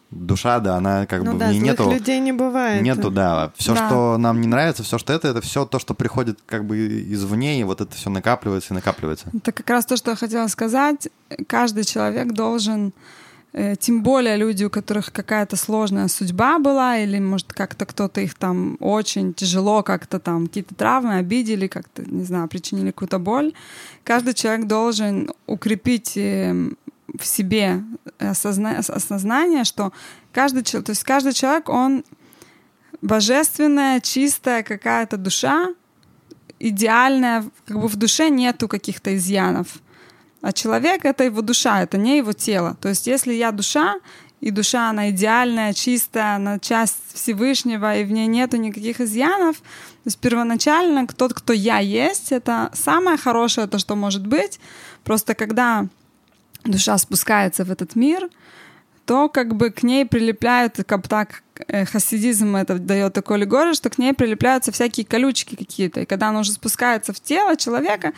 душа, 0.09 0.59
да, 0.59 0.77
она 0.77 1.05
как 1.05 1.22
Ну 1.23 1.34
бы 1.34 1.38
да, 1.39 1.49
в 1.49 1.51
ней 1.51 1.59
нету... 1.59 1.91
людей 1.91 2.19
не 2.19 2.31
бывает. 2.31 2.81
Нету, 2.81 3.11
да. 3.11 3.51
Все, 3.55 3.76
Да. 3.76 3.88
что 3.88 4.18
нам 4.18 4.41
не 4.41 4.47
нравится, 4.47 4.81
все, 4.81 4.97
что 4.97 5.14
это, 5.14 5.27
это 5.27 5.41
все 5.41 5.65
то, 5.65 5.77
что 5.77 5.93
приходит 5.93 6.39
как 6.47 6.65
бы 6.65 6.77
извне, 7.14 7.59
и 7.59 7.64
вот 7.64 7.81
это 7.81 7.93
все 7.95 8.09
накапливается 8.09 8.73
и 8.73 8.76
накапливается. 8.76 9.30
Это 9.35 9.51
как 9.51 9.69
раз 9.69 9.85
то, 9.85 9.95
что 9.95 10.09
я 10.11 10.15
хотела 10.18 10.47
сказать. 10.47 11.07
Каждый 11.47 11.84
человек 11.84 12.31
должен, 12.34 12.93
тем 13.80 14.04
более 14.04 14.38
люди, 14.38 14.66
у 14.66 14.70
которых 14.70 15.12
какая-то 15.12 15.56
сложная 15.56 16.08
судьба 16.08 16.60
была, 16.60 16.98
или, 17.00 17.20
может, 17.20 17.54
как-то 17.54 17.86
кто-то 17.86 18.22
их 18.22 18.36
там 18.36 18.78
очень 18.80 19.34
тяжело 19.34 19.82
как-то 19.82 20.20
там 20.20 20.48
какие-то 20.48 20.76
травмы 20.76 21.16
обидели, 21.16 21.68
как-то, 21.68 22.04
не 22.06 22.24
знаю, 22.24 22.48
причинили 22.48 22.92
какую-то 22.92 23.20
боль. 23.20 23.54
Каждый 24.04 24.34
человек 24.34 24.68
должен 24.68 25.32
укрепить 25.48 26.18
э, 26.18 26.54
в 27.18 27.26
себе 27.26 27.84
осозна- 28.20 28.80
ос- 28.80 28.90
осознание, 28.92 29.64
что 29.64 29.92
каждый, 30.32 30.64
чел- 30.64 30.84
то 30.84 30.92
есть 30.92 31.04
каждый 31.04 31.34
человек, 31.34 31.70
он 31.70 32.04
божественная, 33.02 34.02
чистая 34.02 34.62
какая-то 34.64 35.18
душа, 35.18 35.74
идеальная, 36.60 37.44
как 37.66 37.80
бы 37.80 37.88
в 37.88 37.96
душе 37.96 38.30
нету 38.30 38.68
каких-то 38.68 39.16
изъянов. 39.16 39.80
А 40.41 40.53
человек— 40.53 41.01
это 41.05 41.23
его 41.23 41.41
душа, 41.41 41.81
это 41.81 41.97
не 41.97 42.18
его 42.18 42.34
тело. 42.34 42.77
То 42.81 42.89
есть 42.89 43.07
если 43.07 43.34
я 43.34 43.51
душа, 43.51 43.95
и 44.39 44.51
душа, 44.51 44.89
она 44.89 45.09
идеальная, 45.09 45.73
чистая, 45.73 46.35
она 46.35 46.59
часть 46.59 46.97
Всевышнего, 47.14 47.97
и 47.97 48.03
в 48.03 48.11
ней 48.11 48.27
нету 48.27 48.57
никаких 48.57 49.01
изъянов, 49.01 49.57
то 49.57 50.09
есть 50.09 50.19
первоначально 50.19 51.07
тот, 51.07 51.34
кто 51.34 51.53
я 51.53 51.80
есть, 51.80 52.31
это 52.31 52.69
самое 52.73 53.18
хорошее, 53.18 53.68
то, 53.68 53.80
что 53.80 53.95
может 53.95 54.27
быть. 54.27 54.59
Просто 55.03 55.34
когда 55.34 55.88
душа 56.64 56.97
спускается 56.97 57.65
в 57.65 57.72
этот 57.72 57.95
мир, 57.95 58.30
то 59.08 59.30
как 59.30 59.56
бы 59.56 59.72
к 59.72 59.84
ней 59.84 60.06
прилепляют, 60.06 60.82
как 60.86 61.08
так 61.08 61.42
э, 61.68 61.86
хасидизм 61.86 62.58
это 62.58 62.78
дает 62.78 63.14
такой 63.14 63.38
аллегорию, 63.38 63.74
что 63.74 63.90
к 63.90 63.98
ней 63.98 64.14
прилепляются 64.14 64.74
всякие 64.74 65.06
колючки 65.06 65.56
какие-то. 65.56 66.02
И 66.02 66.06
когда 66.06 66.28
она 66.28 66.42
уже 66.42 66.52
спускается 66.52 67.14
в 67.14 67.22
тело 67.22 67.56
человека, 67.56 68.12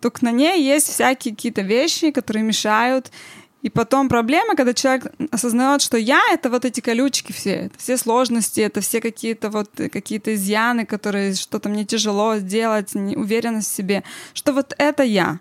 то 0.00 0.10
на 0.22 0.32
ней 0.32 0.64
есть 0.64 0.88
всякие 0.88 1.34
какие-то 1.34 1.60
вещи, 1.60 2.10
которые 2.10 2.42
мешают. 2.42 3.12
И 3.60 3.68
потом 3.68 4.08
проблема, 4.08 4.56
когда 4.56 4.72
человек 4.72 5.12
осознает, 5.30 5.82
что 5.82 5.98
я— 5.98 6.22
это 6.32 6.48
вот 6.48 6.64
эти 6.64 6.80
колючки 6.80 7.32
все, 7.32 7.66
это 7.66 7.78
все 7.78 7.98
сложности, 7.98 8.62
это 8.62 8.80
все 8.80 9.02
какие-то 9.02 9.50
вот 9.50 9.68
какие-то 9.92 10.34
изъяны, 10.34 10.86
которые 10.86 11.34
что-то 11.34 11.68
мне 11.68 11.84
тяжело 11.84 12.36
сделать, 12.36 12.94
неуверенность 12.94 13.70
в 13.70 13.76
себе, 13.76 14.04
что 14.32 14.54
вот 14.54 14.72
это 14.78 15.02
я. 15.02 15.38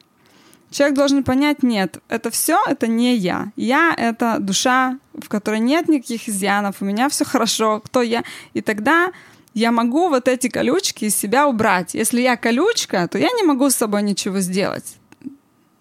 Человек 0.71 0.95
должен 0.95 1.23
понять, 1.23 1.63
нет, 1.63 1.97
это 2.09 2.29
все, 2.29 2.59
это 2.67 2.87
не 2.87 3.15
я. 3.15 3.51
Я— 3.55 3.93
это 3.97 4.37
душа, 4.39 4.99
в 5.13 5.27
которой 5.27 5.59
нет 5.59 5.89
никаких 5.89 6.29
изъянов, 6.29 6.75
у 6.81 6.85
меня 6.85 7.09
все 7.09 7.25
хорошо, 7.25 7.79
кто 7.79 8.01
я. 8.01 8.23
И 8.53 8.61
тогда 8.61 9.11
я 9.55 9.71
могу 9.71 10.09
вот 10.09 10.27
эти 10.27 10.47
колючки 10.47 11.05
из 11.05 11.15
себя 11.15 11.47
убрать. 11.47 11.95
Если 11.95 12.21
я 12.21 12.37
колючка, 12.37 13.07
то 13.07 13.17
я 13.17 13.29
не 13.35 13.43
могу 13.43 13.69
с 13.69 13.75
собой 13.75 14.03
ничего 14.03 14.39
сделать. 14.39 14.98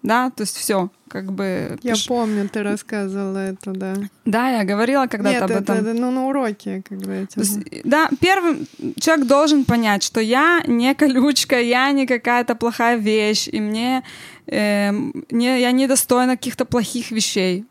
Да, 0.01 0.29
то 0.29 0.43
есть 0.43 0.55
все, 0.55 0.89
как 1.09 1.31
бы... 1.33 1.77
Я 1.83 1.93
пиш- 1.93 2.07
помню, 2.07 2.47
ты 2.47 2.63
рассказывала 2.63 3.37
это, 3.39 3.71
да. 3.71 3.95
Да, 4.23 4.49
я 4.49 4.63
говорила 4.63 5.07
когда-то 5.07 5.43
об 5.45 5.51
это, 5.51 5.59
этом. 5.59 5.75
это, 5.77 5.93
ну, 5.93 6.11
на 6.11 6.27
уроке, 6.27 6.81
когда 6.87 7.15
я 7.15 7.25
То 7.25 7.41
тебя- 7.41 7.43
есть, 7.43 7.81
да, 7.83 8.09
первым 8.21 8.65
человек 8.97 9.25
должен 9.27 9.65
понять, 9.65 10.03
что 10.03 10.21
я 10.21 10.63
не 10.67 10.95
колючка, 10.95 11.59
я 11.59 11.91
не 11.91 12.07
какая-то 12.07 12.55
плохая 12.55 12.95
вещь, 12.97 13.49
и 13.51 13.59
мне 13.59 14.03
эм, 14.47 15.25
не, 15.31 15.59
я 15.59 15.71
недостойна 15.71 16.37
каких-то 16.37 16.63
плохих 16.65 17.11
вещей. 17.11 17.65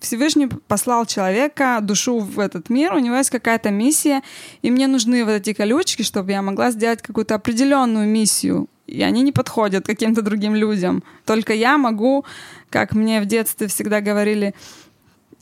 Всевышний 0.00 0.48
послал 0.68 1.06
человека, 1.06 1.78
душу 1.80 2.18
в 2.18 2.38
этот 2.40 2.68
мир, 2.68 2.94
у 2.94 2.98
него 2.98 3.16
есть 3.16 3.30
какая-то 3.30 3.70
миссия, 3.70 4.22
и 4.60 4.70
мне 4.70 4.88
нужны 4.88 5.24
вот 5.24 5.30
эти 5.32 5.52
колючки, 5.52 6.02
чтобы 6.02 6.32
я 6.32 6.42
могла 6.42 6.70
сделать 6.70 7.00
какую-то 7.00 7.36
определенную 7.36 8.08
миссию. 8.08 8.68
И 8.86 9.02
они 9.02 9.22
не 9.22 9.32
подходят 9.32 9.86
каким-то 9.86 10.22
другим 10.22 10.54
людям. 10.54 11.02
Только 11.24 11.52
я 11.52 11.76
могу, 11.76 12.24
как 12.70 12.92
мне 12.92 13.20
в 13.20 13.26
детстве 13.26 13.66
всегда 13.66 14.00
говорили, 14.00 14.54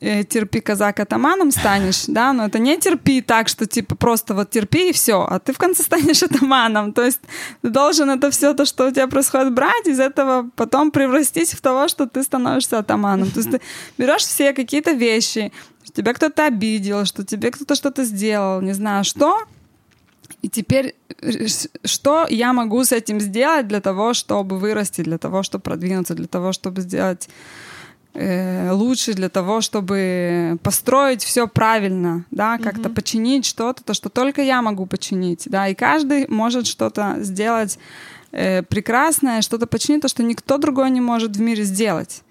э, 0.01 0.25
терпи 0.25 0.61
казак 0.61 1.01
атаманом 1.01 1.51
станешь, 1.51 2.05
да, 2.09 2.33
но 2.33 2.47
это 2.47 2.59
не 2.59 2.79
терпи 2.79 3.21
так, 3.21 3.49
что 3.49 3.67
типа 3.67 3.97
просто 3.97 4.35
вот 4.35 4.51
терпи 4.51 4.91
и 4.91 4.93
все, 4.93 5.27
а 5.29 5.39
ты 5.39 5.53
в 5.53 5.59
конце 5.59 5.83
станешь 5.83 6.23
атаманом, 6.29 6.93
то 6.93 7.05
есть 7.05 7.21
ты 7.63 7.69
должен 7.69 8.11
это 8.11 8.31
все 8.31 8.55
то, 8.55 8.65
что 8.65 8.89
у 8.89 8.91
тебя 8.91 9.09
происходит, 9.09 9.53
брать, 9.53 9.87
из 9.87 10.01
этого 10.01 10.51
потом 10.57 10.91
превратить 10.91 11.53
в 11.53 11.61
того, 11.61 11.89
что 11.89 12.07
ты 12.07 12.23
становишься 12.23 12.79
атаманом, 12.79 13.31
то 13.31 13.41
есть 13.41 13.51
ты 13.51 13.61
берешь 13.99 14.23
все 14.23 14.53
какие-то 14.53 14.93
вещи, 14.93 15.53
что 15.85 15.93
тебя 15.93 16.15
кто-то 16.15 16.47
обидел, 16.47 17.05
что 17.05 17.25
тебе 17.25 17.51
кто-то 17.51 17.75
что-то 17.75 18.05
сделал, 18.05 18.63
не 18.63 18.73
знаю 18.73 19.05
что, 19.05 19.39
и 20.43 20.49
теперь 20.49 20.95
э, 21.23 21.47
что 21.85 22.27
я 22.29 22.53
могу 22.53 22.85
с 22.85 22.93
этим 22.93 23.21
сделать 23.21 23.67
для 23.69 23.81
того, 23.81 24.15
чтобы 24.15 24.59
вырасти, 24.59 25.03
для 25.03 25.19
того, 25.19 25.43
чтобы 25.43 25.63
продвинуться, 25.63 26.15
для 26.15 26.27
того, 26.27 26.53
чтобы 26.53 26.83
сделать 26.83 27.29
э, 28.15 28.71
лучше, 28.73 29.15
для 29.15 29.29
того, 29.29 29.61
чтобы 29.61 30.59
построить 30.63 31.23
все 31.23 31.47
правильно, 31.47 32.25
да, 32.31 32.59
как-то 32.59 32.89
починить 32.91 33.47
что-то, 33.47 33.83
то, 33.85 33.95
что 33.95 34.09
только 34.09 34.43
я 34.43 34.63
могу 34.63 34.87
починить, 34.87 35.45
да, 35.47 35.69
и 35.69 35.75
каждый 35.75 36.27
может 36.29 36.67
что-то 36.67 37.17
сделать 37.21 37.79
э, 38.33 38.63
прекрасное, 38.63 39.43
что-то 39.43 39.67
починить, 39.67 40.03
то, 40.03 40.09
что 40.09 40.23
никто 40.23 40.59
другой 40.59 40.91
не 40.91 41.01
может 41.01 41.37
в 41.37 41.41
мире 41.41 41.65
сделать. 41.65 42.23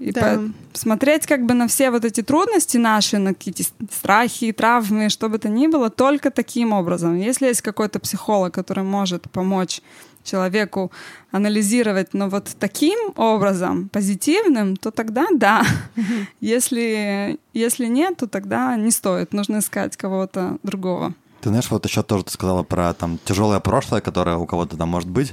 И 0.00 0.12
Да. 0.12 0.20
по- 0.36 0.78
смотреть 0.78 1.26
как 1.26 1.46
бы 1.46 1.54
на 1.54 1.66
все 1.68 1.90
вот 1.90 2.04
эти 2.04 2.22
трудности 2.22 2.76
наши, 2.78 3.18
на 3.18 3.34
какие-то 3.34 3.62
страхи, 3.92 4.52
травмы, 4.52 5.08
что 5.08 5.28
бы 5.28 5.38
то 5.38 5.48
ни 5.48 5.66
было, 5.68 5.88
только 5.90 6.30
таким 6.30 6.72
образом. 6.72 7.16
Если 7.16 7.46
есть 7.46 7.62
какой-то 7.62 7.98
психолог, 8.00 8.52
который 8.52 8.84
может 8.84 9.30
помочь 9.30 9.80
человеку 10.24 10.90
анализировать, 11.32 12.14
но 12.14 12.28
вот 12.30 12.48
таким 12.58 12.98
образом, 13.16 13.88
позитивным, 13.90 14.76
то 14.76 14.90
тогда 14.90 15.26
да. 15.34 15.62
Если, 16.40 17.38
если 17.52 17.86
нет, 17.86 18.16
то 18.16 18.26
тогда 18.26 18.76
не 18.76 18.90
стоит. 18.90 19.32
Нужно 19.32 19.58
искать 19.58 19.96
кого-то 19.96 20.58
другого. 20.62 21.14
Ты 21.40 21.50
знаешь, 21.50 21.70
вот 21.70 21.84
еще 21.84 22.02
тоже 22.02 22.24
ты 22.24 22.32
сказала 22.32 22.62
про 22.62 22.94
там 22.94 23.18
тяжелое 23.24 23.60
прошлое, 23.60 24.00
которое 24.00 24.36
у 24.36 24.46
кого-то 24.46 24.76
там 24.76 24.88
может 24.88 25.08
быть. 25.10 25.32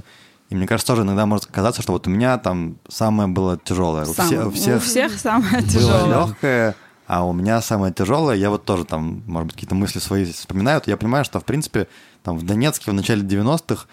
И 0.52 0.56
мне 0.56 0.68
кажется, 0.68 0.92
тоже 0.94 1.02
иногда 1.04 1.26
может 1.26 1.48
казаться, 1.48 1.82
что 1.82 1.94
вот 1.94 2.06
у 2.06 2.10
меня 2.10 2.38
там 2.38 2.76
самое 2.88 3.28
было 3.28 3.58
тяжелое. 3.58 4.06
У, 4.06 4.14
Сам- 4.14 4.28
все- 4.28 4.44
у 4.44 4.48
у 4.50 4.52
всех 4.52 4.84
всех 4.84 5.18
самое 5.20 5.62
было 5.62 5.70
тяжелое. 5.70 6.08
легкое, 6.28 6.76
а 7.08 7.26
у 7.26 7.34
меня 7.34 7.62
самое 7.62 7.94
тяжелое. 7.94 8.36
Я 8.36 8.50
вот 8.50 8.66
тоже 8.66 8.86
там, 8.86 9.24
может 9.26 9.48
быть, 9.48 9.56
какие-то 9.56 9.76
мысли 9.76 10.00
свои 10.00 10.26
вспоминаю. 10.26 10.82
Я 10.86 10.98
понимаю, 10.98 11.26
что, 11.26 11.40
в 11.40 11.46
принципе, 11.46 11.88
там 12.22 12.38
в 12.38 12.44
Донецке 12.46 12.92
в 12.92 12.94
начале 12.94 13.22
90-х 13.24 13.86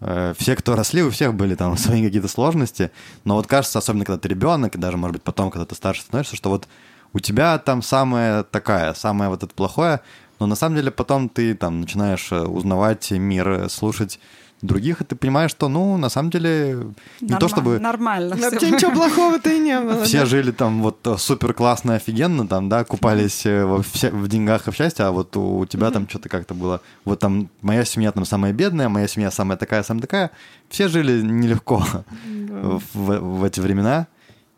э, 0.00 0.34
все, 0.38 0.54
кто 0.56 0.76
росли, 0.76 1.02
у 1.02 1.10
всех 1.10 1.34
были 1.34 1.56
там 1.56 1.76
свои 1.76 2.04
какие-то 2.04 2.28
сложности. 2.28 2.90
Но 3.24 3.34
вот 3.34 3.46
кажется, 3.48 3.78
особенно 3.80 4.04
когда 4.04 4.18
ты 4.20 4.28
ребенок, 4.28 4.76
и 4.76 4.78
даже, 4.78 4.96
может 4.96 5.14
быть, 5.14 5.22
потом, 5.24 5.50
когда 5.50 5.66
ты 5.66 5.74
старше 5.74 6.02
становишься, 6.02 6.36
что 6.36 6.48
вот 6.48 6.68
у 7.12 7.18
тебя 7.18 7.58
там 7.58 7.82
самое 7.82 8.44
такая, 8.44 8.94
самое 8.94 9.30
вот 9.30 9.42
это 9.42 9.52
плохое, 9.52 10.00
но 10.38 10.46
на 10.46 10.54
самом 10.56 10.76
деле 10.76 10.90
потом 10.90 11.28
ты 11.28 11.54
там 11.54 11.80
начинаешь 11.80 12.30
э, 12.30 12.40
узнавать 12.40 13.10
мир, 13.10 13.48
э, 13.48 13.68
слушать 13.68 14.20
других, 14.66 15.00
и 15.00 15.04
ты 15.04 15.14
понимаешь, 15.16 15.50
что, 15.50 15.68
ну, 15.68 15.96
на 15.96 16.08
самом 16.08 16.30
деле, 16.30 16.78
не 17.20 17.28
то 17.28 17.34
Норма- 17.34 17.48
чтобы 17.48 17.78
Нормально. 17.78 18.36
Вообще 18.36 18.70
ничего 18.70 18.90
плохого-то 18.92 19.50
и 19.50 19.58
не 19.58 19.78
было. 19.78 20.04
все 20.04 20.20
да. 20.20 20.26
жили 20.26 20.50
там 20.50 20.82
вот 20.82 21.06
э, 21.06 21.16
супер 21.18 21.52
классно, 21.54 21.94
офигенно, 21.94 22.46
там, 22.48 22.68
да, 22.68 22.84
купались 22.84 23.46
э, 23.46 23.64
во 23.64 23.82
вся- 23.82 24.10
в 24.10 24.28
деньгах 24.28 24.68
и 24.68 24.70
в 24.70 24.74
счастье, 24.74 25.04
а 25.04 25.10
вот 25.10 25.36
у, 25.36 25.58
у 25.58 25.66
тебя 25.66 25.90
там 25.90 26.08
что-то 26.08 26.28
как-то 26.28 26.54
было, 26.54 26.80
вот 27.04 27.18
там 27.20 27.48
моя 27.62 27.84
семья 27.84 28.10
там 28.12 28.24
самая 28.24 28.52
бедная, 28.52 28.88
моя 28.88 29.06
семья 29.08 29.30
самая 29.30 29.58
такая, 29.58 29.82
самая 29.82 30.02
такая, 30.02 30.30
все 30.68 30.88
жили 30.88 31.20
нелегко 31.22 31.84
в, 32.94 33.18
в 33.40 33.44
эти 33.44 33.60
времена, 33.60 34.06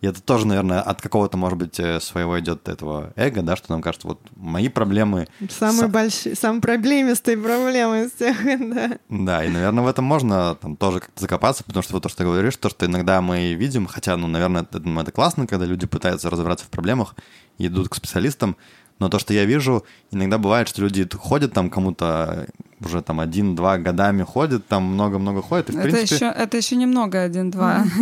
И 0.03 0.07
это 0.07 0.23
тоже, 0.23 0.47
наверное, 0.47 0.81
от 0.81 1.01
какого-то, 1.01 1.39
может 1.39 1.59
быть, 1.59 1.81
э, 1.81 2.01
своего 2.01 2.39
идет 2.39 2.69
этого 2.69 3.13
эго, 3.17 3.41
да, 3.43 3.57
что 3.57 3.73
нам 3.73 3.81
кажется, 3.81 4.09
вот 4.09 4.21
мои 4.37 4.69
проблемы... 4.69 5.27
Самые 5.49 5.89
Са- 5.89 5.89
большие, 5.89 6.35
самые 6.37 6.61
проблемистые 6.61 7.39
проблемы 7.39 8.05
из 8.05 8.13
всех, 8.13 8.37
да. 8.75 8.99
Да, 9.09 9.45
и, 9.45 9.49
наверное, 9.49 9.85
в 9.85 9.87
этом 9.89 10.05
можно 10.05 10.55
там 10.57 10.77
тоже 10.77 11.01
как-то 11.01 11.21
закопаться, 11.23 11.65
потому 11.65 11.83
что 11.83 11.95
вот 11.95 12.03
то, 12.03 12.09
что 12.11 12.19
ты 12.19 12.25
говоришь, 12.25 12.57
то, 12.59 12.69
что 12.69 12.85
иногда 12.85 13.23
мы 13.23 13.55
видим, 13.55 13.87
хотя, 13.87 14.17
ну, 14.19 14.27
наверное, 14.27 14.63
это, 14.63 14.81
ну, 14.81 15.01
это 15.01 15.13
классно, 15.13 15.47
когда 15.47 15.65
люди 15.65 15.87
пытаются 15.87 16.29
разобраться 16.29 16.67
в 16.67 16.69
проблемах 16.69 17.15
и 17.57 17.67
идут 17.69 17.89
к 17.89 17.95
специалистам, 17.95 18.57
но 18.99 19.09
то, 19.09 19.19
что 19.19 19.33
я 19.33 19.47
вижу, 19.47 19.85
иногда 20.11 20.37
бывает, 20.39 20.69
что 20.69 20.83
люди 20.83 21.09
ходят 21.15 21.53
там 21.53 21.71
кому-то 21.71 22.47
уже 22.81 23.01
там 23.03 23.21
один-два 23.21 23.79
годами 23.79 24.23
ходят, 24.23 24.67
там 24.67 24.85
много-много 24.85 25.41
ходят, 25.41 25.71
и 25.71 25.73
в 25.73 25.77
Это 25.77 25.83
принципе... 25.85 26.15
еще, 26.15 26.27
это 26.27 26.57
еще 26.57 26.77
немного 26.77 27.23
один-два. 27.23 27.85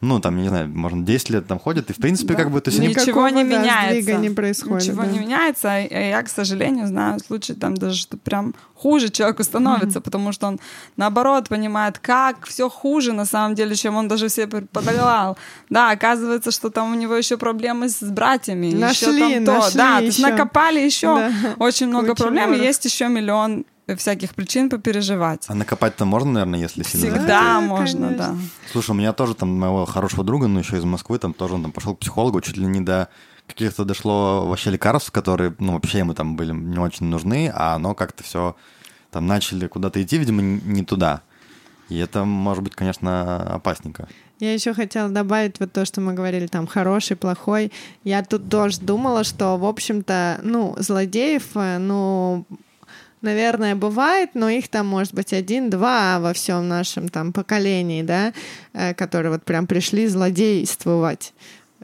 ну, 0.00 0.18
там, 0.20 0.36
не 0.36 0.48
знаю, 0.48 0.68
можно 0.68 1.04
10 1.04 1.30
лет 1.30 1.46
там 1.46 1.58
ходят, 1.58 1.90
и, 1.90 1.92
в 1.92 1.96
принципе, 1.96 2.34
Да. 2.34 2.42
как 2.42 2.50
бы, 2.52 2.60
то 2.60 2.70
есть. 2.70 2.80
Ничего 2.80 3.28
не 3.28 3.44
меняется. 3.44 4.12
не 4.16 4.30
происходит. 4.30 4.88
Ничего 4.88 5.02
да. 5.02 5.08
не 5.08 5.18
меняется, 5.18 5.68
а 5.72 5.78
я, 5.78 6.22
к 6.22 6.28
сожалению, 6.28 6.86
знаю 6.86 7.18
случаи 7.20 7.52
там 7.52 7.74
даже, 7.76 7.96
что 8.00 8.16
прям 8.16 8.54
хуже 8.74 9.10
человеку 9.10 9.44
становится, 9.44 10.00
потому 10.00 10.32
что 10.32 10.46
он, 10.46 10.58
наоборот, 10.96 11.48
понимает, 11.48 11.98
как 11.98 12.46
все 12.46 12.70
хуже 12.70 13.12
на 13.12 13.26
самом 13.26 13.54
деле, 13.54 13.74
чем 13.76 13.96
он 13.96 14.08
даже 14.08 14.28
себе 14.30 14.46
предполагал. 14.46 15.36
Да, 15.68 15.90
оказывается, 15.90 16.50
что 16.50 16.70
там 16.70 16.92
у 16.92 16.94
него 16.94 17.14
еще 17.14 17.36
проблемы 17.36 17.88
с 17.90 18.00
братьями, 18.02 18.66
еще 18.66 18.78
Нашли, 18.78 19.20
там 19.20 19.44
то. 19.44 19.52
нашли 19.52 19.76
да, 19.78 19.98
то 19.98 20.04
есть 20.04 20.18
еще. 20.18 20.28
накопали 20.28 20.80
еще 20.80 21.06
Да. 21.06 21.32
очень 21.58 21.88
много 21.88 22.08
Кучу 22.10 22.22
проблем, 22.22 22.54
и 22.54 22.58
есть 22.58 22.84
еще 22.86 23.08
миллион 23.08 23.64
всяких 23.96 24.34
причин 24.34 24.68
попереживать. 24.70 25.44
А 25.48 25.54
накопать-то 25.54 26.04
можно, 26.04 26.32
наверное, 26.32 26.60
если 26.60 26.82
сильно 26.82 27.06
захотеть? 27.06 27.18
Всегда 27.22 27.40
Да, 27.40 27.60
можно, 27.60 28.06
конечно. 28.08 28.16
да. 28.16 28.34
Слушай, 28.72 28.90
у 28.90 28.94
меня 28.94 29.12
тоже 29.12 29.34
там 29.34 29.50
моего 29.58 29.84
хорошего 29.86 30.24
друга, 30.24 30.46
ну, 30.46 30.58
еще 30.60 30.76
из 30.76 30.84
Москвы, 30.84 31.18
там 31.18 31.32
тоже 31.32 31.54
он 31.54 31.62
там 31.62 31.72
пошел 31.72 31.94
к 31.94 31.98
психологу, 32.00 32.40
чуть 32.40 32.56
ли 32.56 32.66
не 32.66 32.80
до 32.80 33.08
каких-то 33.46 33.84
дошло 33.84 34.46
вообще 34.46 34.70
лекарств, 34.70 35.10
которые, 35.10 35.54
ну, 35.58 35.72
вообще 35.74 35.98
ему 35.98 36.14
там 36.14 36.36
были 36.36 36.52
не 36.52 36.78
очень 36.78 37.06
нужны, 37.06 37.50
а 37.54 37.74
оно 37.74 37.94
как-то 37.94 38.22
все 38.22 38.54
там 39.10 39.26
начали 39.26 39.66
куда-то 39.66 40.00
идти, 40.02 40.18
видимо, 40.18 40.40
не 40.42 40.84
туда. 40.84 41.22
И 41.88 41.98
это 41.98 42.24
может 42.24 42.62
быть, 42.62 42.76
конечно, 42.76 43.54
опасненько. 43.54 44.08
Я 44.38 44.54
еще 44.54 44.72
хотела 44.72 45.08
добавить 45.10 45.58
вот 45.60 45.72
то, 45.72 45.84
что 45.84 46.00
мы 46.00 46.14
говорили, 46.14 46.46
там, 46.46 46.66
хороший, 46.66 47.16
плохой. 47.16 47.72
Я 48.04 48.22
тут 48.22 48.48
тоже 48.48 48.78
думала, 48.80 49.24
что, 49.24 49.56
в 49.58 49.64
общем-то, 49.66 50.40
ну, 50.44 50.74
злодеев, 50.78 51.48
э, 51.56 51.78
ну, 51.78 52.46
наверное, 53.22 53.74
бывает, 53.74 54.30
но 54.34 54.48
их 54.48 54.68
там 54.68 54.86
может 54.86 55.14
быть 55.14 55.32
один-два 55.32 56.20
во 56.20 56.32
всем 56.32 56.68
нашем 56.68 57.08
там 57.08 57.32
поколении, 57.32 58.02
да, 58.02 58.32
э, 58.72 58.94
которые 58.94 59.32
вот 59.32 59.44
прям 59.44 59.66
пришли 59.66 60.06
злодействовать 60.06 61.32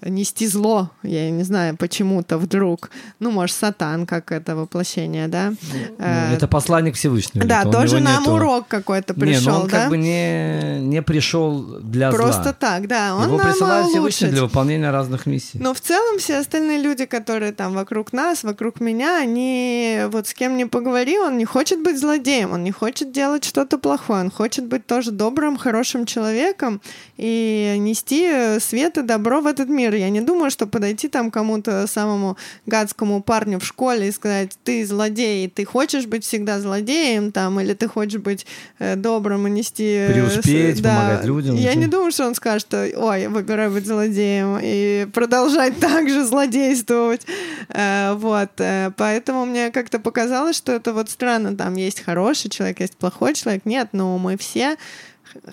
нести 0.02 0.46
зло, 0.46 0.90
я 1.02 1.30
не 1.30 1.42
знаю, 1.42 1.76
почему-то 1.76 2.36
вдруг. 2.38 2.90
Ну, 3.18 3.30
может, 3.30 3.56
сатан, 3.56 4.06
как 4.06 4.30
это 4.30 4.54
воплощение, 4.54 5.26
да? 5.28 5.52
Э, 5.98 6.28
Ну, 6.30 6.36
Это 6.36 6.46
посланник 6.48 6.94
Всевышнего. 6.96 7.46
да, 7.46 7.62
это 7.62 7.70
тоже 7.72 8.00
нам 8.00 8.22
нету- 8.24 8.34
урок 8.34 8.68
какой-то 8.68 9.14
Не, 9.14 9.20
пришел, 9.20 9.52
но 9.52 9.60
он 9.62 9.68
да? 9.68 9.80
как 9.80 9.88
бы 9.90 9.96
не, 9.96 10.80
не 10.80 11.00
пришел 11.02 11.62
для 11.80 12.10
Просто 12.10 12.42
зла. 12.42 12.52
так, 12.52 12.86
да. 12.88 13.14
Он 13.14 13.24
Его 13.28 13.38
нам 13.38 13.46
присылает 13.46 13.86
Всевышний 13.86 14.28
для 14.28 14.42
выполнения 14.42 14.90
разных 14.90 15.24
миссий. 15.26 15.58
Но 15.58 15.72
в 15.72 15.80
целом 15.80 16.18
все 16.18 16.38
остальные 16.38 16.82
люди, 16.82 17.06
которые 17.06 17.52
там 17.52 17.72
вокруг 17.72 18.12
нас, 18.12 18.44
вокруг 18.44 18.80
меня, 18.80 19.18
они 19.18 20.00
вот 20.08 20.28
с 20.28 20.34
кем 20.34 20.56
не 20.58 20.66
поговори, 20.66 21.18
он 21.18 21.38
не 21.38 21.44
хочет 21.46 21.82
быть 21.82 21.98
злодеем, 21.98 22.52
он 22.52 22.62
не 22.64 22.70
хочет 22.72 23.12
делать 23.12 23.44
что-то 23.44 23.78
плохое, 23.78 24.20
он 24.20 24.30
хочет 24.30 24.66
быть 24.66 24.86
тоже 24.86 25.10
добрым, 25.10 25.56
хорошим 25.56 26.04
человеком 26.04 26.80
и 27.16 27.76
нести 27.78 28.60
свет 28.60 28.98
и 28.98 29.02
добро 29.02 29.40
в 29.40 29.46
этот 29.46 29.68
мир. 29.70 29.85
Я 29.94 30.10
не 30.10 30.20
думаю, 30.20 30.50
что 30.50 30.66
подойти 30.66 31.08
там 31.08 31.30
кому-то 31.30 31.86
самому 31.86 32.36
гадскому 32.66 33.22
парню 33.22 33.60
в 33.60 33.64
школе 33.64 34.08
и 34.08 34.12
сказать, 34.12 34.56
ты 34.64 34.84
злодей, 34.86 35.48
ты 35.48 35.64
хочешь 35.64 36.06
быть 36.06 36.24
всегда 36.24 36.60
злодеем 36.60 37.32
там, 37.32 37.60
или 37.60 37.74
ты 37.74 37.88
хочешь 37.88 38.20
быть 38.20 38.46
э, 38.78 38.96
добрым 38.96 39.46
и 39.46 39.50
нести... 39.50 39.84
э, 39.84 40.12
Преуспеть, 40.12 40.82
да. 40.82 40.96
помогать 40.96 41.24
людям. 41.24 41.56
Я 41.56 41.74
не 41.74 41.86
думаю, 41.86 42.10
что 42.12 42.26
он 42.26 42.34
скажет, 42.34 42.62
что 42.68 42.88
ой, 42.96 43.28
выбираю 43.28 43.70
быть 43.70 43.86
злодеем 43.86 44.58
и 44.62 45.06
продолжать 45.12 45.76
так 45.80 46.08
же 46.08 46.24
злодействовать. 46.24 47.26
Э, 47.68 48.14
Вот. 48.14 48.50
э, 48.58 48.90
Поэтому 48.96 49.44
мне 49.46 49.70
как-то 49.70 49.98
показалось, 49.98 50.56
что 50.56 50.72
это 50.72 50.92
вот 50.92 51.10
странно. 51.10 51.56
Там 51.56 51.74
есть 51.76 52.00
хороший 52.02 52.50
человек, 52.50 52.80
есть 52.80 52.96
плохой 52.96 53.34
человек. 53.34 53.62
Нет, 53.64 53.88
но 53.92 54.18
мы 54.18 54.36
все 54.36 54.76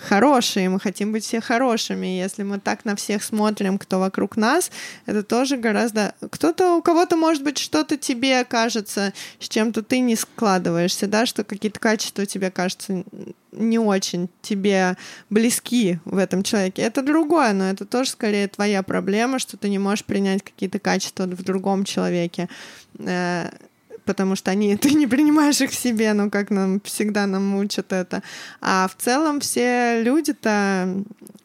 хорошие, 0.00 0.68
мы 0.68 0.80
хотим 0.80 1.12
быть 1.12 1.24
все 1.24 1.40
хорошими. 1.40 2.06
Если 2.06 2.42
мы 2.42 2.60
так 2.60 2.84
на 2.84 2.96
всех 2.96 3.22
смотрим, 3.22 3.78
кто 3.78 3.98
вокруг 4.00 4.36
нас, 4.36 4.70
это 5.06 5.22
тоже 5.22 5.56
гораздо... 5.56 6.14
Кто-то, 6.30 6.76
у 6.76 6.82
кого-то, 6.82 7.16
может 7.16 7.42
быть, 7.42 7.58
что-то 7.58 7.96
тебе 7.96 8.44
кажется, 8.44 9.12
с 9.38 9.48
чем-то 9.48 9.82
ты 9.82 10.00
не 10.00 10.16
складываешься, 10.16 11.06
да, 11.06 11.26
что 11.26 11.44
какие-то 11.44 11.80
качества 11.80 12.26
тебе 12.26 12.50
кажутся 12.50 13.04
не 13.52 13.78
очень 13.78 14.28
тебе 14.42 14.96
близки 15.30 15.98
в 16.04 16.18
этом 16.18 16.42
человеке. 16.42 16.82
Это 16.82 17.02
другое, 17.02 17.52
но 17.52 17.70
это 17.70 17.84
тоже 17.84 18.10
скорее 18.10 18.48
твоя 18.48 18.82
проблема, 18.82 19.38
что 19.38 19.56
ты 19.56 19.68
не 19.68 19.78
можешь 19.78 20.04
принять 20.04 20.42
какие-то 20.42 20.78
качества 20.78 21.24
в 21.24 21.42
другом 21.42 21.84
человеке. 21.84 22.48
Потому 24.04 24.36
что 24.36 24.50
они, 24.50 24.76
ты 24.82 24.92
не 24.94 25.06
принимаешь 25.06 25.60
их 25.60 25.70
в 25.70 25.74
себе, 25.74 26.12
ну, 26.12 26.30
как 26.30 26.50
нам 26.50 26.80
всегда 26.84 27.26
нам 27.26 27.54
учат 27.56 27.92
это. 27.92 28.22
А 28.60 28.88
в 28.88 29.02
целом 29.02 29.40
все 29.40 30.02
люди-то 30.02 31.02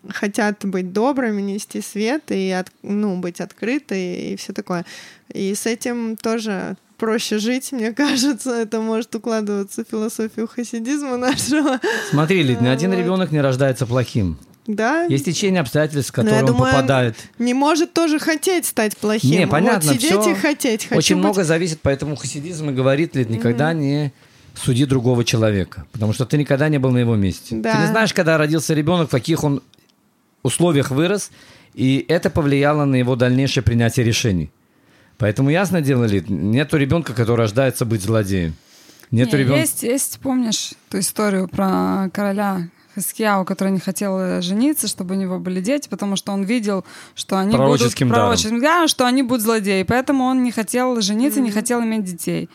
хотят 0.09 0.65
быть 0.65 0.91
добрыми, 0.93 1.41
нести 1.41 1.81
свет 1.81 2.23
и, 2.31 2.49
от- 2.51 2.71
ну, 2.83 3.17
быть 3.19 3.41
открыты 3.41 4.31
и 4.31 4.35
все 4.35 4.53
такое. 4.53 4.85
И 5.33 5.53
с 5.53 5.65
этим 5.65 6.17
тоже 6.17 6.75
проще 6.97 7.37
жить, 7.37 7.71
мне 7.71 7.91
кажется. 7.93 8.51
Это 8.51 8.81
может 8.81 9.13
укладываться 9.15 9.85
в 9.85 9.87
философию 9.89 10.47
хасидизма 10.47 11.17
нашего. 11.17 11.79
Смотри, 12.09 12.43
Лид, 12.43 12.61
ни 12.61 12.67
один 12.67 12.91
Вот. 12.91 12.97
ребенок 12.99 13.31
не 13.31 13.39
рождается 13.41 13.85
плохим. 13.85 14.37
Да? 14.69 15.05
Есть 15.05 15.25
течение 15.25 15.61
обстоятельств, 15.61 16.13
Ну, 16.15 16.23
которые 16.23 16.43
он 16.43 16.51
думаю, 16.51 16.71
попадает. 16.71 17.15
Не 17.39 17.55
может 17.55 17.91
тоже 17.91 18.19
хотеть 18.19 18.67
стать 18.67 18.95
плохим. 18.95 19.31
Не, 19.31 19.47
понятно, 19.47 19.91
вот 19.93 19.99
сидеть 19.99 20.11
всё 20.11 20.31
и 20.31 20.35
хотеть. 20.35 20.83
Хочу 20.85 20.95
Очень 20.99 21.15
быть- 21.15 21.23
много 21.23 21.43
зависит, 21.43 21.79
поэтому 21.81 22.15
хасидизм 22.15 22.69
и 22.69 22.73
говорит, 22.73 23.15
Лид, 23.15 23.31
никогда 23.31 23.73
не 23.73 24.13
суди 24.53 24.85
другого 24.85 25.23
человека, 25.25 25.85
потому 25.91 26.13
что 26.13 26.25
ты 26.27 26.37
никогда 26.37 26.69
не 26.69 26.77
был 26.77 26.91
на 26.91 26.99
его 26.99 27.15
месте. 27.15 27.55
Да. 27.55 27.73
Ты 27.73 27.81
не 27.81 27.87
знаешь, 27.87 28.13
когда 28.13 28.37
родился 28.37 28.75
ребенок, 28.75 29.07
в 29.07 29.11
каких 29.11 29.43
он 29.43 29.63
условиях 30.43 30.91
вырос, 30.91 31.31
и 31.73 32.05
это 32.07 32.29
повлияло 32.29 32.85
на 32.85 32.95
его 32.97 33.15
дальнейшее 33.15 33.63
принятие 33.63 34.05
решений. 34.05 34.51
Поэтому 35.17 35.49
ясно 35.49 35.81
дело, 35.81 36.05
Лид, 36.05 36.29
нету 36.29 36.77
ребенка, 36.77 37.13
который 37.13 37.39
рождается 37.41 37.85
быть 37.85 38.03
злодеем. 38.03 38.53
Нету 39.09 39.35
Не, 39.35 39.43
ребенка. 39.43 39.61
Есть, 39.61 39.81
есть, 39.81 40.19
помнишь 40.19 40.73
ту 40.91 40.99
историю 40.99 41.47
про 41.47 42.09
короля 42.13 42.69
Хаскияу, 43.01 43.45
который 43.45 43.71
не 43.71 43.79
хотел 43.79 44.19
э, 44.19 44.41
жениться, 44.41 44.87
чтобы 44.87 45.15
у 45.15 45.17
него 45.17 45.39
были 45.39 45.61
дети, 45.61 45.87
потому 45.89 46.15
что 46.15 46.31
он 46.31 46.43
видел, 46.43 46.85
что 47.15 47.37
они 47.37 47.55
Пророческим 47.55 48.07
будут 48.07 48.19
пророческим 48.19 48.61
даром, 48.61 48.87
что 48.87 49.05
они 49.05 49.23
будут 49.23 49.43
злодеи, 49.43 49.83
поэтому 49.83 50.25
он 50.25 50.43
не 50.43 50.51
хотел 50.51 51.01
жениться, 51.01 51.41
не 51.41 51.51
хотел 51.51 51.81
иметь 51.81 52.03
детей. 52.03 52.49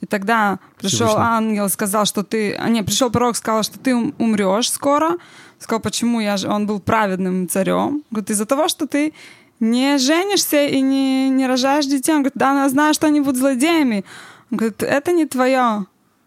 И 0.00 0.06
тогда 0.06 0.58
пришел 0.78 1.08
Всевышний. 1.08 1.24
ангел, 1.24 1.68
сказал, 1.68 2.04
что 2.04 2.22
ты... 2.22 2.54
А, 2.54 2.68
не, 2.68 2.82
пришел 2.82 3.10
пророк, 3.10 3.36
сказал, 3.36 3.62
что 3.62 3.78
ты 3.78 3.94
ум- 3.94 4.14
умрешь 4.18 4.70
скоро. 4.70 5.16
Сказал, 5.58 5.80
почему 5.80 6.20
я 6.20 6.36
же... 6.36 6.48
Он 6.48 6.66
был 6.66 6.80
праведным 6.80 7.48
царем. 7.48 8.02
Говорит, 8.10 8.30
из-за 8.30 8.44
того, 8.44 8.68
что 8.68 8.86
ты 8.86 9.14
не 9.58 9.96
женишься 9.96 10.66
и 10.66 10.82
не, 10.82 11.30
не 11.30 11.46
рожаешь 11.46 11.86
детей. 11.86 12.12
Он 12.12 12.18
говорит, 12.18 12.34
да, 12.36 12.62
я 12.62 12.68
знаю, 12.68 12.92
что 12.92 13.06
они 13.06 13.20
будут 13.20 13.38
злодеями. 13.38 14.04
Он 14.50 14.58
говорит, 14.58 14.82
это 14.82 15.12
не 15.12 15.24
твое. 15.24 15.86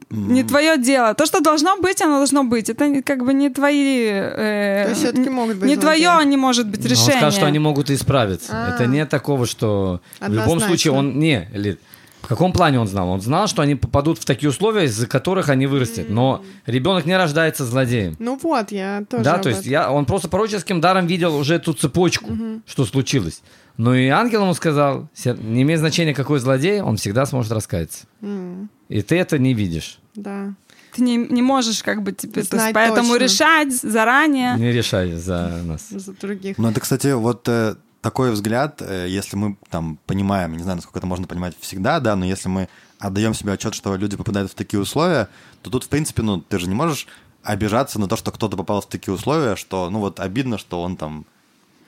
Не 0.09 0.43
твое 0.43 0.77
дело. 0.77 1.13
То, 1.13 1.25
что 1.25 1.39
должно 1.39 1.77
быть, 1.77 2.01
оно 2.01 2.17
должно 2.17 2.43
быть. 2.43 2.69
Это 2.69 3.01
как 3.03 3.23
бы 3.23 3.33
не 3.33 3.49
твои... 3.49 4.05
э, 4.09 4.83
То 4.85 4.89
есть 4.89 5.01
всё-таки 5.01 5.29
могут 5.29 5.57
быть 5.57 5.67
Не 5.69 5.77
твое 5.77 6.09
злодеи. 6.09 6.29
не 6.29 6.37
может 6.37 6.67
быть 6.67 6.79
Но 6.79 6.85
Он 6.85 6.91
решение. 6.91 7.11
сказал, 7.13 7.31
что 7.31 7.45
они 7.45 7.59
могут 7.59 7.89
исправиться. 7.91 8.51
А. 8.51 8.73
Это 8.75 8.87
не 8.87 9.05
такого, 9.05 9.45
что 9.45 10.01
в 10.19 10.23
любом 10.23 10.39
Однозначно. 10.39 10.67
случае 10.67 10.93
он 10.93 11.19
не. 11.19 11.47
Лид, 11.53 11.79
В 12.23 12.27
каком 12.27 12.51
плане 12.53 12.79
он 12.79 12.87
знал? 12.87 13.07
Он 13.09 13.21
знал, 13.21 13.47
что 13.47 13.61
они 13.61 13.75
попадут 13.75 14.17
в 14.19 14.25
такие 14.25 14.49
условия, 14.49 14.85
из-за 14.85 15.05
которых 15.07 15.47
они 15.49 15.67
вырастут. 15.67 16.09
Но 16.09 16.43
ребенок 16.65 17.05
не 17.05 17.15
рождается 17.15 17.63
злодеем. 17.65 18.15
Ну 18.19 18.37
вот, 18.41 18.71
я 18.71 19.03
тоже 19.09 19.23
да, 19.23 19.35
об 19.35 19.41
то 19.43 19.49
есть 19.49 19.61
этом. 19.61 19.71
я, 19.71 19.91
он 19.91 20.05
просто 20.05 20.27
пророческим 20.27 20.81
даром 20.81 21.05
видел 21.07 21.35
уже 21.35 21.55
эту 21.55 21.73
цепочку, 21.73 22.31
что 22.65 22.85
случилось. 22.85 23.41
Но 23.77 23.93
и 23.95 24.07
ангел 24.09 24.41
ему 24.41 24.53
сказал, 24.55 25.07
«Се- 25.13 25.37
не 25.39 25.61
имеет 25.61 25.79
значения, 25.79 26.13
какой 26.15 26.39
злодей, 26.39 26.81
он 26.81 26.97
всегда 26.97 27.25
сможет 27.25 27.51
раскаяться. 27.53 28.05
М, 28.21 28.69
И 28.89 29.01
ты 29.01 29.17
это 29.17 29.37
не 29.37 29.53
видишь. 29.53 29.99
Да. 30.15 30.53
Ты 30.93 31.03
не, 31.03 31.17
не 31.17 31.41
можешь 31.41 31.83
как 31.83 32.01
бы 32.01 32.11
тебе... 32.11 32.33
то 32.33 32.39
есть 32.39 32.51
Знать 32.51 32.73
поэтому 32.73 33.13
точно. 33.13 33.23
решать 33.23 33.73
заранее. 33.73 34.55
Не 34.57 34.71
решай 34.71 35.13
за 35.13 35.61
нас. 35.63 35.87
За 35.89 36.13
других. 36.13 36.57
Ну, 36.57 36.69
это, 36.69 36.79
кстати, 36.79 37.13
вот 37.13 37.47
э, 37.47 37.75
такой 38.01 38.31
взгляд, 38.31 38.81
э, 38.81 39.05
если 39.07 39.35
мы 39.37 39.57
там 39.69 39.99
понимаем, 40.07 40.53
не 40.53 40.63
знаю, 40.63 40.77
насколько 40.77 40.99
это 40.99 41.07
можно 41.07 41.27
понимать 41.27 41.55
всегда, 41.59 41.99
да, 41.99 42.15
но 42.15 42.25
если 42.25 42.49
мы 42.49 42.67
отдаем 42.97 43.35
себе 43.35 43.53
отчет, 43.53 43.75
что 43.75 43.95
люди 43.95 44.17
попадают 44.17 44.51
в 44.51 44.55
такие 44.55 44.79
условия, 44.79 45.29
то 45.61 45.69
тут, 45.69 45.83
в 45.83 45.89
принципе, 45.89 46.23
ну, 46.23 46.41
ты 46.41 46.57
же 46.57 46.67
не 46.67 46.75
можешь 46.75 47.07
обижаться 47.43 47.99
на 47.99 48.07
то, 48.07 48.15
что 48.15 48.31
кто-то 48.31 48.57
попал 48.57 48.81
в 48.81 48.87
такие 48.87 49.13
условия, 49.13 49.55
что, 49.55 49.89
ну, 49.89 49.99
вот 49.99 50.19
обидно, 50.19 50.57
что 50.57 50.81
он 50.81 50.97
там 50.97 51.25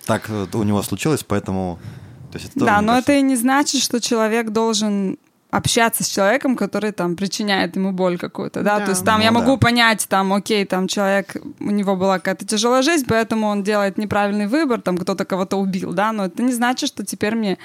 так 0.06 0.30
у 0.30 0.64
него 0.64 0.82
случилось, 0.84 1.24
поэтому... 1.24 1.80
То 2.32 2.38
есть 2.38 2.52
это 2.52 2.60
тоже, 2.60 2.66
Да, 2.66 2.78
мне 2.78 2.88
но 2.88 2.94
кажется, 2.94 3.12
это 3.12 3.20
и 3.20 3.24
не 3.24 3.36
значит, 3.36 3.82
что 3.82 4.00
человек 4.00 4.50
должен 4.52 5.18
общаться 5.52 6.04
с 6.04 6.08
человеком, 6.08 6.56
который 6.56 6.92
там 6.92 7.16
причиняет 7.16 7.76
ему 7.76 7.92
боль 7.92 8.18
какую-то, 8.18 8.62
да, 8.64 8.80
Да. 8.80 8.86
то 8.86 8.92
есть 8.92 9.04
там 9.06 9.20
Ну 9.20 9.26
я 9.26 9.32
да. 9.32 9.40
могу 9.40 9.58
понять, 9.58 10.08
там, 10.10 10.32
окей, 10.34 10.66
там 10.66 10.88
человек, 10.88 11.36
у 11.60 11.72
него 11.72 11.96
была 11.98 12.20
какая-то 12.20 12.46
тяжелая 12.46 12.82
жизнь, 12.82 13.06
поэтому 13.08 13.48
он 13.48 13.62
делает 13.64 13.98
неправильный 13.98 14.48
выбор, 14.48 14.80
там 14.82 14.98
кто-то 14.98 15.26
кого-то 15.26 15.58
убил, 15.58 15.94
да, 15.94 16.12
но 16.14 16.26
это 16.26 16.42
не 16.42 16.54
значит, 16.54 16.88
что 16.90 17.06
теперь 17.06 17.36
мне 17.36 17.58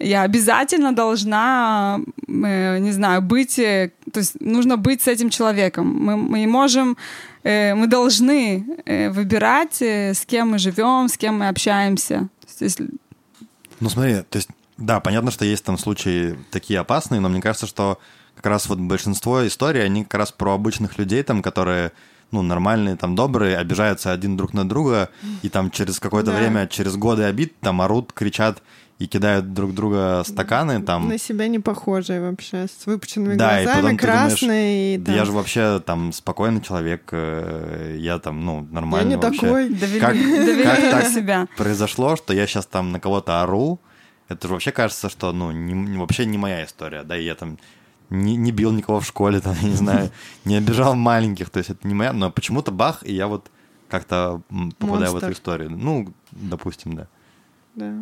я 0.00 0.22
обязательно 0.22 0.92
должна, 0.94 1.98
э, 2.28 2.78
не 2.78 2.92
знаю, 2.92 3.20
быть, 3.20 3.58
э, 3.58 3.90
то 4.12 4.20
есть 4.20 4.40
нужно 4.40 4.76
быть 4.76 5.02
с 5.02 5.08
этим 5.08 5.28
человеком. 5.28 5.86
Мы, 5.88 6.16
мы 6.16 6.46
можем, 6.46 6.96
э, 7.42 7.74
мы 7.74 7.88
должны 7.88 8.64
э, 8.86 9.10
выбирать, 9.10 9.82
э, 9.82 10.14
с 10.14 10.24
кем 10.24 10.50
мы 10.52 10.58
живем, 10.58 11.08
с 11.08 11.16
кем 11.16 11.38
мы 11.40 11.48
общаемся. 11.48 12.28
То 12.40 12.46
есть, 12.48 12.60
если- 12.60 12.90
Ну 13.80 13.90
смотри, 13.90 14.22
то 14.30 14.36
есть, 14.38 14.48
да, 14.78 15.00
понятно, 15.00 15.30
что 15.30 15.44
есть 15.44 15.64
там 15.64 15.76
случаи 15.78 16.38
такие 16.50 16.80
опасные, 16.80 17.20
но 17.20 17.28
мне 17.28 17.40
кажется, 17.42 17.66
что 17.66 17.98
как 18.36 18.46
раз 18.46 18.68
вот 18.68 18.78
большинство 18.78 19.46
историй, 19.46 19.84
они 19.84 20.04
как 20.04 20.14
раз 20.14 20.32
про 20.32 20.54
обычных 20.54 20.98
людей, 20.98 21.22
там, 21.22 21.42
которые 21.42 21.92
ну, 22.30 22.42
нормальные, 22.42 22.96
там, 22.96 23.14
добрые, 23.14 23.56
обижаются 23.56 24.12
один 24.12 24.36
друг 24.36 24.52
на 24.52 24.68
друга, 24.68 25.08
и 25.42 25.48
там 25.48 25.70
через 25.70 25.98
какое-то 25.98 26.30
Да. 26.30 26.36
время, 26.38 26.66
через 26.66 26.94
годы 26.96 27.22
обид, 27.22 27.58
там, 27.60 27.80
орут, 27.80 28.12
кричат 28.12 28.62
и 28.98 29.06
кидают 29.06 29.54
друг 29.54 29.74
друга 29.74 30.22
стаканы, 30.26 30.82
там, 30.82 31.08
На 31.08 31.16
себя 31.16 31.48
не 31.48 31.58
похожие 31.58 32.20
вообще, 32.20 32.66
с 32.66 32.84
выпученными 32.84 33.34
Да, 33.36 33.62
и 33.62 33.64
глазами, 33.64 33.82
потом 33.82 33.96
ты 33.98 34.06
думаешь, 34.06 34.30
красные. 34.40 34.94
и 34.96 34.98
там, 34.98 35.14
я 35.14 35.24
же 35.24 35.32
вообще 35.32 35.80
там 35.86 36.12
спокойный 36.12 36.60
человек, 36.60 37.08
э, 37.12 37.96
я 37.98 38.18
там, 38.18 38.44
ну, 38.44 38.60
я 38.68 38.74
нормальный 38.74 39.16
не 39.16 39.16
вообще. 39.16 39.40
такой. 39.40 39.68
довели, 39.70 40.00
Как- 40.00 40.14
довели 40.16 40.62
как 40.64 40.80
так? 40.80 41.06
себя. 41.08 41.48
Произошло, 41.56 42.14
что 42.16 42.34
я 42.34 42.46
сейчас 42.46 42.66
там 42.66 42.92
на 42.92 43.00
кого-то 43.00 43.40
ору, 43.40 43.80
это 44.28 44.46
же 44.48 44.54
вообще 44.54 44.72
кажется, 44.72 45.08
что, 45.08 45.32
ну, 45.32 45.50
не- 45.52 45.98
вообще 45.98 46.26
не 46.26 46.38
моя 46.38 46.64
история, 46.64 47.02
да, 47.02 47.16
и 47.16 47.24
я 47.24 47.34
там 47.34 47.58
не, 48.10 48.36
не 48.36 48.52
бил 48.52 48.72
никого 48.72 49.00
в 49.00 49.06
школе, 49.06 49.40
там, 49.42 49.56
я 49.60 49.68
не 49.68 49.74
знаю, 49.76 50.10
не 50.44 50.56
обижал 50.56 50.94
маленьких, 50.94 51.50
то 51.50 51.58
есть 51.58 51.70
это 51.70 51.86
не 51.86 51.94
моя, 51.94 52.12
но 52.12 52.30
почему-то 52.30 52.70
бах, 52.70 53.02
и 53.06 53.12
я 53.12 53.26
вот 53.26 53.50
как-то 53.88 54.42
попадаю 54.78 55.10
в 55.10 55.12
Монстр. 55.12 55.16
эту 55.18 55.32
историю. 55.32 55.70
Ну, 55.70 56.12
допустим, 56.32 56.94
да. 56.94 57.06
Да. 57.74 57.94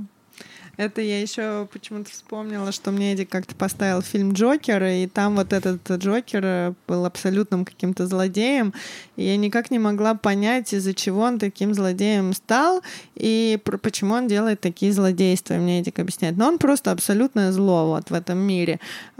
Это 0.76 1.00
я 1.00 1.22
еще 1.22 1.66
почему-то 1.72 2.10
вспомнила, 2.10 2.70
что 2.70 2.90
мне 2.90 3.14
Эдик 3.14 3.30
как-то 3.30 3.54
поставил 3.54 4.02
фильм 4.02 4.32
Джокер, 4.32 4.82
и 4.84 5.06
там 5.06 5.36
вот 5.36 5.54
этот 5.54 5.90
Джокер 5.90 6.74
был 6.86 7.06
абсолютным 7.06 7.64
каким-то 7.64 8.06
злодеем, 8.06 8.74
я 9.16 9.36
никак 9.36 9.70
не 9.70 9.78
могла 9.78 10.14
понять, 10.14 10.72
из-за 10.72 10.94
чего 10.94 11.22
он 11.22 11.38
таким 11.38 11.74
злодеем 11.74 12.32
стал, 12.34 12.82
и 13.14 13.58
про- 13.64 13.78
почему 13.78 14.14
он 14.14 14.28
делает 14.28 14.60
такие 14.60 14.92
злодейства, 14.92 15.54
мне 15.54 15.80
Эдик 15.80 15.98
объясняет. 15.98 16.36
Но 16.36 16.48
он 16.48 16.58
просто 16.58 16.90
абсолютное 16.92 17.52
зло 17.52 17.86
вот 17.88 18.10
в 18.10 18.14
этом 18.14 18.38
мире. 18.38 18.78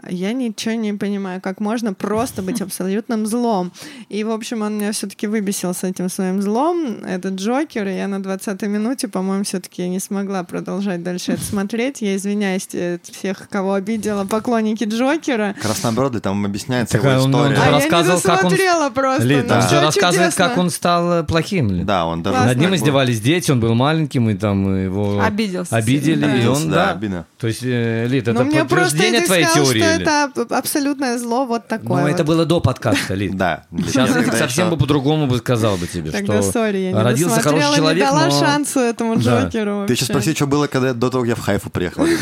Я 0.09 0.32
ничего 0.32 0.74
не 0.74 0.93
понимаю, 0.93 1.40
как 1.40 1.60
можно 1.60 1.94
просто 1.94 2.43
быть 2.43 2.60
абсолютным 2.60 3.27
злом. 3.27 3.73
И, 4.09 4.23
в 4.24 4.31
общем, 4.31 4.62
он 4.62 4.78
меня 4.78 4.93
все-таки 4.93 5.27
выбесил 5.27 5.73
с 5.74 5.82
этим 5.85 6.09
своим 6.09 6.43
злом, 6.43 7.05
этот 7.05 7.35
Джокер, 7.35 7.89
и 7.89 7.94
я 7.97 8.06
на 8.09 8.16
20-й 8.16 8.68
минуте, 8.68 9.09
по-моему, 9.09 9.44
все-таки 9.44 9.89
не 9.89 9.98
смогла 10.01 10.44
продолжать 10.44 11.02
дальше 11.02 11.32
это 11.32 11.43
смотреть. 11.43 12.02
Я 12.02 12.16
извиняюсь 12.16 12.68
э, 12.73 12.98
всех, 13.02 13.48
кого 13.48 13.74
обидела, 13.74 14.24
поклонники 14.27 14.85
Джокера. 14.85 15.55
Как 15.56 15.66
раз 15.66 15.82
наоборот, 15.82 16.14
ли, 16.14 16.20
там 16.20 16.44
объясняется 16.44 16.98
Так, 16.98 17.05
его 17.05 17.24
он- 17.24 17.31
история. 17.31 17.56
он 17.56 17.62
А 17.62 17.64
я 17.64 17.66
не 17.66 17.73
рассказывал, 17.73 18.20
как 18.20 18.31
он- 18.36 18.43
досмотрела 18.51 18.90
просто. 18.90 19.23
Ли, 19.24 19.36
ну 19.43 19.48
там 19.48 19.62
всё 19.62 19.81
же 19.81 19.86
рассказывает, 19.87 20.33
чудесно. 20.33 20.49
как 20.49 20.59
он 20.59 20.71
стал 20.71 21.13
э, 21.13 21.25
плохим. 21.25 21.85
Да, 21.87 22.07
он 22.07 22.23
даже... 22.23 22.39
Над 22.39 22.59
ним 22.59 22.75
издевались 22.75 23.21
дети, 23.21 23.51
он 23.51 23.61
был 23.61 23.75
маленьким, 23.75 24.29
и 24.31 24.35
там 24.35 24.85
его 24.85 25.21
Обиделся 25.23 25.75
обидели, 25.77 26.15
сильно, 26.21 26.37
и 26.37 26.43
да. 26.45 26.51
он, 26.53 26.69
Да, 26.69 26.75
да. 26.87 26.91
обидно. 26.93 27.27
То 27.39 27.47
есть, 27.47 27.61
э, 27.63 28.07
Лид, 28.09 28.29
это 28.29 28.33
Ну, 28.43 28.45
мне 28.45 28.65
просто 28.65 28.91
подтверждение 28.91 29.21
твоей 29.27 29.45
сказал, 29.45 29.65
теории. 29.65 29.81
что 29.81 29.89
это 29.91 30.25
аб- 30.25 30.53
абсолютное 30.53 31.19
зло 31.19 31.47
вот 31.47 31.63
Ну, 31.71 31.79
такое. 31.79 32.07
это 32.09 32.25
вот. 32.25 32.27
было 32.27 32.45
до 32.47 32.61
подкаста, 32.61 33.15
Лид. 33.15 33.37
Да. 33.37 33.65
Сейчас 33.87 34.11
совсем 34.39 34.71
бы 34.71 34.77
по-другому 34.77 35.27
бы 35.27 35.39
сказал 35.39 35.77
бы 35.77 35.87
тебе, 35.87 36.11
что 36.11 36.43
сори, 36.43 36.79
я 36.79 36.93
не 36.93 37.03
родился 37.03 37.41
хороший 37.41 37.77
человек, 37.77 38.03
не 38.05 38.09
дала 38.11 38.27
но... 38.27 38.31
шансу 38.41 38.81
этому 38.81 39.17
Да. 39.17 39.43
Джокеру 39.45 39.85
Ты 39.87 39.93
еще 39.95 40.05
спроси, 40.05 40.35
что 40.35 40.47
было, 40.47 40.67
когда 40.67 40.93
до 40.95 41.11
того, 41.11 41.23
как 41.23 41.29
я 41.31 41.35
в 41.37 41.41
Хайфу 41.41 41.71
приехал. 41.71 42.07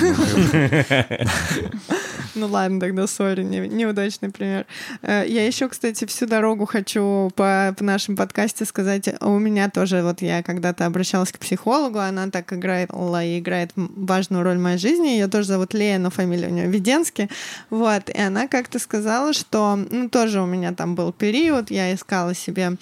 Ну 2.37 2.49
ладно, 2.49 2.81
тогда 2.81 3.07
сори, 3.07 3.45
не- 3.45 3.69
неудачный 3.69 4.29
пример. 4.29 4.67
Э, 5.03 5.25
Я 5.25 5.47
еще, 5.47 5.69
кстати, 5.69 6.05
всю 6.05 6.27
дорогу 6.27 6.67
хочу 6.67 7.31
по, 7.37 7.45
по 7.77 7.85
нашем 7.85 8.17
подкасте 8.17 8.65
сказать, 8.65 9.09
а 9.21 9.29
у 9.29 9.39
меня 9.39 9.71
тоже, 9.71 10.03
вот 10.03 10.23
я 10.23 10.43
когда-то 10.43 10.87
обращалась 10.87 11.33
к 11.33 11.39
психологу, 11.39 11.99
она 11.99 12.31
так 12.31 12.53
играла 12.53 13.25
и 13.25 13.39
играет 13.39 13.73
важную 13.75 14.43
роль 14.43 14.59
в 14.59 14.63
моей 14.63 14.79
жизни, 14.79 15.09
ее 15.09 15.29
тоже 15.29 15.49
зовут 15.49 15.75
Лея, 15.75 15.99
но 15.99 16.11
фамилия 16.11 16.49
у 16.49 16.51
нее 16.51 16.67
Веденски, 16.67 17.29
вот, 17.71 18.09
и 18.09 18.19
она 18.19 18.49
как-то 18.49 18.79
сказала, 18.79 19.33
что, 19.33 19.77
ну, 19.77 20.09
тоже 20.09 20.41
у 20.41 20.47
меня 20.47 20.73
там 20.73 20.95
был 20.95 21.13
период, 21.13 21.71
я 21.71 21.95
искала 21.95 22.35
себе 22.35 22.77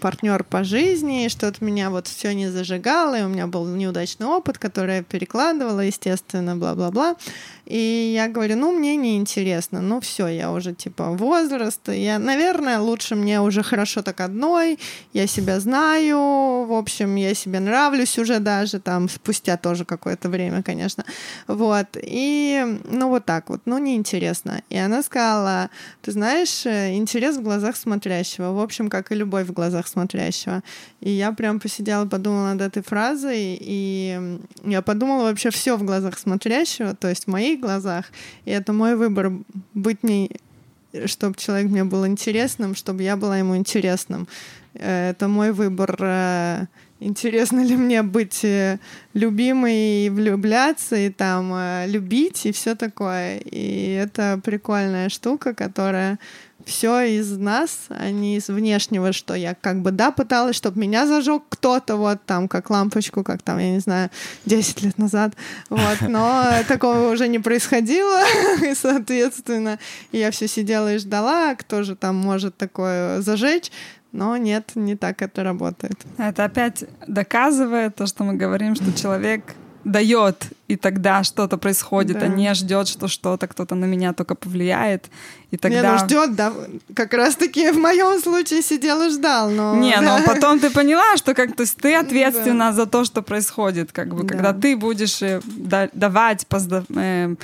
партнер 0.00 0.42
по 0.44 0.64
жизни, 0.64 1.26
и 1.26 1.28
что-то 1.28 1.64
меня 1.64 1.90
вот 1.90 2.08
все 2.08 2.34
не 2.34 2.48
зажигало, 2.48 3.18
и 3.18 3.22
у 3.22 3.28
меня 3.28 3.46
был 3.46 3.66
неудачный 3.66 4.26
опыт, 4.26 4.58
который 4.58 4.96
я 4.96 5.02
перекладывала, 5.02 5.80
естественно, 5.80 6.56
бла-бла-бла. 6.56 7.16
И 7.70 8.12
я 8.14 8.26
говорю, 8.26 8.56
ну, 8.56 8.72
мне 8.72 8.96
не 8.96 9.16
интересно, 9.16 9.80
ну, 9.80 10.00
все, 10.00 10.26
я 10.26 10.50
уже, 10.50 10.74
типа, 10.74 11.10
возраст, 11.10 11.88
я, 11.88 12.18
наверное, 12.18 12.80
лучше 12.80 13.14
мне 13.14 13.40
уже 13.40 13.62
хорошо 13.62 14.02
так 14.02 14.20
одной, 14.20 14.80
я 15.12 15.28
себя 15.28 15.60
знаю, 15.60 16.18
в 16.66 16.72
общем, 16.72 17.14
я 17.14 17.32
себе 17.32 17.60
нравлюсь 17.60 18.18
уже 18.18 18.40
даже, 18.40 18.80
там, 18.80 19.08
спустя 19.08 19.56
тоже 19.56 19.84
какое-то 19.84 20.28
время, 20.28 20.64
конечно, 20.64 21.04
вот, 21.46 21.86
и, 21.94 22.80
ну, 22.90 23.08
вот 23.08 23.24
так 23.24 23.48
вот, 23.50 23.60
ну, 23.66 23.78
неинтересно. 23.78 24.62
И 24.68 24.76
она 24.76 25.04
сказала, 25.04 25.70
ты 26.02 26.10
знаешь, 26.10 26.66
э, 26.66 26.96
интерес 26.96 27.36
в 27.36 27.42
глазах 27.42 27.76
смотрящего, 27.76 28.50
в 28.52 28.58
общем, 28.58 28.88
как 28.88 29.12
и 29.12 29.14
любовь 29.14 29.46
в 29.46 29.52
глазах 29.52 29.86
смотрящего. 29.86 30.64
И 31.00 31.10
я 31.10 31.30
прям 31.30 31.60
посидела, 31.60 32.04
подумала 32.04 32.54
над 32.54 32.62
этой 32.62 32.82
фразой, 32.82 33.56
и 33.60 34.38
я 34.64 34.82
подумала 34.82 35.22
вообще 35.22 35.50
все 35.50 35.76
в 35.76 35.84
глазах 35.84 36.18
смотрящего, 36.18 36.96
то 36.96 37.08
есть 37.08 37.26
в 37.26 37.30
моих 37.30 37.59
глазах. 37.60 38.06
И 38.44 38.50
это 38.50 38.72
мой 38.72 38.96
выбор 38.96 39.32
быть 39.74 40.02
мне 40.02 40.30
чтобы 41.06 41.36
человек 41.36 41.70
мне 41.70 41.84
был 41.84 42.06
интересным, 42.06 42.74
чтобы 42.74 43.02
я 43.02 43.16
была 43.16 43.38
ему 43.38 43.56
интересным. 43.56 44.26
Э, 44.74 45.10
Это 45.10 45.28
мой 45.28 45.52
выбор. 45.52 45.96
э, 46.00 46.66
Интересно 47.02 47.64
ли 47.64 47.76
мне 47.76 48.02
быть 48.02 48.44
э, 48.44 48.78
любимой 49.14 50.06
и 50.06 50.10
влюбляться, 50.10 50.96
и 50.96 51.08
там 51.08 51.54
любить, 51.86 52.44
и 52.44 52.52
все 52.52 52.74
такое. 52.74 53.38
И 53.38 53.92
это 53.92 54.38
прикольная 54.44 55.08
штука, 55.08 55.54
которая 55.54 56.18
все 56.70 57.02
из 57.02 57.36
нас, 57.36 57.86
а 57.88 58.10
не 58.10 58.36
из 58.36 58.48
внешнего, 58.48 59.12
что 59.12 59.34
я 59.34 59.54
как 59.54 59.82
бы, 59.82 59.90
да, 59.90 60.12
пыталась, 60.12 60.56
чтобы 60.56 60.80
меня 60.80 61.06
зажег 61.06 61.42
кто-то, 61.48 61.96
вот 61.96 62.24
там, 62.24 62.48
как 62.48 62.70
лампочку, 62.70 63.24
как 63.24 63.42
там, 63.42 63.58
я 63.58 63.72
не 63.72 63.80
знаю, 63.80 64.10
10 64.46 64.82
лет 64.82 64.96
назад, 64.96 65.34
вот, 65.68 66.00
но 66.02 66.44
такого 66.68 67.10
уже 67.12 67.28
не 67.28 67.40
происходило, 67.40 68.22
и, 68.62 68.74
соответственно, 68.74 69.78
я 70.12 70.30
все 70.30 70.46
сидела 70.46 70.94
и 70.94 70.98
ждала, 70.98 71.54
кто 71.56 71.82
же 71.82 71.96
там 71.96 72.16
может 72.16 72.56
такое 72.56 73.20
зажечь, 73.20 73.72
но 74.12 74.36
нет, 74.36 74.72
не 74.76 74.96
так 74.96 75.22
это 75.22 75.42
работает. 75.42 75.98
Это 76.18 76.44
опять 76.44 76.84
доказывает 77.06 77.96
то, 77.96 78.06
что 78.06 78.24
мы 78.24 78.34
говорим, 78.34 78.74
что 78.76 78.92
человек 78.92 79.42
дает, 79.84 80.44
и 80.68 80.76
тогда 80.76 81.24
что-то 81.24 81.56
происходит, 81.56 82.18
Да. 82.18 82.26
а 82.26 82.28
не 82.28 82.52
ждет, 82.54 82.88
что 82.88 83.08
что-то 83.08 83.46
кто-то 83.46 83.74
на 83.74 83.86
меня 83.86 84.12
только 84.12 84.34
повлияет. 84.34 85.06
И 85.50 85.54
Не, 85.54 85.58
тогда... 85.58 85.92
ну 85.92 85.98
ждет, 85.98 86.34
да, 86.34 86.52
как 86.94 87.14
раз-таки 87.14 87.70
в 87.70 87.78
моем 87.78 88.20
случае 88.20 88.62
сидел 88.62 89.02
и 89.02 89.10
ждал, 89.10 89.50
но... 89.50 89.74
Не, 89.76 89.96
да. 90.00 90.18
но 90.18 90.24
потом 90.26 90.60
ты 90.60 90.70
поняла, 90.70 91.16
что 91.16 91.34
как 91.34 91.56
то 91.56 91.62
есть 91.62 91.76
ты 91.76 91.94
ответственна 91.94 92.72
за 92.72 92.86
то, 92.86 93.04
что 93.04 93.22
происходит, 93.22 93.90
как 93.92 94.14
бы, 94.14 94.22
Да. 94.22 94.28
когда 94.28 94.52
ты 94.52 94.76
будешь 94.76 95.22
э, 95.22 95.40
да- 95.44 95.88
давать, 95.94 96.46
позда- 96.48 96.84
э, 96.96 97.34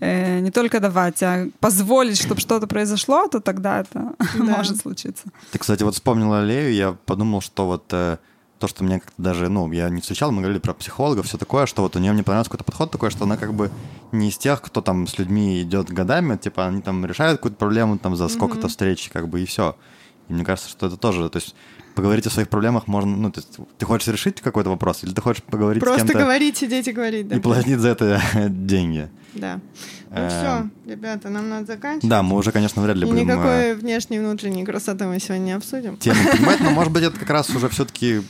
э, 0.00 0.40
не 0.40 0.50
только 0.50 0.80
давать, 0.80 1.22
а 1.22 1.48
позволить, 1.60 2.18
чтобы 2.20 2.40
что-то 2.40 2.66
произошло, 2.66 3.28
то 3.28 3.40
тогда 3.40 3.80
это 3.80 4.14
может 4.38 4.78
случиться. 4.80 5.24
Ты, 5.52 5.58
кстати, 5.58 5.82
вот 5.84 5.94
вспомнила 5.94 6.44
Лею, 6.44 6.72
я 6.74 6.96
подумал, 7.06 7.40
что 7.42 7.66
вот 7.66 7.84
э, 7.92 8.16
то, 8.58 8.68
что 8.68 8.84
меня 8.84 9.00
как-то 9.00 9.20
даже, 9.20 9.48
ну, 9.48 9.70
я 9.72 9.88
не 9.90 10.00
встречал, 10.00 10.30
мы 10.30 10.40
говорили 10.40 10.60
про 10.60 10.74
психологов, 10.74 11.26
все 11.26 11.38
такое, 11.38 11.66
что 11.66 11.82
вот 11.82 11.96
у 11.96 11.98
нее 11.98 12.12
мне 12.12 12.22
понравился 12.22 12.50
какой-то 12.50 12.64
подход 12.64 12.90
такой, 12.90 13.10
что 13.10 13.24
она 13.24 13.36
как 13.36 13.52
бы 13.54 13.70
не 14.12 14.28
из 14.28 14.38
тех, 14.38 14.62
кто 14.62 14.80
там 14.80 15.06
с 15.06 15.18
людьми 15.18 15.60
идет 15.62 15.90
годами, 15.90 16.36
типа 16.36 16.66
они 16.66 16.80
там 16.80 17.04
решают 17.04 17.38
какую-то 17.38 17.58
проблему 17.58 17.98
там 17.98 18.16
за 18.16 18.28
сколько-то 18.28 18.68
встреч, 18.68 19.10
как 19.12 19.28
бы, 19.28 19.42
и 19.42 19.46
все. 19.46 19.76
И 20.28 20.32
мне 20.32 20.44
кажется, 20.44 20.70
что 20.70 20.86
это 20.86 20.96
тоже, 20.96 21.28
то 21.28 21.38
есть 21.38 21.54
поговорить 21.94 22.26
о 22.26 22.30
своих 22.30 22.48
проблемах 22.48 22.86
можно, 22.86 23.16
ну, 23.16 23.30
то 23.30 23.40
есть 23.40 23.56
ты 23.78 23.86
хочешь 23.86 24.08
решить 24.08 24.40
какой-то 24.40 24.70
вопрос, 24.70 25.04
или 25.04 25.12
ты 25.12 25.20
хочешь 25.20 25.42
поговорить 25.42 25.82
с 25.82 25.86
Просто 25.86 26.06
кем-то 26.06 26.18
говорить, 26.18 26.56
сидеть 26.56 26.88
и 26.88 26.92
говорить, 26.92 27.28
да. 27.28 27.36
и 27.36 27.40
платить 27.40 27.78
за 27.78 27.88
это 27.88 28.20
деньги. 28.48 29.08
Да. 29.34 29.60
Ну 30.10 30.20
Эм, 30.20 30.28
все, 30.28 30.92
ребята, 30.92 31.28
нам 31.28 31.48
надо 31.48 31.66
заканчивать. 31.66 32.08
Да, 32.08 32.22
мы 32.22 32.36
уже, 32.36 32.52
конечно, 32.52 32.82
вряд 32.82 32.96
ли 32.96 33.06
И 33.06 33.10
будем... 33.10 33.30
э, 33.30 33.32
никакой 33.32 33.74
внешней 33.74 34.18
и 34.18 34.20
внутренней 34.20 34.64
красоты 34.64 35.06
мы 35.06 35.18
сегодня 35.18 35.44
не 35.44 35.52
обсудим. 35.52 35.96
тему 35.96 36.18
понимать, 36.32 36.60
но, 36.60 36.70
может 36.70 36.92
быть, 36.92 37.02
это 37.02 37.18
как 37.18 37.30
раз 37.30 37.50
уже 37.50 37.68
все-таки, 37.68 38.22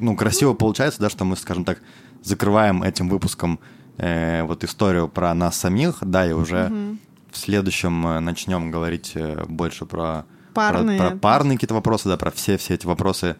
ну, 0.00 0.16
красиво 0.16 0.52
получается, 0.52 1.00
да, 1.00 1.08
что 1.08 1.24
мы, 1.24 1.36
скажем 1.36 1.64
так, 1.64 1.78
закрываем 2.22 2.82
этим 2.82 3.08
выпуском 3.08 3.58
э, 3.96 4.42
вот 4.42 4.64
историю 4.64 5.08
про 5.08 5.32
нас 5.34 5.56
самих, 5.58 5.98
да, 6.02 6.26
и 6.28 6.32
уже 6.32 6.70
в 7.30 7.36
следующем 7.38 8.06
э, 8.06 8.20
начнем 8.20 8.70
говорить 8.70 9.12
э, 9.14 9.44
больше 9.48 9.86
про 9.86 10.26
Парные. 10.60 10.98
про, 10.98 11.10
про 11.10 11.16
парные 11.16 11.56
какие-то 11.56 11.74
вопросы, 11.74 12.08
да, 12.08 12.16
про 12.16 12.30
все 12.30 12.56
все 12.58 12.74
эти 12.74 12.86
вопросы, 12.86 13.36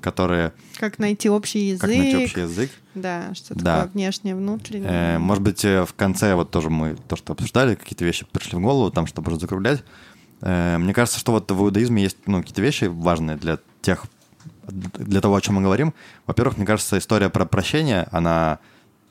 которые 0.00 0.52
Как 0.78 0.98
найти 0.98 1.30
общий 1.30 1.68
язык. 1.70 1.80
как 1.80 1.90
найти 1.90 2.24
общий 2.24 2.40
язык. 2.40 2.70
Да, 2.94 3.34
что 3.34 3.54
Да. 3.54 3.76
такое 3.76 3.92
внешнее, 3.92 4.36
внутреннее. 4.36 5.16
Э, 5.16 5.18
может 5.18 5.42
быть, 5.42 5.64
э, 5.64 5.84
в 5.84 5.94
конце 5.94 6.34
вот 6.34 6.50
тоже 6.50 6.70
мы 6.70 6.96
то, 7.08 7.16
что 7.16 7.32
обсуждали, 7.32 7.74
какие-то 7.74 8.04
вещи 8.04 8.26
пришли 8.30 8.58
в 8.58 8.60
голову, 8.60 8.90
там, 8.90 9.06
чтобы 9.06 9.30
уже 9.30 9.40
закруглять. 9.40 9.82
Э, 10.42 10.76
мне 10.78 10.92
кажется, 10.92 11.18
что 11.18 11.32
вот 11.32 11.50
в 11.50 11.60
иудаизме 11.60 12.02
есть 12.02 12.18
ну, 12.26 12.40
какие-то 12.40 12.62
вещи 12.62 12.84
важные 12.84 13.36
для 13.36 13.58
тех, 13.80 14.04
для 14.68 15.20
того, 15.20 15.36
о 15.36 15.40
чем 15.40 15.56
мы 15.56 15.62
говорим. 15.62 15.94
Во-первых, 16.26 16.56
мне 16.58 16.66
кажется, 16.66 16.98
история 16.98 17.30
про 17.30 17.46
прощение, 17.46 18.06
она 18.12 18.58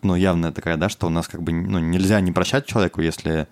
ну, 0.04 0.16
явная 0.16 0.52
такая, 0.52 0.78
да, 0.78 0.90
что 0.90 1.08
у 1.08 1.10
нас 1.10 1.28
как 1.28 1.42
бы 1.42 1.52
ну, 1.52 1.80
нельзя 1.80 2.20
не 2.22 2.32
прощать 2.32 2.66
человеку, 2.66 3.02
если... 3.02 3.48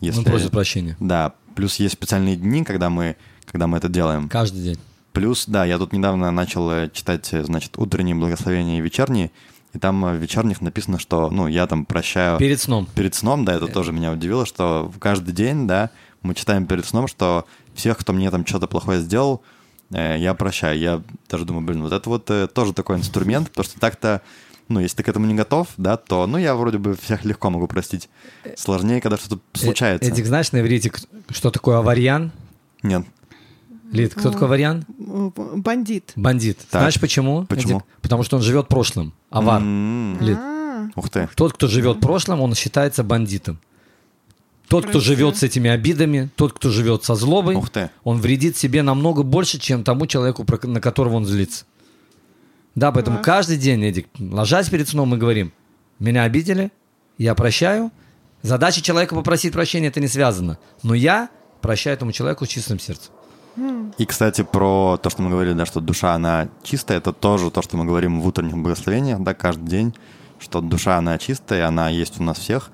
если... 0.00 0.20
Он 0.20 0.24
просит 0.24 0.50
прощения. 0.50 0.96
Да, 0.98 1.34
плюс 1.54 1.76
есть 1.76 1.94
специальные 1.94 2.36
дни, 2.36 2.64
когда 2.64 2.90
мы, 2.90 3.16
когда 3.50 3.66
мы 3.66 3.78
это 3.78 3.88
делаем. 3.88 4.28
Каждый 4.28 4.62
день. 4.62 4.78
Плюс, 5.12 5.46
да, 5.46 5.64
я 5.64 5.78
тут 5.78 5.92
недавно 5.92 6.30
начал 6.30 6.70
э, 6.70 6.90
читать, 6.92 7.32
э, 7.32 7.42
значит, 7.42 7.76
утренние 7.78 8.14
благословения 8.14 8.78
и 8.78 8.80
вечерние, 8.80 9.32
и 9.72 9.78
там 9.78 10.04
э, 10.04 10.12
в 10.12 10.16
вечерних 10.16 10.60
написано, 10.60 11.00
что, 11.00 11.30
ну, 11.30 11.48
я 11.48 11.66
там 11.66 11.84
прощаю 11.84 12.38
Перед 12.38 12.60
сном. 12.60 12.86
перед 12.94 13.14
сном, 13.14 13.44
да, 13.44 13.54
это 13.54 13.66
тоже 13.66 13.92
меня 13.92 14.12
удивило, 14.12 14.46
что 14.46 14.88
в 14.94 14.98
каждый 15.00 15.34
день, 15.34 15.66
да, 15.66 15.90
мы 16.22 16.34
читаем 16.34 16.66
перед 16.66 16.86
сном, 16.86 17.08
что 17.08 17.44
всех, 17.74 17.98
кто 17.98 18.12
мне 18.12 18.30
там 18.30 18.46
что-то 18.46 18.68
плохое 18.68 19.00
сделал, 19.00 19.42
я 19.90 20.34
прощаю. 20.34 20.78
Я 20.78 21.02
даже 21.28 21.44
думаю, 21.44 21.66
блин, 21.66 21.82
вот 21.82 21.92
это 21.92 22.08
вот 22.08 22.30
тоже 22.54 22.72
такой 22.72 22.98
инструмент, 22.98 23.48
потому 23.48 23.64
что 23.64 23.80
так-то, 23.80 24.20
ну, 24.68 24.78
если 24.78 24.98
ты 24.98 25.02
к 25.02 25.08
этому 25.08 25.26
не 25.26 25.34
готов, 25.34 25.66
да, 25.78 25.96
то, 25.96 26.26
ну, 26.28 26.38
я 26.38 26.54
вроде 26.54 26.78
бы 26.78 26.94
всех 26.94 27.24
легко 27.24 27.50
могу 27.50 27.66
простить. 27.66 28.08
Сложнее, 28.56 29.00
когда 29.00 29.16
что-то 29.16 29.40
случается. 29.54 30.08
Эдик, 30.08 30.26
знаешь 30.26 30.52
на 30.52 30.60
иврите, 30.60 30.92
что 31.30 31.50
такое 31.50 31.78
аварьян? 31.78 32.30
Нет. 32.82 33.04
Лид, 33.92 34.14
кто 34.14 34.30
такой 34.30 34.46
аварьян? 34.46 34.84
Э, 34.98 35.30
Бандит. 35.56 36.12
Бандит. 36.16 36.58
Так. 36.70 36.82
Знаешь 36.82 37.00
почему? 37.00 37.44
Почему? 37.46 37.78
Эдик? 37.78 37.86
Потому 38.02 38.22
что 38.22 38.36
он 38.36 38.42
живет 38.42 38.68
прошлым. 38.68 39.12
Авар. 39.30 39.60
Лид. 39.60 40.36
А, 40.38 40.88
Ух 40.94 41.10
ты. 41.10 41.28
Тот, 41.34 41.52
кто 41.54 41.66
живет 41.66 42.00
прошлым, 42.00 42.40
он 42.40 42.54
считается 42.54 43.02
бандитом. 43.02 43.58
Тот, 44.68 44.86
кто 44.86 45.00
живет 45.00 45.36
с 45.36 45.42
этими 45.42 45.68
обидами, 45.68 46.30
тот, 46.36 46.52
кто 46.52 46.70
живет 46.70 47.02
со 47.04 47.16
злобой, 47.16 47.56
Ух 47.56 47.70
ты. 47.70 47.90
он 48.04 48.20
вредит 48.20 48.56
себе 48.56 48.82
намного 48.82 49.24
больше, 49.24 49.58
чем 49.58 49.82
тому 49.82 50.06
человеку, 50.06 50.46
на 50.62 50.80
которого 50.80 51.16
он 51.16 51.26
злится. 51.26 51.64
Да, 52.76 52.92
поэтому 52.92 53.16
Так. 53.16 53.24
каждый 53.24 53.56
день, 53.56 53.84
Эдик, 53.84 54.06
ложась 54.20 54.68
перед 54.68 54.88
сном, 54.88 55.08
мы 55.08 55.18
говорим, 55.18 55.52
меня 55.98 56.22
обидели, 56.22 56.70
я 57.18 57.34
прощаю. 57.34 57.90
Задача 58.42 58.80
человека 58.80 59.16
попросить 59.16 59.52
прощения, 59.52 59.88
это 59.88 60.00
не 60.00 60.06
связано. 60.06 60.56
Но 60.84 60.94
я 60.94 61.28
прощаю 61.60 61.94
этому 61.94 62.12
человеку 62.12 62.46
с 62.46 62.48
чистым 62.48 62.78
сердцем. 62.78 63.12
И, 63.98 64.06
кстати, 64.06 64.42
про 64.42 64.98
то, 65.02 65.10
что 65.10 65.22
мы 65.22 65.30
говорили, 65.30 65.54
да, 65.54 65.66
что 65.66 65.80
душа, 65.80 66.14
она 66.14 66.48
чистая, 66.62 66.98
это 66.98 67.12
тоже 67.12 67.50
то, 67.50 67.62
что 67.62 67.76
мы 67.76 67.84
говорим 67.84 68.20
в 68.20 68.26
утренних 68.26 68.56
благословениях, 68.56 69.20
да, 69.20 69.34
каждый 69.34 69.68
день, 69.68 69.94
что 70.38 70.60
душа, 70.60 70.96
она 70.96 71.18
чистая, 71.18 71.66
она 71.66 71.88
есть 71.88 72.20
у 72.20 72.22
нас 72.22 72.38
всех. 72.38 72.70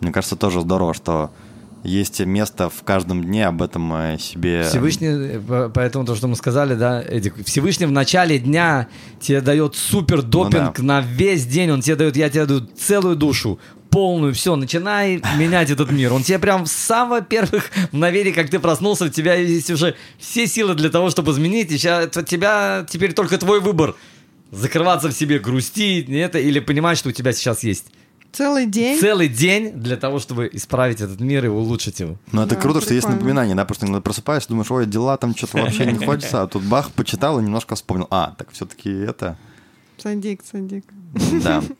Мне 0.00 0.12
кажется, 0.12 0.36
тоже 0.36 0.60
здорово, 0.60 0.94
что 0.94 1.30
есть 1.82 2.20
место 2.20 2.68
в 2.68 2.82
каждом 2.82 3.24
дне 3.24 3.46
об 3.46 3.62
этом 3.62 4.18
себе... 4.18 4.64
Всевышний, 4.64 5.38
по- 5.38 5.70
поэтому 5.72 6.04
то, 6.04 6.14
что 6.14 6.26
мы 6.28 6.36
сказали, 6.36 6.74
да, 6.74 7.02
Эдик, 7.02 7.34
Всевышний 7.44 7.86
в 7.86 7.92
начале 7.92 8.38
дня 8.38 8.88
тебе 9.20 9.40
дает 9.40 9.76
супер 9.76 10.22
допинг 10.22 10.78
Ну 10.78 10.84
на 10.84 11.00
весь 11.00 11.46
день, 11.46 11.70
он 11.70 11.80
тебе 11.80 11.96
дает, 11.96 12.16
я 12.16 12.28
тебе 12.30 12.46
даю 12.46 12.60
целую 12.76 13.16
душу, 13.16 13.58
полную, 13.90 14.34
все, 14.34 14.56
начинай 14.56 15.22
менять 15.36 15.70
этот 15.70 15.90
мир. 15.90 16.12
Он 16.12 16.22
тебе 16.22 16.38
прям 16.38 16.66
с 16.66 16.72
самого 16.72 17.20
первых 17.20 17.70
мгновений, 17.92 18.32
как 18.32 18.50
ты 18.50 18.58
проснулся, 18.58 19.04
у 19.06 19.08
тебя 19.08 19.34
есть 19.34 19.70
уже 19.70 19.94
все 20.18 20.46
силы 20.46 20.74
для 20.74 20.90
того, 20.90 21.10
чтобы 21.10 21.32
изменить, 21.32 21.72
и 21.72 21.78
ща- 21.78 22.02
это 22.02 22.22
тебя 22.22 22.86
теперь 22.88 23.12
только 23.12 23.38
твой 23.38 23.60
выбор. 23.60 23.94
Закрываться 24.50 25.08
в 25.08 25.12
себе, 25.12 25.38
грустить, 25.38 26.08
это, 26.08 26.38
или 26.38 26.58
понимать, 26.60 26.96
что 26.98 27.10
у 27.10 27.12
тебя 27.12 27.32
сейчас 27.32 27.62
есть 27.64 27.86
Целый 28.32 28.66
день. 28.66 28.98
целый 28.98 29.28
день 29.28 29.72
для 29.72 29.96
того, 29.96 30.18
чтобы 30.18 30.48
исправить 30.52 31.00
этот 31.00 31.20
мир 31.20 31.44
и 31.46 31.48
улучшить 31.48 32.00
его. 32.00 32.16
Но 32.32 32.42
это 32.44 32.54
Да, 32.54 32.60
круто, 32.60 32.80
что 32.80 32.92
есть 32.94 33.04
прикольно. 33.06 33.16
напоминание, 33.20 33.54
да, 33.54 33.64
просто 33.64 33.86
иногда 33.86 34.00
просыпаешься, 34.02 34.48
думаешь, 34.50 34.70
ой, 34.70 34.86
дела 34.86 35.16
там 35.16 35.34
что-то 35.36 35.58
вообще 35.58 35.86
не 35.86 35.98
хочется, 36.06 36.42
а 36.42 36.46
тут 36.46 36.62
бах, 36.62 36.90
почитал 36.92 37.38
и 37.40 37.42
немножко 37.42 37.74
вспомнил. 37.74 38.06
А, 38.10 38.34
так 38.38 38.50
все-таки 38.52 38.90
это... 38.90 39.36
Садик, 39.96 40.42
садик. 40.50 40.84
Да. 41.42 41.62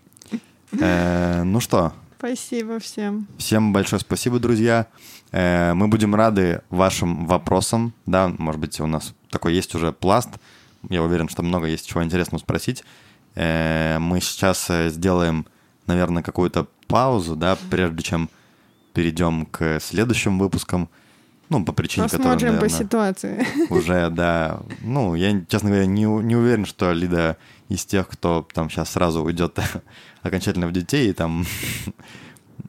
Э, 0.73 1.43
Ну 1.45 1.61
что, 1.61 1.93
Спасибо 2.19 2.81
всем. 2.81 3.29
Всем 3.39 3.73
большое 3.73 4.01
спасибо, 4.01 4.39
друзья. 4.41 4.87
Э, 5.31 5.73
Мы 5.75 5.87
будем 5.89 6.15
рады 6.15 6.63
вашим 6.69 7.27
вопросам. 7.27 7.93
Да, 8.07 8.29
может 8.39 8.61
быть, 8.61 8.81
у 8.81 8.87
нас 8.87 9.15
такой 9.31 9.55
есть 9.55 9.75
уже 9.75 9.93
пласт. 9.93 10.31
Я 10.89 11.03
уверен, 11.03 11.29
что 11.29 11.43
много 11.43 11.67
есть 11.67 11.87
чего 11.89 12.03
интересного 12.03 12.41
спросить. 12.41 12.83
Э, 13.37 13.99
Мы 14.01 14.21
сейчас 14.21 14.69
сделаем, 14.89 15.47
наверное, 15.87 16.23
какую-то 16.25 16.67
паузу, 16.89 17.37
да, 17.37 17.57
прежде 17.71 18.03
чем 18.03 18.31
перейдем 18.95 19.47
к 19.47 19.79
следующим 19.81 20.39
выпускам. 20.41 20.89
Ну, 21.51 21.65
по 21.65 21.73
причине, 21.73 22.07
которой, 22.09 22.19
Посмотрим 22.25 22.49
по 22.57 22.63
наверное, 22.63 22.79
ситуации. 22.79 23.47
уже, 23.71 24.11
да. 24.11 24.61
Ну, 24.83 25.15
я, 25.15 25.41
честно 25.49 25.71
говоря, 25.71 25.87
не, 25.87 26.03
не 26.03 26.37
уверен, 26.37 26.67
что 26.67 26.93
Лида 26.93 27.37
из 27.69 27.85
тех, 27.85 28.09
кто 28.09 28.47
там 28.53 28.71
сейчас 28.71 28.91
сразу 28.91 29.23
уйдет 29.23 29.59
окончательно 30.23 30.67
в 30.67 30.73
детей, 30.73 31.11
и 31.11 31.13
там 31.13 31.45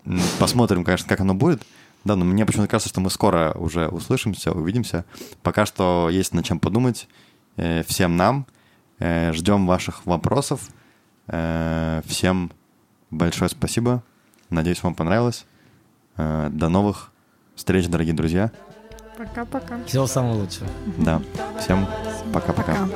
посмотрим, 0.39 0.83
конечно, 0.83 1.07
как 1.07 1.21
оно 1.21 1.33
будет. 1.33 1.63
Да, 2.03 2.15
но 2.15 2.23
мне 2.25 2.45
почему-то 2.45 2.69
кажется, 2.69 2.89
что 2.89 3.01
мы 3.01 3.09
скоро 3.09 3.51
уже 3.53 3.87
услышимся, 3.87 4.51
увидимся. 4.51 5.05
Пока 5.41 5.65
что 5.65 6.09
есть 6.09 6.33
над 6.33 6.45
чем 6.45 6.59
подумать 6.59 7.07
э, 7.57 7.83
всем 7.83 8.15
нам. 8.15 8.45
Э, 8.99 9.33
Ждем 9.33 9.67
ваших 9.67 10.05
вопросов. 10.05 10.61
Э, 11.27 12.01
Всем 12.05 12.51
большое 13.11 13.49
спасибо. 13.49 14.03
Надеюсь, 14.49 14.81
вам 14.81 14.95
понравилось. 14.95 15.45
До 16.17 16.67
новых 16.69 17.11
встреч, 17.55 17.87
дорогие 17.87 18.13
друзья. 18.13 18.51
Пока-пока. 19.17 19.83
Всего 19.85 20.07
самого 20.07 20.33
лучшего. 20.41 20.67
Да, 20.97 21.21
всем 21.59 21.87
пока-пока. 22.33 22.89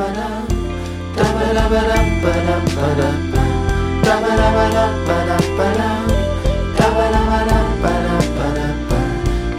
Пока. 0.00 0.40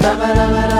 Ba-ba-da 0.01 0.70